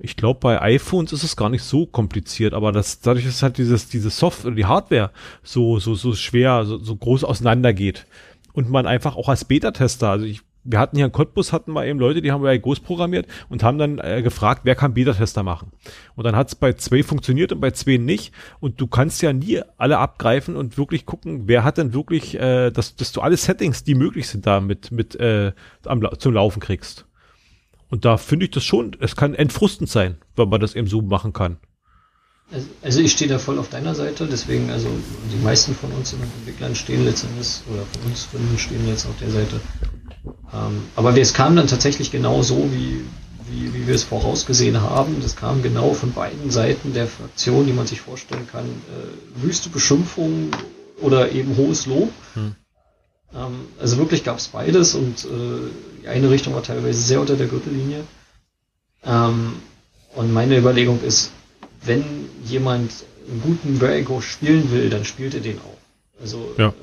ich 0.00 0.16
glaube, 0.16 0.40
bei 0.40 0.60
iPhones 0.60 1.12
ist 1.12 1.22
es 1.22 1.36
gar 1.36 1.48
nicht 1.48 1.62
so 1.62 1.86
kompliziert, 1.86 2.52
aber 2.52 2.72
das, 2.72 3.00
dadurch, 3.00 3.24
dass 3.24 3.42
halt 3.42 3.58
dieses, 3.58 3.88
diese 3.88 4.10
Software, 4.10 4.50
die 4.50 4.66
Hardware 4.66 5.12
so, 5.44 5.78
so, 5.78 5.94
so 5.94 6.14
schwer, 6.14 6.64
so, 6.64 6.78
so 6.78 6.96
groß 6.96 7.22
auseinandergeht, 7.22 8.04
und 8.54 8.70
man 8.70 8.86
einfach 8.86 9.16
auch 9.16 9.28
als 9.28 9.44
Beta-Tester, 9.44 10.08
also 10.08 10.24
ich, 10.24 10.40
wir 10.62 10.78
hatten 10.78 10.96
hier 10.96 11.04
in 11.04 11.12
Cottbus 11.12 11.52
hatten 11.52 11.72
wir 11.72 11.84
eben 11.84 11.98
Leute, 11.98 12.22
die 12.22 12.32
haben 12.32 12.40
bei 12.40 12.56
Ghost 12.56 12.84
programmiert 12.84 13.26
und 13.50 13.62
haben 13.62 13.76
dann 13.76 13.98
äh, 13.98 14.22
gefragt, 14.22 14.62
wer 14.64 14.74
kann 14.74 14.94
Beta-Tester 14.94 15.42
machen. 15.42 15.72
Und 16.14 16.24
dann 16.24 16.34
hat 16.34 16.48
es 16.48 16.54
bei 16.54 16.72
zwei 16.72 17.02
funktioniert 17.02 17.52
und 17.52 17.60
bei 17.60 17.72
zwei 17.72 17.98
nicht. 17.98 18.32
Und 18.60 18.80
du 18.80 18.86
kannst 18.86 19.20
ja 19.20 19.34
nie 19.34 19.60
alle 19.76 19.98
abgreifen 19.98 20.56
und 20.56 20.78
wirklich 20.78 21.04
gucken, 21.04 21.42
wer 21.46 21.64
hat 21.64 21.76
denn 21.76 21.92
wirklich, 21.92 22.36
äh, 22.36 22.70
dass, 22.70 22.96
dass 22.96 23.12
du 23.12 23.20
alle 23.20 23.36
Settings, 23.36 23.84
die 23.84 23.94
möglich 23.94 24.28
sind, 24.28 24.46
da 24.46 24.60
mit, 24.60 24.90
mit 24.90 25.16
äh, 25.16 25.52
am, 25.84 26.00
zum 26.18 26.32
Laufen 26.32 26.60
kriegst. 26.60 27.04
Und 27.90 28.04
da 28.04 28.16
finde 28.16 28.46
ich 28.46 28.52
das 28.52 28.64
schon, 28.64 28.96
es 29.00 29.16
kann 29.16 29.34
entfrustend 29.34 29.90
sein, 29.90 30.16
wenn 30.36 30.48
man 30.48 30.60
das 30.60 30.74
eben 30.74 30.86
so 30.86 31.02
machen 31.02 31.32
kann. 31.32 31.58
Also, 32.54 32.68
also 32.82 33.00
ich 33.00 33.12
stehe 33.12 33.28
da 33.28 33.40
voll 33.40 33.58
auf 33.58 33.68
deiner 33.68 33.96
Seite, 33.96 34.28
deswegen, 34.30 34.70
also 34.70 34.86
die 35.32 35.42
meisten 35.42 35.74
von 35.74 35.90
uns 35.90 36.12
Entwicklern 36.12 36.76
stehen 36.76 37.04
letztendlich, 37.04 37.48
oder 37.72 37.82
von 37.82 38.10
uns 38.10 38.28
Gründen 38.30 38.56
stehen 38.58 38.86
jetzt 38.86 39.06
auf 39.06 39.16
der 39.20 39.30
Seite. 39.30 39.60
Ähm, 40.52 40.84
aber 40.94 41.18
es 41.18 41.34
kam 41.34 41.56
dann 41.56 41.66
tatsächlich 41.66 42.12
genau 42.12 42.42
so, 42.42 42.68
wie, 42.70 43.04
wie, 43.50 43.74
wie 43.74 43.86
wir 43.88 43.94
es 43.94 44.04
vorausgesehen 44.04 44.80
haben. 44.80 45.16
Das 45.20 45.34
kam 45.34 45.64
genau 45.64 45.94
von 45.94 46.12
beiden 46.12 46.52
Seiten 46.52 46.94
der 46.94 47.08
Fraktion, 47.08 47.66
die 47.66 47.72
man 47.72 47.88
sich 47.88 48.00
vorstellen 48.00 48.46
kann. 48.50 48.66
Äh, 48.66 49.42
wüste 49.42 49.68
Beschimpfung 49.68 50.50
oder 51.00 51.32
eben 51.32 51.56
hohes 51.56 51.86
Lob. 51.86 52.12
Hm. 52.34 52.54
Ähm, 53.34 53.66
also 53.80 53.98
wirklich 53.98 54.22
gab 54.22 54.38
es 54.38 54.46
beides 54.46 54.94
und 54.94 55.24
äh, 55.24 55.70
die 56.02 56.08
eine 56.08 56.30
Richtung 56.30 56.54
war 56.54 56.62
teilweise 56.62 57.02
sehr 57.02 57.20
unter 57.20 57.34
der 57.34 57.48
Gürtellinie. 57.48 58.04
Ähm, 59.04 59.54
und 60.14 60.32
meine 60.32 60.56
Überlegung 60.56 61.02
ist, 61.02 61.32
wenn 61.84 62.04
jemand 62.44 62.90
einen 63.28 63.42
guten 63.42 63.78
Vertigo 63.78 64.20
spielen 64.20 64.70
will, 64.70 64.90
dann 64.90 65.04
spielt 65.04 65.34
er 65.34 65.40
den 65.40 65.58
auch. 65.58 65.78
Also 66.20 66.54
ja. 66.58 66.68
ähm, 66.68 66.74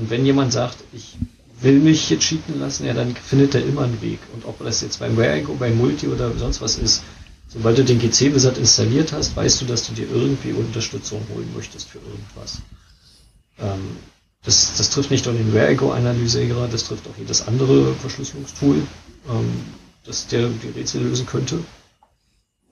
und 0.00 0.10
wenn 0.10 0.24
jemand 0.24 0.52
sagt, 0.52 0.78
ich 0.92 1.16
will 1.60 1.78
mich 1.78 2.08
jetzt 2.10 2.22
cheaten 2.22 2.60
lassen, 2.60 2.86
ja, 2.86 2.94
dann 2.94 3.14
findet 3.16 3.54
er 3.54 3.64
immer 3.64 3.82
einen 3.82 4.00
Weg. 4.00 4.20
Und 4.34 4.44
ob 4.44 4.58
das 4.60 4.80
jetzt 4.80 5.00
beim 5.00 5.16
Vertigo, 5.16 5.54
beim 5.54 5.76
Multi 5.76 6.08
oder 6.08 6.30
sonst 6.36 6.60
was 6.60 6.76
ist, 6.76 7.02
sobald 7.48 7.78
du 7.78 7.84
den 7.84 7.98
GC-Wizard 7.98 8.58
installiert 8.58 9.12
hast, 9.12 9.34
weißt 9.34 9.60
du, 9.60 9.64
dass 9.64 9.86
du 9.86 9.94
dir 9.94 10.08
irgendwie 10.08 10.52
Unterstützung 10.52 11.20
holen 11.34 11.50
möchtest 11.54 11.88
für 11.88 11.98
irgendwas. 11.98 12.58
Ähm, 13.58 13.96
das, 14.44 14.76
das 14.76 14.90
trifft 14.90 15.10
nicht 15.10 15.26
nur 15.26 15.34
den 15.34 15.50
Vertigo-Analysierer, 15.52 16.68
das 16.68 16.84
trifft 16.84 17.08
auch 17.08 17.18
jedes 17.18 17.46
andere 17.48 17.94
Verschlüsselungstool, 17.94 18.76
ähm, 19.28 19.50
das 20.04 20.28
der 20.28 20.48
die 20.48 20.78
Rätsel 20.78 21.02
lösen 21.02 21.26
könnte. 21.26 21.58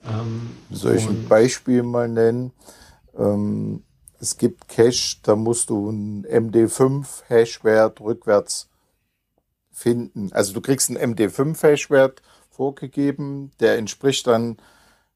Ähm, 0.07 0.49
Soll 0.71 0.95
ich 0.95 1.07
ein 1.07 1.27
Beispiel 1.27 1.83
mal 1.83 2.07
nennen? 2.07 2.51
Ähm, 3.17 3.83
es 4.19 4.37
gibt 4.37 4.67
Cache, 4.67 5.17
da 5.23 5.35
musst 5.35 5.69
du 5.69 5.89
einen 5.89 6.25
MD5-Hashwert 6.25 8.01
rückwärts 8.01 8.69
finden. 9.71 10.31
Also 10.33 10.53
du 10.53 10.61
kriegst 10.61 10.89
einen 10.89 11.15
MD5-Hashwert 11.15 12.21
vorgegeben, 12.49 13.51
der 13.59 13.77
entspricht 13.77 14.25
dann 14.25 14.57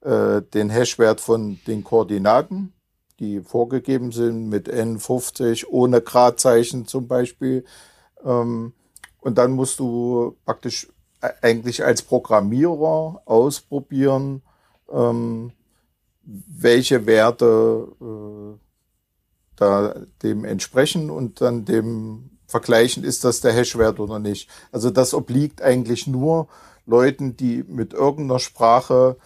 äh, 0.01 0.41
den 0.41 0.69
Hashwert 0.69 1.19
von 1.19 1.59
den 1.65 1.83
Koordinaten, 1.83 2.73
die 3.19 3.41
vorgegeben 3.41 4.11
sind 4.11 4.49
mit 4.49 4.69
N50 4.69 5.67
ohne 5.67 6.01
Gradzeichen 6.01 6.85
zum 6.85 7.07
Beispiel. 7.07 7.65
Ähm, 8.23 8.73
und 9.19 9.37
dann 9.37 9.51
musst 9.51 9.79
du 9.79 10.35
praktisch 10.45 10.87
äh, 11.21 11.29
eigentlich 11.41 11.83
als 11.83 12.03
Programmierer 12.03 13.21
ausprobieren, 13.25 14.43
ähm, 14.93 15.51
welche 16.23 17.05
Werte 17.05 17.87
äh, 18.01 18.57
da 19.55 19.95
dem 20.23 20.45
entsprechen 20.45 21.09
und 21.09 21.41
dann 21.41 21.65
dem 21.65 22.31
vergleichen, 22.47 23.03
ist 23.03 23.23
das 23.23 23.41
der 23.41 23.53
Hashwert 23.53 23.99
oder 23.99 24.19
nicht. 24.19 24.49
Also 24.71 24.89
das 24.89 25.13
obliegt 25.13 25.61
eigentlich 25.61 26.05
nur 26.07 26.47
Leuten, 26.85 27.37
die 27.37 27.63
mit 27.67 27.93
irgendeiner 27.93 28.39
Sprache 28.39 29.17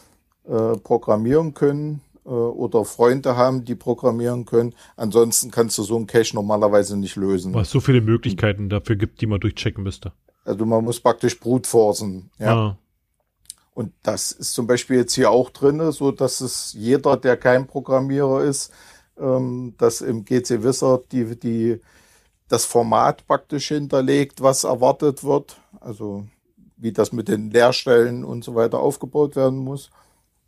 äh, 0.47 0.77
programmieren 0.77 1.53
können 1.53 2.01
äh, 2.25 2.29
oder 2.29 2.85
Freunde 2.85 3.35
haben, 3.35 3.65
die 3.65 3.75
programmieren 3.75 4.45
können. 4.45 4.73
Ansonsten 4.95 5.51
kannst 5.51 5.77
du 5.77 5.83
so 5.83 5.95
einen 5.95 6.07
Cache 6.07 6.35
normalerweise 6.35 6.97
nicht 6.97 7.15
lösen. 7.15 7.53
Weil 7.53 7.63
es 7.63 7.71
so 7.71 7.79
viele 7.79 8.01
Möglichkeiten 8.01 8.69
dafür 8.69 8.95
gibt, 8.95 9.21
die 9.21 9.25
man 9.25 9.39
durchchecken 9.39 9.83
müsste. 9.83 10.11
Also 10.43 10.65
man 10.65 10.83
muss 10.83 10.99
praktisch 10.99 11.39
brutforcen. 11.39 12.29
Ja. 12.37 12.55
Ah. 12.55 12.77
Und 13.75 13.93
das 14.03 14.31
ist 14.31 14.53
zum 14.53 14.67
Beispiel 14.67 14.97
jetzt 14.99 15.13
hier 15.13 15.29
auch 15.29 15.49
drin, 15.49 15.91
so 15.91 16.11
dass 16.11 16.39
es 16.39 16.73
jeder, 16.73 17.17
der 17.17 17.35
kein 17.35 17.67
Programmierer 17.67 18.41
ist, 18.41 18.71
ähm, 19.19 19.75
dass 19.77 19.99
im 20.01 20.23
GC 20.23 20.63
Wizard 20.63 21.11
die, 21.11 21.37
die, 21.37 21.81
das 22.47 22.63
Format 22.65 23.27
praktisch 23.27 23.67
hinterlegt, 23.67 24.41
was 24.41 24.63
erwartet 24.63 25.25
wird. 25.25 25.57
Also 25.81 26.25
wie 26.77 26.93
das 26.93 27.11
mit 27.11 27.27
den 27.27 27.51
Leerstellen 27.51 28.23
und 28.23 28.43
so 28.45 28.55
weiter 28.55 28.79
aufgebaut 28.79 29.35
werden 29.35 29.59
muss 29.59 29.91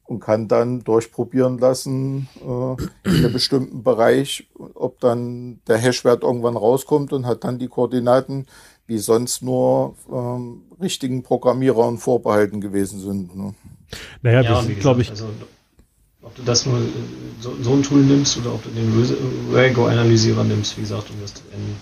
und 0.06 0.22
kann 0.22 0.48
dann 0.48 0.84
durchprobieren 0.86 1.58
lassen 1.58 2.30
äh, 2.42 3.10
in 3.10 3.26
einem 3.26 3.34
bestimmten 3.34 3.84
Bereich, 3.84 4.48
ob 4.56 5.02
dann 5.02 5.60
der 5.68 5.78
Hashwert 5.78 6.24
irgendwann 6.24 6.56
rauskommt 6.56 7.12
und 7.12 7.26
hat 7.26 7.44
dann 7.44 7.60
die 7.60 7.68
Koordinaten, 7.68 8.48
wie 8.88 8.98
sonst 8.98 9.44
nur 9.44 9.96
ähm, 10.12 10.64
richtigen 10.82 11.24
Programmierern 11.24 11.98
vorbehalten 11.98 12.62
gewesen 12.62 13.00
sind. 13.00 13.36
Ne? 13.36 13.54
Naja, 14.22 14.42
ja, 14.42 14.62
das 14.62 14.80
glaube 14.80 15.02
ich. 15.02 15.10
Also, 15.10 15.28
ob 16.22 16.36
du 16.36 16.44
das 16.44 16.66
nur 16.66 16.80
so, 17.40 17.56
so, 17.62 17.74
ein 17.74 17.84
Tool 17.84 18.02
nimmst 18.02 18.38
oder 18.38 18.54
ob 18.54 18.64
du 18.64 18.70
den 18.70 18.92
Rego-Analysierer 19.54 20.44
nimmst, 20.44 20.78
wie 20.78 20.82
gesagt, 20.82 21.10
um 21.10 21.22
das 21.22 21.34
zu 21.34 21.44
enden, 21.54 21.76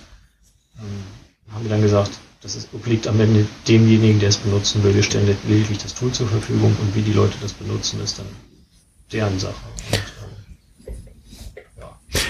ähm, 0.80 1.54
haben 1.54 1.64
wir 1.64 1.70
dann 1.70 1.82
gesagt, 1.82 2.12
Das 2.42 2.56
ist, 2.56 2.70
obliegt 2.74 3.08
am 3.08 3.20
Ende 3.20 3.48
demjenigen, 3.68 4.20
der 4.20 4.30
es 4.30 4.38
benutzen 4.38 4.84
will. 4.84 4.94
Wir 4.94 5.02
stellen 5.02 5.36
lediglich 5.48 5.80
das 5.80 5.96
Tool 5.96 6.12
zur 6.12 6.28
Verfügung 6.28 6.76
und 6.80 6.96
wie 6.96 7.02
die 7.02 7.14
Leute 7.14 7.36
das 7.42 7.54
benutzen, 7.54 8.00
ist 8.04 8.20
dann 8.20 8.28
deren 9.12 9.40
Sache. 9.40 9.56
Und, 9.92 10.15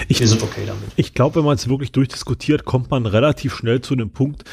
ich, 0.07 0.19
wir 0.19 0.27
sind 0.27 0.43
okay 0.43 0.63
damit. 0.65 0.83
Ich 0.95 1.13
glaube, 1.13 1.37
wenn 1.37 1.45
man 1.45 1.55
es 1.55 1.67
wirklich 1.67 1.91
durchdiskutiert, 1.91 2.65
kommt 2.65 2.91
man 2.91 3.05
relativ 3.05 3.55
schnell 3.55 3.81
zu 3.81 3.93
einem 3.93 4.11
Punkt, 4.11 4.43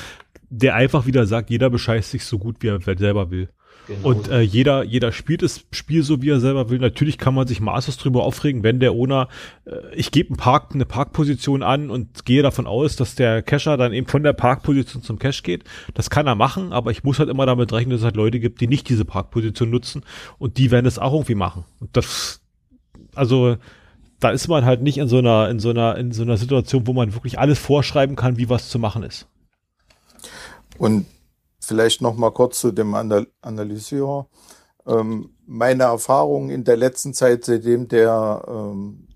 der 0.51 0.75
einfach 0.75 1.07
wieder 1.07 1.27
sagt, 1.27 1.51
jeder 1.51 1.71
bescheißt 1.71 2.11
sich 2.11 2.25
so 2.25 2.39
gut, 2.39 2.57
wie 2.61 2.69
er 2.69 2.81
selber 2.81 3.31
will. 3.31 3.49
Genau. 3.89 4.09
Und 4.09 4.29
äh, 4.29 4.41
jeder, 4.43 4.85
jeder 4.85 5.11
spielt 5.11 5.43
das 5.43 5.65
Spiel 5.73 6.05
so, 6.05 6.23
wie 6.23 6.31
er 6.31 6.39
selber 6.39 6.71
will. 6.71 6.79
Natürlich 6.79 7.19
kann 7.19 7.35
man 7.35 7.49
sich 7.49 7.61
maßlos 7.61 7.97
drüber 7.97 8.23
aufregen, 8.23 8.63
wenn 8.63 8.79
der 8.79 8.93
Owner, 8.93 9.29
äh, 9.65 9.73
ich 9.95 10.13
gebe 10.13 10.31
einen 10.31 10.37
Park, 10.37 10.73
eine 10.73 10.85
Parkposition 10.85 11.65
an 11.65 11.91
und 11.91 12.25
gehe 12.25 12.43
davon 12.43 12.67
aus, 12.67 12.95
dass 12.95 13.17
der 13.17 13.43
Cacher 13.43 13.77
dann 13.77 13.93
eben 13.93 14.07
von 14.07 14.23
der 14.23 14.35
Parkposition 14.35 15.03
zum 15.03 15.19
Cache 15.19 15.43
geht. 15.43 15.65
Das 15.95 16.11
kann 16.11 16.29
er 16.29 16.37
machen, 16.37 16.73
aber 16.73 16.93
ich 16.93 17.03
muss 17.03 17.19
halt 17.19 17.29
immer 17.29 17.45
damit 17.45 17.73
rechnen, 17.73 17.91
dass 17.91 18.01
es 18.01 18.05
halt 18.05 18.17
Leute 18.17 18.39
gibt, 18.39 18.61
die 18.61 18.69
nicht 18.69 18.89
diese 18.89 19.05
Parkposition 19.05 19.71
nutzen 19.71 20.03
und 20.39 20.59
die 20.59 20.71
werden 20.71 20.87
es 20.87 21.01
auch 21.01 21.13
irgendwie 21.13 21.35
machen. 21.35 21.65
Und 21.81 21.97
das, 21.97 22.41
also, 23.17 23.57
da 24.23 24.31
ist 24.31 24.49
man 24.49 24.65
halt 24.65 24.83
nicht 24.83 24.99
in 24.99 25.09
so 25.09 25.19
einer, 25.19 25.49
in 25.49 25.59
so 25.59 25.71
einer, 25.71 25.97
in 25.97 26.13
so 26.13 26.23
einer 26.23 26.37
Situation, 26.37 26.87
wo 26.87 26.93
man 26.93 27.15
wirklich 27.15 27.39
alles 27.39 27.59
vorschreiben 27.59 28.17
kann, 28.17 28.37
wie 28.37 28.49
was 28.49 28.69
zu 28.69 28.79
machen 28.79 29.03
ist. 29.03 29.27
Und 30.79 31.07
Vielleicht 31.65 32.03
noch 32.03 32.17
mal 32.17 32.33
kurz 32.33 32.59
zu 32.59 32.73
dem 32.73 32.95
Anal 32.95 33.29
Analysierer. 33.41 34.27
Ähm, 34.85 35.31
meine 35.47 35.85
Erfahrung 35.85 36.51
in 36.51 36.65
der 36.65 36.77
letzten 36.77 37.15
Zeit, 37.15 37.45
seitdem 37.45 37.87
der 37.87 38.43
ähm, 38.49 39.07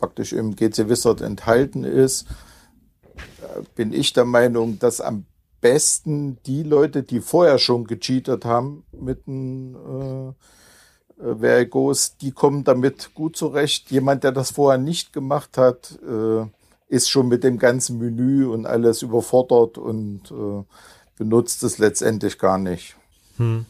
praktisch 0.00 0.32
im 0.32 0.56
GC 0.56 0.88
Wizard 0.88 1.20
enthalten 1.20 1.84
ist, 1.84 2.26
äh, 3.14 3.62
bin 3.76 3.92
ich 3.92 4.12
der 4.12 4.24
Meinung, 4.24 4.80
dass 4.80 5.00
am 5.00 5.26
besten 5.60 6.42
die 6.42 6.64
Leute, 6.64 7.04
die 7.04 7.20
vorher 7.20 7.58
schon 7.58 7.84
gecheatet 7.84 8.44
haben 8.44 8.84
mit 8.90 9.28
äh, 9.28 9.30
äh 9.30 10.32
Vergos, 11.18 12.16
die 12.16 12.32
kommen 12.32 12.64
damit 12.64 13.14
gut 13.14 13.36
zurecht. 13.36 13.90
Jemand, 13.90 14.24
der 14.24 14.32
das 14.32 14.50
vorher 14.52 14.78
nicht 14.78 15.12
gemacht 15.12 15.56
hat, 15.56 15.98
äh, 16.06 16.46
ist 16.88 17.08
schon 17.08 17.28
mit 17.28 17.44
dem 17.44 17.58
ganzen 17.58 17.98
Menü 17.98 18.46
und 18.46 18.66
alles 18.66 19.02
überfordert 19.02 19.78
und 19.78 20.30
äh, 20.30 20.64
benutzt 21.16 21.62
es 21.62 21.78
letztendlich 21.78 22.38
gar 22.38 22.58
nicht. 22.58 22.96
Hm. 23.36 23.66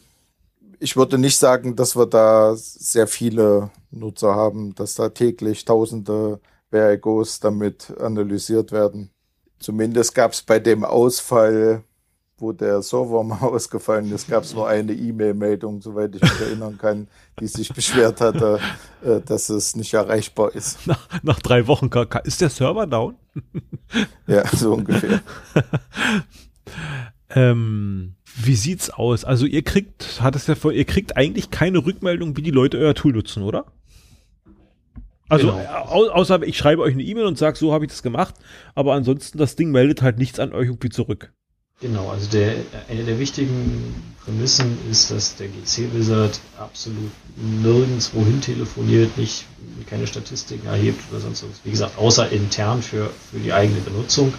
Ich 0.79 0.97
würde 0.97 1.17
nicht 1.17 1.37
sagen, 1.37 1.75
dass 1.75 1.95
wir 1.95 2.05
da 2.05 2.55
sehr 2.55 3.07
viele 3.07 3.71
Nutzer 3.91 4.35
haben, 4.35 4.75
dass 4.75 4.95
da 4.95 5.09
täglich 5.09 5.65
tausende 5.65 6.39
Vergos 6.69 7.39
damit 7.39 7.93
analysiert 7.99 8.71
werden. 8.71 9.11
Zumindest 9.59 10.13
gab 10.13 10.33
es 10.33 10.41
bei 10.41 10.59
dem 10.59 10.83
Ausfall, 10.83 11.83
wo 12.37 12.51
der 12.51 12.81
Server 12.81 13.23
mal 13.23 13.39
ausgefallen 13.41 14.11
ist, 14.11 14.29
gab 14.29 14.43
es 14.43 14.53
nur 14.53 14.67
eine 14.67 14.93
E-Mail-Meldung, 14.93 15.81
soweit 15.81 16.15
ich 16.15 16.21
mich 16.21 16.41
erinnern 16.41 16.77
kann, 16.77 17.07
die 17.39 17.47
sich 17.47 17.73
beschwert 17.73 18.21
hatte, 18.21 18.59
äh, 19.03 19.21
dass 19.21 19.49
es 19.49 19.75
nicht 19.75 19.93
erreichbar 19.93 20.53
ist. 20.53 20.85
Nach, 20.87 21.07
nach 21.23 21.39
drei 21.39 21.67
Wochen 21.67 21.89
ist 22.23 22.41
der 22.41 22.49
Server 22.49 22.87
down? 22.87 23.15
ja, 24.27 24.45
so 24.47 24.73
ungefähr. 24.73 25.21
Ähm, 27.29 28.15
wie 28.35 28.55
sieht's 28.55 28.89
aus? 28.89 29.25
Also 29.25 29.45
ihr 29.45 29.63
kriegt, 29.63 30.21
hat 30.21 30.35
es 30.35 30.47
ja 30.47 30.55
vor, 30.55 30.71
ihr 30.71 30.85
kriegt 30.85 31.17
eigentlich 31.17 31.51
keine 31.51 31.85
Rückmeldung, 31.85 32.37
wie 32.37 32.41
die 32.41 32.51
Leute 32.51 32.77
euer 32.77 32.93
Tool 32.93 33.13
nutzen, 33.13 33.43
oder? 33.43 33.65
Also 35.27 35.53
genau. 35.53 35.85
au 35.87 36.09
außer 36.09 36.43
ich 36.43 36.57
schreibe 36.57 36.83
euch 36.83 36.93
eine 36.93 37.03
E-Mail 37.03 37.25
und 37.25 37.37
sage, 37.37 37.57
so 37.57 37.73
habe 37.73 37.85
ich 37.85 37.91
das 37.91 38.03
gemacht, 38.03 38.35
aber 38.75 38.93
ansonsten 38.93 39.37
das 39.37 39.55
Ding 39.55 39.71
meldet 39.71 40.01
halt 40.01 40.19
nichts 40.19 40.39
an 40.39 40.53
euch 40.53 40.67
irgendwie 40.67 40.89
zurück. 40.89 41.33
Genau, 41.81 42.09
also 42.09 42.29
der, 42.29 42.55
eine 42.89 43.03
der 43.03 43.19
wichtigen 43.19 44.15
Prämissen 44.23 44.77
ist, 44.89 45.11
dass 45.11 45.35
der 45.35 45.49
GC-Wizard 45.49 46.39
absolut 46.57 47.11
nirgendwo 47.35 48.23
hin 48.23 48.39
telefoniert, 48.39 49.17
nicht 49.17 49.45
keine 49.89 50.07
Statistiken 50.07 50.67
erhebt 50.67 50.99
oder 51.11 51.19
sonst 51.19 51.43
was. 51.43 51.59
Wie 51.65 51.71
gesagt, 51.71 51.97
außer 51.97 52.31
intern 52.31 52.81
für, 52.81 53.11
für 53.29 53.39
die 53.39 53.51
eigene 53.51 53.81
Benutzung. 53.81 54.33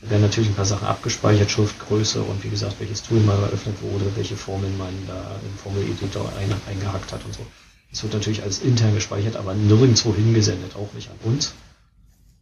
Da 0.00 0.10
werden 0.10 0.22
natürlich 0.22 0.50
ein 0.50 0.54
paar 0.54 0.64
Sachen 0.64 0.86
abgespeichert, 0.86 1.50
Schriftgröße 1.50 2.22
und 2.22 2.44
wie 2.44 2.50
gesagt, 2.50 2.76
welches 2.78 3.02
Tool 3.02 3.18
mal 3.20 3.36
eröffnet 3.42 3.82
wurde, 3.82 4.04
welche 4.14 4.36
Formeln 4.36 4.78
man 4.78 4.94
da 5.08 5.40
im 5.44 5.58
Formel-Editor 5.58 6.32
ein, 6.38 6.54
eingehackt 6.68 7.12
hat 7.12 7.24
und 7.24 7.34
so. 7.34 7.44
Das 7.90 8.04
wird 8.04 8.14
natürlich 8.14 8.42
alles 8.42 8.60
intern 8.60 8.94
gespeichert, 8.94 9.34
aber 9.34 9.54
nirgendwo 9.54 10.14
hingesendet, 10.14 10.76
auch 10.76 10.92
nicht 10.94 11.10
an 11.10 11.16
uns. 11.24 11.54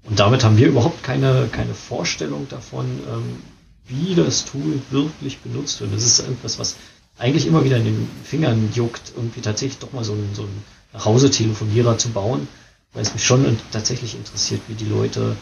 Und 0.05 0.19
damit 0.21 0.45
haben 0.45 0.59
wir 0.59 0.69
überhaupt 0.69 1.03
keine, 1.03 1.49
keine 1.51 1.73
Vorstellung 1.75 2.47
davon, 2.49 2.85
ähm, 3.09 3.43
wie 3.89 4.15
das 4.15 4.45
Tool 4.45 4.81
wirklich 4.91 5.39
benutzt 5.39 5.81
wird. 5.81 5.95
Das 5.95 6.05
ist 6.05 6.21
etwas, 6.21 6.59
was 6.59 6.77
eigentlich 7.19 7.47
immer 7.47 7.65
wieder 7.65 7.77
in 7.77 7.85
den 7.85 8.11
Fingern 8.25 8.71
juckt, 8.75 9.13
irgendwie 9.17 9.41
tatsächlich 9.41 9.79
doch 9.79 9.93
mal 9.93 10.05
so 10.05 10.13
einen, 10.13 10.35
so 10.35 10.43
einen 10.43 10.65
Nachhause-Telefonierer 10.93 11.99
zu 11.99 12.11
bauen, 12.11 12.49
weil 12.93 13.03
es 13.03 13.13
mich 13.13 13.25
schon 13.25 13.59
tatsächlich 13.71 14.15
interessiert, 14.15 14.61
wie 14.69 14.75
die 14.75 14.87
Leute 14.89 15.37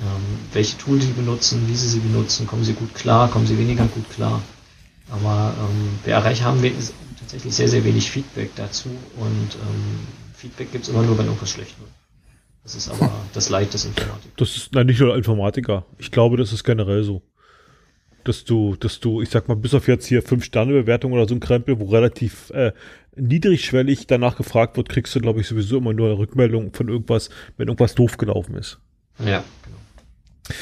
ähm, 0.00 0.38
welche 0.52 0.76
Tools 0.76 1.04
sie 1.04 1.12
benutzen, 1.12 1.68
wie 1.68 1.76
sie 1.76 1.88
sie 1.88 2.00
benutzen, 2.00 2.46
kommen 2.46 2.64
sie 2.64 2.72
gut 2.72 2.94
klar, 2.94 3.30
kommen 3.30 3.46
sie 3.46 3.58
weniger 3.58 3.86
gut 3.86 4.08
klar. 4.10 4.42
Aber 5.10 5.54
ähm, 5.58 5.98
wir 6.04 6.14
erreichen 6.14 6.44
haben 6.44 6.62
wir 6.62 6.72
tatsächlich 7.20 7.54
sehr, 7.54 7.68
sehr 7.68 7.84
wenig 7.84 8.10
Feedback 8.10 8.50
dazu 8.56 8.88
und 8.88 9.54
ähm, 9.54 10.06
Feedback 10.34 10.72
gibt 10.72 10.84
es 10.84 10.90
immer 10.90 11.02
nur, 11.02 11.16
wenn 11.18 11.26
irgendwas 11.26 11.50
schlecht 11.50 11.78
wird. 11.78 11.90
Das 12.62 12.74
ist 12.74 12.90
aber 12.90 13.12
das 13.32 13.50
Leid 13.50 13.72
des 13.72 13.84
Informatikers. 13.84 14.32
Das 14.36 14.56
ist 14.56 14.72
nein, 14.72 14.86
nicht 14.86 15.00
nur 15.00 15.16
Informatiker. 15.16 15.84
Ich 15.98 16.10
glaube, 16.10 16.36
das 16.36 16.52
ist 16.52 16.64
generell 16.64 17.04
so. 17.04 17.22
Dass 18.24 18.44
du, 18.44 18.76
dass 18.76 19.00
du, 19.00 19.20
ich 19.20 19.28
sag 19.28 19.48
mal, 19.48 19.54
bis 19.54 19.74
auf 19.74 19.86
jetzt 19.86 20.06
hier 20.06 20.22
fünf 20.22 20.44
Sterne 20.44 20.72
Bewertung 20.72 21.12
oder 21.12 21.28
so 21.28 21.34
ein 21.34 21.40
Krempel, 21.40 21.78
wo 21.78 21.86
relativ 21.86 22.50
äh, 22.50 22.72
niedrigschwellig 23.16 24.06
danach 24.06 24.36
gefragt 24.36 24.76
wird, 24.76 24.88
kriegst 24.88 25.14
du, 25.14 25.20
glaube 25.20 25.40
ich, 25.40 25.46
sowieso 25.46 25.78
immer 25.78 25.92
nur 25.92 26.06
eine 26.06 26.18
Rückmeldung 26.18 26.72
von 26.72 26.88
irgendwas, 26.88 27.30
wenn 27.56 27.68
irgendwas 27.68 27.94
doof 27.94 28.16
gelaufen 28.16 28.56
ist. 28.56 28.80
Ja, 29.18 29.44
genau. 29.64 30.56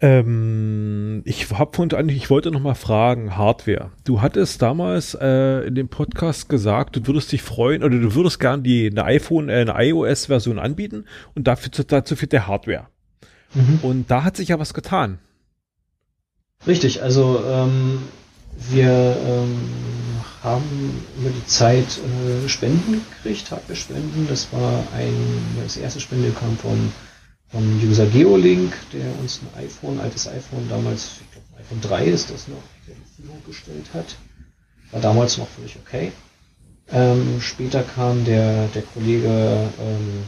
Ähm, 0.00 1.22
ich 1.24 1.50
habe 1.50 1.76
von 1.76 1.92
eigentlich, 1.92 2.18
ich 2.18 2.30
wollte 2.30 2.52
noch 2.52 2.60
mal 2.60 2.74
fragen, 2.74 3.36
Hardware. 3.36 3.90
Du 4.04 4.22
hattest 4.22 4.62
damals 4.62 5.14
äh, 5.20 5.66
in 5.66 5.74
dem 5.74 5.88
Podcast 5.88 6.48
gesagt, 6.48 6.94
du 6.94 7.06
würdest 7.06 7.32
dich 7.32 7.42
freuen 7.42 7.82
oder 7.82 7.98
du 7.98 8.14
würdest 8.14 8.38
gern 8.38 8.62
die 8.62 8.88
eine 8.88 9.04
iPhone, 9.04 9.48
äh, 9.48 9.54
eine 9.54 9.74
iOS-Version 9.76 10.60
anbieten 10.60 11.06
und 11.34 11.48
dafür 11.48 11.72
dazu 11.84 12.14
fehlt 12.14 12.32
der 12.32 12.46
Hardware. 12.46 12.86
Mhm. 13.54 13.80
Und 13.82 14.10
da 14.10 14.22
hat 14.22 14.36
sich 14.36 14.48
ja 14.48 14.60
was 14.60 14.72
getan. 14.72 15.18
Richtig, 16.66 17.02
also 17.02 17.42
ähm, 17.46 18.02
wir 18.70 19.16
ähm, 19.26 19.58
haben 20.42 21.02
über 21.18 21.30
die 21.30 21.46
Zeit 21.46 21.86
äh, 21.86 22.48
Spenden 22.48 23.04
gekriegt, 23.10 23.50
Hardware-Spenden. 23.50 24.26
Das 24.28 24.52
war 24.52 24.84
ein, 24.94 25.14
das 25.62 25.76
erste 25.76 26.00
Spende 26.00 26.30
kam 26.30 26.56
von 26.58 26.92
vom 27.50 27.80
User 27.82 28.06
Geolink, 28.06 28.74
der 28.92 29.06
uns 29.20 29.40
ein 29.40 29.64
iPhone, 29.64 30.00
altes 30.00 30.28
iPhone, 30.28 30.68
damals, 30.68 31.12
ich 31.22 31.32
glaube 31.32 31.46
iPhone 31.58 31.80
3 31.80 32.04
ist 32.04 32.30
das 32.30 32.46
noch, 32.48 32.62
der 32.86 32.94
die 32.94 33.00
Verfügung 33.00 33.42
gestellt 33.46 33.86
hat. 33.94 34.16
War 34.90 35.00
damals 35.00 35.38
noch 35.38 35.48
völlig 35.48 35.76
okay. 35.76 36.12
Ähm, 36.90 37.40
später 37.40 37.82
kam 37.82 38.24
der, 38.24 38.68
der 38.68 38.82
Kollege 38.82 39.28
ähm, 39.80 40.24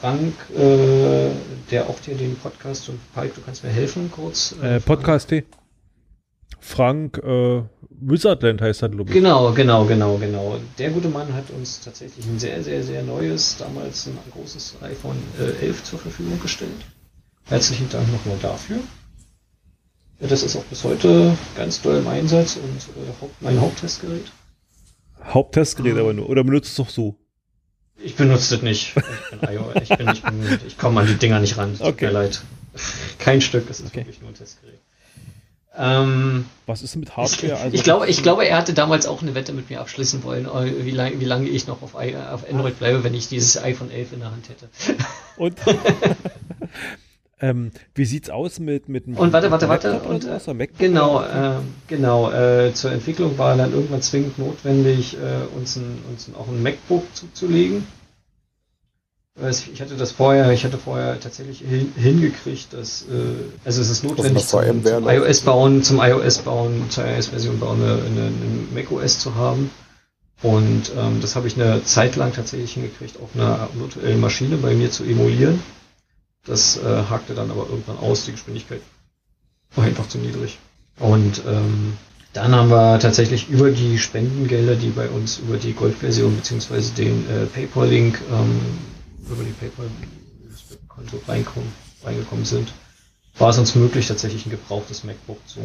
Frank, 0.00 0.32
äh, 0.56 1.30
der 1.70 1.88
auch 1.88 1.98
hier 2.02 2.14
den 2.14 2.34
Podcast 2.36 2.88
und 2.88 2.98
Pike, 3.14 3.34
du 3.34 3.42
kannst 3.42 3.62
mir 3.62 3.70
helfen 3.70 4.10
kurz. 4.10 4.54
Äh, 4.62 4.80
Podcast 4.80 5.28
T. 5.28 5.44
Frank 6.58 7.18
äh, 7.18 7.62
Wizardland 8.00 8.62
heißt 8.62 8.82
das, 8.82 8.90
glaube 8.90 9.10
ich. 9.10 9.14
Genau, 9.14 9.52
genau, 9.52 9.84
genau, 9.84 10.16
genau. 10.16 10.58
Der 10.78 10.90
gute 10.90 11.08
Mann 11.08 11.32
hat 11.34 11.50
uns 11.50 11.80
tatsächlich 11.82 12.26
ein 12.26 12.38
sehr, 12.38 12.62
sehr, 12.62 12.82
sehr 12.82 13.02
neues, 13.02 13.58
damals 13.58 14.06
ein 14.06 14.18
großes 14.32 14.76
iPhone 14.80 15.18
äh, 15.38 15.66
11 15.66 15.84
zur 15.84 15.98
Verfügung 15.98 16.40
gestellt. 16.40 16.70
Herzlichen 17.44 17.90
Dank 17.90 18.10
nochmal 18.10 18.38
dafür. 18.40 18.78
Ja, 20.18 20.28
das 20.28 20.42
ist 20.42 20.56
auch 20.56 20.64
bis 20.64 20.82
heute 20.82 21.36
ganz 21.56 21.82
doll 21.82 21.98
im 21.98 22.08
Einsatz 22.08 22.56
und 22.56 22.62
äh, 22.62 23.30
mein 23.40 23.60
Haupttestgerät. 23.60 24.32
Haupttestgerät 25.22 25.98
aber 25.98 26.14
nur, 26.14 26.28
oder 26.30 26.42
benutzt 26.42 26.70
es 26.70 26.76
doch 26.76 26.88
so? 26.88 27.19
Ich 28.02 28.16
benutze 28.16 28.54
das 28.54 28.62
nicht. 28.62 28.94
Ich 28.96 29.38
bin 29.38 29.48
IO, 29.50 29.72
ich 29.80 29.88
bin, 29.88 30.08
ich 30.08 30.22
bin, 30.22 30.60
ich 30.66 30.78
komme 30.78 31.00
an 31.00 31.06
die 31.06 31.14
Dinger 31.14 31.40
nicht 31.40 31.58
ran. 31.58 31.76
Tut 31.76 31.86
okay. 31.86 32.06
mir 32.06 32.12
leid. 32.12 32.40
Kein 33.18 33.40
Stück, 33.40 33.68
es 33.68 33.80
ist 33.80 33.86
okay. 33.86 33.98
wirklich 33.98 34.20
nur 34.20 34.30
ein 34.30 34.34
Testgerät. 34.34 34.78
Ähm, 35.76 36.46
Was 36.66 36.82
ist 36.82 36.96
mit 36.96 37.16
Hardware? 37.16 37.56
Also 37.56 37.74
ich, 37.74 37.84
glaube, 37.84 38.06
ich 38.08 38.22
glaube, 38.22 38.44
er 38.44 38.56
hatte 38.56 38.74
damals 38.74 39.06
auch 39.06 39.22
eine 39.22 39.34
Wette 39.34 39.52
mit 39.52 39.70
mir 39.70 39.80
abschließen 39.80 40.22
wollen, 40.24 40.46
äh, 40.46 40.84
wie, 40.84 40.90
lang, 40.90 41.20
wie 41.20 41.24
lange 41.24 41.48
ich 41.48 41.66
noch 41.66 41.82
auf, 41.82 41.94
auf 41.94 42.50
Android 42.50 42.78
bleibe, 42.78 43.04
wenn 43.04 43.14
ich 43.14 43.28
dieses 43.28 43.62
iPhone 43.62 43.90
11 43.90 44.12
in 44.12 44.20
der 44.20 44.30
Hand 44.30 44.48
hätte. 44.48 44.68
Und? 45.36 45.56
ähm, 47.40 47.72
wie 47.94 48.04
sieht's 48.04 48.30
aus 48.30 48.58
mit 48.58 48.88
mit 48.88 49.06
Und 49.06 49.32
warte, 49.32 49.50
warte, 49.50 49.68
warte. 49.68 50.00
Und, 50.00 50.24
und, 50.24 50.48
äh, 50.48 50.68
genau, 50.78 51.22
äh, 51.22 51.54
genau. 51.88 52.30
Äh, 52.30 52.72
zur 52.74 52.92
Entwicklung 52.92 53.38
war 53.38 53.56
dann 53.56 53.72
irgendwann 53.72 54.02
zwingend 54.02 54.38
notwendig, 54.38 55.16
äh, 55.16 55.56
uns, 55.56 55.76
ein, 55.76 55.98
uns 56.10 56.28
ein, 56.28 56.34
auch 56.34 56.48
ein 56.48 56.62
MacBook 56.62 57.04
zuzulegen. 57.14 57.86
Ich 59.48 59.80
hatte 59.80 59.94
das 59.94 60.12
vorher, 60.12 60.50
ich 60.50 60.64
hatte 60.64 60.76
vorher 60.76 61.18
tatsächlich 61.18 61.60
hin, 61.60 61.92
hingekriegt, 61.96 62.74
dass 62.74 63.02
äh, 63.02 63.06
also 63.64 63.80
es 63.80 63.88
ist 63.88 64.04
notwendig 64.04 64.46
zum, 64.46 64.84
zum 64.84 65.08
iOS 65.08 65.40
bauen, 65.40 65.82
zum 65.82 66.00
iOS 66.00 66.38
bauen, 66.38 66.90
zur 66.90 67.06
iOS-Version 67.06 67.58
bauen, 67.58 67.80
eine, 67.82 67.92
eine, 67.92 68.26
eine 68.26 68.34
macOS 68.74 69.18
zu 69.18 69.34
haben. 69.36 69.70
Und 70.42 70.90
ähm, 70.98 71.20
das 71.22 71.36
habe 71.36 71.46
ich 71.46 71.54
eine 71.54 71.82
Zeit 71.84 72.16
lang 72.16 72.34
tatsächlich 72.34 72.74
hingekriegt, 72.74 73.18
auf 73.22 73.30
einer 73.34 73.68
virtuellen 73.74 74.20
Maschine 74.20 74.56
bei 74.56 74.74
mir 74.74 74.90
zu 74.90 75.04
emulieren. 75.04 75.62
Das 76.46 76.76
äh, 76.78 77.04
hakte 77.08 77.34
dann 77.34 77.50
aber 77.50 77.68
irgendwann 77.68 77.98
aus, 77.98 78.24
die 78.24 78.32
Geschwindigkeit 78.32 78.80
war 79.74 79.84
einfach 79.84 80.08
zu 80.08 80.18
niedrig. 80.18 80.58
Und 80.98 81.42
ähm, 81.46 81.96
dann 82.32 82.54
haben 82.54 82.70
wir 82.70 82.98
tatsächlich 82.98 83.48
über 83.48 83.70
die 83.70 83.98
Spendengelder, 83.98 84.76
die 84.76 84.90
bei 84.90 85.08
uns 85.08 85.38
über 85.38 85.56
die 85.56 85.72
Gold-Version 85.72 86.36
beziehungsweise 86.36 86.92
den 86.94 87.28
äh, 87.28 87.46
PayPal-Link 87.46 88.20
ähm, 88.30 88.60
über 89.28 89.42
die 89.42 89.52
PayPal-Konto 89.52 91.20
reingekommen 91.26 92.44
sind, 92.44 92.72
war 93.38 93.50
es 93.50 93.58
uns 93.58 93.74
möglich, 93.74 94.06
tatsächlich 94.06 94.46
ein 94.46 94.50
gebrauchtes 94.50 95.04
MacBook 95.04 95.38
zu, 95.46 95.60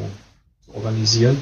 zu 0.66 0.74
organisieren. 0.74 1.38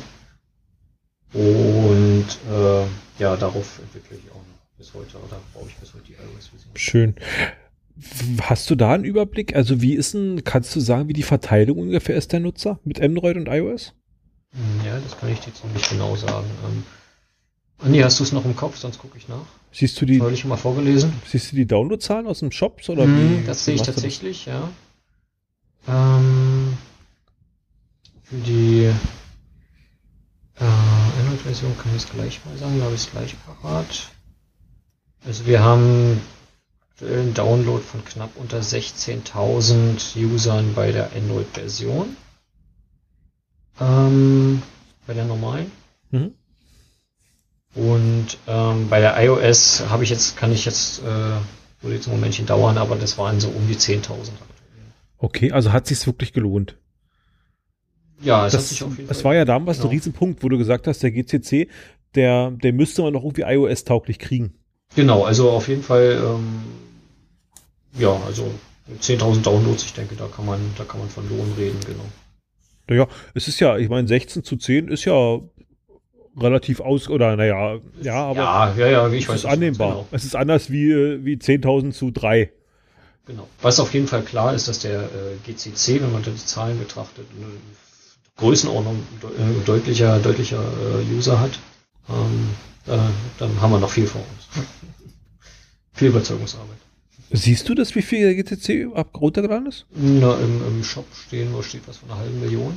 Und 1.33 2.27
äh, 2.51 2.85
ja, 3.19 3.35
darauf 3.35 3.79
entwickle 3.79 4.17
ich 4.17 4.31
auch 4.31 4.35
noch 4.35 4.77
bis 4.77 4.93
heute 4.93 5.17
oder 5.17 5.39
baue 5.53 5.67
ich 5.67 5.75
bis 5.77 5.93
heute 5.93 6.05
die 6.05 6.13
iOS-Version. 6.13 6.75
Schön. 6.75 7.15
Hast 8.41 8.69
du 8.69 8.75
da 8.75 8.93
einen 8.93 9.03
Überblick? 9.03 9.55
Also 9.55 9.81
wie 9.81 9.93
ist 9.93 10.13
denn, 10.13 10.43
kannst 10.43 10.75
du 10.75 10.79
sagen, 10.79 11.07
wie 11.07 11.13
die 11.13 11.23
Verteilung 11.23 11.77
ungefähr 11.77 12.15
ist 12.15 12.31
der 12.31 12.39
Nutzer 12.39 12.79
mit 12.83 13.01
Android 13.01 13.37
und 13.37 13.47
iOS? 13.47 13.93
Hm, 14.51 14.85
ja, 14.85 14.99
das 14.99 15.17
kann 15.17 15.29
ich 15.31 15.39
dir 15.39 15.53
ziemlich 15.53 15.89
genau 15.89 16.15
sagen. 16.15 16.47
Ähm, 16.65 16.83
Nee, 17.85 18.03
hast 18.03 18.19
du 18.19 18.23
es 18.23 18.31
noch 18.31 18.45
im 18.45 18.55
Kopf, 18.55 18.77
sonst 18.77 18.97
gucke 18.99 19.17
ich 19.17 19.27
nach. 19.27 19.45
Siehst 19.71 19.99
du 19.99 20.05
die? 20.05 20.21
Habe 20.21 20.31
ich 20.31 20.39
schon 20.39 20.49
mal 20.49 20.57
vorgelesen. 20.57 21.13
Siehst 21.25 21.51
du 21.51 21.55
die 21.55 21.65
Downloadzahlen 21.65 22.27
aus 22.27 22.39
dem 22.39 22.51
Shops 22.51 22.89
oder 22.89 23.05
mm, 23.05 23.41
wie? 23.41 23.45
Das 23.45 23.65
sehe 23.65 23.75
ich 23.75 23.81
tatsächlich, 23.81 24.45
ja. 24.45 24.69
Ähm, 25.87 26.77
für 28.23 28.37
die 28.37 28.89
äh, 30.59 30.63
Android-Version 30.63 31.77
kann 31.77 31.91
ich 31.95 32.03
es 32.03 32.09
gleich 32.09 32.39
mal 32.45 32.57
sagen, 32.57 32.77
da 32.79 32.85
habe 32.85 32.95
ich 32.95 33.01
es 33.01 33.11
gleich 33.11 33.35
parat. 33.45 34.11
Also 35.25 35.45
wir 35.45 35.61
haben 35.61 36.21
einen 37.05 37.33
Download 37.33 37.81
von 37.83 38.03
knapp 38.05 38.31
unter 38.35 38.59
16.000 38.59 40.17
Usern 40.17 40.73
bei 40.73 40.91
der 40.91 41.09
Android-Version. 41.15 42.15
Ähm, 43.79 44.61
bei 45.07 45.13
der 45.13 45.25
normalen. 45.25 45.71
Mhm. 46.11 46.33
Und 47.75 48.37
ähm, 48.47 48.87
bei 48.89 48.99
der 48.99 49.21
iOS 49.23 49.83
habe 49.89 50.03
ich 50.03 50.09
jetzt, 50.09 50.37
kann 50.37 50.51
ich 50.51 50.65
jetzt, 50.65 50.99
äh, 50.99 51.03
würde 51.81 51.95
jetzt 51.95 52.07
ein 52.07 52.11
Momentchen 52.11 52.45
dauern, 52.45 52.77
aber 52.77 52.95
das 52.95 53.17
waren 53.17 53.39
so 53.39 53.49
um 53.49 53.67
die 53.67 53.75
10.000 53.75 54.29
Okay, 55.17 55.51
also 55.51 55.71
hat 55.71 55.87
sich's 55.87 56.05
wirklich 56.05 56.33
gelohnt. 56.33 56.77
Ja, 58.21 58.45
es 58.45 58.53
das, 58.53 58.61
hat 58.61 58.69
sich 58.69 58.83
auf 58.83 58.97
jeden 58.97 59.07
Fall. 59.07 59.17
Es 59.17 59.23
war 59.23 59.35
ja 59.35 59.45
damals 59.45 59.77
genau. 59.77 59.89
ein 59.89 59.95
Riesenpunkt, 59.95 60.43
wo 60.43 60.49
du 60.49 60.57
gesagt 60.57 60.85
hast, 60.87 61.01
der 61.01 61.11
GCC, 61.11 61.67
der, 62.15 62.51
der 62.51 62.73
müsste 62.73 63.01
man 63.01 63.13
noch 63.13 63.23
irgendwie 63.23 63.41
iOS-tauglich 63.41 64.19
kriegen. 64.19 64.53
Genau, 64.95 65.23
also 65.23 65.49
auf 65.49 65.67
jeden 65.67 65.81
Fall, 65.81 66.21
ähm, 66.23 66.61
ja, 67.97 68.21
also 68.25 68.51
10.000 68.99 69.41
Downloads, 69.41 69.83
ich 69.83 69.93
denke, 69.93 70.15
da 70.15 70.27
kann 70.27 70.45
man, 70.45 70.59
da 70.77 70.83
kann 70.83 70.99
man 70.99 71.09
von 71.09 71.27
Lohn 71.29 71.53
reden, 71.57 71.79
genau. 71.85 72.05
Naja, 72.87 73.07
es 73.33 73.47
ist 73.47 73.59
ja, 73.59 73.77
ich 73.77 73.89
meine, 73.89 74.07
16 74.07 74.43
zu 74.43 74.57
10 74.57 74.89
ist 74.89 75.05
ja 75.05 75.39
relativ 76.37 76.81
aus 76.81 77.09
oder 77.09 77.35
naja, 77.35 77.79
ja, 78.01 78.25
aber 78.25 78.39
ja, 78.39 78.73
ja, 78.75 78.87
ja, 78.87 79.09
ich 79.09 79.27
es 79.29 79.35
ist 79.35 79.45
annehmbar. 79.45 79.89
Genau. 79.89 80.07
Es 80.11 80.23
ist 80.23 80.35
anders 80.35 80.71
wie, 80.71 80.91
äh, 80.91 81.23
wie 81.23 81.35
10.000 81.35 81.91
zu 81.91 82.11
3. 82.11 82.51
Genau. 83.25 83.47
Was 83.61 83.79
auf 83.79 83.93
jeden 83.93 84.07
Fall 84.07 84.23
klar 84.23 84.53
ist, 84.53 84.67
dass 84.67 84.79
der 84.79 85.03
äh, 85.03 85.37
GCC, 85.45 86.01
wenn 86.01 86.11
man 86.11 86.23
die 86.23 86.35
Zahlen 86.35 86.77
betrachtet, 86.77 87.25
eine 87.37 87.47
Größenordnung 88.37 89.01
de 89.21 89.29
äh, 89.29 89.63
deutlicher, 89.65 90.19
deutlicher 90.19 90.61
äh, 90.61 91.15
User 91.15 91.39
hat. 91.39 91.57
Ähm, 92.09 92.49
da, 92.85 93.09
dann 93.37 93.61
haben 93.61 93.71
wir 93.71 93.79
noch 93.79 93.91
viel 93.91 94.07
vor 94.07 94.21
uns. 94.21 94.65
viel 95.93 96.09
Überzeugungsarbeit. 96.09 96.82
Siehst 97.31 97.67
du 97.67 97.75
das, 97.75 97.95
wie 97.95 98.01
viel 98.01 98.21
der 98.21 98.35
GCC 98.35 98.87
runtergeladen 99.15 99.67
ist? 99.67 99.85
Na, 99.95 100.35
im, 100.35 100.67
im 100.67 100.83
Shop 100.83 101.05
stehen, 101.27 101.53
wo 101.53 101.61
steht 101.61 101.81
was 101.87 101.97
von 101.97 102.11
einer 102.11 102.19
halben 102.19 102.39
Million. 102.39 102.73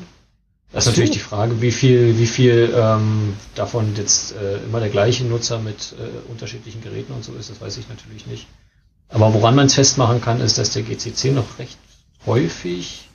Das 0.73 0.85
ist 0.85 0.93
natürlich 0.93 1.12
die 1.12 1.18
Frage, 1.20 1.60
wie 1.62 1.70
viel, 1.70 2.18
wie 2.18 2.27
viel 2.27 2.74
ähm, 2.77 3.35
davon 3.55 3.94
jetzt 3.97 4.32
äh, 4.32 4.59
immer 4.64 4.81
der 4.81 4.89
gleiche 4.89 5.24
Nutzer 5.24 5.59
mit 5.59 5.94
äh, 5.98 6.31
unterschiedlichen 6.31 6.82
Geräten 6.82 7.12
und 7.12 7.24
so 7.24 7.32
ist, 7.35 7.51
das 7.51 7.60
weiß 7.60 7.77
ich 7.78 7.89
natürlich 7.89 8.27
nicht. 8.27 8.47
Aber 9.09 9.32
woran 9.32 9.55
man 9.55 9.66
es 9.66 9.74
festmachen 9.74 10.20
kann, 10.20 10.40
ist, 10.40 10.59
dass 10.59 10.70
der 10.70 10.82
GCC 10.82 11.32
noch 11.32 11.59
recht 11.59 11.78
häufig 12.27 13.09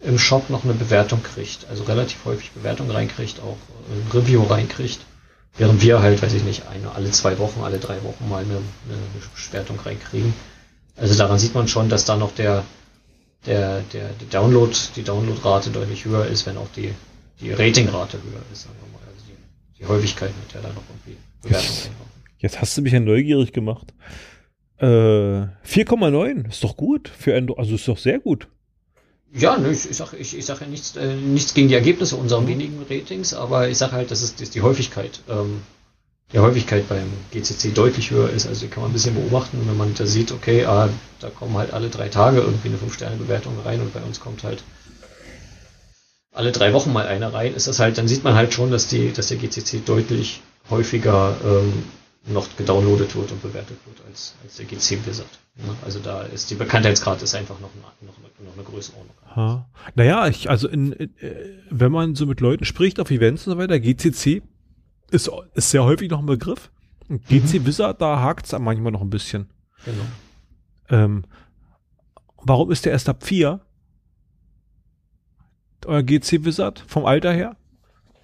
im 0.00 0.18
Shop 0.18 0.50
noch 0.50 0.64
eine 0.64 0.74
Bewertung 0.74 1.22
kriegt, 1.22 1.66
also 1.70 1.84
relativ 1.84 2.24
häufig 2.26 2.50
Bewertung 2.50 2.90
reinkriegt, 2.90 3.40
auch 3.40 3.56
ein 3.90 4.10
Review 4.12 4.42
reinkriegt, 4.42 5.00
während 5.56 5.82
wir 5.82 6.02
halt, 6.02 6.22
weiß 6.22 6.34
ich 6.34 6.44
nicht, 6.44 6.66
eine, 6.68 6.92
alle 6.92 7.10
zwei 7.10 7.38
Wochen, 7.38 7.62
alle 7.62 7.78
drei 7.78 8.02
Wochen 8.02 8.28
mal 8.28 8.44
eine, 8.44 8.56
eine 8.56 8.98
Bewertung 9.50 9.80
reinkriegen. 9.80 10.34
Also 10.96 11.16
daran 11.16 11.38
sieht 11.38 11.54
man 11.54 11.68
schon, 11.68 11.88
dass 11.88 12.04
da 12.04 12.16
noch 12.16 12.32
der 12.34 12.64
der, 13.46 13.82
der, 13.92 14.08
der 14.08 14.28
Download, 14.30 14.72
die 14.96 15.02
Downloadrate 15.02 15.70
deutlich 15.70 16.04
höher 16.04 16.26
ist, 16.26 16.46
wenn 16.46 16.56
auch 16.56 16.68
die, 16.76 16.92
die 17.40 17.52
Ratingrate 17.52 18.18
höher 18.18 18.42
ist, 18.52 18.62
sagen 18.62 18.74
wir 18.80 18.92
mal. 18.92 19.04
Also 19.06 19.26
die, 19.28 19.80
die 19.80 19.86
Häufigkeit, 19.86 20.30
mit 20.40 20.54
der 20.54 20.62
da 20.62 20.68
noch 20.68 20.82
irgendwie 20.88 21.16
Bewertungen 21.42 21.78
reinkommen. 21.78 22.12
Jetzt 22.38 22.60
hast 22.60 22.76
du 22.76 22.82
mich 22.82 22.92
ja 22.92 23.00
neugierig 23.00 23.52
gemacht. 23.52 23.92
Äh, 24.78 24.86
4,9 24.86 26.48
ist 26.48 26.64
doch 26.64 26.76
gut 26.76 27.08
für 27.08 27.36
Android, 27.36 27.58
also 27.58 27.74
ist 27.74 27.88
doch 27.88 27.98
sehr 27.98 28.18
gut. 28.18 28.48
Ja, 29.32 29.56
ne, 29.58 29.72
ich, 29.72 29.90
ich 29.90 29.96
sage 29.96 30.16
ich, 30.16 30.36
ich 30.36 30.44
sag 30.44 30.60
ja 30.60 30.66
nichts, 30.66 30.96
äh, 30.96 31.14
nichts 31.16 31.54
gegen 31.54 31.68
die 31.68 31.74
Ergebnisse 31.74 32.16
unserer 32.16 32.40
mhm. 32.40 32.48
wenigen 32.48 32.86
Ratings, 32.88 33.34
aber 33.34 33.68
ich 33.68 33.78
sage 33.78 33.92
halt, 33.92 34.10
das 34.10 34.22
ist, 34.22 34.40
ist 34.40 34.54
die 34.54 34.62
Häufigkeit. 34.62 35.20
Ähm, 35.28 35.62
die 36.34 36.40
Häufigkeit 36.40 36.88
beim 36.88 37.06
GCC 37.30 37.72
deutlich 37.72 38.10
höher 38.10 38.28
ist. 38.28 38.46
Also 38.46 38.62
die 38.62 38.68
kann 38.68 38.82
man 38.82 38.90
ein 38.90 38.94
bisschen 38.94 39.14
beobachten, 39.14 39.60
wenn 39.66 39.76
man 39.76 39.94
da 39.94 40.04
sieht, 40.04 40.32
okay, 40.32 40.64
ah, 40.64 40.88
da 41.20 41.30
kommen 41.30 41.56
halt 41.56 41.72
alle 41.72 41.88
drei 41.88 42.08
Tage 42.08 42.38
irgendwie 42.40 42.68
eine 42.68 42.76
5-Sterne-Bewertung 42.78 43.54
rein 43.64 43.80
und 43.80 43.94
bei 43.94 44.00
uns 44.00 44.18
kommt 44.18 44.42
halt 44.42 44.64
alle 46.32 46.50
drei 46.50 46.72
Wochen 46.72 46.92
mal 46.92 47.06
eine 47.06 47.32
rein, 47.32 47.54
ist 47.54 47.68
das 47.68 47.78
halt, 47.78 47.96
dann 47.96 48.08
sieht 48.08 48.24
man 48.24 48.34
halt 48.34 48.52
schon, 48.52 48.72
dass 48.72 48.88
die, 48.88 49.12
dass 49.12 49.28
der 49.28 49.36
GCC 49.36 49.84
deutlich 49.86 50.42
häufiger 50.68 51.36
ähm, 51.44 51.84
noch 52.26 52.48
gedownloadet 52.56 53.14
wird 53.14 53.30
und 53.30 53.40
bewertet 53.40 53.76
wird 53.86 53.98
als, 54.08 54.34
als 54.42 54.56
der 54.56 54.66
GC 54.66 55.04
Blizzard. 55.04 55.28
Ja, 55.58 55.72
also 55.84 56.00
da 56.00 56.22
ist 56.22 56.50
die 56.50 56.56
Bekanntheitsgrad 56.56 57.22
ist 57.22 57.36
einfach 57.36 57.60
noch, 57.60 57.70
eine, 57.72 58.10
noch, 58.10 58.16
eine, 58.18 58.48
noch 58.48 58.54
eine 58.54 58.64
Größenordnung. 58.64 59.14
Ha. 59.36 59.68
Naja, 59.94 60.26
ich, 60.26 60.50
also 60.50 60.66
in, 60.66 60.90
in, 60.92 61.16
äh, 61.20 61.34
wenn 61.70 61.92
man 61.92 62.16
so 62.16 62.26
mit 62.26 62.40
Leuten 62.40 62.64
spricht 62.64 62.98
auf 62.98 63.12
Events 63.12 63.46
und 63.46 63.52
so 63.52 63.58
weiter, 63.58 63.78
GCC 63.78 64.42
ist, 65.14 65.30
ist 65.54 65.70
sehr 65.70 65.84
häufig 65.84 66.10
noch 66.10 66.18
ein 66.18 66.26
Begriff. 66.26 66.70
GC 67.08 67.60
mhm. 67.60 67.66
Wizard, 67.66 68.00
da 68.00 68.20
hakt 68.20 68.46
es 68.46 68.58
manchmal 68.58 68.92
noch 68.92 69.00
ein 69.00 69.10
bisschen. 69.10 69.48
Genau. 69.84 70.04
Ähm, 70.90 71.24
warum 72.42 72.70
ist 72.70 72.84
der 72.84 72.92
erst 72.92 73.08
ab 73.08 73.24
4? 73.24 73.60
Euer 75.86 76.02
GC 76.02 76.44
Wizard 76.44 76.82
vom 76.86 77.04
Alter 77.04 77.32
her? 77.32 77.56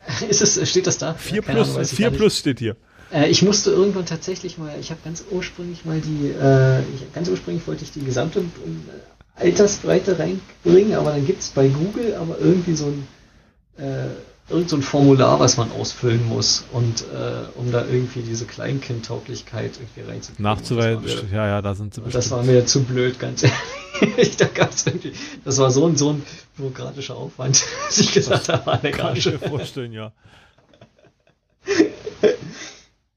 Ist 0.31 0.41
es, 0.41 0.71
steht 0.71 0.87
das 0.87 0.97
da? 0.97 1.13
4 1.13 1.43
plus, 1.43 1.75
Ahnung, 1.75 1.85
4 1.85 2.11
plus 2.11 2.39
steht 2.39 2.59
hier. 2.59 2.77
Äh, 3.13 3.29
ich 3.29 3.43
musste 3.43 3.71
irgendwann 3.71 4.07
tatsächlich 4.07 4.57
mal, 4.57 4.75
ich 4.81 4.91
habe 4.91 5.01
ganz 5.05 5.25
ursprünglich 5.31 5.85
mal 5.85 6.01
die, 6.01 6.29
äh, 6.29 6.81
ich, 6.95 7.13
ganz 7.13 7.29
ursprünglich 7.29 7.67
wollte 7.67 7.85
ich 7.85 7.93
die 7.93 8.03
gesamte 8.03 8.41
äh, 8.41 8.45
Altersbreite 9.35 10.19
reinbringen, 10.19 10.95
aber 10.95 11.11
dann 11.11 11.27
gibt 11.27 11.43
es 11.43 11.51
bei 11.51 11.69
Google 11.69 12.15
aber 12.15 12.39
irgendwie 12.39 12.75
so 12.75 12.87
ein 12.87 13.07
äh, 13.77 14.09
irgend 14.51 14.69
so 14.69 14.77
ein 14.77 14.83
Formular, 14.83 15.39
was 15.41 15.57
man 15.57 15.71
ausfüllen 15.73 16.27
muss 16.27 16.65
und 16.73 17.03
äh, 17.03 17.59
um 17.59 17.71
da 17.71 17.85
irgendwie 17.85 18.23
diese 18.23 18.45
Kleinkindtauglichkeit 18.45 19.73
irgendwie 19.79 20.11
reinzukriegen. 20.11 20.43
Nachzuweisen, 20.43 21.29
ja, 21.33 21.47
ja, 21.47 21.63
da 21.63 21.75
sind 21.75 21.95
sie 21.95 22.01
bestimmt. 22.01 22.25
Das 22.25 22.31
war 22.31 22.43
mir 22.43 22.67
zu 22.67 22.83
blöd, 22.83 23.19
ganz 23.19 23.45
ehrlich. 23.45 24.37
da 24.39 24.47
gab's 24.47 24.87
irgendwie, 24.87 25.13
das 25.45 25.59
war 25.59 25.71
so 25.71 25.87
ein, 25.87 25.97
so 25.97 26.11
ein 26.11 26.23
bürokratischer 26.57 27.17
Aufwand, 27.17 27.65
dass 27.87 27.99
ich 27.99 28.13
gesagt 28.13 28.49
habe, 28.49 28.67
war 28.67 28.83
eine 28.83 28.91
Kann 28.91 29.17
ich 29.17 29.27
mir 29.27 29.39
vorstellen, 29.39 29.93
ja. 29.93 30.13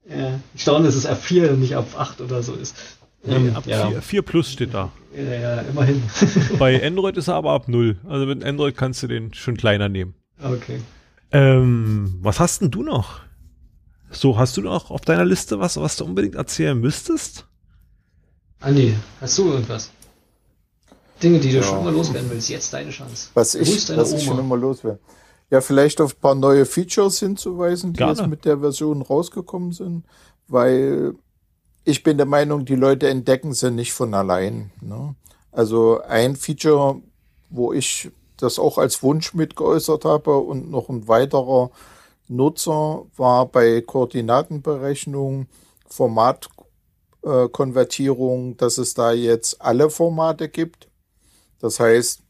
ja. 0.08 0.40
Ich 0.54 0.62
staune, 0.62 0.86
dass 0.86 0.94
es 0.94 1.06
ab 1.06 1.22
4 1.22 1.50
und 1.50 1.60
nicht 1.60 1.76
ab 1.76 1.88
8 1.96 2.20
oder 2.20 2.42
so 2.42 2.54
ist. 2.54 2.76
Nee, 3.24 3.36
ähm, 3.36 3.56
ab 3.56 3.66
ja. 3.66 3.88
4, 3.88 4.02
4 4.02 4.22
plus 4.22 4.52
steht 4.52 4.74
da. 4.74 4.92
Ja, 5.16 5.34
ja, 5.34 5.60
immerhin. 5.62 6.02
Bei 6.58 6.84
Android 6.84 7.16
ist 7.16 7.28
er 7.28 7.34
aber 7.34 7.52
ab 7.52 7.68
0. 7.68 7.96
Also 8.06 8.26
mit 8.26 8.44
Android 8.44 8.76
kannst 8.76 9.02
du 9.02 9.06
den 9.06 9.32
schon 9.32 9.56
kleiner 9.56 9.88
nehmen. 9.88 10.14
Okay. 10.42 10.80
Ähm, 11.34 12.14
was 12.22 12.38
hast 12.38 12.60
denn 12.60 12.70
du 12.70 12.84
noch? 12.84 13.20
So, 14.08 14.38
hast 14.38 14.56
du 14.56 14.62
noch 14.62 14.92
auf 14.92 15.00
deiner 15.00 15.24
Liste 15.24 15.58
was, 15.58 15.76
was 15.76 15.96
du 15.96 16.04
unbedingt 16.04 16.36
erzählen 16.36 16.78
müsstest? 16.78 17.44
Andi, 18.60 18.94
hast 19.20 19.36
du 19.38 19.50
irgendwas? 19.50 19.90
Dinge, 21.20 21.40
die 21.40 21.50
du 21.50 21.56
ja. 21.56 21.62
schon 21.64 21.82
mal 21.82 21.92
loswerden 21.92 22.30
willst, 22.30 22.48
jetzt 22.50 22.72
deine 22.72 22.90
Chance. 22.90 23.30
Was 23.34 23.56
ich, 23.56 23.88
was 23.96 24.12
ich 24.12 24.22
schon 24.22 24.38
immer 24.38 24.56
loswerden. 24.56 25.00
Ja, 25.50 25.60
vielleicht 25.60 26.00
auf 26.00 26.14
ein 26.14 26.20
paar 26.20 26.36
neue 26.36 26.64
Features 26.66 27.18
hinzuweisen, 27.18 27.92
die 27.92 27.98
Gerne. 27.98 28.12
jetzt 28.12 28.26
mit 28.28 28.44
der 28.44 28.60
Version 28.60 29.02
rausgekommen 29.02 29.72
sind, 29.72 30.04
weil 30.46 31.14
ich 31.82 32.04
bin 32.04 32.16
der 32.16 32.26
Meinung, 32.26 32.64
die 32.64 32.76
Leute 32.76 33.08
entdecken 33.08 33.54
sie 33.54 33.72
nicht 33.72 33.92
von 33.92 34.14
allein. 34.14 34.70
Ne? 34.80 35.16
Also 35.50 36.00
ein 36.02 36.36
Feature, 36.36 37.02
wo 37.50 37.72
ich 37.72 38.10
das 38.36 38.58
auch 38.58 38.78
als 38.78 39.02
Wunsch 39.02 39.34
mitgeäußert 39.34 40.04
habe 40.04 40.38
und 40.38 40.70
noch 40.70 40.88
ein 40.88 41.08
weiterer 41.08 41.70
Nutzer 42.28 43.06
war 43.16 43.46
bei 43.46 43.80
Koordinatenberechnung, 43.80 45.46
Formatkonvertierung, 45.86 48.52
äh, 48.52 48.56
dass 48.56 48.78
es 48.78 48.94
da 48.94 49.12
jetzt 49.12 49.60
alle 49.60 49.90
Formate 49.90 50.48
gibt. 50.48 50.88
Das 51.60 51.80
heißt, 51.80 52.22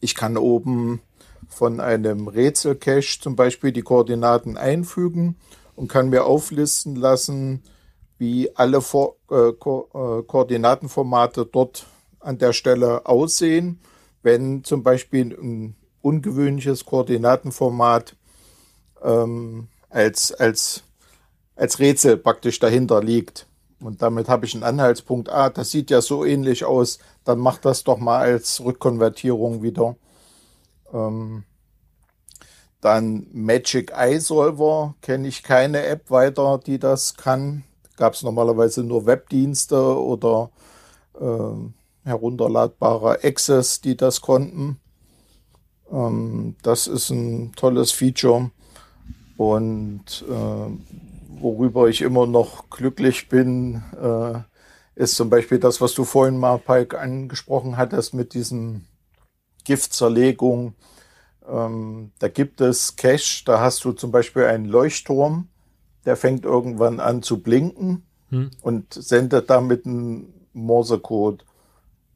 ich 0.00 0.14
kann 0.14 0.36
oben 0.36 1.00
von 1.48 1.80
einem 1.80 2.28
Rätselcache 2.28 3.20
zum 3.20 3.36
Beispiel 3.36 3.72
die 3.72 3.82
Koordinaten 3.82 4.56
einfügen 4.56 5.36
und 5.74 5.88
kann 5.88 6.08
mir 6.08 6.24
auflisten 6.24 6.96
lassen, 6.96 7.62
wie 8.18 8.54
alle 8.56 8.80
Vor 8.80 9.16
äh, 9.30 9.52
Ko 9.52 9.88
äh, 9.94 10.22
Koordinatenformate 10.22 11.46
dort 11.46 11.86
an 12.20 12.38
der 12.38 12.52
Stelle 12.52 13.06
aussehen. 13.06 13.80
Wenn 14.22 14.64
zum 14.64 14.82
Beispiel 14.82 15.36
ein 15.40 15.76
ungewöhnliches 16.02 16.84
Koordinatenformat 16.84 18.16
ähm, 19.02 19.68
als, 19.88 20.32
als, 20.32 20.84
als 21.56 21.78
Rätsel 21.78 22.16
praktisch 22.16 22.58
dahinter 22.58 23.02
liegt. 23.02 23.46
Und 23.80 24.02
damit 24.02 24.28
habe 24.28 24.44
ich 24.44 24.54
einen 24.54 24.62
Anhaltspunkt. 24.62 25.30
Ah, 25.30 25.48
das 25.48 25.70
sieht 25.70 25.90
ja 25.90 26.02
so 26.02 26.24
ähnlich 26.24 26.64
aus. 26.64 26.98
Dann 27.24 27.38
mach 27.38 27.58
das 27.58 27.82
doch 27.84 27.98
mal 27.98 28.20
als 28.20 28.62
Rückkonvertierung 28.62 29.62
wieder. 29.62 29.96
Ähm, 30.92 31.44
dann 32.80 33.26
Magic 33.32 33.92
Eye 33.92 34.18
Solver 34.18 34.94
kenne 35.02 35.28
ich 35.28 35.42
keine 35.42 35.84
App 35.84 36.10
weiter, 36.10 36.58
die 36.64 36.78
das 36.78 37.16
kann. 37.16 37.64
Gab 37.96 38.14
es 38.14 38.22
normalerweise 38.22 38.82
nur 38.82 39.06
Webdienste 39.06 39.98
oder 39.98 40.50
äh, 41.20 41.70
herunterladbare 42.04 43.24
Access, 43.24 43.80
die 43.80 43.96
das 43.96 44.20
konnten. 44.20 44.78
Ähm, 45.90 46.56
das 46.62 46.86
ist 46.86 47.10
ein 47.10 47.52
tolles 47.56 47.92
Feature. 47.92 48.50
Und 49.36 50.24
äh, 50.28 51.40
worüber 51.40 51.88
ich 51.88 52.02
immer 52.02 52.26
noch 52.26 52.68
glücklich 52.70 53.28
bin, 53.28 53.82
äh, 54.00 54.40
ist 54.94 55.16
zum 55.16 55.30
Beispiel 55.30 55.58
das, 55.58 55.80
was 55.80 55.94
du 55.94 56.04
vorhin 56.04 56.36
mal, 56.36 56.58
Pike, 56.58 56.98
angesprochen 56.98 57.76
hattest 57.76 58.12
mit 58.12 58.34
diesem 58.34 58.84
Giftzerlegung. 59.64 60.74
Ähm, 61.48 62.12
da 62.18 62.28
gibt 62.28 62.60
es 62.60 62.96
Cache, 62.96 63.44
da 63.46 63.60
hast 63.60 63.84
du 63.84 63.92
zum 63.92 64.10
Beispiel 64.10 64.44
einen 64.44 64.66
Leuchtturm, 64.66 65.48
der 66.04 66.16
fängt 66.16 66.44
irgendwann 66.44 67.00
an 67.00 67.22
zu 67.22 67.42
blinken 67.42 68.04
hm. 68.28 68.50
und 68.60 68.92
sendet 68.92 69.48
damit 69.48 69.86
einen 69.86 70.46
Morsecode. 70.52 71.44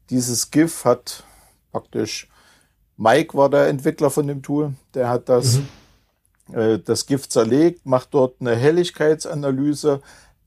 Dieses 0.09 0.51
GIF 0.51 0.85
hat 0.85 1.23
praktisch, 1.71 2.29
Mike 2.97 3.37
war 3.37 3.49
der 3.49 3.67
Entwickler 3.67 4.09
von 4.09 4.27
dem 4.27 4.41
Tool, 4.43 4.73
der 4.93 5.09
hat 5.09 5.29
das 5.29 5.57
mhm 5.57 5.67
äh, 6.51 6.79
das 6.79 7.05
Gift 7.05 7.31
zerlegt, 7.31 7.85
macht 7.85 8.13
dort 8.13 8.35
eine 8.39 8.55
Helligkeitsanalyse, 8.55 10.01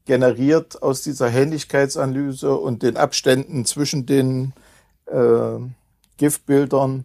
generiert 0.05 0.83
aus 0.83 1.03
dieser 1.03 1.29
Helligkeitsanalyse 1.29 2.57
und 2.57 2.83
den 2.83 2.97
Abständen 2.97 3.65
zwischen 3.65 4.07
den 4.07 4.53
äh, 5.07 5.59
Giftbildern 6.17 7.05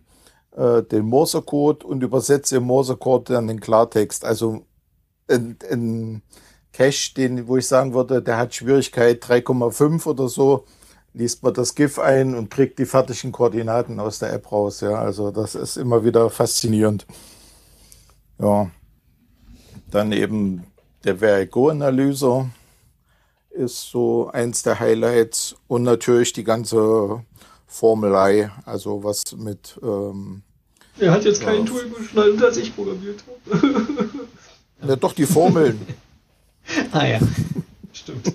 äh, 0.55 0.83
den 0.83 1.05
Morsecode 1.05 1.83
und 1.83 2.03
übersetzt 2.03 2.53
im 2.53 2.63
Morsecode 2.63 3.31
dann 3.31 3.47
den 3.47 3.59
Klartext. 3.59 4.23
Also 4.25 4.65
ein, 5.27 5.57
ein 5.69 6.21
Cache, 6.71 7.13
den, 7.15 7.47
wo 7.47 7.57
ich 7.57 7.67
sagen 7.67 7.93
würde, 7.93 8.21
der 8.21 8.37
hat 8.37 8.55
Schwierigkeit 8.55 9.23
3,5 9.23 10.07
oder 10.07 10.27
so, 10.27 10.65
liest 11.13 11.43
man 11.43 11.53
das 11.53 11.75
GIF 11.75 11.99
ein 11.99 12.35
und 12.35 12.49
kriegt 12.49 12.79
die 12.79 12.85
fertigen 12.85 13.31
Koordinaten 13.31 13.99
aus 13.99 14.19
der 14.19 14.33
App 14.33 14.51
raus. 14.51 14.81
Ja, 14.81 14.95
also 14.95 15.31
das 15.31 15.55
ist 15.55 15.77
immer 15.77 16.03
wieder 16.03 16.29
faszinierend. 16.29 17.05
Ja. 18.39 18.71
Dann 19.91 20.11
eben 20.11 20.63
der 21.03 21.17
Verigo-Analyser 21.17 22.49
ist 23.51 23.91
so 23.91 24.29
eins 24.31 24.63
der 24.63 24.79
Highlights 24.79 25.55
und 25.67 25.83
natürlich 25.83 26.33
die 26.33 26.43
ganze 26.43 27.23
Formelei, 27.67 28.49
also 28.65 29.03
was 29.03 29.23
mit. 29.37 29.79
Ähm, 29.83 30.41
er 30.99 31.11
hat 31.11 31.25
jetzt 31.25 31.41
kein 31.41 31.65
Tool 31.65 31.89
geschnallt, 31.89 32.41
das 32.41 32.57
ich 32.57 32.75
programmiert 32.75 33.23
habe. 33.51 34.09
ja, 34.87 34.95
doch, 34.95 35.13
die 35.13 35.25
Formeln. 35.25 35.79
ah 36.91 37.05
ja, 37.05 37.19
stimmt. 37.91 38.33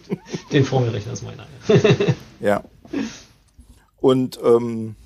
Den 0.52 0.64
Formelrechner 0.64 1.12
ist 1.12 1.24
meiner. 1.24 1.46
ja. 2.40 2.64
Und 4.00 4.38
ähm, 4.44 4.96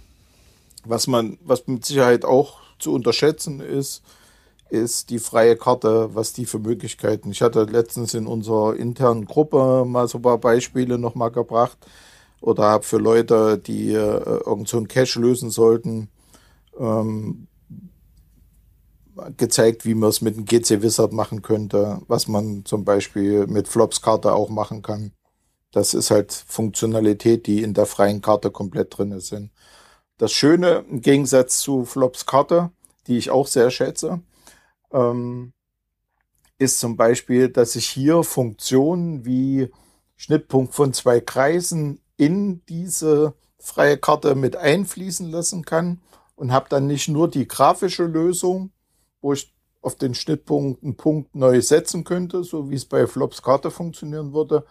was 0.85 1.07
man, 1.07 1.39
was 1.45 1.67
mit 1.67 1.85
Sicherheit 1.85 2.25
auch 2.25 2.61
zu 2.79 2.93
unterschätzen 2.93 3.61
ist, 3.61 4.03
ist 4.69 5.11
die 5.11 5.19
freie 5.19 5.57
Karte, 5.57 6.15
was 6.15 6.33
die 6.33 6.47
für 6.47 6.59
Möglichkeiten. 6.59 7.31
Ich 7.31 7.43
hatte 7.43 7.65
letztens 7.65 8.15
in 8.15 8.27
unserer 8.27 8.75
internen 8.75 9.27
Gruppe 9.27 9.85
mal 9.87 10.09
so 10.09 10.19
ein 10.19 10.23
paar 10.23 10.39
Beispiele 10.39 10.99
nochmal 10.99 11.31
gebracht 11.31 11.77
oder 12.41 12.65
habe 12.65 12.85
für 12.85 12.97
Leute, 12.97 13.59
die 13.59 13.93
äh, 13.93 14.41
irgend 14.47 14.69
so 14.69 14.79
einen 14.79 14.89
Cache 14.89 15.21
lösen 15.21 15.51
sollten, 15.51 16.09
ähm, 16.79 17.49
gezeigt, 19.37 19.85
wie 19.85 19.95
man 19.95 20.09
es 20.09 20.23
mit 20.23 20.37
dem 20.37 20.47
GC 20.47 20.83
Wizard 20.83 21.13
machen 21.13 21.43
könnte, 21.43 22.01
was 22.09 22.27
man 22.27 22.65
zum 22.65 22.85
Beispiel 22.85 23.47
mit 23.47 23.69
Flops 23.69 24.01
Karte 24.01 24.33
auch 24.33 24.49
machen 24.49 24.81
kann. 24.81 25.13
Das 25.73 25.95
ist 25.95 26.11
halt 26.11 26.33
Funktionalität, 26.33 27.47
die 27.47 27.63
in 27.63 27.75
der 27.75 27.87
freien 27.87 28.21
Karte 28.21 28.51
komplett 28.51 28.97
drin 28.97 29.19
sind. 29.21 29.51
Das 30.19 30.33
Schöne 30.33 30.85
im 30.89 31.01
Gegensatz 31.01 31.61
zu 31.61 31.85
Flops 31.85 32.27
Karte, 32.27 32.71
die 33.07 33.19
ich 33.19 33.31
auch 33.31 33.47
sehr 33.47 33.71
schätze, 33.71 34.21
ähm, 34.93 35.53
ist 36.59 36.79
zum 36.79 36.97
Beispiel, 36.97 37.49
dass 37.49 37.75
ich 37.75 37.89
hier 37.89 38.23
Funktionen 38.23 39.25
wie 39.25 39.71
Schnittpunkt 40.17 40.75
von 40.75 40.93
zwei 40.93 41.21
Kreisen 41.21 42.01
in 42.17 42.65
diese 42.67 43.35
freie 43.59 43.97
Karte 43.97 44.35
mit 44.35 44.55
einfließen 44.57 45.29
lassen 45.31 45.65
kann 45.65 46.01
und 46.37 46.53
habe 46.53 46.69
dann 46.69 46.87
nicht 46.87 47.09
nur 47.09 47.29
die 47.29 47.49
grafische 47.49 48.05
Lösung, 48.05 48.71
wo 49.21 49.33
ich 49.33 49.53
auf 49.81 49.97
den 49.97 50.15
Schnittpunkt 50.15 50.83
einen 50.83 50.97
Punkt 50.97 51.35
neu 51.35 51.61
setzen 51.61 52.05
könnte, 52.05 52.45
so 52.45 52.71
wie 52.71 52.77
es 52.77 52.85
bei 52.85 53.07
Flops 53.07 53.43
Karte 53.43 53.71
funktionieren 53.71 54.33
würde, 54.33 54.65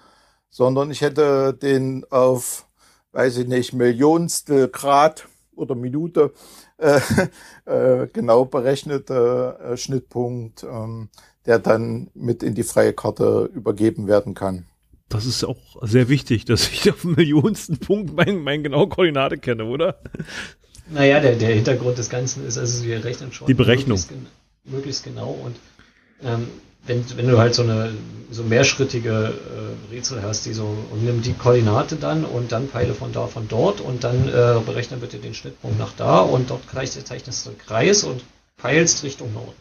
sondern 0.51 0.91
ich 0.91 1.01
hätte 1.01 1.57
den 1.59 2.05
auf, 2.11 2.67
weiß 3.13 3.37
ich 3.37 3.47
nicht, 3.47 3.73
Millionstel 3.73 4.67
Grad 4.67 5.27
oder 5.55 5.73
Minute 5.73 6.33
äh, 6.77 6.99
äh, 7.65 8.07
genau 8.13 8.45
berechnete 8.45 9.57
äh, 9.63 9.77
Schnittpunkt, 9.77 10.63
ähm, 10.63 11.09
der 11.45 11.57
dann 11.57 12.11
mit 12.13 12.43
in 12.43 12.53
die 12.53 12.63
freie 12.63 12.93
Karte 12.93 13.49
übergeben 13.53 14.07
werden 14.07 14.35
kann. 14.35 14.67
Das 15.09 15.25
ist 15.25 15.43
auch 15.43 15.57
sehr 15.81 16.09
wichtig, 16.09 16.45
dass 16.45 16.69
ich 16.69 16.91
auf 16.91 17.01
dem 17.01 17.15
millionsten 17.15 17.77
Punkt 17.79 18.13
mein, 18.13 18.41
mein 18.41 18.63
genaue 18.63 18.89
Koordinate 18.89 19.37
kenne, 19.37 19.65
oder? 19.65 19.99
Naja, 20.89 21.19
der, 21.19 21.35
der 21.35 21.55
Hintergrund 21.55 21.97
des 21.97 22.09
Ganzen 22.09 22.45
ist, 22.45 22.57
also 22.57 22.83
wir 22.83 23.03
rechnen 23.03 23.31
schon 23.31 23.47
die 23.47 23.53
Berechnung. 23.53 23.97
Möglichst, 23.97 24.65
möglichst 24.65 25.03
genau 25.03 25.31
und 25.31 25.55
ähm, 26.23 26.47
wenn, 26.85 27.05
wenn 27.17 27.27
du 27.27 27.37
halt 27.37 27.55
so 27.55 27.63
eine 27.63 27.93
so 28.31 28.43
mehrschrittige 28.43 29.33
äh, 29.33 29.93
Rätsel 29.93 30.21
hast, 30.23 30.45
die 30.45 30.53
so 30.53 30.63
und 30.91 31.03
nimm 31.03 31.21
die 31.21 31.33
Koordinate 31.33 31.97
dann 31.97 32.23
und 32.23 32.51
dann 32.51 32.69
peile 32.69 32.93
von 32.93 33.11
da 33.11 33.27
von 33.27 33.47
dort 33.49 33.81
und 33.81 34.03
dann 34.03 34.29
äh, 34.29 34.59
berechne 34.65 34.97
bitte 34.97 35.17
den 35.17 35.33
Schnittpunkt 35.33 35.77
nach 35.77 35.93
da 35.97 36.19
und 36.19 36.49
dort 36.49 36.61
zeichnest 36.71 37.45
du 37.45 37.49
einen 37.49 37.59
Kreis 37.59 38.03
und 38.03 38.23
peilst 38.57 39.03
Richtung 39.03 39.33
Norden. 39.33 39.51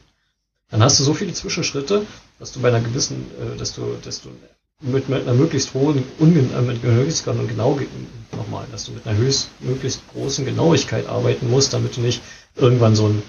Dann 0.70 0.82
hast 0.84 1.01
du 1.01 1.05
so 1.05 1.14
viele 1.14 1.32
Zwischenschritte, 1.32 2.06
dass 2.38 2.52
du 2.52 2.60
bei 2.60 2.68
einer 2.68 2.80
gewissen, 2.80 3.26
äh, 3.40 3.59
dass 3.59 3.74
du, 3.74 3.97
dass 4.05 4.22
du 4.22 4.28
mit, 4.80 5.09
mit 5.09 5.22
einer 5.22 5.34
möglichst 5.34 5.74
hohen 5.74 6.05
Ungen, 6.18 6.55
äh, 6.55 6.62
mit 6.62 6.80
Genauigkeit 6.80 7.36
und 7.36 7.48
genau 7.48 7.78
nochmal, 8.36 8.66
dass 8.70 8.84
du 8.84 8.92
mit 8.92 9.06
einer 9.06 9.18
höchst 9.18 9.48
möglichst 9.60 10.01
großen 10.12 10.44
Genauigkeit 10.44 11.06
arbeiten 11.06 11.51
musst, 11.51 11.72
damit 11.72 11.97
du 11.97 12.01
nicht 12.02 12.22
irgendwann 12.56 12.94
so 12.94 13.06
ein 13.06 13.22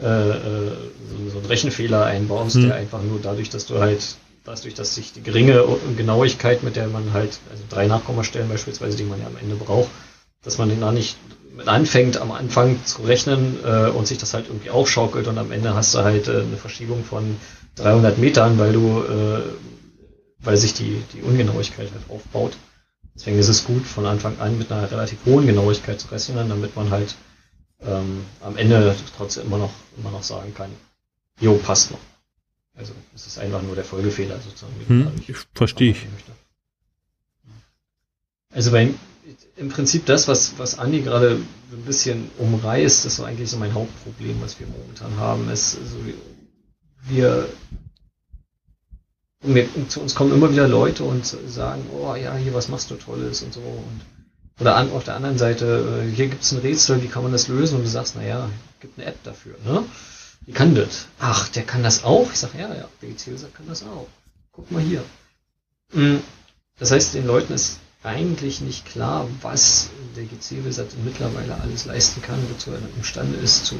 äh, 0.00 0.04
äh, 0.04 0.72
so, 1.30 1.38
einen 1.38 1.46
Rechenfehler 1.46 2.04
einbaust, 2.06 2.56
hm. 2.56 2.68
der 2.68 2.76
einfach 2.76 3.02
nur 3.02 3.20
dadurch, 3.20 3.50
dass 3.50 3.66
du 3.66 3.78
halt, 3.78 4.16
dadurch, 4.44 4.74
dass 4.74 4.94
sich 4.94 5.12
die 5.12 5.22
geringe 5.22 5.64
Genauigkeit, 5.96 6.62
mit 6.62 6.76
der 6.76 6.88
man 6.88 7.12
halt, 7.12 7.38
also 7.50 7.62
drei 7.68 7.86
Nachkommastellen 7.86 8.48
beispielsweise, 8.48 8.96
die 8.96 9.04
man 9.04 9.20
ja 9.20 9.26
am 9.26 9.36
Ende 9.36 9.54
braucht, 9.56 9.90
dass 10.42 10.58
man 10.58 10.68
den 10.68 10.80
da 10.80 10.92
nicht 10.92 11.16
mit 11.54 11.68
anfängt, 11.68 12.16
am 12.16 12.32
Anfang 12.32 12.84
zu 12.84 13.02
rechnen 13.02 13.58
äh, 13.64 13.90
und 13.90 14.06
sich 14.06 14.18
das 14.18 14.34
halt 14.34 14.46
irgendwie 14.48 14.70
aufschaukelt 14.70 15.28
und 15.28 15.38
am 15.38 15.52
Ende 15.52 15.74
hast 15.74 15.94
du 15.94 15.98
halt 15.98 16.28
äh, 16.28 16.40
eine 16.40 16.56
Verschiebung 16.56 17.04
von 17.04 17.36
300 17.76 18.18
Metern, 18.18 18.58
weil 18.58 18.72
du, 18.72 19.02
äh, 19.02 19.42
weil 20.40 20.56
sich 20.56 20.74
die, 20.74 21.02
die 21.12 21.22
Ungenauigkeit 21.22 21.90
halt 21.92 22.04
aufbaut. 22.08 22.52
Deswegen 23.14 23.38
ist 23.38 23.48
es 23.48 23.64
gut, 23.64 23.86
von 23.86 24.06
Anfang 24.06 24.38
an 24.40 24.56
mit 24.56 24.72
einer 24.72 24.90
relativ 24.90 25.18
hohen 25.26 25.46
Genauigkeit 25.46 26.00
zu 26.00 26.08
rechnen, 26.08 26.48
damit 26.48 26.74
man 26.76 26.90
halt 26.90 27.14
ähm, 27.84 28.24
am 28.40 28.56
Ende 28.56 28.94
trotzdem 29.16 29.46
immer 29.46 29.58
noch, 29.58 29.72
immer 29.96 30.10
noch 30.10 30.22
sagen 30.22 30.54
kann, 30.54 30.70
jo, 31.40 31.56
passt 31.56 31.90
noch. 31.90 31.98
Also 32.74 32.94
es 33.14 33.26
ist 33.26 33.38
einfach 33.38 33.62
nur 33.62 33.74
der 33.74 33.84
Folgefehler 33.84 34.38
sozusagen. 34.40 34.74
Hm, 34.86 35.12
ich 35.26 35.36
verstehe 35.54 35.90
ich. 35.90 36.06
Also 38.50 38.70
bei, 38.70 38.92
im 39.56 39.68
Prinzip 39.68 40.06
das, 40.06 40.28
was, 40.28 40.58
was 40.58 40.78
Andi 40.78 41.00
gerade 41.00 41.40
ein 41.72 41.82
bisschen 41.82 42.30
umreißt, 42.38 43.06
ist 43.06 43.16
so 43.16 43.24
eigentlich 43.24 43.50
so 43.50 43.56
mein 43.58 43.74
Hauptproblem, 43.74 44.40
was 44.40 44.58
wir 44.58 44.66
momentan 44.66 45.16
haben. 45.16 45.50
Ist, 45.50 45.78
also 45.78 45.96
wir, 47.08 47.48
wir, 49.42 49.88
zu 49.88 50.00
uns 50.00 50.14
kommen 50.14 50.32
immer 50.32 50.50
wieder 50.50 50.68
Leute 50.68 51.04
und 51.04 51.26
sagen, 51.26 51.84
oh 51.92 52.14
ja, 52.14 52.36
hier, 52.36 52.54
was 52.54 52.68
machst 52.68 52.90
du 52.90 52.94
Tolles 52.94 53.42
und 53.42 53.52
so. 53.52 53.60
Und, 53.60 54.00
oder 54.62 54.76
an, 54.76 54.92
auf 54.92 55.04
der 55.04 55.16
anderen 55.16 55.38
Seite, 55.38 56.04
äh, 56.06 56.14
hier 56.14 56.28
gibt 56.28 56.42
es 56.42 56.52
ein 56.52 56.58
Rätsel, 56.58 57.02
wie 57.02 57.08
kann 57.08 57.24
man 57.24 57.32
das 57.32 57.48
lösen? 57.48 57.76
Und 57.76 57.82
du 57.82 57.88
sagst, 57.88 58.16
naja, 58.16 58.48
gibt 58.80 58.98
eine 58.98 59.08
App 59.08 59.22
dafür, 59.24 59.56
ne? 59.64 59.84
Wie 60.46 60.52
kann 60.52 60.74
das? 60.74 61.06
Ach, 61.18 61.48
der 61.48 61.64
kann 61.64 61.82
das 61.82 62.04
auch? 62.04 62.30
Ich 62.32 62.38
sag, 62.38 62.54
ja, 62.54 62.72
ja, 62.74 62.88
der 63.00 63.08
User 63.10 63.48
kann 63.48 63.66
das 63.68 63.82
auch. 63.82 64.08
Guck 64.52 64.70
mal 64.70 64.82
hier. 64.82 65.04
Hm, 65.92 66.20
das 66.78 66.90
heißt, 66.90 67.14
den 67.14 67.26
Leuten 67.26 67.52
ist 67.52 67.78
eigentlich 68.02 68.60
nicht 68.60 68.86
klar, 68.86 69.28
was 69.40 69.90
der 70.16 70.24
GC-Wizard 70.24 70.88
mittlerweile 71.04 71.60
alles 71.60 71.84
leisten 71.84 72.22
kann, 72.22 72.38
wozu 72.50 72.70
er 72.70 72.78
imstande 72.96 73.38
ist 73.38 73.66
zu, 73.66 73.76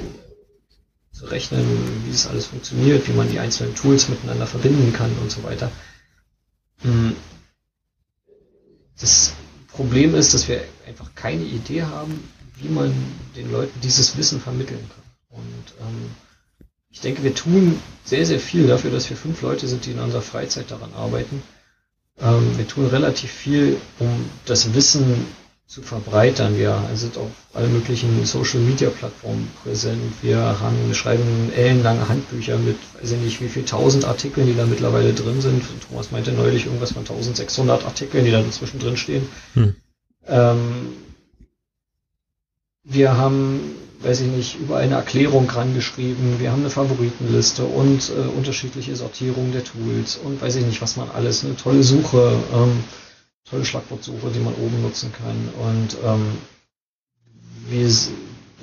zu 1.13 1.27
rechnen, 1.27 1.65
wie 2.07 2.11
es 2.11 2.27
alles 2.27 2.47
funktioniert, 2.47 3.07
wie 3.09 3.13
man 3.13 3.31
die 3.31 3.41
einzelnen 3.41 3.75
Tools 3.75 4.09
miteinander 4.09 4.47
verbinden 4.47 4.93
kann 4.93 5.11
und 5.21 5.31
so 5.31 5.43
weiter. 5.45 5.71
Hm. 6.83 7.17
Das 9.01 9.33
Problem 9.73 10.15
ist, 10.15 10.35
dass 10.35 10.49
wir 10.49 10.63
einfach 10.87 11.15
keine 11.15 11.45
Idee 11.45 11.83
haben, 11.83 12.29
wie 12.57 12.69
man 12.69 12.93
den 13.37 13.51
Leuten 13.51 13.81
dieses 13.81 14.17
Wissen 14.17 14.41
vermitteln 14.41 14.89
kann. 14.89 15.39
Und 15.39 15.75
ähm, 15.81 16.11
ich 16.91 17.01
denke, 17.01 17.23
wir 17.23 17.35
tun 17.35 17.81
sehr, 18.05 18.27
sehr 18.27 18.39
viel 18.39 18.67
dafür, 18.67 18.91
dass 18.91 19.09
wir 19.09 19.17
fünf 19.17 19.41
Leute 19.43 19.67
sind, 19.67 19.87
die 19.87 19.93
in 19.93 19.99
unserer 19.99 20.23
Freizeit 20.23 20.71
daran 20.71 20.93
arbeiten. 20.95 21.43
Ähm, 22.21 22.59
wir 22.59 22.69
tun 22.69 22.87
relativ 22.87 23.31
viel, 23.31 23.79
um 23.99 24.27
das 24.45 24.75
Wissen 24.75 25.27
zu 25.67 25.81
verbreitern. 25.81 26.59
Wir 26.59 26.79
sind 26.95 27.17
auf 27.17 27.31
allen 27.55 27.73
möglichen 27.73 28.27
Social 28.27 28.61
Media 28.61 28.91
Plattformen 28.91 29.49
präsent. 29.63 30.13
Wir 30.21 30.61
haben, 30.61 30.93
schreiben 30.93 31.51
ellenlange 31.57 32.11
Handbücher 32.11 32.59
mit, 32.59 32.77
weiß 33.01 33.13
ich 33.13 33.21
nicht, 33.21 33.41
wie 33.41 33.49
viel 33.49 33.65
tausend 33.65 34.05
Artikeln, 34.05 34.47
die 34.47 34.55
da 34.55 34.67
mittlerweile 34.67 35.15
drin 35.15 35.41
sind. 35.41 35.65
Thomas 35.89 36.11
meinte 36.11 36.33
neulich 36.33 36.67
irgendwas 36.67 36.93
von 36.93 37.01
1600 37.01 37.87
Artikeln, 37.87 38.27
die 38.27 38.31
da 38.31 38.45
zwischendrin 38.51 38.99
stehen. 38.99 39.27
Hm. 39.55 39.75
Ähm, 40.27 40.95
wir 42.85 43.17
haben 43.17 43.77
weiß 44.03 44.21
ich 44.21 44.29
nicht, 44.29 44.59
über 44.59 44.79
eine 44.79 44.95
Erklärung 44.95 45.49
rangeschrieben. 45.49 46.41
Wir 46.41 46.51
haben 46.51 46.61
eine 46.61 46.71
Favoritenliste 46.71 47.65
und 47.65 48.11
äh, 48.11 48.29
unterschiedliche 48.37 48.97
Sortierungen 48.97 49.53
der 49.53 49.65
Tools 49.65 50.17
und 50.17 50.41
weiß 50.41 50.57
ich 50.57 50.67
nicht, 50.67 50.83
was 50.83 50.97
man 50.97 51.11
alles. 51.11 51.45
Eine 51.45 51.57
tolle 51.57 51.83
Suche, 51.83 52.37
ähm, 52.53 52.85
tolle 53.49 53.65
Schlagwortsuche, 53.65 54.31
die 54.31 54.41
man 54.41 54.55
oben 54.55 54.83
nutzen 54.83 55.13
kann. 55.13 55.49
Und 55.67 55.97
ähm, 56.05 56.39
wir 57.69 57.89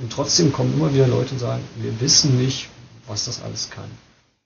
und 0.02 0.12
trotzdem 0.14 0.54
kommen 0.54 0.74
immer 0.74 0.94
wieder 0.94 1.08
Leute 1.08 1.34
und 1.34 1.40
sagen, 1.40 1.64
wir 1.78 2.00
wissen 2.00 2.38
nicht, 2.42 2.70
was 3.08 3.26
das 3.26 3.42
alles 3.42 3.70
kann. 3.70 3.90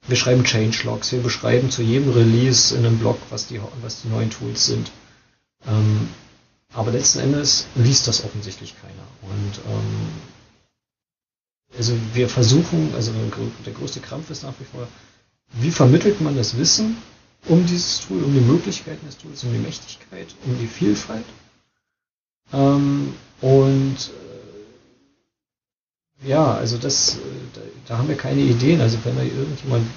Wir 0.07 0.17
schreiben 0.17 0.43
Changelogs, 0.43 1.11
wir 1.11 1.21
beschreiben 1.21 1.69
zu 1.69 1.81
jedem 1.81 2.11
Release 2.11 2.75
in 2.75 2.85
einem 2.85 2.97
Blog, 2.97 3.17
was 3.29 3.47
die, 3.47 3.59
was 3.81 4.01
die 4.01 4.09
neuen 4.09 4.31
Tools 4.31 4.65
sind. 4.65 4.91
Ähm, 5.67 6.09
aber 6.73 6.91
letzten 6.91 7.19
Endes 7.19 7.67
liest 7.75 8.07
das 8.07 8.23
offensichtlich 8.23 8.75
keiner. 8.81 9.07
Und 9.21 9.59
ähm, 9.69 10.09
also 11.77 11.93
wir 12.13 12.29
versuchen, 12.29 12.91
also 12.95 13.11
der 13.65 13.73
größte 13.73 13.99
Krampf 13.99 14.29
ist 14.29 14.43
nach 14.43 14.53
wie 14.59 14.65
vor, 14.65 14.87
wie 15.53 15.71
vermittelt 15.71 16.21
man 16.21 16.35
das 16.35 16.57
Wissen 16.57 16.97
um 17.47 17.65
dieses 17.65 18.01
Tool, 18.01 18.23
um 18.23 18.33
die 18.33 18.39
Möglichkeiten 18.39 19.05
des 19.05 19.17
Tools, 19.17 19.43
um 19.43 19.51
die 19.51 19.59
Mächtigkeit, 19.59 20.27
um 20.45 20.57
die 20.59 20.67
Vielfalt. 20.67 21.25
Ähm, 22.51 23.13
und 23.41 23.97
äh, 26.23 26.27
ja, 26.27 26.53
also 26.53 26.77
das, 26.77 27.15
äh, 27.15 27.19
da, 27.53 27.61
da, 27.87 27.97
haben 27.97 28.07
wir 28.07 28.15
keine 28.15 28.41
Ideen. 28.41 28.79
Also 28.81 28.97
wenn 29.03 29.15
da 29.15 29.23
irgendjemand 29.23 29.87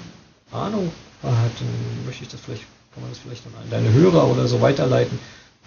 Ahnung 0.51 0.91
hat, 1.23 1.33
dann 1.33 2.05
möchte 2.07 2.25
ich 2.25 2.31
das 2.31 2.41
vielleicht, 2.41 2.65
kann 2.93 3.03
man 3.03 3.11
das 3.11 3.21
vielleicht 3.21 3.47
an 3.47 3.71
deine 3.71 3.93
Hörer 3.93 4.29
oder 4.29 4.49
so 4.49 4.61
weiterleiten. 4.61 5.19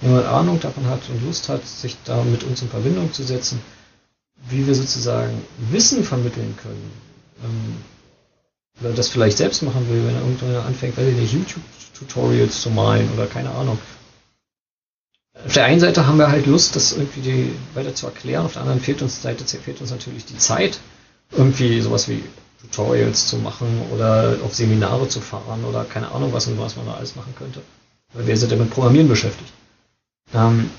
Wenn 0.01 0.13
man 0.13 0.25
Ahnung 0.25 0.59
davon 0.59 0.85
hat 0.87 1.01
und 1.09 1.25
Lust 1.25 1.49
hat, 1.49 1.65
sich 1.67 1.97
da 2.05 2.23
mit 2.23 2.43
uns 2.43 2.61
in 2.61 2.69
Verbindung 2.69 3.11
zu 3.11 3.23
setzen, 3.23 3.61
wie 4.49 4.65
wir 4.65 4.75
sozusagen 4.75 5.43
Wissen 5.71 6.03
vermitteln 6.03 6.55
können, 6.61 6.91
ähm, 7.43 7.75
oder 8.79 8.93
das 8.93 9.09
vielleicht 9.09 9.37
selbst 9.37 9.61
machen 9.63 9.89
will, 9.89 10.05
wenn 10.05 10.15
er 10.15 10.21
irgendwann 10.21 10.55
anfängt, 10.65 10.97
weiß 10.97 11.07
ich 11.07 11.15
nicht, 11.15 11.33
YouTube-Tutorials 11.33 12.61
zu 12.61 12.69
malen 12.69 13.11
oder 13.13 13.27
keine 13.27 13.51
Ahnung. 13.51 13.77
Auf 15.45 15.53
der 15.53 15.65
einen 15.65 15.79
Seite 15.79 16.05
haben 16.05 16.17
wir 16.17 16.29
halt 16.29 16.45
Lust, 16.45 16.75
das 16.75 16.93
irgendwie 16.93 17.21
die, 17.21 17.55
weiter 17.73 17.95
zu 17.95 18.05
erklären, 18.05 18.45
auf 18.45 18.53
der 18.53 18.61
anderen 18.61 18.79
fehlt 18.79 19.01
uns, 19.01 19.21
Seite 19.21 19.45
fehlt 19.45 19.81
uns 19.81 19.91
natürlich 19.91 20.25
die 20.25 20.37
Zeit, 20.37 20.79
irgendwie 21.31 21.81
sowas 21.81 22.07
wie 22.09 22.23
Tutorials 22.61 23.27
zu 23.27 23.37
machen 23.37 23.81
oder 23.93 24.37
auf 24.43 24.53
Seminare 24.53 25.07
zu 25.07 25.21
fahren 25.21 25.63
oder 25.63 25.85
keine 25.85 26.11
Ahnung 26.11 26.33
was 26.33 26.47
und 26.47 26.59
was 26.59 26.75
man 26.75 26.85
da 26.85 26.95
alles 26.95 27.15
machen 27.15 27.33
könnte. 27.37 27.61
Weil 28.13 28.27
wir 28.27 28.37
sind 28.37 28.51
ja 28.51 28.57
mit 28.57 28.69
Programmieren 28.69 29.07
beschäftigt. 29.07 29.51
Ähm, 30.33 30.69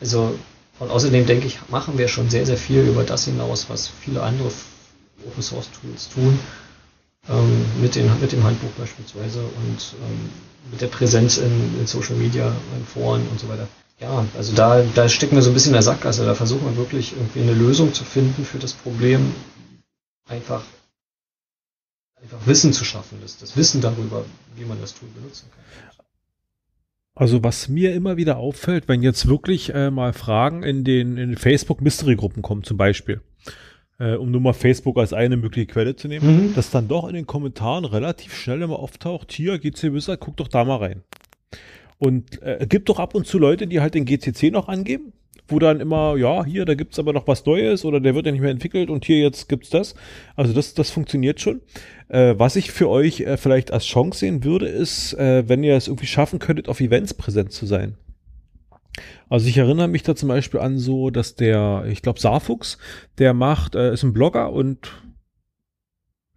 also 0.00 0.38
und 0.78 0.90
außerdem 0.90 1.26
denke 1.26 1.46
ich, 1.46 1.58
machen 1.68 1.96
wir 1.96 2.08
schon 2.08 2.28
sehr, 2.28 2.44
sehr 2.44 2.58
viel 2.58 2.82
über 2.82 3.02
das 3.02 3.24
hinaus, 3.24 3.66
was 3.68 3.88
viele 3.88 4.22
andere 4.22 4.50
Open 5.26 5.42
Source 5.42 5.68
Tools 5.80 6.10
tun. 6.10 6.38
Ähm, 7.28 7.64
mit, 7.80 7.96
den, 7.96 8.20
mit 8.20 8.30
dem 8.30 8.44
Handbuch 8.44 8.70
beispielsweise 8.78 9.40
und 9.40 9.94
ähm, 10.00 10.30
mit 10.70 10.80
der 10.80 10.86
Präsenz 10.86 11.38
in, 11.38 11.80
in, 11.80 11.86
Social 11.86 12.14
Media, 12.14 12.54
in 12.76 12.86
Foren 12.86 13.26
und 13.28 13.40
so 13.40 13.48
weiter. 13.48 13.66
Ja, 13.98 14.24
also 14.36 14.54
da, 14.54 14.82
da 14.94 15.08
stecken 15.08 15.34
wir 15.34 15.42
so 15.42 15.50
ein 15.50 15.54
bisschen 15.54 15.70
in 15.70 15.74
der 15.74 15.82
Sackgasse. 15.82 16.24
Da 16.24 16.34
versuchen 16.34 16.66
wir 16.66 16.76
wirklich 16.76 17.12
irgendwie 17.12 17.40
eine 17.40 17.54
Lösung 17.54 17.94
zu 17.94 18.04
finden 18.04 18.44
für 18.44 18.58
das 18.58 18.74
Problem, 18.74 19.34
einfach, 20.28 20.62
einfach 22.22 22.38
Wissen 22.46 22.72
zu 22.72 22.84
schaffen, 22.84 23.18
das, 23.22 23.38
das 23.38 23.56
Wissen 23.56 23.80
darüber, 23.80 24.24
wie 24.54 24.64
man 24.64 24.80
das 24.80 24.94
Tool 24.94 25.08
benutzen 25.08 25.50
kann. 25.50 25.95
Also 27.16 27.42
was 27.42 27.68
mir 27.68 27.94
immer 27.94 28.18
wieder 28.18 28.36
auffällt, 28.36 28.88
wenn 28.88 29.02
jetzt 29.02 29.26
wirklich 29.26 29.74
äh, 29.74 29.90
mal 29.90 30.12
Fragen 30.12 30.62
in 30.62 30.84
den, 30.84 31.16
in 31.16 31.30
den 31.30 31.38
Facebook-Mystery-Gruppen 31.38 32.42
kommen 32.42 32.62
zum 32.62 32.76
Beispiel, 32.76 33.22
äh, 33.98 34.16
um 34.16 34.30
nur 34.30 34.42
mal 34.42 34.52
Facebook 34.52 34.98
als 34.98 35.14
eine 35.14 35.38
mögliche 35.38 35.66
Quelle 35.66 35.96
zu 35.96 36.08
nehmen, 36.08 36.48
mhm. 36.50 36.54
dass 36.54 36.70
dann 36.70 36.88
doch 36.88 37.08
in 37.08 37.14
den 37.14 37.26
Kommentaren 37.26 37.86
relativ 37.86 38.36
schnell 38.36 38.60
immer 38.60 38.78
auftaucht, 38.78 39.32
hier 39.32 39.58
GC 39.58 39.94
Wizard, 39.94 40.20
guck 40.20 40.36
doch 40.36 40.48
da 40.48 40.64
mal 40.66 40.76
rein. 40.76 41.02
Und 41.96 42.42
äh, 42.42 42.66
gibt 42.68 42.90
doch 42.90 42.98
ab 42.98 43.14
und 43.14 43.26
zu 43.26 43.38
Leute, 43.38 43.66
die 43.66 43.80
halt 43.80 43.94
den 43.94 44.04
GCC 44.04 44.50
noch 44.50 44.68
angeben 44.68 45.14
wo 45.48 45.58
dann 45.58 45.80
immer, 45.80 46.16
ja, 46.16 46.44
hier, 46.44 46.64
da 46.64 46.74
gibt's 46.74 46.98
aber 46.98 47.12
noch 47.12 47.26
was 47.26 47.44
Neues 47.46 47.84
oder 47.84 48.00
der 48.00 48.14
wird 48.14 48.26
ja 48.26 48.32
nicht 48.32 48.40
mehr 48.40 48.50
entwickelt 48.50 48.90
und 48.90 49.04
hier 49.04 49.20
jetzt 49.20 49.48
gibt's 49.48 49.70
das. 49.70 49.94
Also 50.34 50.52
das, 50.52 50.74
das 50.74 50.90
funktioniert 50.90 51.40
schon. 51.40 51.60
Äh, 52.08 52.34
was 52.36 52.56
ich 52.56 52.72
für 52.72 52.88
euch 52.88 53.20
äh, 53.20 53.36
vielleicht 53.36 53.72
als 53.72 53.84
Chance 53.84 54.20
sehen 54.20 54.44
würde, 54.44 54.66
ist, 54.66 55.14
äh, 55.14 55.48
wenn 55.48 55.62
ihr 55.62 55.76
es 55.76 55.88
irgendwie 55.88 56.06
schaffen 56.06 56.38
könntet, 56.38 56.68
auf 56.68 56.80
Events 56.80 57.14
präsent 57.14 57.52
zu 57.52 57.66
sein. 57.66 57.96
Also 59.28 59.48
ich 59.48 59.58
erinnere 59.58 59.88
mich 59.88 60.02
da 60.02 60.16
zum 60.16 60.28
Beispiel 60.28 60.60
an 60.60 60.78
so, 60.78 61.10
dass 61.10 61.34
der, 61.34 61.84
ich 61.88 62.02
glaube, 62.02 62.20
Sarfuchs, 62.20 62.78
der 63.18 63.34
macht, 63.34 63.74
äh, 63.74 63.92
ist 63.92 64.02
ein 64.02 64.12
Blogger 64.12 64.52
und 64.52 64.90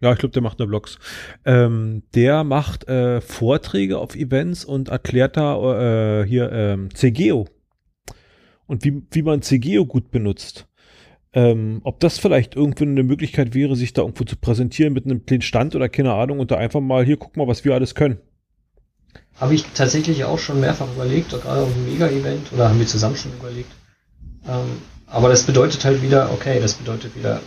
ja, 0.02 0.12
ich 0.12 0.18
glaube, 0.18 0.32
der 0.32 0.42
macht 0.42 0.58
nur 0.58 0.68
Blogs. 0.68 0.98
Ähm, 1.44 2.04
der 2.14 2.42
macht 2.42 2.88
äh, 2.88 3.20
Vorträge 3.20 3.98
auf 3.98 4.14
Events 4.14 4.64
und 4.64 4.88
erklärt 4.88 5.36
da 5.36 6.22
äh, 6.22 6.26
hier 6.26 6.50
ähm, 6.52 6.88
CGO 6.94 7.46
und 8.70 8.84
wie, 8.84 9.02
wie 9.10 9.22
man 9.22 9.42
CGO 9.42 9.84
gut 9.84 10.12
benutzt. 10.12 10.66
Ähm, 11.32 11.80
ob 11.82 11.98
das 11.98 12.18
vielleicht 12.18 12.54
irgendwie 12.54 12.84
eine 12.84 13.02
Möglichkeit 13.02 13.52
wäre, 13.52 13.74
sich 13.74 13.92
da 13.92 14.02
irgendwo 14.02 14.24
zu 14.24 14.36
präsentieren 14.36 14.92
mit 14.92 15.04
einem 15.04 15.26
kleinen 15.26 15.42
Stand 15.42 15.74
oder 15.74 15.88
keine 15.88 16.14
Ahnung 16.14 16.38
und 16.38 16.52
da 16.52 16.56
einfach 16.56 16.80
mal, 16.80 17.04
hier, 17.04 17.16
guck 17.16 17.36
mal, 17.36 17.48
was 17.48 17.64
wir 17.64 17.74
alles 17.74 17.96
können. 17.96 18.18
Habe 19.36 19.54
ich 19.54 19.64
tatsächlich 19.74 20.24
auch 20.24 20.38
schon 20.38 20.60
mehrfach 20.60 20.86
überlegt, 20.94 21.30
gerade 21.30 21.62
auf 21.62 21.74
einem 21.74 21.92
Mega-Event, 21.92 22.52
oder 22.52 22.68
haben 22.68 22.78
wir 22.78 22.86
zusammen 22.86 23.16
schon 23.16 23.32
überlegt. 23.32 23.72
Ähm, 24.46 24.78
aber 25.06 25.28
das 25.28 25.42
bedeutet 25.42 25.84
halt 25.84 26.00
wieder, 26.02 26.32
okay, 26.32 26.60
das 26.60 26.74
bedeutet 26.74 27.16
wieder 27.16 27.40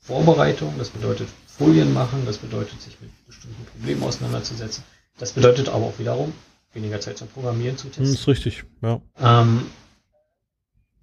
Vorbereitung, 0.00 0.74
das 0.76 0.90
bedeutet 0.90 1.28
Folien 1.46 1.92
machen, 1.92 2.22
das 2.26 2.38
bedeutet 2.38 2.80
sich 2.82 3.00
mit 3.00 3.10
bestimmten 3.26 3.64
Problemen 3.66 4.02
auseinanderzusetzen. 4.02 4.82
Das 5.18 5.32
bedeutet 5.32 5.68
aber 5.68 5.86
auch 5.86 5.98
wiederum 6.00 6.32
weniger 6.72 7.00
Zeit 7.00 7.18
zum 7.18 7.28
Programmieren 7.28 7.76
zu 7.76 7.86
testen. 7.86 8.04
Das 8.04 8.14
ist 8.14 8.26
richtig, 8.26 8.64
ja. 8.80 9.00
Ähm, 9.20 9.66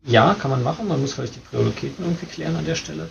ja, 0.04 0.34
kann 0.36 0.52
man 0.52 0.64
machen. 0.64 0.88
Man 0.88 1.02
muss 1.02 1.14
vielleicht 1.14 1.36
die 1.36 1.40
Prioritäten 1.40 2.06
irgendwie 2.06 2.26
klären 2.26 2.56
an 2.56 2.66
der 2.66 2.76
Stelle. 2.76 3.10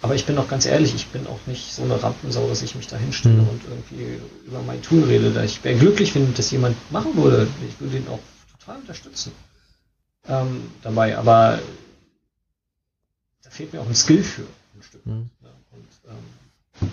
Aber 0.00 0.16
ich 0.16 0.26
bin 0.26 0.36
auch 0.38 0.48
ganz 0.48 0.66
ehrlich, 0.66 0.94
ich 0.94 1.06
bin 1.08 1.26
auch 1.28 1.38
nicht 1.46 1.72
so 1.72 1.82
eine 1.82 2.02
Rampensau, 2.02 2.48
dass 2.48 2.62
ich 2.62 2.74
mich 2.74 2.88
da 2.88 2.96
hinstelle 2.96 3.42
mhm. 3.42 3.48
und 3.48 3.62
irgendwie 3.68 4.18
über 4.46 4.60
mein 4.62 4.82
Tool 4.82 5.04
rede. 5.04 5.44
Ich 5.44 5.62
wäre 5.62 5.78
glücklich, 5.78 6.14
wenn 6.14 6.34
das 6.34 6.50
jemand 6.50 6.76
machen 6.90 7.16
würde. 7.16 7.46
Ich 7.68 7.80
würde 7.80 7.98
ihn 7.98 8.08
auch 8.08 8.18
total 8.58 8.80
unterstützen 8.80 9.32
ähm, 10.28 10.72
dabei. 10.82 11.16
Aber 11.16 11.60
da 13.42 13.50
fehlt 13.50 13.72
mir 13.72 13.80
auch 13.80 13.86
ein 13.86 13.94
Skill 13.94 14.24
für 14.24 14.42
ein 14.42 14.82
Stück. 14.82 15.06
Mhm. 15.06 15.30
Und, 15.70 15.88
ähm, 16.08 16.90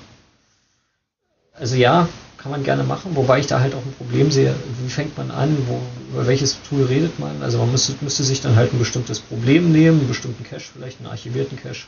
also 1.54 1.76
ja, 1.76 2.08
kann 2.42 2.52
man 2.52 2.64
gerne 2.64 2.84
machen, 2.84 3.16
wobei 3.16 3.40
ich 3.40 3.48
da 3.48 3.60
halt 3.60 3.76
auch 3.76 3.86
ein 3.86 3.94
Problem 3.98 4.32
sehe, 4.32 4.56
wie 4.82 4.90
fängt 4.90 5.18
man 5.18 5.30
an, 5.30 5.58
wo, 5.68 5.82
über 6.14 6.26
welches 6.26 6.58
Tool 6.64 6.86
redet 6.86 7.20
man. 7.20 7.42
Also 7.44 7.58
man 7.58 7.72
müsste, 7.72 7.94
müsste 8.02 8.24
sich 8.24 8.42
dann 8.42 8.56
halt 8.56 8.74
ein 8.74 8.80
bestimmtes 8.80 9.20
Problem 9.20 9.72
nehmen, 9.72 10.00
einen 10.00 10.08
bestimmten 10.08 10.44
Cache, 10.44 10.72
vielleicht 10.74 11.00
einen 11.00 11.10
archivierten 11.10 11.58
Cache 11.58 11.88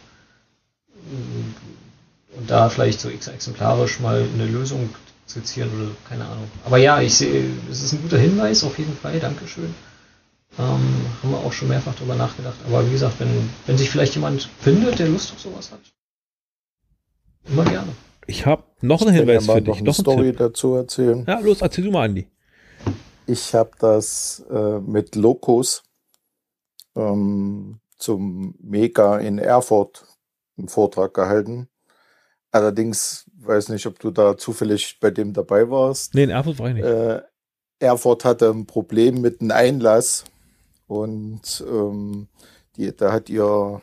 und 2.38 2.50
da 2.50 2.70
vielleicht 2.70 3.00
so 3.00 3.10
exemplarisch 3.10 4.00
mal 4.00 4.26
eine 4.34 4.46
Lösung 4.46 4.90
skizzieren 5.28 5.70
oder 5.74 5.92
keine 6.08 6.26
Ahnung. 6.26 6.50
Aber 6.66 6.78
ja, 6.78 7.02
ich 7.02 7.16
sehe, 7.16 7.46
es 7.70 7.82
ist 7.82 7.94
ein 7.94 8.02
guter 8.02 8.18
Hinweis, 8.18 8.64
auf 8.64 8.78
jeden 8.78 8.96
Fall, 8.98 9.20
Dankeschön. 9.20 9.74
Ähm, 10.60 11.06
haben 11.24 11.32
wir 11.32 11.38
auch 11.38 11.54
schon 11.54 11.70
mehrfach 11.70 11.96
darüber 11.96 12.16
nachgedacht. 12.16 12.58
Aber 12.68 12.86
wie 12.86 12.92
gesagt, 12.92 13.20
wenn, 13.20 13.50
wenn 13.66 13.78
sich 13.78 13.90
vielleicht 13.90 14.16
jemand 14.16 14.50
findet, 14.60 15.00
der 15.00 15.08
Lust 15.08 15.32
auf 15.32 15.40
sowas 15.40 15.72
hat, 15.72 15.80
immer 17.48 17.64
gerne. 17.64 17.94
Ich 18.28 18.46
habe 18.46 18.64
noch 18.82 19.02
einen 19.02 19.14
Hinweis 19.14 19.46
für 19.46 19.62
dich. 19.62 19.68
Noch 19.68 19.80
eine 19.80 19.94
Story 19.94 20.28
Tipp. 20.30 20.38
dazu 20.38 20.76
erzählen. 20.76 21.26
Ja, 21.28 21.40
los, 21.40 21.62
erzähl 21.62 21.84
du 21.86 21.92
mal, 21.92 22.06
Andi. 22.06 22.28
Ich 23.28 23.54
habe 23.54 23.72
das 23.80 24.44
äh, 24.52 24.80
mit 24.80 25.16
Locus 25.16 25.84
ähm, 26.96 27.80
zum 27.98 28.56
Mega 28.60 29.18
in 29.20 29.38
Erfurt 29.38 30.06
einen 30.58 30.68
Vortrag 30.68 31.14
gehalten. 31.14 31.68
Allerdings 32.52 33.30
weiß 33.40 33.70
nicht, 33.70 33.86
ob 33.86 34.00
du 34.00 34.12
da 34.12 34.38
zufällig 34.38 35.00
bei 35.00 35.10
dem 35.10 35.34
dabei 35.34 35.70
warst. 35.70 36.14
Nee, 36.14 36.24
in 36.24 36.30
Erfurt 36.30 36.60
war 36.60 36.68
ich 36.70 36.76
nicht. 36.76 36.86
Äh, 36.86 37.22
Erfurt 37.80 38.26
hatte 38.26 38.50
ein 38.50 38.66
Problem 38.66 39.22
mit 39.22 39.42
einem 39.42 39.52
Einlass 39.52 40.26
und 40.88 41.64
ähm, 41.68 42.28
die, 42.76 42.96
da 42.96 43.12
hat 43.12 43.30
ihr 43.30 43.82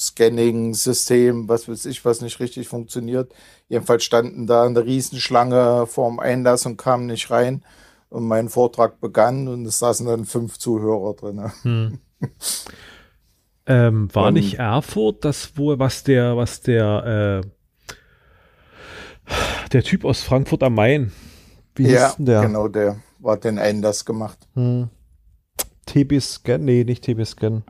Scanning-System, 0.00 1.48
was 1.48 1.68
weiß 1.68 1.84
ich, 1.86 2.04
was 2.04 2.22
nicht 2.22 2.40
richtig 2.40 2.68
funktioniert. 2.68 3.32
Jedenfalls 3.68 4.04
standen 4.04 4.46
da 4.46 4.64
eine 4.64 4.84
Riesenschlange 4.84 5.86
vorm 5.86 6.18
Einlass 6.18 6.64
und 6.64 6.78
kamen 6.78 7.06
nicht 7.06 7.30
rein. 7.30 7.62
Und 8.08 8.26
mein 8.26 8.48
Vortrag 8.48 9.00
begann 9.00 9.46
und 9.46 9.64
es 9.66 9.78
saßen 9.78 10.06
dann 10.06 10.24
fünf 10.24 10.58
Zuhörer 10.58 11.14
drin. 11.14 11.52
Hm. 11.62 11.98
ähm, 13.64 14.14
war 14.14 14.26
und, 14.28 14.34
nicht 14.34 14.58
Erfurt 14.58 15.24
das, 15.24 15.52
wo, 15.54 15.78
was 15.78 16.02
der, 16.02 16.36
was 16.36 16.60
der, 16.60 17.42
äh, 17.42 17.48
der 19.72 19.82
Typ 19.82 20.04
aus 20.04 20.22
Frankfurt 20.22 20.62
am 20.62 20.74
Main, 20.74 21.12
wie 21.76 21.88
ja, 21.88 22.08
hieß 22.08 22.16
denn 22.16 22.26
der? 22.26 22.42
genau, 22.42 22.68
der 22.68 23.00
war 23.20 23.38
den 23.38 23.58
Einlass 23.58 24.04
gemacht. 24.04 24.38
Hm. 24.54 24.90
TB-Scan, 25.86 26.58
nee, 26.58 26.84
nicht 26.84 27.04
TB-Scan. 27.04 27.62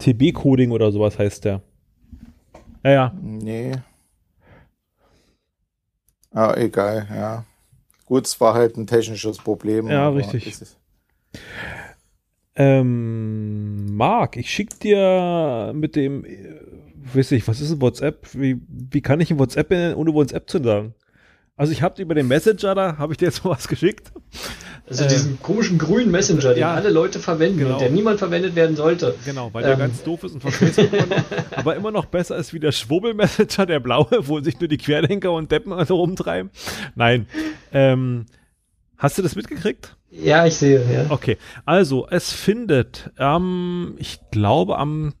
TB-Coding 0.00 0.70
oder 0.70 0.92
sowas 0.92 1.18
heißt 1.18 1.44
der. 1.44 1.62
Ja, 2.84 2.90
ja. 2.90 3.14
Nee. 3.20 3.72
Ah, 6.32 6.54
egal, 6.56 7.06
ja. 7.10 7.44
Gut, 8.04 8.26
es 8.26 8.40
war 8.40 8.54
halt 8.54 8.76
ein 8.76 8.86
technisches 8.86 9.38
Problem. 9.38 9.88
Ja, 9.88 10.08
richtig. 10.10 10.54
Ähm, 12.54 13.94
Marc, 13.96 14.36
ich 14.36 14.50
schick 14.50 14.78
dir 14.80 15.72
mit 15.74 15.94
dem, 15.94 16.24
äh, 16.24 16.54
weiß 17.14 17.32
ich, 17.32 17.46
was 17.48 17.60
ist 17.60 17.72
ein 17.72 17.80
WhatsApp? 17.80 18.28
Wie, 18.32 18.60
wie 18.68 19.02
kann 19.02 19.20
ich 19.20 19.30
ein 19.30 19.38
WhatsApp 19.38 19.70
ohne 19.96 20.14
WhatsApp 20.14 20.48
zu 20.48 20.62
sagen? 20.62 20.94
Also 21.56 21.72
ich 21.72 21.82
habe 21.82 22.00
über 22.00 22.14
den 22.14 22.28
Messenger 22.28 22.74
da, 22.74 22.98
habe 22.98 23.12
ich 23.12 23.18
dir 23.18 23.26
jetzt 23.26 23.44
mal 23.44 23.50
was 23.56 23.68
geschickt. 23.68 24.12
Also 24.88 25.04
äh, 25.04 25.08
diesen 25.08 25.40
komischen 25.42 25.78
grünen 25.78 26.10
Messenger, 26.10 26.54
den 26.54 26.60
ja, 26.60 26.74
alle 26.74 26.90
Leute 26.90 27.18
verwenden 27.18 27.58
genau. 27.58 27.72
und 27.74 27.80
der 27.80 27.90
niemand 27.90 28.18
verwendet 28.18 28.54
werden 28.54 28.76
sollte. 28.76 29.14
Genau, 29.24 29.52
weil 29.52 29.64
ähm. 29.64 29.70
der 29.70 29.76
ganz 29.78 30.02
doof 30.04 30.22
ist 30.24 30.34
und 30.34 30.40
verschwitzt 30.40 30.80
aber 31.56 31.74
immer 31.74 31.90
noch 31.90 32.06
besser 32.06 32.36
ist 32.36 32.54
wie 32.54 32.60
der 32.60 32.72
Schwurbel-Messenger, 32.72 33.66
der 33.66 33.80
blaue, 33.80 34.06
wo 34.28 34.40
sich 34.40 34.60
nur 34.60 34.68
die 34.68 34.78
Querdenker 34.78 35.32
und 35.32 35.50
Deppen 35.50 35.72
also 35.72 35.96
rumtreiben. 35.96 36.50
Nein. 36.94 37.26
Ähm, 37.72 38.26
hast 38.96 39.18
du 39.18 39.22
das 39.22 39.34
mitgekriegt? 39.34 39.96
Ja, 40.10 40.46
ich 40.46 40.54
sehe, 40.54 40.80
ja. 40.90 41.06
Okay, 41.08 41.36
also 41.64 42.06
es 42.08 42.32
findet 42.32 43.10
ähm, 43.18 43.96
ich 43.98 44.20
glaube 44.30 44.78
am 44.78 45.14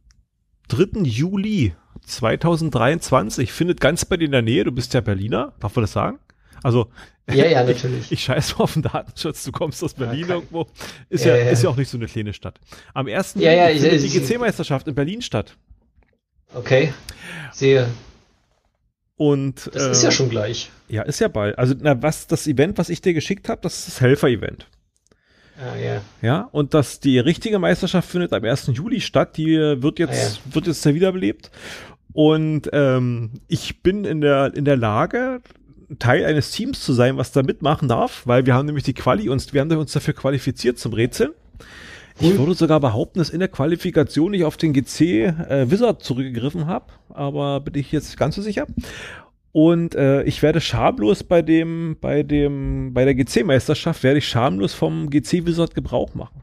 3. 0.68 1.02
Juli 1.02 1.74
2023 2.06 3.52
findet 3.52 3.80
ganz 3.80 4.04
bei 4.04 4.16
dir 4.16 4.26
in 4.26 4.32
der 4.32 4.42
Nähe, 4.42 4.62
du 4.62 4.70
bist 4.70 4.94
ja 4.94 5.00
Berliner, 5.00 5.54
darf 5.58 5.74
man 5.74 5.82
das 5.82 5.92
sagen? 5.92 6.20
Also 6.62 6.88
ja, 7.28 7.46
ja, 7.46 7.64
natürlich. 7.64 8.04
Ich, 8.06 8.12
ich 8.12 8.24
scheiße 8.24 8.58
auf 8.58 8.74
den 8.74 8.82
Datenschutz, 8.82 9.44
du 9.44 9.52
kommst 9.52 9.82
aus 9.82 9.94
Berlin 9.94 10.28
ja, 10.28 10.34
irgendwo. 10.36 10.66
Ist 11.08 11.24
ja, 11.24 11.36
ja, 11.36 11.50
ist 11.50 11.62
ja 11.62 11.70
auch 11.70 11.76
nicht 11.76 11.90
so 11.90 11.96
eine 11.96 12.06
kleine 12.06 12.32
Stadt. 12.32 12.60
Am 12.94 13.06
1. 13.06 13.34
Ja, 13.36 13.52
ja, 13.52 13.68
findet 13.68 14.02
die 14.02 14.20
GC-Meisterschaft 14.20 14.86
in 14.86 14.94
Berlin 14.94 15.22
statt. 15.22 15.56
Okay. 16.54 16.92
Sehe. 17.52 17.88
Und 19.16 19.70
das 19.72 19.82
äh, 19.82 19.90
ist 19.90 20.02
ja 20.02 20.10
schon 20.10 20.28
gleich. 20.28 20.70
Ja, 20.88 21.02
ist 21.02 21.20
ja 21.20 21.28
bald. 21.28 21.58
Also, 21.58 21.74
na, 21.78 22.00
was 22.02 22.26
das 22.26 22.46
Event, 22.46 22.78
was 22.78 22.90
ich 22.90 23.00
dir 23.00 23.14
geschickt 23.14 23.48
habe, 23.48 23.60
das 23.62 23.78
ist 23.78 23.88
das 23.88 24.00
Helfer-Event. 24.00 24.68
Ah, 25.58 25.76
ja. 25.76 26.02
Ja, 26.20 26.48
und 26.52 26.74
dass 26.74 27.00
die 27.00 27.18
richtige 27.18 27.58
Meisterschaft 27.58 28.10
findet 28.10 28.34
am 28.34 28.44
1. 28.44 28.70
Juli 28.74 29.00
statt, 29.00 29.38
die 29.38 29.56
wird 29.56 29.98
jetzt, 29.98 30.12
ah, 30.12 30.40
ja. 30.48 30.54
wird 30.54 30.66
jetzt 30.66 30.84
ja 30.84 30.94
wiederbelebt. 30.94 31.50
Und 32.12 32.68
ähm, 32.72 33.40
ich 33.48 33.82
bin 33.82 34.04
in 34.04 34.20
der, 34.20 34.54
in 34.54 34.64
der 34.64 34.76
Lage, 34.76 35.40
Teil 35.98 36.24
eines 36.24 36.50
Teams 36.50 36.80
zu 36.80 36.92
sein, 36.92 37.16
was 37.16 37.32
da 37.32 37.42
mitmachen 37.42 37.88
darf, 37.88 38.22
weil 38.26 38.46
wir 38.46 38.54
haben 38.54 38.66
nämlich 38.66 38.84
die 38.84 38.94
Quali 38.94 39.28
uns, 39.28 39.52
wir 39.52 39.60
haben 39.60 39.70
uns 39.76 39.92
dafür 39.92 40.14
qualifiziert 40.14 40.78
zum 40.78 40.92
Rätsel. 40.92 41.34
Ich 42.18 42.38
würde 42.38 42.54
sogar 42.54 42.80
behaupten, 42.80 43.18
dass 43.18 43.28
in 43.28 43.40
der 43.40 43.48
Qualifikation 43.48 44.32
ich 44.32 44.44
auf 44.44 44.56
den 44.56 44.72
GC 44.72 45.00
äh, 45.00 45.70
Wizard 45.70 46.02
zurückgegriffen 46.02 46.66
habe, 46.66 46.86
aber 47.10 47.60
bin 47.60 47.74
ich 47.74 47.92
jetzt 47.92 48.16
ganz 48.16 48.36
so 48.36 48.42
sicher. 48.42 48.66
Und 49.52 49.94
äh, 49.94 50.22
ich 50.22 50.42
werde 50.42 50.60
schamlos 50.60 51.24
bei 51.24 51.42
dem, 51.42 51.96
bei 52.00 52.22
dem, 52.22 52.92
bei 52.94 53.04
der 53.04 53.14
GC-Meisterschaft 53.14 54.02
werde 54.02 54.18
ich 54.18 54.28
schamlos 54.28 54.72
vom 54.72 55.10
GC 55.10 55.46
Wizard 55.46 55.74
Gebrauch 55.74 56.14
machen. 56.14 56.42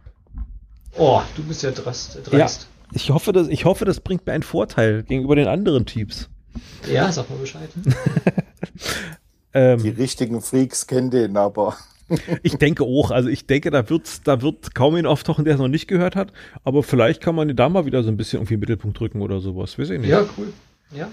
Oh, 0.98 1.22
du 1.36 1.44
bist 1.44 1.64
ja 1.64 1.72
dreist. 1.72 2.20
dreist. 2.24 2.68
Ja, 2.92 2.96
ich 2.96 3.10
hoffe, 3.10 3.32
dass, 3.32 3.48
ich 3.48 3.66
hoffe, 3.66 3.86
das 3.86 4.00
bringt 4.00 4.26
mir 4.28 4.34
einen 4.34 4.44
Vorteil 4.44 5.04
gegenüber 5.04 5.36
den 5.36 5.48
anderen 5.48 5.86
Teams. 5.86 6.30
Ja, 6.92 7.12
sag 7.12 7.30
mal 7.30 7.38
Bescheid. 7.38 7.70
Ähm, 9.54 9.82
die 9.82 9.90
richtigen 9.90 10.42
Freaks 10.42 10.88
kennen 10.88 11.12
den 11.12 11.38
aber. 11.38 11.78
ich 12.44 12.56
denke 12.56 12.84
auch, 12.84 13.12
also 13.12 13.30
ich 13.30 13.46
denke, 13.46 13.72
da 13.72 13.90
wird, 13.90 14.28
da 14.28 14.42
wird 14.42 14.76
kaum 14.76 14.98
ihn 14.98 15.06
auftauchen, 15.06 15.46
der 15.46 15.56
es 15.56 15.60
noch 15.60 15.68
nicht 15.68 15.88
gehört 15.88 16.16
hat, 16.16 16.34
aber 16.64 16.84
vielleicht 16.84 17.22
kann 17.22 17.36
man 17.36 17.56
da 17.56 17.70
mal 17.70 17.86
wieder 17.86 18.04
so 18.04 18.10
ein 18.10 18.18
bisschen 18.18 18.40
irgendwie 18.40 18.56
im 18.56 18.60
Mittelpunkt 18.60 19.00
drücken 19.00 19.22
oder 19.22 19.40
sowas, 19.40 19.78
weiß 19.78 19.92
ich 19.92 20.00
nicht. 20.00 20.10
Ja, 20.10 20.26
cool. 20.38 20.52
Ja. 20.96 21.10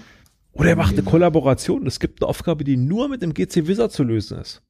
Oder 0.53 0.69
er 0.69 0.75
macht 0.75 0.93
eine 0.93 1.03
Kollaboration. 1.03 1.87
Es 1.87 1.99
gibt 1.99 2.21
eine 2.21 2.29
Aufgabe, 2.29 2.63
die 2.63 2.75
nur 2.75 3.07
mit 3.07 3.21
dem 3.21 3.33
GC 3.33 3.67
Wizard 3.67 3.91
zu 3.91 4.03
lösen 4.03 4.39
ist. 4.39 4.61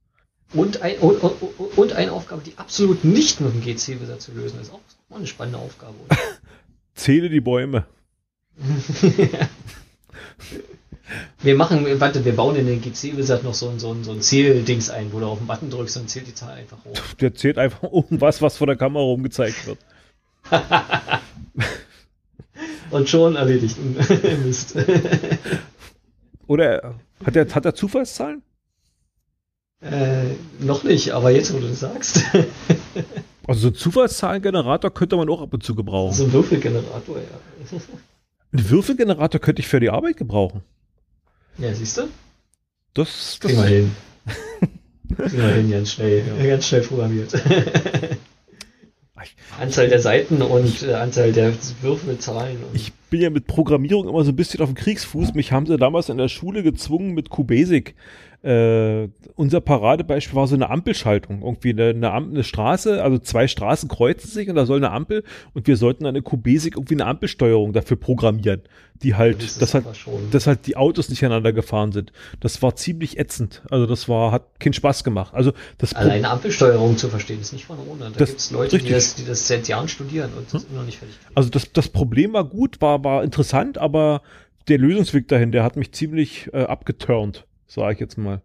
Und, 0.54 0.82
ein, 0.82 0.98
und, 1.00 1.18
und, 1.24 1.78
und 1.78 1.94
eine 1.94 2.12
Aufgabe, 2.12 2.44
die 2.46 2.58
absolut 2.58 3.04
nicht 3.04 3.42
mit 3.42 3.54
dem 3.54 3.62
GC 3.62 4.02
Wizard 4.02 4.22
zu 4.22 4.32
lösen 4.34 4.60
ist. 4.62 4.72
Auch 4.72 4.82
eine 5.16 5.26
spannende 5.26 5.60
Aufgabe. 5.60 5.96
Zähle 6.94 7.30
die 7.30 7.42
Bäume. 7.42 7.86
Wir 11.42 11.56
machen, 11.56 11.86
warte, 12.00 12.24
wir 12.24 12.36
bauen 12.36 12.56
in 12.56 12.68
den 12.68 12.82
GC-Wizard 12.82 13.44
noch 13.44 13.54
so 13.54 13.70
ein, 13.70 13.80
so 13.80 13.92
ein, 13.92 14.04
so 14.04 14.12
ein 14.12 14.22
Zähldings 14.22 14.90
ein, 14.90 15.12
wo 15.12 15.20
du 15.20 15.26
auf 15.26 15.40
den 15.40 15.48
Button 15.48 15.70
drückst 15.70 15.98
und 15.98 16.10
zählt 16.10 16.28
die 16.28 16.36
Zahl 16.36 16.54
einfach 16.54 16.78
hoch. 16.86 16.98
Der 17.20 17.34
zählt 17.34 17.58
einfach 17.58 17.84
irgendwas, 17.84 18.42
was 18.42 18.58
vor 18.58 18.68
der 18.68 18.76
Kamera 18.76 19.04
rumgezeigt 19.04 19.68
wird. 19.68 19.80
und 22.92 23.10
schon 23.10 23.36
erledigt. 23.36 23.78
Mist. 24.46 24.76
Oder 26.48 26.96
hat 27.26 27.36
er, 27.36 27.48
hat 27.48 27.66
er 27.66 27.76
Zufallszahlen? 27.76 28.42
Äh, 29.82 30.36
noch 30.60 30.84
nicht, 30.84 31.12
aber 31.12 31.32
jetzt, 31.32 31.54
wo 31.54 31.60
du 31.60 31.68
das 31.68 31.80
sagst. 31.80 32.24
also 33.48 33.62
so 33.62 33.68
ein 33.70 33.76
Zufallszahlengenerator 33.76 34.92
könnte 34.94 35.16
man 35.16 35.30
auch 35.30 35.42
ab 35.42 35.54
und 35.54 35.64
zu 35.64 35.74
gebrauchen. 35.74 36.14
So 36.14 36.26
ein 36.26 36.34
Würfelgenerator, 36.34 37.18
ja. 37.18 37.78
Ein 38.54 38.70
Würfelgenerator 38.70 39.40
könnte 39.40 39.62
ich 39.62 39.68
für 39.68 39.80
die 39.80 39.90
Arbeit 39.90 40.18
gebrauchen. 40.18 40.62
Ja, 41.58 41.74
siehst 41.74 41.98
du? 41.98 42.02
Das, 42.94 43.08
das 43.08 43.40
Kriegen 43.40 43.62
wir 43.62 43.68
hin. 43.68 43.92
Kriegen 45.16 45.38
wir 45.38 45.54
hin, 45.54 45.72
ganz 45.72 45.92
schnell. 45.92 46.24
Ja. 46.40 46.46
Ganz 46.48 46.68
schnell 46.68 46.82
programmiert. 46.82 47.34
Anzahl 49.60 49.90
der 49.90 50.00
Seiten 50.00 50.42
und 50.42 50.82
äh, 50.84 50.94
Anzahl 50.94 51.32
der 51.32 51.54
Würfelzahlen. 51.82 52.58
ich 52.74 52.92
bin 53.12 53.22
ja 53.22 53.30
mit 53.30 53.46
Programmierung 53.46 54.08
immer 54.08 54.24
so 54.24 54.32
ein 54.32 54.36
bisschen 54.36 54.62
auf 54.62 54.70
dem 54.70 54.76
Kriegsfuß. 54.76 55.34
Mich 55.34 55.52
haben 55.52 55.68
sie 55.68 55.78
damals 55.78 56.10
in 56.10 56.18
der 56.18 56.30
Schule 56.30 56.64
gezwungen 56.64 57.14
mit 57.14 57.30
QBasic 57.30 57.94
äh, 58.44 59.08
unser 59.36 59.62
Paradebeispiel 59.62 60.36
war 60.36 60.48
so 60.48 60.56
eine 60.56 60.70
Ampelschaltung. 60.70 61.44
Irgendwie 61.44 61.70
eine, 61.70 61.90
eine, 61.90 62.12
eine, 62.12 62.44
Straße, 62.44 63.04
also 63.04 63.20
zwei 63.20 63.48
Straßen 63.48 63.88
kreuzen 63.88 64.30
sich 64.30 64.50
und 64.50 64.56
da 64.56 64.66
soll 64.66 64.78
eine 64.78 64.92
Ampel 64.92 65.24
und 65.54 65.68
wir 65.68 65.78
sollten 65.78 66.08
eine 66.08 66.24
QBasic 66.24 66.76
irgendwie 66.76 66.96
eine 66.96 67.06
Ampelsteuerung 67.06 67.72
dafür 67.72 67.98
programmieren, 67.98 68.64
die 69.04 69.14
halt, 69.14 69.44
das 69.44 69.60
dass 69.60 69.74
halt, 69.76 69.86
dass 70.32 70.48
halt 70.48 70.66
die 70.66 70.76
Autos 70.76 71.10
nicht 71.10 71.24
aneinander 71.24 71.54
gefahren 71.54 71.92
sind. 71.92 72.12
Das 72.40 72.64
war 72.64 72.76
ziemlich 72.76 73.20
ätzend. 73.20 73.62
Also 73.70 73.86
das 73.86 74.10
war, 74.10 74.32
hat 74.32 74.60
keinen 74.60 74.74
Spaß 74.74 75.04
gemacht. 75.04 75.36
Also 75.36 75.54
das 75.78 75.94
Alleine 75.94 76.28
Ampelsteuerung 76.30 76.98
zu 76.98 77.10
verstehen 77.10 77.42
ist 77.42 77.54
nicht 77.54 77.66
von 77.66 77.78
ohne. 77.88 78.10
Da 78.12 78.26
gibt 78.26 78.40
es 78.40 78.50
Leute, 78.50 78.80
die 78.80 78.90
das, 78.90 79.14
die 79.16 79.26
das 79.26 79.48
seit 79.48 79.68
Jahren 79.68 79.88
studieren 79.88 80.32
und 80.36 80.52
das 80.52 80.64
hm? 80.64 80.76
noch 80.76 80.84
nicht 80.84 80.98
fertig 80.98 81.16
kriegen. 81.20 81.36
Also 81.36 81.52
das, 81.52 81.72
das 81.74 81.90
Problem 81.90 82.34
war 82.34 82.46
gut, 82.46 82.82
war, 82.82 83.04
war 83.04 83.24
interessant, 83.24 83.78
aber 83.78 84.24
der 84.68 84.80
Lösungsweg 84.80 85.28
dahin, 85.28 85.52
der 85.52 85.64
hat 85.64 85.76
mich 85.76 85.92
ziemlich 85.92 86.50
äh, 86.54 86.64
abgeturnt 86.64 87.46
sage 87.74 87.94
ich 87.94 88.00
jetzt 88.00 88.18
mal. 88.18 88.42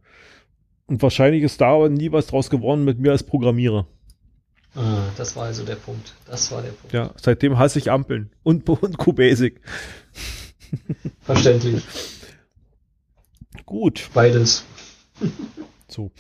Und 0.87 1.03
wahrscheinlich 1.03 1.43
ist 1.43 1.61
da 1.61 1.75
aber 1.75 1.89
nie 1.89 2.13
was 2.13 2.29
draus 2.29 2.49
geworden 2.49 2.85
mit 2.85 2.99
mir 2.99 3.11
als 3.11 3.25
Programmierer. 3.25 3.87
Ah, 4.75 5.09
das 5.17 5.35
war 5.37 5.47
also 5.47 5.65
der 5.65 5.77
Punkt. 5.77 6.15
Das 6.27 6.53
war 6.53 6.63
der 6.63 6.71
Punkt. 6.71 6.93
Ja, 6.93 7.13
seitdem 7.17 7.59
hasse 7.59 7.79
ich 7.79 7.91
Ampeln 7.91 8.31
und, 8.43 8.69
und 8.69 8.99
QBasic. 8.99 9.61
Verständlich. 11.23 11.83
Gut. 13.65 14.11
Beides. 14.15 14.65
So. 15.89 16.13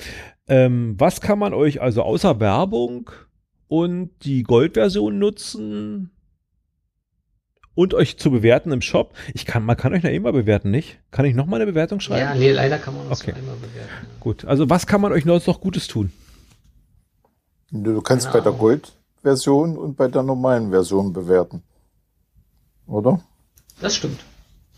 Ähm, 0.48 0.94
was 0.98 1.20
kann 1.20 1.38
man 1.38 1.54
euch 1.54 1.80
also 1.80 2.02
außer 2.02 2.40
Werbung 2.40 3.10
und 3.68 4.10
die 4.24 4.42
Goldversion 4.42 5.18
nutzen 5.18 6.10
und 7.76 7.94
euch 7.94 8.18
zu 8.18 8.32
bewerten 8.32 8.72
im 8.72 8.82
Shop? 8.82 9.14
Ich 9.34 9.46
kann, 9.46 9.62
man 9.62 9.76
kann 9.76 9.92
euch 9.92 10.02
noch 10.02 10.10
immer 10.10 10.32
bewerten, 10.32 10.72
nicht? 10.72 10.98
Kann 11.12 11.24
ich 11.24 11.36
noch 11.36 11.46
mal 11.46 11.56
eine 11.56 11.66
Bewertung 11.66 12.00
schreiben? 12.00 12.20
Ja, 12.20 12.34
nee, 12.34 12.50
leider 12.50 12.78
kann 12.78 12.96
man 12.96 13.06
uns 13.06 13.20
Okay. 13.20 13.30
nur 13.32 13.38
einmal 13.40 13.56
bewerten. 13.56 14.06
Gut. 14.18 14.44
Also 14.44 14.68
was 14.68 14.88
kann 14.88 15.00
man 15.00 15.12
euch 15.12 15.24
noch 15.24 15.46
noch 15.46 15.60
Gutes 15.60 15.86
tun? 15.86 16.10
Du 17.70 18.00
kannst 18.00 18.26
Keine 18.26 18.38
bei 18.38 18.40
der 18.40 18.48
Ahnung. 18.52 18.60
Gold-Version 18.60 19.76
und 19.78 19.96
bei 19.96 20.08
der 20.08 20.22
normalen 20.22 20.70
Version 20.70 21.12
bewerten. 21.12 21.62
Oder? 22.86 23.20
Das 23.80 23.94
stimmt. 23.94 24.20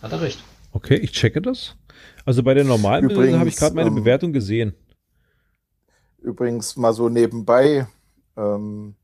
Hat 0.02 0.12
er 0.12 0.20
recht. 0.20 0.42
Okay, 0.72 0.96
ich 0.96 1.12
checke 1.12 1.40
das. 1.40 1.76
Also 2.24 2.42
bei 2.42 2.54
der 2.54 2.64
normalen 2.64 3.06
Version 3.08 3.24
Übrigens, 3.24 3.38
habe 3.38 3.48
ich 3.48 3.56
gerade 3.56 3.74
meine 3.76 3.88
ähm, 3.88 3.94
Bewertung 3.94 4.32
gesehen. 4.32 4.74
Übrigens 6.20 6.76
mal 6.76 6.92
so 6.92 7.08
nebenbei. 7.08 7.86
Ähm, 8.36 8.94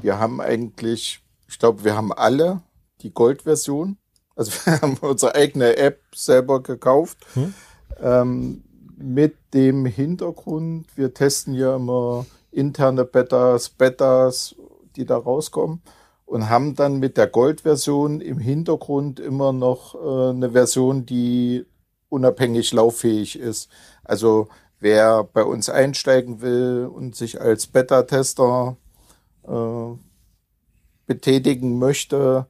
wir 0.00 0.18
haben 0.18 0.40
eigentlich, 0.40 1.20
ich 1.48 1.58
glaube, 1.58 1.84
wir 1.84 1.94
haben 1.96 2.12
alle 2.12 2.62
die 3.06 3.14
Gold-Version. 3.14 3.96
Also 4.34 4.52
wir 4.64 4.80
haben 4.80 4.96
unsere 5.00 5.34
eigene 5.34 5.76
App 5.76 6.02
selber 6.14 6.62
gekauft. 6.62 7.18
Hm. 7.34 7.54
Ähm, 8.00 8.64
mit 8.98 9.36
dem 9.54 9.86
Hintergrund, 9.86 10.86
wir 10.96 11.14
testen 11.14 11.54
ja 11.54 11.76
immer 11.76 12.26
interne 12.50 13.04
Betas, 13.04 13.68
Betas, 13.68 14.56
die 14.96 15.04
da 15.04 15.16
rauskommen 15.16 15.82
und 16.24 16.48
haben 16.48 16.74
dann 16.74 16.98
mit 16.98 17.16
der 17.16 17.26
Gold-Version 17.26 18.20
im 18.20 18.38
Hintergrund 18.38 19.20
immer 19.20 19.52
noch 19.52 19.94
äh, 19.94 20.30
eine 20.30 20.52
Version, 20.52 21.06
die 21.06 21.66
unabhängig 22.08 22.72
lauffähig 22.72 23.38
ist. 23.38 23.70
Also 24.02 24.48
wer 24.80 25.24
bei 25.24 25.44
uns 25.44 25.68
einsteigen 25.68 26.40
will 26.40 26.90
und 26.92 27.14
sich 27.14 27.40
als 27.40 27.66
Beta-Tester 27.66 28.76
äh, 29.46 29.98
betätigen 31.06 31.78
möchte, 31.78 32.46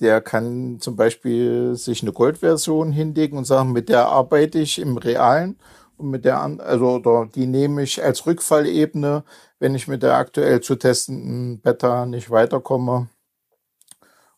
der 0.00 0.20
kann 0.20 0.78
zum 0.80 0.96
Beispiel 0.96 1.74
sich 1.74 2.02
eine 2.02 2.12
Gold-Version 2.12 2.92
hinlegen 2.92 3.36
und 3.36 3.44
sagen, 3.44 3.72
mit 3.72 3.88
der 3.88 4.06
arbeite 4.06 4.58
ich 4.58 4.78
im 4.78 4.96
Realen 4.96 5.58
und 5.96 6.10
mit 6.10 6.24
der, 6.24 6.40
also 6.40 6.96
oder 6.96 7.28
die 7.34 7.46
nehme 7.46 7.82
ich 7.82 8.02
als 8.02 8.24
Rückfallebene, 8.26 9.24
wenn 9.58 9.74
ich 9.74 9.88
mit 9.88 10.02
der 10.02 10.16
aktuell 10.16 10.60
zu 10.60 10.76
testenden 10.76 11.60
Beta 11.60 12.06
nicht 12.06 12.30
weiterkomme 12.30 13.08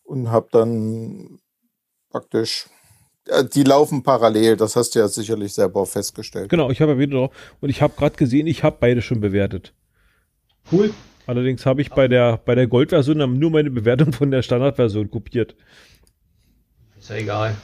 und 0.03 0.31
habe 0.31 0.47
dann 0.51 1.39
praktisch, 2.09 2.67
äh, 3.27 3.45
die 3.45 3.63
laufen 3.63 4.01
parallel, 4.01 4.57
das 4.57 4.75
hast 4.75 4.95
du 4.95 4.99
ja 4.99 5.07
sicherlich 5.07 5.53
selber 5.53 5.85
festgestellt. 5.85 6.49
Genau, 6.49 6.71
ich 6.71 6.81
habe 6.81 6.93
ja 6.93 6.97
wieder. 6.97 7.29
Und 7.59 7.69
ich 7.69 7.81
habe 7.81 7.93
gerade 7.95 8.17
gesehen, 8.17 8.47
ich 8.47 8.63
habe 8.63 8.77
beide 8.79 9.01
schon 9.01 9.21
bewertet. 9.21 9.73
Cool. 10.71 10.91
Allerdings 11.31 11.65
habe 11.65 11.81
ich 11.81 11.89
bei 11.91 12.09
der, 12.09 12.41
bei 12.43 12.55
der 12.55 12.67
Goldversion 12.67 13.39
nur 13.39 13.51
meine 13.51 13.71
Bewertung 13.71 14.11
von 14.11 14.31
der 14.31 14.41
Standardversion 14.41 15.09
kopiert. 15.09 15.55
Ist 16.99 17.09
ja 17.09 17.15
egal. 17.15 17.55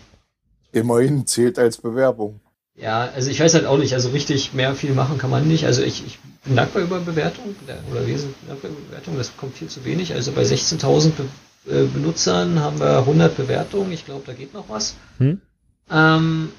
Immerhin 0.72 1.28
zählt 1.28 1.60
als 1.60 1.76
Bewerbung. 1.78 2.40
Ja, 2.76 3.10
also 3.14 3.30
ich 3.30 3.42
weiß 3.42 3.56
halt 3.56 3.66
auch 3.66 3.78
nicht, 3.78 3.94
also 3.94 4.08
richtig 4.12 4.54
mehr 4.54 4.74
viel 4.74 4.94
machen 4.94 5.18
kann 5.18 5.30
man 5.30 5.46
nicht. 5.50 5.66
Also 5.66 5.82
ich, 5.84 6.06
ich 6.08 6.18
bin 6.46 6.56
dankbar 6.56 6.82
über 6.82 7.02
Bewertung, 7.02 7.58
der- 7.68 7.80
oder 7.92 8.08
wir 8.08 8.18
sind 8.18 8.36
dankbar 8.48 8.72
über 8.72 8.80
Bewertung, 8.88 9.18
das 9.18 9.36
kommt 9.36 9.58
viel 9.58 9.68
zu 9.68 9.84
wenig. 9.84 10.14
Also 10.14 10.32
bei 10.32 10.44
16.000 10.44 11.12
Be 11.18 11.26
äh, 11.70 11.84
Benutzern 11.88 12.62
haben 12.62 12.80
wir 12.80 13.00
100 13.00 13.36
Bewertungen, 13.36 13.92
ich 13.92 14.06
glaube, 14.06 14.24
da 14.26 14.32
geht 14.32 14.54
noch 14.54 14.70
was. 14.70 14.96
Hm? 15.18 15.42
Ähm, 15.92 16.52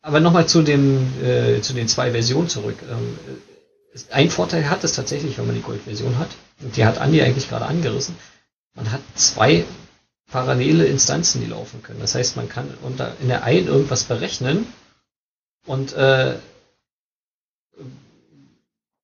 aber 0.00 0.18
nochmal 0.18 0.48
zu 0.48 0.62
dem, 0.62 1.06
äh, 1.22 1.60
zu 1.60 1.74
den 1.74 1.86
zwei 1.86 2.10
Versionen 2.10 2.48
zurück. 2.48 2.78
Ähm, 2.90 3.16
ein 4.10 4.30
Vorteil 4.30 4.68
hat 4.70 4.84
es 4.84 4.94
tatsächlich, 4.94 5.38
wenn 5.38 5.46
man 5.46 5.56
die 5.56 5.62
Gold-Version 5.62 6.18
hat, 6.18 6.30
und 6.60 6.76
die 6.76 6.84
hat 6.84 6.98
Andi 6.98 7.20
eigentlich 7.22 7.48
gerade 7.48 7.66
angerissen, 7.66 8.16
man 8.74 8.90
hat 8.90 9.00
zwei 9.14 9.64
parallele 10.30 10.86
Instanzen, 10.86 11.42
die 11.42 11.48
laufen 11.50 11.82
können. 11.82 12.00
Das 12.00 12.14
heißt, 12.14 12.36
man 12.36 12.48
kann 12.48 12.72
unter, 12.82 13.12
in 13.20 13.28
der 13.28 13.42
einen 13.44 13.66
irgendwas 13.66 14.04
berechnen 14.04 14.66
und 15.66 15.92
äh, 15.92 16.36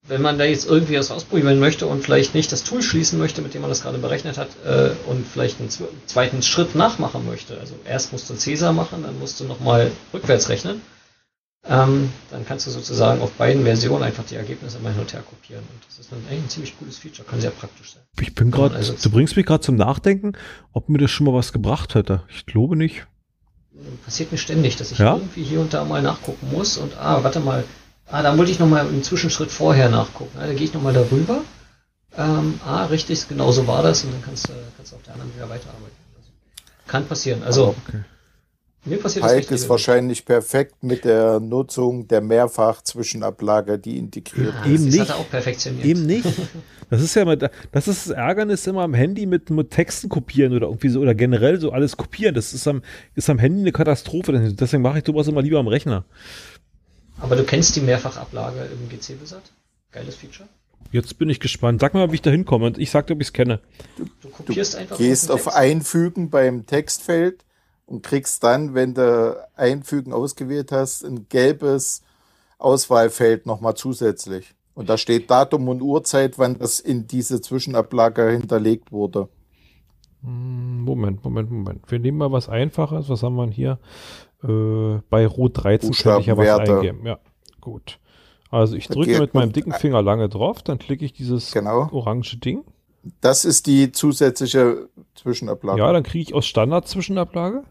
wenn 0.06 0.22
man 0.22 0.38
da 0.38 0.44
jetzt 0.44 0.66
irgendwie 0.66 0.98
was 0.98 1.10
ausprobieren 1.10 1.60
möchte 1.60 1.86
und 1.86 2.02
vielleicht 2.02 2.34
nicht 2.34 2.50
das 2.50 2.64
Tool 2.64 2.80
schließen 2.80 3.18
möchte, 3.18 3.42
mit 3.42 3.52
dem 3.52 3.60
man 3.60 3.68
das 3.70 3.82
gerade 3.82 3.98
berechnet 3.98 4.38
hat, 4.38 4.48
äh, 4.64 4.92
und 5.06 5.26
vielleicht 5.26 5.60
einen 5.60 5.68
zwe- 5.68 5.88
zweiten 6.06 6.42
Schritt 6.42 6.74
nachmachen 6.74 7.26
möchte, 7.26 7.58
also 7.60 7.74
erst 7.84 8.12
musst 8.12 8.30
du 8.30 8.34
Cäsar 8.34 8.72
machen, 8.72 9.02
dann 9.02 9.18
musst 9.18 9.38
du 9.38 9.44
nochmal 9.44 9.90
rückwärts 10.14 10.48
rechnen, 10.48 10.80
ähm, 11.66 12.10
dann 12.30 12.46
kannst 12.46 12.66
du 12.66 12.70
sozusagen 12.70 13.20
auf 13.20 13.32
beiden 13.32 13.64
Versionen 13.64 14.02
einfach 14.04 14.24
die 14.24 14.36
Ergebnisse 14.36 14.78
immer 14.78 14.90
hin 14.90 15.00
und 15.00 15.12
her 15.12 15.22
kopieren. 15.28 15.62
Und 15.62 15.86
das 15.86 15.98
ist 15.98 16.12
dann 16.12 16.20
eigentlich 16.28 16.44
ein 16.44 16.48
ziemlich 16.48 16.78
cooles 16.78 16.98
Feature, 16.98 17.28
kann 17.28 17.40
sehr 17.40 17.50
praktisch 17.50 17.92
sein. 17.94 18.02
Ich 18.20 18.34
bin 18.34 18.50
gerade, 18.50 18.76
Also- 18.76 18.94
du 19.00 19.10
bringst 19.10 19.36
mich 19.36 19.44
gerade 19.46 19.60
zum 19.60 19.76
Nachdenken, 19.76 20.32
ob 20.72 20.88
mir 20.88 20.98
das 20.98 21.10
schon 21.10 21.26
mal 21.26 21.34
was 21.34 21.52
gebracht 21.52 21.94
hätte. 21.94 22.22
Ich 22.28 22.46
glaube 22.46 22.76
nicht. 22.76 23.06
Passiert 24.04 24.32
mir 24.32 24.38
ständig, 24.38 24.76
dass 24.76 24.92
ich 24.92 24.98
Ja? 24.98 25.14
irgendwie 25.16 25.42
hier 25.44 25.60
und 25.60 25.72
da 25.74 25.84
mal 25.84 26.02
nachgucken 26.02 26.50
muss 26.50 26.78
und 26.78 26.96
ah, 26.98 27.22
warte 27.22 27.38
mal, 27.40 27.64
ah, 28.10 28.22
da 28.22 28.36
wollte 28.36 28.50
ich 28.50 28.58
nochmal 28.58 28.86
einen 28.86 29.02
Zwischenschritt 29.04 29.50
vorher 29.52 29.88
nachgucken. 29.88 30.36
Ah, 30.40 30.46
da 30.46 30.52
gehe 30.54 30.64
ich 30.64 30.74
nochmal 30.74 30.94
darüber. 30.94 31.42
Ähm, 32.16 32.58
ah, 32.64 32.86
richtig, 32.86 33.28
genau 33.28 33.52
so 33.52 33.66
war 33.66 33.82
das 33.82 34.02
und 34.02 34.12
dann 34.12 34.22
kannst 34.22 34.48
du 34.48 34.52
kannst 34.76 34.94
auf 34.94 35.02
der 35.02 35.12
anderen 35.14 35.32
wieder 35.34 35.48
weiterarbeiten. 35.48 35.94
Also, 36.16 36.28
kann 36.88 37.06
passieren. 37.06 37.42
Also 37.44 37.76
Okay. 37.86 38.00
Mir 38.84 38.98
passiert 38.98 39.24
das 39.24 39.32
Pike 39.34 39.54
ist 39.54 39.68
wahrscheinlich 39.68 40.24
perfekt 40.24 40.82
mit 40.82 41.04
der 41.04 41.40
Nutzung 41.40 42.08
der 42.08 42.20
Mehrfach-Zwischenablage, 42.20 43.78
die 43.78 43.98
integriert 43.98 44.54
Ah, 44.62 44.66
Eben 44.66 44.74
das 44.86 44.94
nicht. 44.94 45.00
hat 45.00 45.08
er 45.10 45.16
auch 45.16 45.28
perfektioniert. 45.30 45.84
Eben 45.84 46.06
nicht. 46.06 46.26
Das 46.90 47.02
ist 47.02 47.14
ja 47.16 47.26
mal, 47.26 47.36
das 47.36 47.50
ist 47.86 48.06
das 48.06 48.08
Ärgernis 48.16 48.66
immer 48.66 48.80
am 48.80 48.94
Handy 48.94 49.26
mit, 49.26 49.50
mit 49.50 49.70
Texten 49.70 50.08
kopieren 50.08 50.54
oder 50.54 50.68
irgendwie 50.68 50.88
so, 50.88 51.00
oder 51.00 51.14
generell 51.14 51.60
so 51.60 51.70
alles 51.70 51.98
kopieren. 51.98 52.34
Das 52.34 52.54
ist 52.54 52.66
am, 52.66 52.80
ist 53.14 53.28
am 53.28 53.38
Handy 53.38 53.60
eine 53.60 53.72
Katastrophe. 53.72 54.32
Deswegen 54.58 54.82
mache 54.82 55.00
ich 55.00 55.04
sowas 55.04 55.28
immer 55.28 55.42
lieber 55.42 55.58
am 55.58 55.68
Rechner. 55.68 56.06
Aber 57.20 57.36
du 57.36 57.44
kennst 57.44 57.76
die 57.76 57.82
Mehrfachablage 57.82 58.70
im 58.72 58.88
GC-Wizard? 58.88 59.52
Geiles 59.92 60.16
Feature. 60.16 60.48
Jetzt 60.90 61.18
bin 61.18 61.28
ich 61.28 61.40
gespannt. 61.40 61.82
Sag 61.82 61.92
mal, 61.92 62.10
wie 62.10 62.14
ich 62.14 62.22
da 62.22 62.30
hinkomme 62.30 62.72
ich 62.78 62.90
sag 62.90 63.06
dir, 63.06 63.12
ob 63.16 63.20
ich 63.20 63.26
es 63.28 63.32
kenne. 63.34 63.60
Du 64.22 64.30
kopierst 64.30 64.74
einfach 64.76 64.96
Gehst 64.96 65.30
auf 65.30 65.42
Text. 65.44 65.58
Einfügen 65.58 66.30
beim 66.30 66.64
Textfeld 66.64 67.44
und 67.88 68.02
kriegst 68.02 68.44
dann, 68.44 68.74
wenn 68.74 68.94
du 68.94 69.36
Einfügen 69.56 70.12
ausgewählt 70.12 70.72
hast, 70.72 71.04
ein 71.04 71.26
gelbes 71.28 72.02
Auswahlfeld 72.58 73.46
nochmal 73.46 73.74
zusätzlich. 73.74 74.54
Und 74.74 74.88
da 74.88 74.98
steht 74.98 75.30
Datum 75.30 75.68
und 75.68 75.82
Uhrzeit, 75.82 76.38
wann 76.38 76.58
das 76.58 76.80
in 76.80 77.06
diese 77.06 77.40
Zwischenablage 77.40 78.30
hinterlegt 78.30 78.92
wurde. 78.92 79.28
Hm, 80.22 80.82
Moment, 80.84 81.24
Moment, 81.24 81.50
Moment. 81.50 81.90
Wir 81.90 81.98
nehmen 81.98 82.18
mal 82.18 82.30
was 82.30 82.48
Einfaches. 82.48 83.08
Was 83.08 83.22
haben 83.22 83.36
wir 83.36 83.50
hier? 83.50 83.78
Äh, 84.44 85.00
bei 85.08 85.26
Rot 85.26 85.64
13 85.64 85.92
könnte 85.92 86.20
ich 86.20 86.26
ja 86.26 86.36
was 86.36 86.68
eingeben. 86.68 87.06
Ja, 87.06 87.18
gut. 87.60 87.98
Also 88.50 88.76
ich 88.76 88.88
drücke 88.88 89.18
mit 89.18 89.34
meinem 89.34 89.52
dicken 89.52 89.72
Finger 89.72 90.00
lange 90.02 90.28
drauf, 90.28 90.62
dann 90.62 90.78
klicke 90.78 91.04
ich 91.04 91.12
dieses 91.12 91.52
Genau. 91.52 91.88
orange 91.92 92.38
Ding. 92.38 92.64
Das 93.20 93.44
ist 93.44 93.66
die 93.66 93.92
zusätzliche 93.92 94.88
Zwischenablage. 95.14 95.78
Ja, 95.78 95.92
dann 95.92 96.02
kriege 96.02 96.22
ich 96.22 96.34
aus 96.34 96.46
Standard 96.46 96.88
Zwischenablage. 96.88 97.64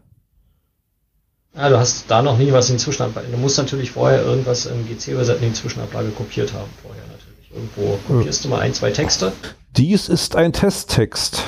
Ah, 1.60 1.70
du 1.70 1.76
hast 1.76 2.08
da 2.08 2.22
noch 2.22 2.38
nie 2.38 2.52
was 2.52 2.70
in 2.70 2.76
die 2.76 2.82
Zwischenablage. 2.84 3.26
Du 3.32 3.36
musst 3.36 3.58
natürlich 3.58 3.90
vorher 3.90 4.22
irgendwas 4.22 4.66
im 4.66 4.86
GC-Wizard 4.86 5.42
in 5.42 5.48
die 5.48 5.54
Zwischenablage 5.54 6.10
kopiert 6.10 6.52
haben. 6.52 6.70
Vorher 6.80 7.02
natürlich. 7.08 7.50
Irgendwo 7.50 7.98
kopierst 8.06 8.44
du 8.44 8.48
mal 8.48 8.60
ein, 8.60 8.72
zwei 8.74 8.92
Texte. 8.92 9.32
Dies 9.76 10.08
ist 10.08 10.36
ein 10.36 10.52
Testtext. 10.52 11.42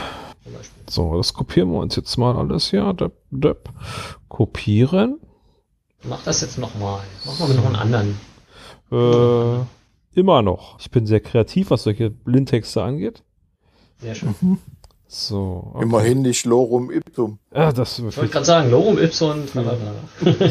So, 0.89 1.17
das 1.17 1.33
kopieren 1.33 1.71
wir 1.71 1.79
uns 1.79 1.95
jetzt 1.95 2.17
mal 2.17 2.37
alles 2.37 2.71
hier. 2.71 2.93
Döp, 2.93 3.13
döp. 3.31 3.69
Kopieren. 4.27 5.21
Mach 6.03 6.25
das 6.25 6.41
jetzt 6.41 6.59
nochmal. 6.59 7.03
Mach 7.25 7.39
mal 7.39 7.49
mit 7.49 7.59
noch 7.59 7.67
einen 7.67 7.77
anderen. 7.77 8.19
Äh, 8.91 10.19
immer 10.19 10.43
noch. 10.43 10.81
Ich 10.81 10.91
bin 10.91 11.07
sehr 11.07 11.21
kreativ, 11.21 11.71
was 11.71 11.85
solche 11.85 12.11
Blindtexte 12.11 12.83
angeht. 12.83 13.23
Sehr 14.01 14.17
schön. 14.17 14.35
So. 15.13 15.73
okay. 15.75 15.83
Immerhin 15.83 16.23
nicht 16.23 16.47
Lorum 16.47 16.93
Ipsum. 16.93 17.41
Ja, 17.53 17.73
das 17.73 17.99
Ich 17.99 18.05
wollte 18.17 18.29
gerade 18.29 18.45
sagen, 18.47 18.71
Lorem 18.71 18.97
Ipsum, 18.97 19.45
tralala. 19.45 19.93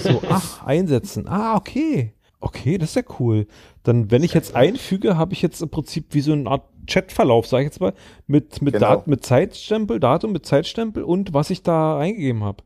so, 0.04 0.22
ach, 0.30 0.66
einsetzen. 0.66 1.30
Ah, 1.30 1.56
okay. 1.56 2.14
Okay, 2.42 2.78
das 2.78 2.90
ist 2.90 2.96
ja 2.96 3.02
cool. 3.20 3.48
Dann, 3.84 4.12
wenn 4.12 4.22
ich 4.22 4.34
jetzt 4.34 4.56
einfüge, 4.56 5.18
habe 5.18 5.32
ich 5.32 5.42
jetzt 5.42 5.62
im 5.62 5.70
Prinzip 5.70 6.08
wie 6.14 6.20
so 6.20 6.34
eine 6.34 6.50
Art 6.50 6.64
Chatverlauf, 6.88 7.48
sage 7.48 7.64
ich 7.64 7.68
jetzt 7.68 7.80
mal, 7.80 7.94
mit, 8.28 8.62
mit, 8.62 8.74
Genau. 8.74 8.96
Dat 8.96 9.08
mit 9.08 9.26
Zeitstempel, 9.26 10.00
Datum 10.02 10.34
mit 10.34 10.46
Zeitstempel 10.46 11.04
und 11.04 11.34
was 11.34 11.50
ich 11.52 11.64
da 11.64 11.98
eingegeben 11.98 12.44
habe. 12.44 12.64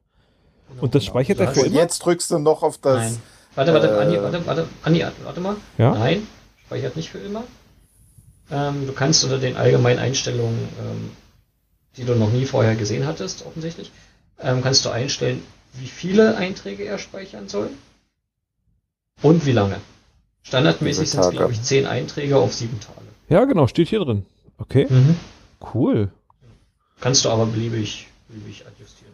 Und 0.82 0.96
das 0.96 1.06
speichert 1.06 1.40
er 1.40 1.48
Du 1.48 1.54
für 1.60 1.66
immer? 1.68 1.76
jetzt 1.76 2.00
drückst 2.00 2.32
du 2.32 2.40
noch 2.40 2.64
auf 2.64 2.80
das, 2.80 2.98
Nein. 2.98 3.18
Warte, 3.54 3.74
warte, 3.74 3.88
äh, 3.88 4.00
Anni, 4.00 4.20
warte, 4.20 4.46
warte, 4.48 4.68
Anni, 4.82 5.06
warte 5.24 5.42
mal. 5.42 5.56
Ja? 5.78 5.92
Nein, 5.94 6.28
speichert 6.66 6.96
nicht 6.96 7.10
für 7.12 7.20
immer. 7.20 7.44
Ähm, 8.52 8.88
du 8.88 8.94
kannst 8.94 9.24
unter 9.24 9.38
den 9.38 9.56
allgemeinen 9.58 10.00
Einstellungen, 10.00 10.58
ähm, 10.80 11.12
die 11.98 12.06
du 12.06 12.16
noch 12.16 12.32
nie 12.32 12.46
vorher 12.46 12.76
gesehen 12.76 13.06
hattest, 13.06 13.46
offensichtlich, 13.46 13.92
ähm, 14.40 14.62
kannst 14.62 14.86
du 14.86 14.90
einstellen, 14.90 15.42
wie 15.74 15.88
viele 15.88 16.38
Einträge 16.38 16.86
er 16.86 16.98
speichern 16.98 17.48
soll 17.50 17.70
und 19.22 19.46
wie 19.46 19.52
lange. 19.52 19.80
Standardmäßig 20.44 21.10
sind 21.10 21.22
es, 21.22 21.30
glaube 21.30 21.54
ich, 21.54 21.62
zehn 21.62 21.86
Einträge 21.86 22.38
auf 22.38 22.54
sieben 22.54 22.80
Tage. 22.80 23.08
Ja, 23.30 23.46
genau, 23.46 23.68
steht 23.68 23.88
hier 23.88 24.00
drin. 24.00 24.26
Okay. 24.58 24.88
Mhm. 24.90 25.16
Cool. 25.74 26.12
Kannst 27.00 27.26
du 27.26 27.30
aber 27.30 27.46
beliebig, 27.46 28.08
beliebig 28.28 28.66
adjustieren. 28.68 29.14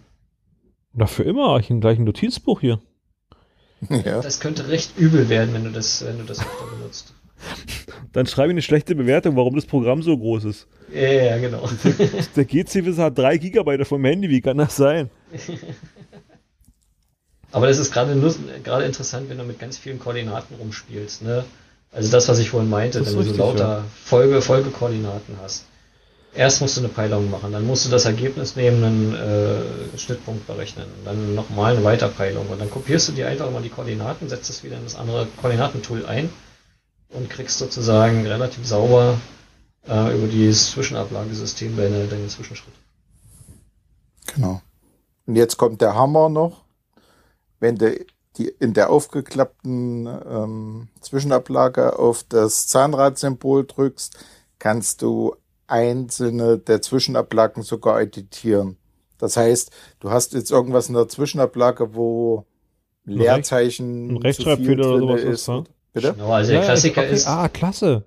Na, 0.94 1.06
für 1.06 1.24
immer. 1.24 1.60
Ich 1.60 1.70
ein 1.70 1.82
gleichen 1.82 2.04
Notizbuch 2.04 2.62
hier. 2.62 2.80
Ja. 3.90 4.22
Das 4.22 4.42
könnte 4.42 4.68
recht 4.68 4.98
übel 4.98 5.30
werden, 5.30 5.54
wenn 5.54 5.64
du 5.64 5.72
das, 5.72 6.04
wenn 6.04 6.18
du 6.18 6.26
das 6.26 6.40
öfter 6.46 6.66
benutzt. 6.78 7.14
Dann 8.14 8.26
schreibe 8.26 8.50
ich 8.50 8.54
eine 8.54 8.62
schlechte 8.62 8.96
Bewertung, 8.96 9.36
warum 9.36 9.56
das 9.56 9.66
Programm 9.66 10.02
so 10.02 10.18
groß 10.18 10.46
ist. 10.46 10.68
Ja, 10.94 11.02
ja 11.02 11.38
genau. 11.38 11.70
Der, 11.84 12.08
der 12.36 12.46
GC 12.46 12.98
hat 12.98 13.18
3 13.18 13.38
GB 13.38 13.86
vom 13.86 14.04
Handy, 14.04 14.30
wie 14.30 14.42
kann 14.42 14.58
das 14.58 14.76
sein? 14.76 15.10
Aber 17.52 17.68
das 17.68 17.80
ist 17.80 17.92
gerade 17.92 18.14
interessant, 18.86 19.30
wenn 19.30 19.38
du 19.38 19.44
mit 19.44 19.60
ganz 19.60 19.78
vielen 19.78 20.00
Koordinaten 20.00 20.56
rumspielst. 20.56 21.24
Ne? 21.24 21.44
Also 21.92 22.12
das, 22.12 22.28
was 22.28 22.40
ich 22.40 22.50
vorhin 22.52 22.70
meinte, 22.70 23.04
wenn 23.06 23.16
du 23.16 23.24
so 23.24 23.36
lauter 23.36 23.68
ja. 23.68 23.84
Folge, 24.04 24.42
Folgekoordinaten 24.42 25.36
hast. 25.42 25.66
Erst 26.36 26.62
musst 26.62 26.78
du 26.78 26.82
eine 26.82 26.90
Peilung 26.90 27.32
machen, 27.32 27.52
dann 27.52 27.66
musst 27.66 27.88
du 27.88 27.90
das 27.90 28.06
Ergebnis 28.06 28.56
nehmen, 28.56 28.84
einen 28.84 29.16
äh, 29.16 29.98
Schnittpunkt 29.98 30.46
berechnen, 30.46 30.86
dann 31.04 31.34
nochmal 31.34 31.76
eine 31.76 31.84
Weiterpeilung 31.84 32.48
und 32.50 32.62
dann 32.62 32.70
kopierst 32.70 33.10
du 33.10 33.14
dir 33.14 33.28
einfach 33.28 33.50
mal 33.50 33.64
die 33.64 33.70
Koordinaten, 33.70 34.30
setzt 34.30 34.48
es 34.48 34.64
wieder 34.64 34.78
in 34.78 34.84
das 34.84 34.96
andere 34.96 35.28
Koordinatentool 35.42 36.06
ein 36.06 36.30
und 37.10 37.30
kriegst 37.30 37.60
sozusagen 37.60 38.26
relativ 38.26 38.66
sauber 38.66 39.20
äh, 39.88 40.16
über 40.16 40.28
dieses 40.28 40.72
Zwischenablagesystem 40.72 41.76
deine, 41.76 42.08
deine 42.08 42.28
Zwischenschritte. 42.28 42.78
Genau. 44.36 44.62
Und 45.26 45.36
jetzt 45.36 45.58
kommt 45.58 45.82
der 45.82 45.96
Hammer 45.96 46.30
noch. 46.30 46.64
Wenn 47.60 47.76
du 47.76 48.06
die 48.38 48.48
in 48.48 48.74
der 48.74 48.90
aufgeklappten 48.90 50.08
ähm, 50.08 50.88
Zwischenablage 51.02 52.00
auf 52.00 52.24
das 52.24 52.68
Zahnradsymbol 52.68 53.66
drückst, 53.66 54.18
kannst 54.60 55.02
du 55.02 55.36
einzelne 55.68 56.58
der 56.58 56.82
Zwischenablagen 56.82 57.64
sogar 57.64 58.02
editieren. 58.02 58.78
Das 59.18 59.36
heißt, 59.36 59.72
du 60.00 60.12
hast 60.12 60.34
jetzt 60.34 60.52
irgendwas 60.52 60.88
in 60.88 60.96
der 60.96 61.10
Zwischenablage, 61.10 61.94
wo 61.94 62.46
Leerzeichen 63.04 64.14
ein 64.14 64.18
Rechtschreibfehler 64.18 64.94
oder 64.94 65.00
sowas 65.00 65.22
ist. 65.24 65.48
Ne? 65.48 65.64
Bitte? 65.94 66.14
Genau, 66.14 66.32
also 66.32 66.52
der 66.52 66.62
Klassiker 66.62 67.02
okay. 67.02 67.12
ist. 67.12 67.28
Ah, 67.28 67.48
klasse. 67.48 68.06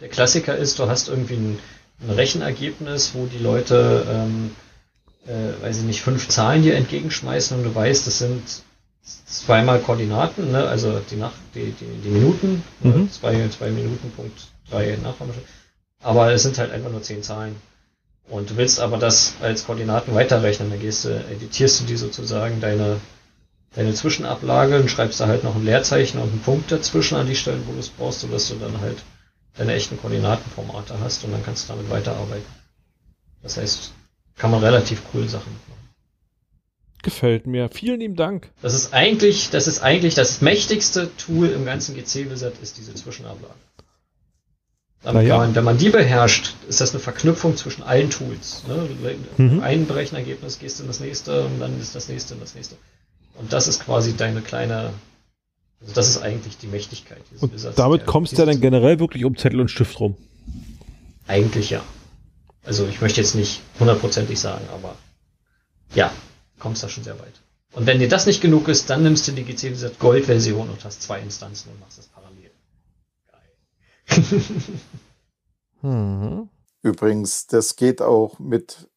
Der 0.00 0.08
Klassiker 0.08 0.56
ist, 0.56 0.78
du 0.78 0.88
hast 0.88 1.08
irgendwie 1.08 1.34
ein, 1.34 1.58
ein 2.02 2.10
Rechenergebnis, 2.10 3.14
wo 3.14 3.26
die 3.26 3.38
Leute, 3.38 4.06
ähm, 4.10 4.56
äh, 5.26 5.62
weiß 5.62 5.78
ich 5.78 5.84
nicht, 5.84 6.00
fünf 6.00 6.28
Zahlen 6.28 6.62
dir 6.62 6.74
entgegenschmeißen 6.74 7.58
und 7.58 7.64
du 7.64 7.74
weißt, 7.74 8.06
das 8.06 8.18
sind 8.18 8.42
zweimal 9.26 9.80
Koordinaten, 9.80 10.50
ne? 10.52 10.66
also 10.66 11.00
die, 11.10 11.16
Nach 11.16 11.32
die, 11.54 11.72
die, 11.72 12.00
die 12.04 12.08
Minuten, 12.08 12.62
mhm. 12.80 13.06
äh, 13.06 13.10
zwei, 13.10 13.48
zwei 13.48 13.70
Minuten, 13.70 14.10
Punkt 14.12 14.48
drei 14.70 14.96
Nachkommastellen. 15.02 15.48
Aber 16.02 16.32
es 16.32 16.42
sind 16.42 16.58
halt 16.58 16.70
einfach 16.70 16.90
nur 16.90 17.02
zehn 17.02 17.22
Zahlen. 17.22 17.56
Und 18.28 18.50
du 18.50 18.56
willst 18.56 18.80
aber 18.80 18.96
das 18.96 19.34
als 19.42 19.66
Koordinaten 19.66 20.14
weiterrechnen, 20.14 20.70
dann 20.70 20.80
gehst 20.80 21.04
du, 21.04 21.08
editierst 21.08 21.80
du 21.80 21.84
die 21.84 21.96
sozusagen 21.96 22.60
deine, 22.60 23.00
deine 23.74 23.94
Zwischenablage 23.94 24.80
und 24.80 24.90
schreibst 24.90 25.20
da 25.20 25.26
halt 25.26 25.44
noch 25.44 25.54
ein 25.54 25.64
Leerzeichen 25.64 26.20
und 26.20 26.30
einen 26.30 26.40
Punkt 26.40 26.72
dazwischen 26.72 27.16
an 27.16 27.26
die 27.26 27.36
Stellen, 27.36 27.62
wo 27.66 27.72
du 27.72 27.78
es 27.78 27.88
brauchst, 27.88 28.20
sodass 28.20 28.48
du 28.48 28.56
dann 28.56 28.80
halt 28.80 28.98
deine 29.56 29.74
echten 29.74 29.98
Koordinatenformate 29.98 30.98
hast 31.00 31.24
und 31.24 31.32
dann 31.32 31.44
kannst 31.44 31.68
du 31.68 31.74
damit 31.74 31.90
weiterarbeiten. 31.90 32.46
Das 33.42 33.56
heißt, 33.56 33.92
kann 34.36 34.50
man 34.50 34.62
relativ 34.62 35.02
coole 35.12 35.28
Sachen 35.28 35.52
machen. 35.52 35.80
Gefällt 37.02 37.46
mir. 37.46 37.70
Vielen 37.70 38.00
lieben 38.00 38.16
Dank. 38.16 38.50
Das 38.60 38.74
ist 38.74 38.92
eigentlich, 38.92 39.50
das 39.50 39.66
ist 39.66 39.82
eigentlich 39.82 40.14
das 40.14 40.42
mächtigste 40.42 41.10
Tool 41.16 41.48
im 41.48 41.64
ganzen 41.64 41.94
GC-Wizard 41.94 42.54
ist 42.60 42.76
diese 42.76 42.94
Zwischenablage. 42.94 43.54
Damit 45.02 45.26
ja. 45.26 45.38
man, 45.38 45.54
wenn 45.54 45.64
man 45.64 45.78
die 45.78 45.88
beherrscht, 45.88 46.54
ist 46.68 46.82
das 46.82 46.90
eine 46.90 47.00
Verknüpfung 47.00 47.56
zwischen 47.56 47.82
allen 47.82 48.10
Tools. 48.10 48.64
Ne? 48.68 49.16
Mhm. 49.38 49.60
Ein 49.60 49.86
Berechenergebnis 49.86 50.58
gehst 50.58 50.78
du 50.78 50.82
in 50.82 50.88
das 50.88 51.00
nächste 51.00 51.44
und 51.44 51.58
dann 51.58 51.80
ist 51.80 51.94
das 51.94 52.08
nächste 52.08 52.34
und 52.34 52.40
das 52.40 52.54
nächste. 52.54 52.76
Und 53.40 53.52
das 53.52 53.68
ist 53.68 53.80
quasi 53.80 54.16
deine 54.16 54.40
kleine, 54.42 54.92
also 55.80 55.94
das 55.94 56.10
ist 56.10 56.18
eigentlich 56.18 56.58
die 56.58 56.66
Mächtigkeit. 56.66 57.22
Und 57.40 57.54
Wizards, 57.54 57.76
damit 57.76 58.04
kommst 58.06 58.34
du 58.34 58.36
ja 58.36 58.44
dann 58.46 58.60
generell 58.60 59.00
wirklich 59.00 59.24
um 59.24 59.36
Zettel 59.36 59.60
und 59.60 59.70
Stift 59.70 59.98
rum. 59.98 60.16
Eigentlich 61.26 61.70
ja. 61.70 61.82
Also 62.64 62.86
ich 62.86 63.00
möchte 63.00 63.20
jetzt 63.20 63.34
nicht 63.34 63.62
hundertprozentig 63.78 64.38
sagen, 64.38 64.66
aber 64.74 64.94
ja, 65.94 66.12
kommst 66.58 66.82
da 66.82 66.90
schon 66.90 67.04
sehr 67.04 67.18
weit. 67.18 67.40
Und 67.72 67.86
wenn 67.86 67.98
dir 67.98 68.08
das 68.08 68.26
nicht 68.26 68.42
genug 68.42 68.68
ist, 68.68 68.90
dann 68.90 69.02
nimmst 69.02 69.26
du 69.26 69.32
die 69.32 69.44
GC 69.44 69.98
Gold-Version 69.98 70.68
und 70.68 70.84
hast 70.84 71.00
zwei 71.02 71.20
Instanzen 71.20 71.70
und 71.70 71.80
machst 71.80 71.96
das 71.98 72.08
parallel. 72.08 72.50
Geil. 73.30 73.40
mhm. 75.82 76.50
Übrigens, 76.82 77.46
das 77.46 77.76
geht 77.76 78.02
auch 78.02 78.38
mit 78.38 78.90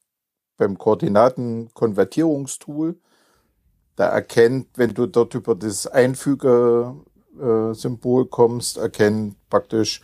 beim 0.58 0.78
Koordinatenkonvertierungstool. 0.78 3.00
Da 3.96 4.08
erkennt, 4.08 4.68
wenn 4.76 4.94
du 4.94 5.06
dort 5.06 5.34
über 5.36 5.56
das 5.56 5.88
Einfüge-Symbol 5.88 8.26
kommst, 8.26 8.78
erkennt 8.78 9.36
praktisch 9.50 10.02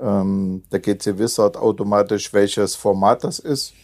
ähm, 0.00 0.62
der 0.70 0.78
GC 0.80 1.18
Wizard 1.18 1.56
automatisch, 1.56 2.32
welches 2.32 2.74
Format 2.74 3.24
das 3.24 3.38
ist. 3.38 3.74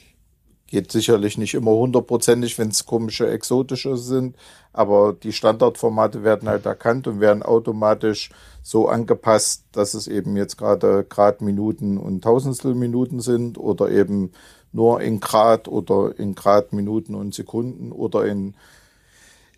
Geht 0.67 0.93
sicherlich 0.93 1.39
nicht 1.39 1.55
immer 1.55 1.71
hundertprozentig, 1.71 2.59
wenn 2.59 2.69
es 2.69 2.85
komische 2.85 3.31
exotische 3.31 3.97
sind, 3.97 4.37
aber 4.75 5.15
die 5.15 5.33
Standardformate 5.33 6.25
werden 6.25 6.47
halt 6.47 6.67
erkannt 6.67 7.07
und 7.07 7.21
werden 7.21 7.43
automatisch 7.43 8.29
so 8.63 8.87
angepasst, 8.87 9.65
dass 9.73 9.95
es 9.95 10.09
eben 10.09 10.37
jetzt 10.37 10.59
gerade 10.59 11.05
Grad 11.05 11.41
Minuten 11.41 11.97
und 11.97 12.23
Tausendstel 12.23 12.75
Minuten 12.75 13.21
sind 13.21 13.57
oder 13.57 13.91
eben 13.91 14.33
nur 14.73 15.01
in 15.01 15.21
Grad 15.21 15.69
oder 15.69 16.13
in 16.19 16.35
Grad 16.35 16.75
Minuten 16.75 17.15
und 17.15 17.33
Sekunden 17.33 17.91
oder 17.91 18.27
in 18.27 18.55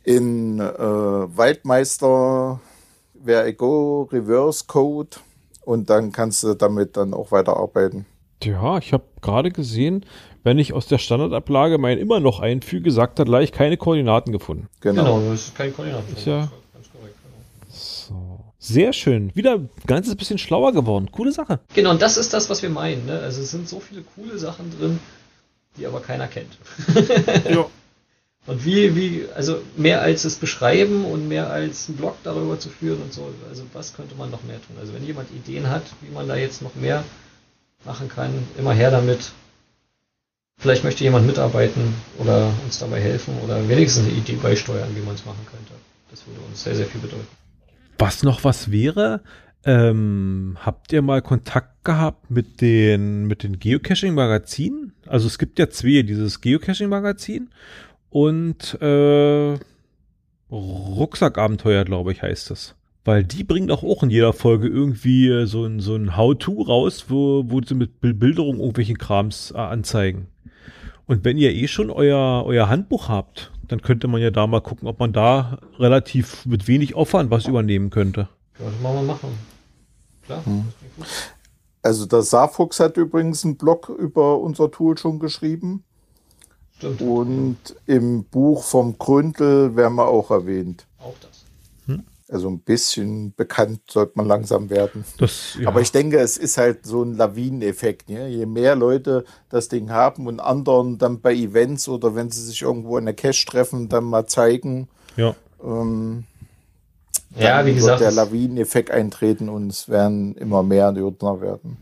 in 0.04 0.60
äh, 0.60 0.72
Waldmeister 0.72 2.60
Where 3.14 3.48
I 3.48 3.54
Go 3.54 4.08
Reverse 4.10 4.64
Code 4.66 5.10
und 5.64 5.90
dann 5.90 6.12
kannst 6.12 6.42
du 6.42 6.54
damit 6.54 6.96
dann 6.96 7.14
auch 7.14 7.32
weiterarbeiten. 7.32 8.06
Ja, 8.42 8.78
ich 8.78 8.92
habe 8.92 9.04
gerade 9.20 9.50
gesehen, 9.50 10.06
wenn 10.42 10.58
ich 10.58 10.72
aus 10.72 10.86
der 10.86 10.98
Standardablage 10.98 11.76
mein 11.78 11.98
immer 11.98 12.20
noch 12.20 12.40
einfüge, 12.40 12.90
sagt 12.90 13.18
er 13.18 13.26
gleich 13.26 13.52
keine 13.52 13.76
Koordinaten 13.76 14.32
gefunden. 14.32 14.68
Genau, 14.80 15.18
genau 15.18 15.30
das 15.30 15.48
ist 15.48 15.54
keine 15.54 15.72
Koordinaten. 15.72 16.16
Ist 16.16 16.26
ja 16.26 16.50
korrekt, 16.92 17.16
genau. 17.22 17.70
so. 17.70 18.40
Sehr 18.58 18.92
schön. 18.92 19.34
Wieder 19.34 19.54
ein 19.54 19.70
ganzes 19.86 20.16
bisschen 20.16 20.38
schlauer 20.38 20.72
geworden. 20.72 21.10
Coole 21.12 21.32
Sache. 21.32 21.60
Genau, 21.74 21.90
und 21.90 22.02
das 22.02 22.16
ist 22.16 22.32
das, 22.32 22.48
was 22.50 22.62
wir 22.62 22.70
meinen. 22.70 23.06
Ne? 23.06 23.18
Also 23.18 23.42
es 23.42 23.50
sind 23.50 23.68
so 23.68 23.80
viele 23.80 24.02
coole 24.02 24.38
Sachen 24.38 24.70
drin, 24.78 24.98
die 25.76 25.86
aber 25.86 26.00
keiner 26.00 26.26
kennt. 26.26 26.58
ja. 27.48 27.66
Und 28.46 28.64
wie, 28.64 28.96
wie, 28.96 29.26
also 29.34 29.60
mehr 29.76 30.00
als 30.00 30.24
es 30.24 30.36
beschreiben 30.36 31.04
und 31.04 31.28
mehr 31.28 31.50
als 31.50 31.88
einen 31.88 31.98
Blog 31.98 32.16
darüber 32.24 32.58
zu 32.58 32.70
führen 32.70 33.02
und 33.02 33.12
so, 33.12 33.32
also 33.48 33.64
was 33.74 33.94
könnte 33.94 34.14
man 34.14 34.30
noch 34.30 34.42
mehr 34.44 34.56
tun? 34.56 34.76
Also 34.80 34.94
wenn 34.94 35.04
jemand 35.04 35.30
Ideen 35.30 35.68
hat, 35.68 35.82
wie 36.00 36.12
man 36.12 36.26
da 36.26 36.36
jetzt 36.36 36.62
noch 36.62 36.74
mehr 36.74 37.04
machen 37.84 38.08
kann, 38.08 38.30
immer 38.58 38.72
her 38.72 38.90
damit. 38.90 39.32
Vielleicht 40.58 40.84
möchte 40.84 41.04
jemand 41.04 41.26
mitarbeiten 41.26 41.94
oder 42.18 42.52
uns 42.64 42.78
dabei 42.78 43.00
helfen 43.00 43.34
oder 43.42 43.66
wenigstens 43.68 44.06
eine 44.06 44.14
Idee 44.14 44.36
beisteuern, 44.36 44.88
wie 44.94 45.00
man 45.00 45.14
es 45.14 45.24
machen 45.24 45.46
könnte. 45.50 45.72
Das 46.10 46.26
würde 46.26 46.40
uns 46.40 46.62
sehr, 46.62 46.74
sehr 46.74 46.86
viel 46.86 47.00
bedeuten. 47.00 47.26
Was 47.98 48.22
noch 48.22 48.44
was 48.44 48.70
wäre, 48.70 49.22
ähm, 49.64 50.56
habt 50.60 50.92
ihr 50.92 51.02
mal 51.02 51.22
Kontakt 51.22 51.84
gehabt 51.84 52.30
mit 52.30 52.60
den, 52.60 53.26
mit 53.26 53.42
den 53.42 53.58
Geocaching-Magazinen? 53.58 54.92
Also 55.06 55.26
es 55.26 55.38
gibt 55.38 55.58
ja 55.58 55.68
zwei, 55.68 56.02
dieses 56.02 56.40
Geocaching-Magazin 56.40 57.50
und 58.10 58.80
äh, 58.82 59.58
Rucksackabenteuer, 60.50 61.84
glaube 61.84 62.12
ich, 62.12 62.22
heißt 62.22 62.50
das. 62.50 62.74
Weil 63.04 63.24
die 63.24 63.44
bringen 63.44 63.70
auch, 63.70 63.82
auch 63.82 64.02
in 64.02 64.10
jeder 64.10 64.32
Folge 64.32 64.68
irgendwie 64.68 65.46
so 65.46 65.64
ein, 65.64 65.80
so 65.80 65.94
ein 65.94 66.16
How-To 66.16 66.62
raus, 66.62 67.06
wo, 67.08 67.44
wo 67.46 67.62
sie 67.62 67.74
mit 67.74 68.00
Bebilderung 68.00 68.58
irgendwelche 68.58 68.94
Krams 68.94 69.52
äh, 69.52 69.58
anzeigen. 69.58 70.26
Und 71.06 71.24
wenn 71.24 71.38
ihr 71.38 71.52
eh 71.52 71.66
schon 71.66 71.90
euer, 71.90 72.44
euer 72.44 72.68
Handbuch 72.68 73.08
habt, 73.08 73.50
dann 73.66 73.80
könnte 73.80 74.06
man 74.06 74.20
ja 74.20 74.30
da 74.30 74.46
mal 74.46 74.60
gucken, 74.60 74.86
ob 74.86 74.98
man 74.98 75.12
da 75.12 75.58
relativ 75.78 76.44
mit 76.44 76.68
wenig 76.68 76.94
Aufwand 76.94 77.30
was 77.30 77.46
übernehmen 77.46 77.90
könnte. 77.90 78.28
Können 78.54 78.74
wir 78.82 78.92
mal 78.92 79.02
machen. 79.02 79.30
Klar. 80.26 80.44
Hm. 80.44 80.64
Also 81.82 82.06
der 82.06 82.22
Saarfuchs 82.22 82.78
hat 82.80 82.96
übrigens 82.96 83.44
einen 83.44 83.56
Blog 83.56 83.88
über 83.88 84.38
unser 84.38 84.70
Tool 84.70 84.98
schon 84.98 85.18
geschrieben. 85.18 85.84
Stimmt. 86.80 87.02
Und 87.02 87.58
im 87.86 88.24
Buch 88.24 88.64
vom 88.64 88.98
Gründel 88.98 89.76
werden 89.76 89.96
wir 89.96 90.08
auch 90.08 90.30
erwähnt. 90.30 90.86
Auch 90.98 91.14
das. 91.20 91.44
Also 92.30 92.48
ein 92.48 92.60
bisschen 92.60 93.34
bekannt 93.34 93.80
sollte 93.90 94.12
man 94.14 94.26
langsam 94.26 94.70
werden. 94.70 95.04
Das, 95.18 95.56
ja. 95.60 95.66
Aber 95.66 95.80
ich 95.80 95.90
denke, 95.90 96.18
es 96.20 96.36
ist 96.36 96.58
halt 96.58 96.86
so 96.86 97.02
ein 97.02 97.16
Lawineneffekt. 97.16 98.08
Ne? 98.08 98.28
Je 98.28 98.46
mehr 98.46 98.76
Leute 98.76 99.24
das 99.48 99.68
Ding 99.68 99.90
haben 99.90 100.28
und 100.28 100.38
anderen 100.38 100.96
dann 100.96 101.20
bei 101.20 101.34
Events 101.34 101.88
oder 101.88 102.14
wenn 102.14 102.30
sie 102.30 102.42
sich 102.42 102.62
irgendwo 102.62 102.98
in 102.98 103.06
der 103.06 103.14
Cache 103.14 103.44
treffen, 103.46 103.88
dann 103.88 104.04
mal 104.04 104.26
zeigen. 104.26 104.88
Ja. 105.16 105.34
Ähm, 105.62 106.24
ja, 107.36 107.66
wie 107.66 107.74
gesagt. 107.74 108.00
Wird 108.00 108.14
der 108.14 108.24
Lawineneffekt 108.24 108.92
eintreten 108.92 109.48
und 109.48 109.68
es 109.68 109.88
werden 109.88 110.36
immer 110.36 110.62
mehr 110.62 110.92
Nürtner 110.92 111.40
werden. 111.40 111.78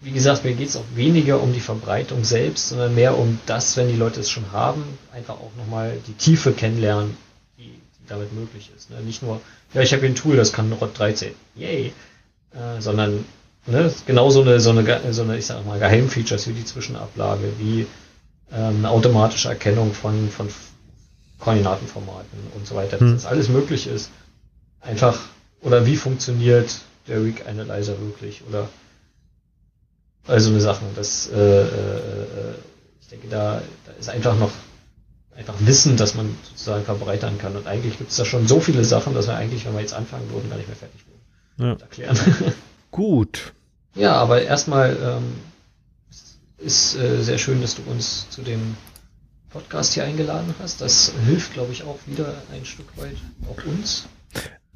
Wie 0.00 0.10
gesagt, 0.10 0.44
mir 0.44 0.52
geht 0.52 0.68
es 0.68 0.76
auch 0.76 0.84
weniger 0.94 1.42
um 1.42 1.52
die 1.52 1.60
Verbreitung 1.60 2.22
selbst, 2.22 2.68
sondern 2.68 2.94
mehr 2.94 3.16
um 3.16 3.38
das, 3.46 3.76
wenn 3.76 3.88
die 3.88 3.96
Leute 3.96 4.20
es 4.20 4.30
schon 4.30 4.52
haben, 4.52 4.84
einfach 5.12 5.34
auch 5.34 5.52
nochmal 5.56 5.98
die 6.06 6.12
Tiefe 6.12 6.52
kennenlernen, 6.52 7.16
die, 7.56 7.62
die 7.70 8.06
damit 8.06 8.32
möglich 8.32 8.70
ist. 8.76 8.90
Ne? 8.90 9.00
Nicht 9.00 9.22
nur, 9.22 9.40
ja, 9.72 9.80
ich 9.80 9.92
habe 9.92 10.00
hier 10.00 10.10
ein 10.10 10.14
Tool, 10.14 10.36
das 10.36 10.52
kann 10.52 10.70
ROT 10.72 10.98
13, 10.98 11.32
yay, 11.54 11.92
äh, 12.52 12.80
sondern 12.80 13.24
ne, 13.66 13.92
genau 14.06 14.30
so 14.30 14.42
eine, 14.42 14.60
so 14.60 14.70
eine, 14.70 15.12
so 15.12 15.22
eine, 15.22 15.38
ich 15.38 15.46
sag 15.46 15.64
mal, 15.64 15.78
Geheimfeatures 15.78 16.46
wie 16.48 16.52
die 16.52 16.64
Zwischenablage, 16.64 17.52
wie 17.58 17.86
ähm, 18.52 18.76
eine 18.78 18.90
automatische 18.90 19.48
Erkennung 19.48 19.92
von, 19.92 20.30
von 20.30 20.48
Koordinatenformaten 21.38 22.38
und 22.54 22.66
so 22.66 22.74
weiter, 22.74 23.00
hm. 23.00 23.12
dass 23.12 23.22
das 23.22 23.30
alles 23.30 23.48
möglich 23.48 23.86
ist. 23.86 24.10
Einfach, 24.80 25.18
oder 25.62 25.86
wie 25.86 25.96
funktioniert 25.96 26.80
der 27.08 27.24
Weak 27.24 27.46
Analyzer 27.46 27.98
wirklich, 28.00 28.42
oder 28.48 28.68
also 30.26 30.50
eine 30.50 30.60
Sachen. 30.60 30.88
Das, 30.94 31.28
äh, 31.30 31.36
äh, 31.36 31.64
äh, 31.64 32.54
ich 33.00 33.08
denke, 33.08 33.28
da, 33.28 33.62
da 33.84 33.92
ist 33.92 34.08
einfach 34.08 34.36
noch 34.36 34.50
einfach 35.36 35.54
Wissen, 35.60 35.96
dass 35.96 36.14
man 36.14 36.34
sozusagen 36.42 36.84
verbreitern 36.84 37.38
kann. 37.38 37.56
Und 37.56 37.66
eigentlich 37.66 37.98
gibt 37.98 38.10
es 38.10 38.16
da 38.16 38.24
schon 38.24 38.48
so 38.48 38.60
viele 38.60 38.84
Sachen, 38.84 39.14
dass 39.14 39.26
wir 39.26 39.36
eigentlich, 39.36 39.66
wenn 39.66 39.74
wir 39.74 39.80
jetzt 39.80 39.94
anfangen 39.94 40.30
würden, 40.32 40.48
gar 40.48 40.56
nicht 40.56 40.68
mehr 40.68 40.76
fertig 40.76 41.02
würden. 41.06 41.70
Ja. 41.70 41.80
Erklären. 41.80 42.18
Gut. 42.90 43.52
Ja, 43.94 44.14
aber 44.14 44.42
erstmal 44.42 44.96
ähm, 44.96 45.34
ist 46.58 46.96
äh, 46.96 47.22
sehr 47.22 47.38
schön, 47.38 47.60
dass 47.60 47.76
du 47.76 47.82
uns 47.90 48.28
zu 48.30 48.42
dem 48.42 48.76
Podcast 49.50 49.94
hier 49.94 50.04
eingeladen 50.04 50.54
hast. 50.60 50.80
Das 50.80 51.12
hilft, 51.26 51.54
glaube 51.54 51.72
ich, 51.72 51.84
auch 51.84 51.98
wieder 52.06 52.34
ein 52.52 52.64
Stück 52.64 52.96
weit 52.96 53.16
auch 53.50 53.64
uns. 53.64 54.06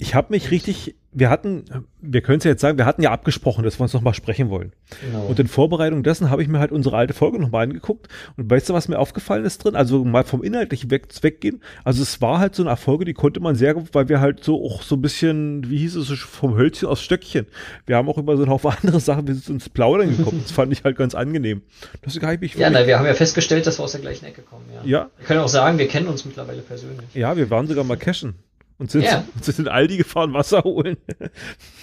Ich 0.01 0.15
habe 0.15 0.29
mich 0.31 0.51
richtig, 0.51 0.95
wir 1.13 1.29
hatten, 1.29 1.67
wir 2.01 2.23
können 2.23 2.39
es 2.39 2.45
ja 2.45 2.53
jetzt 2.53 2.63
sagen, 2.63 2.79
wir 2.79 2.87
hatten 2.87 3.03
ja 3.03 3.11
abgesprochen, 3.11 3.65
dass 3.65 3.79
wir 3.79 3.83
uns 3.83 3.93
nochmal 3.93 4.15
sprechen 4.15 4.49
wollen. 4.49 4.73
Genau. 5.05 5.27
Und 5.27 5.39
in 5.39 5.47
Vorbereitung 5.47 6.03
dessen 6.03 6.31
habe 6.31 6.43
ich 6.43 6.49
mir 6.49 6.59
halt 6.59 6.73
unsere 6.73 6.97
alte 6.97 7.13
Folge 7.13 7.39
nochmal 7.39 7.65
angeguckt. 7.65 8.09
Und 8.39 8.51
weißt 8.51 8.71
du, 8.71 8.73
was 8.73 8.89
mir 8.89 8.99
aufgefallen 8.99 9.45
ist 9.45 9.63
drin? 9.63 9.77
Also 9.77 10.03
mal 10.03 10.25
vom 10.25 10.43
Inhaltlichen 10.43 10.91
weg, 10.91 11.09
weggehen. 11.21 11.63
Also 11.85 12.03
es 12.03 12.23
war 12.23 12.39
halt 12.39 12.55
so 12.55 12.63
eine 12.63 12.71
Erfolge, 12.71 13.05
die 13.05 13.13
konnte 13.13 13.41
man 13.41 13.57
sehr, 13.57 13.77
weil 13.93 14.09
wir 14.09 14.21
halt 14.21 14.43
so 14.43 14.65
auch 14.65 14.83
so 14.83 14.97
ein 14.97 15.03
bisschen, 15.03 15.69
wie 15.69 15.77
hieß 15.81 15.97
es, 15.97 16.09
vom 16.19 16.57
Hölzchen 16.57 16.89
aus 16.89 17.03
Stöckchen. 17.03 17.47
Wir 17.85 17.97
haben 17.97 18.09
auch 18.09 18.17
über 18.17 18.39
so 18.39 18.45
einen 18.45 18.51
Haufen 18.51 18.73
andere 18.83 19.01
Sachen, 19.01 19.27
wir 19.27 19.35
sind 19.35 19.51
ins 19.51 19.69
Plaudern 19.69 20.17
gekommen. 20.17 20.41
das 20.43 20.53
fand 20.53 20.73
ich 20.73 20.83
halt 20.83 20.97
ganz 20.97 21.15
angenehm. 21.15 21.61
Deswegen 22.07 22.25
habe 22.25 22.37
ich 22.37 22.41
mich 22.41 22.55
Ja, 22.55 22.71
na, 22.71 22.87
wir 22.87 22.99
haben 22.99 23.05
ja 23.05 23.13
festgestellt, 23.13 23.67
dass 23.67 23.79
wir 23.79 23.85
aus 23.85 23.93
der 23.93 24.01
gleichen 24.01 24.25
Ecke 24.25 24.41
kommen. 24.41 24.65
Ja. 24.75 24.81
ja. 24.85 25.11
Wir 25.19 25.27
können 25.27 25.41
auch 25.41 25.49
sagen, 25.49 25.77
wir 25.77 25.89
kennen 25.89 26.09
uns 26.09 26.25
mittlerweile 26.25 26.63
persönlich. 26.63 27.05
Ja, 27.13 27.37
wir 27.37 27.51
waren 27.51 27.67
sogar 27.67 27.85
mal 27.85 27.99
cashen 27.99 28.35
und 28.81 28.91
sind, 28.91 29.03
ja. 29.03 29.23
sind 29.43 29.59
in 29.59 29.69
Aldi 29.69 29.99
gefahren 29.99 30.33
Wasser 30.33 30.63
holen. 30.65 30.97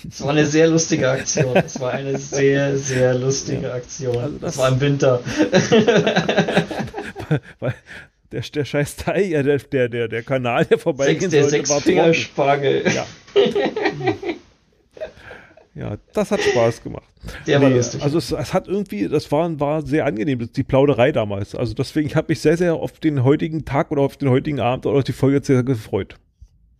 Das 0.03 0.21
war 0.21 0.31
eine 0.31 0.47
sehr 0.47 0.67
lustige 0.67 1.09
Aktion. 1.09 1.53
Das 1.53 1.79
war 1.79 1.91
eine 1.91 2.17
sehr, 2.17 2.75
sehr 2.75 3.13
lustige 3.13 3.71
Aktion. 3.71 4.17
Also 4.17 4.37
das, 4.39 4.55
das, 4.55 4.57
war 4.57 4.69
im 4.69 4.81
Winter. 4.81 5.19
weil, 7.59 7.75
der, 8.31 8.41
der 8.41 8.65
scheiß 8.65 8.95
Teil, 8.95 9.25
ja, 9.25 9.43
der, 9.43 9.59
der, 9.59 9.89
der, 9.89 10.07
der 10.07 10.23
Kanal, 10.23 10.65
der 10.65 10.79
vorbeigehen 10.79 11.29
Sechs, 11.29 11.51
sollte, 11.51 11.69
war 11.69 11.81
Fingerspargel. 11.81 12.83
Ja. 12.91 13.05
ja, 15.75 15.97
das 16.13 16.31
hat 16.31 16.41
Spaß 16.41 16.81
gemacht. 16.81 17.05
Der 17.45 17.61
war 17.61 17.69
lustig. 17.69 18.01
Also 18.01 18.17
es, 18.17 18.31
es, 18.31 18.53
hat 18.55 18.67
irgendwie, 18.67 19.07
das 19.07 19.31
war, 19.31 19.59
war 19.59 19.85
sehr 19.85 20.07
angenehm, 20.07 20.49
die 20.51 20.63
Plauderei 20.63 21.11
damals. 21.11 21.53
Also 21.53 21.75
deswegen, 21.75 22.07
ich 22.07 22.15
habe 22.15 22.29
mich 22.29 22.39
sehr, 22.39 22.57
sehr 22.57 22.73
auf 22.73 22.93
den 22.93 23.23
heutigen 23.23 23.65
Tag 23.65 23.91
oder 23.91 24.01
auf 24.01 24.17
den 24.17 24.29
heutigen 24.29 24.59
Abend 24.59 24.87
oder 24.87 24.97
auf 24.97 25.03
die 25.03 25.13
Folge 25.13 25.41
sehr 25.43 25.61
gefreut. 25.61 26.15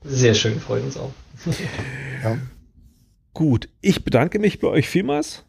Sehr 0.04 0.34
schön, 0.34 0.60
freut 0.60 0.84
uns 0.84 0.98
auch. 0.98 1.12
ja. 2.24 2.38
Gut, 3.34 3.70
ich 3.82 4.04
bedanke 4.04 4.40
mich 4.40 4.60
bei 4.60 4.68
euch 4.68 4.88
vielmals, 4.88 5.44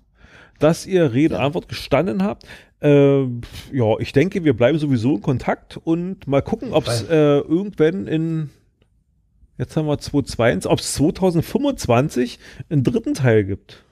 dass 0.58 0.86
ihr 0.86 1.12
Rede 1.12 1.34
ja. 1.34 1.40
Antwort 1.40 1.68
gestanden 1.68 2.22
habt. 2.22 2.44
Äh, 2.80 3.22
ja, 3.22 3.98
ich 3.98 4.12
denke, 4.12 4.44
wir 4.44 4.54
bleiben 4.54 4.78
sowieso 4.78 5.16
in 5.16 5.22
Kontakt 5.22 5.78
und 5.82 6.26
mal 6.26 6.42
gucken, 6.42 6.72
ob 6.72 6.86
es 6.86 7.02
äh, 7.02 7.38
irgendwann 7.38 8.06
in 8.06 8.50
jetzt 9.58 9.76
haben 9.76 9.86
wir 9.86 9.98
2022, 9.98 10.70
ob 10.70 10.78
es 10.78 10.94
2025 10.94 12.38
einen 12.70 12.84
dritten 12.84 13.14
Teil 13.14 13.44
gibt. 13.44 13.82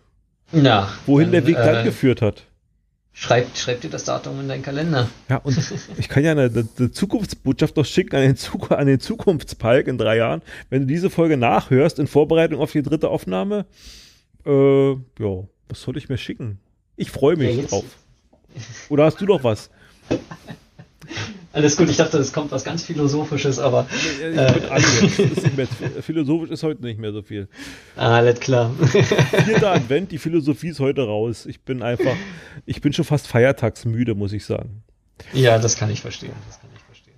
Ja. 0.53 0.89
Wohin 1.07 1.27
dann, 1.27 1.33
der 1.33 1.47
Weg 1.47 1.57
dann 1.57 1.83
äh, 1.83 1.85
geführt 1.85 2.23
hat. 2.23 2.45
Schreib, 3.19 3.57
schreib 3.57 3.81
dir 3.81 3.89
das 3.89 4.05
Datum 4.05 4.41
in 4.41 4.49
deinen 4.49 4.63
Kalender. 4.63 5.09
Ja, 5.31 5.39
und 5.39 5.57
ich 5.99 6.07
kann 6.11 6.23
ja 6.23 6.33
eine, 6.33 6.51
eine 6.51 6.91
Zukunftsbotschaft 6.91 7.75
noch 7.75 7.87
schicken 7.87 8.15
an 8.15 8.21
den, 8.21 8.37
Zuk 8.37 8.71
an 8.71 8.87
den 8.87 9.01
Zukunftspalk 9.01 9.87
in 9.87 9.97
drei 9.97 10.19
Jahren. 10.19 10.43
Wenn 10.69 10.83
du 10.83 10.87
diese 10.87 11.09
Folge 11.09 11.39
nachhörst 11.39 11.99
in 11.99 12.09
Vorbereitung 12.09 12.61
auf 12.61 12.73
die 12.73 12.83
dritte 12.83 13.09
Aufnahme, 13.09 13.65
äh, 14.45 14.91
ja, 14.91 15.45
was 15.67 15.81
soll 15.81 15.97
ich 15.97 16.11
mir 16.11 16.19
schicken? 16.19 16.59
Ich 16.97 17.11
freue 17.11 17.37
mich 17.37 17.57
ja, 17.57 17.63
drauf. 17.63 17.87
Oder 18.91 19.07
hast 19.07 19.19
du 19.19 19.25
noch 19.25 19.43
was? 19.43 19.71
Alles 21.57 21.79
gut, 21.79 21.89
ich 21.89 21.97
dachte, 21.97 22.19
es 22.19 22.35
kommt 22.35 22.53
was 22.53 22.65
ganz 22.65 22.83
Philosophisches, 22.83 23.59
aber. 23.59 23.87
Äh, 24.23 24.77
ist 24.77 26.05
philosophisch 26.05 26.51
ist 26.51 26.63
heute 26.63 26.85
nicht 26.85 27.01
mehr 27.01 27.15
so 27.15 27.23
viel. 27.23 27.49
Alles 27.97 28.41
klar. 28.41 28.75
Vierter 29.47 29.73
Advent, 29.73 30.13
die 30.13 30.19
Philosophie 30.19 30.69
ist 30.69 30.81
heute 30.81 31.07
raus. 31.07 31.47
Ich 31.47 31.63
bin 31.63 31.83
einfach, 31.83 32.15
ich 32.67 32.83
bin 32.83 32.93
schon 32.93 33.07
fast 33.07 33.27
feiertagsmüde, 33.27 34.15
muss 34.15 34.35
ich 34.35 34.45
sagen. 34.45 34.83
Ja, 35.33 35.59
das 35.59 35.79
kann 35.79 35.91
ich 35.91 36.03
verstehen. 36.03 36.35
Das 36.47 36.61
kann 36.61 36.69
ich 36.77 36.83
verstehen. 36.83 37.15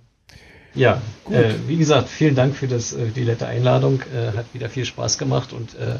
Ja, 0.73 1.01
äh, 1.29 1.55
wie 1.67 1.75
gesagt, 1.75 2.07
vielen 2.07 2.35
Dank 2.35 2.55
für 2.55 2.69
das, 2.69 2.93
äh, 2.93 3.07
die 3.13 3.25
nette 3.25 3.45
Einladung. 3.45 4.01
Äh, 4.15 4.37
hat 4.37 4.45
wieder 4.53 4.69
viel 4.69 4.85
Spaß 4.85 5.17
gemacht 5.17 5.51
und 5.51 5.75
äh, 5.75 5.97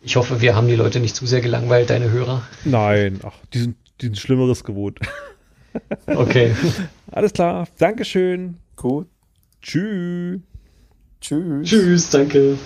ich 0.00 0.16
hoffe, 0.16 0.40
wir 0.40 0.56
haben 0.56 0.68
die 0.68 0.76
Leute 0.76 1.00
nicht 1.00 1.14
zu 1.14 1.26
sehr 1.26 1.42
gelangweilt, 1.42 1.90
deine 1.90 2.10
Hörer. 2.10 2.40
Nein, 2.64 3.20
ach, 3.24 3.34
die 3.52 3.58
sind, 3.58 3.76
die 4.00 4.06
sind 4.06 4.16
Schlimmeres 4.16 4.64
gewohnt. 4.64 5.00
Okay. 6.06 6.54
Alles 7.10 7.32
klar. 7.32 7.68
Dankeschön. 7.78 8.56
Gut. 8.76 9.08
Tschüss. 9.62 10.40
Tschüss. 11.20 11.68
Tschüss, 11.68 12.10
danke. 12.10 12.58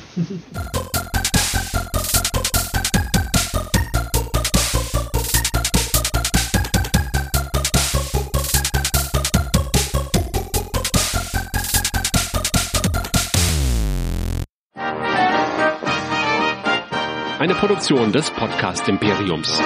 Eine 17.38 17.54
Produktion 17.54 18.12
des 18.12 18.30
Podcast 18.30 18.88
Imperiums. 18.88 19.60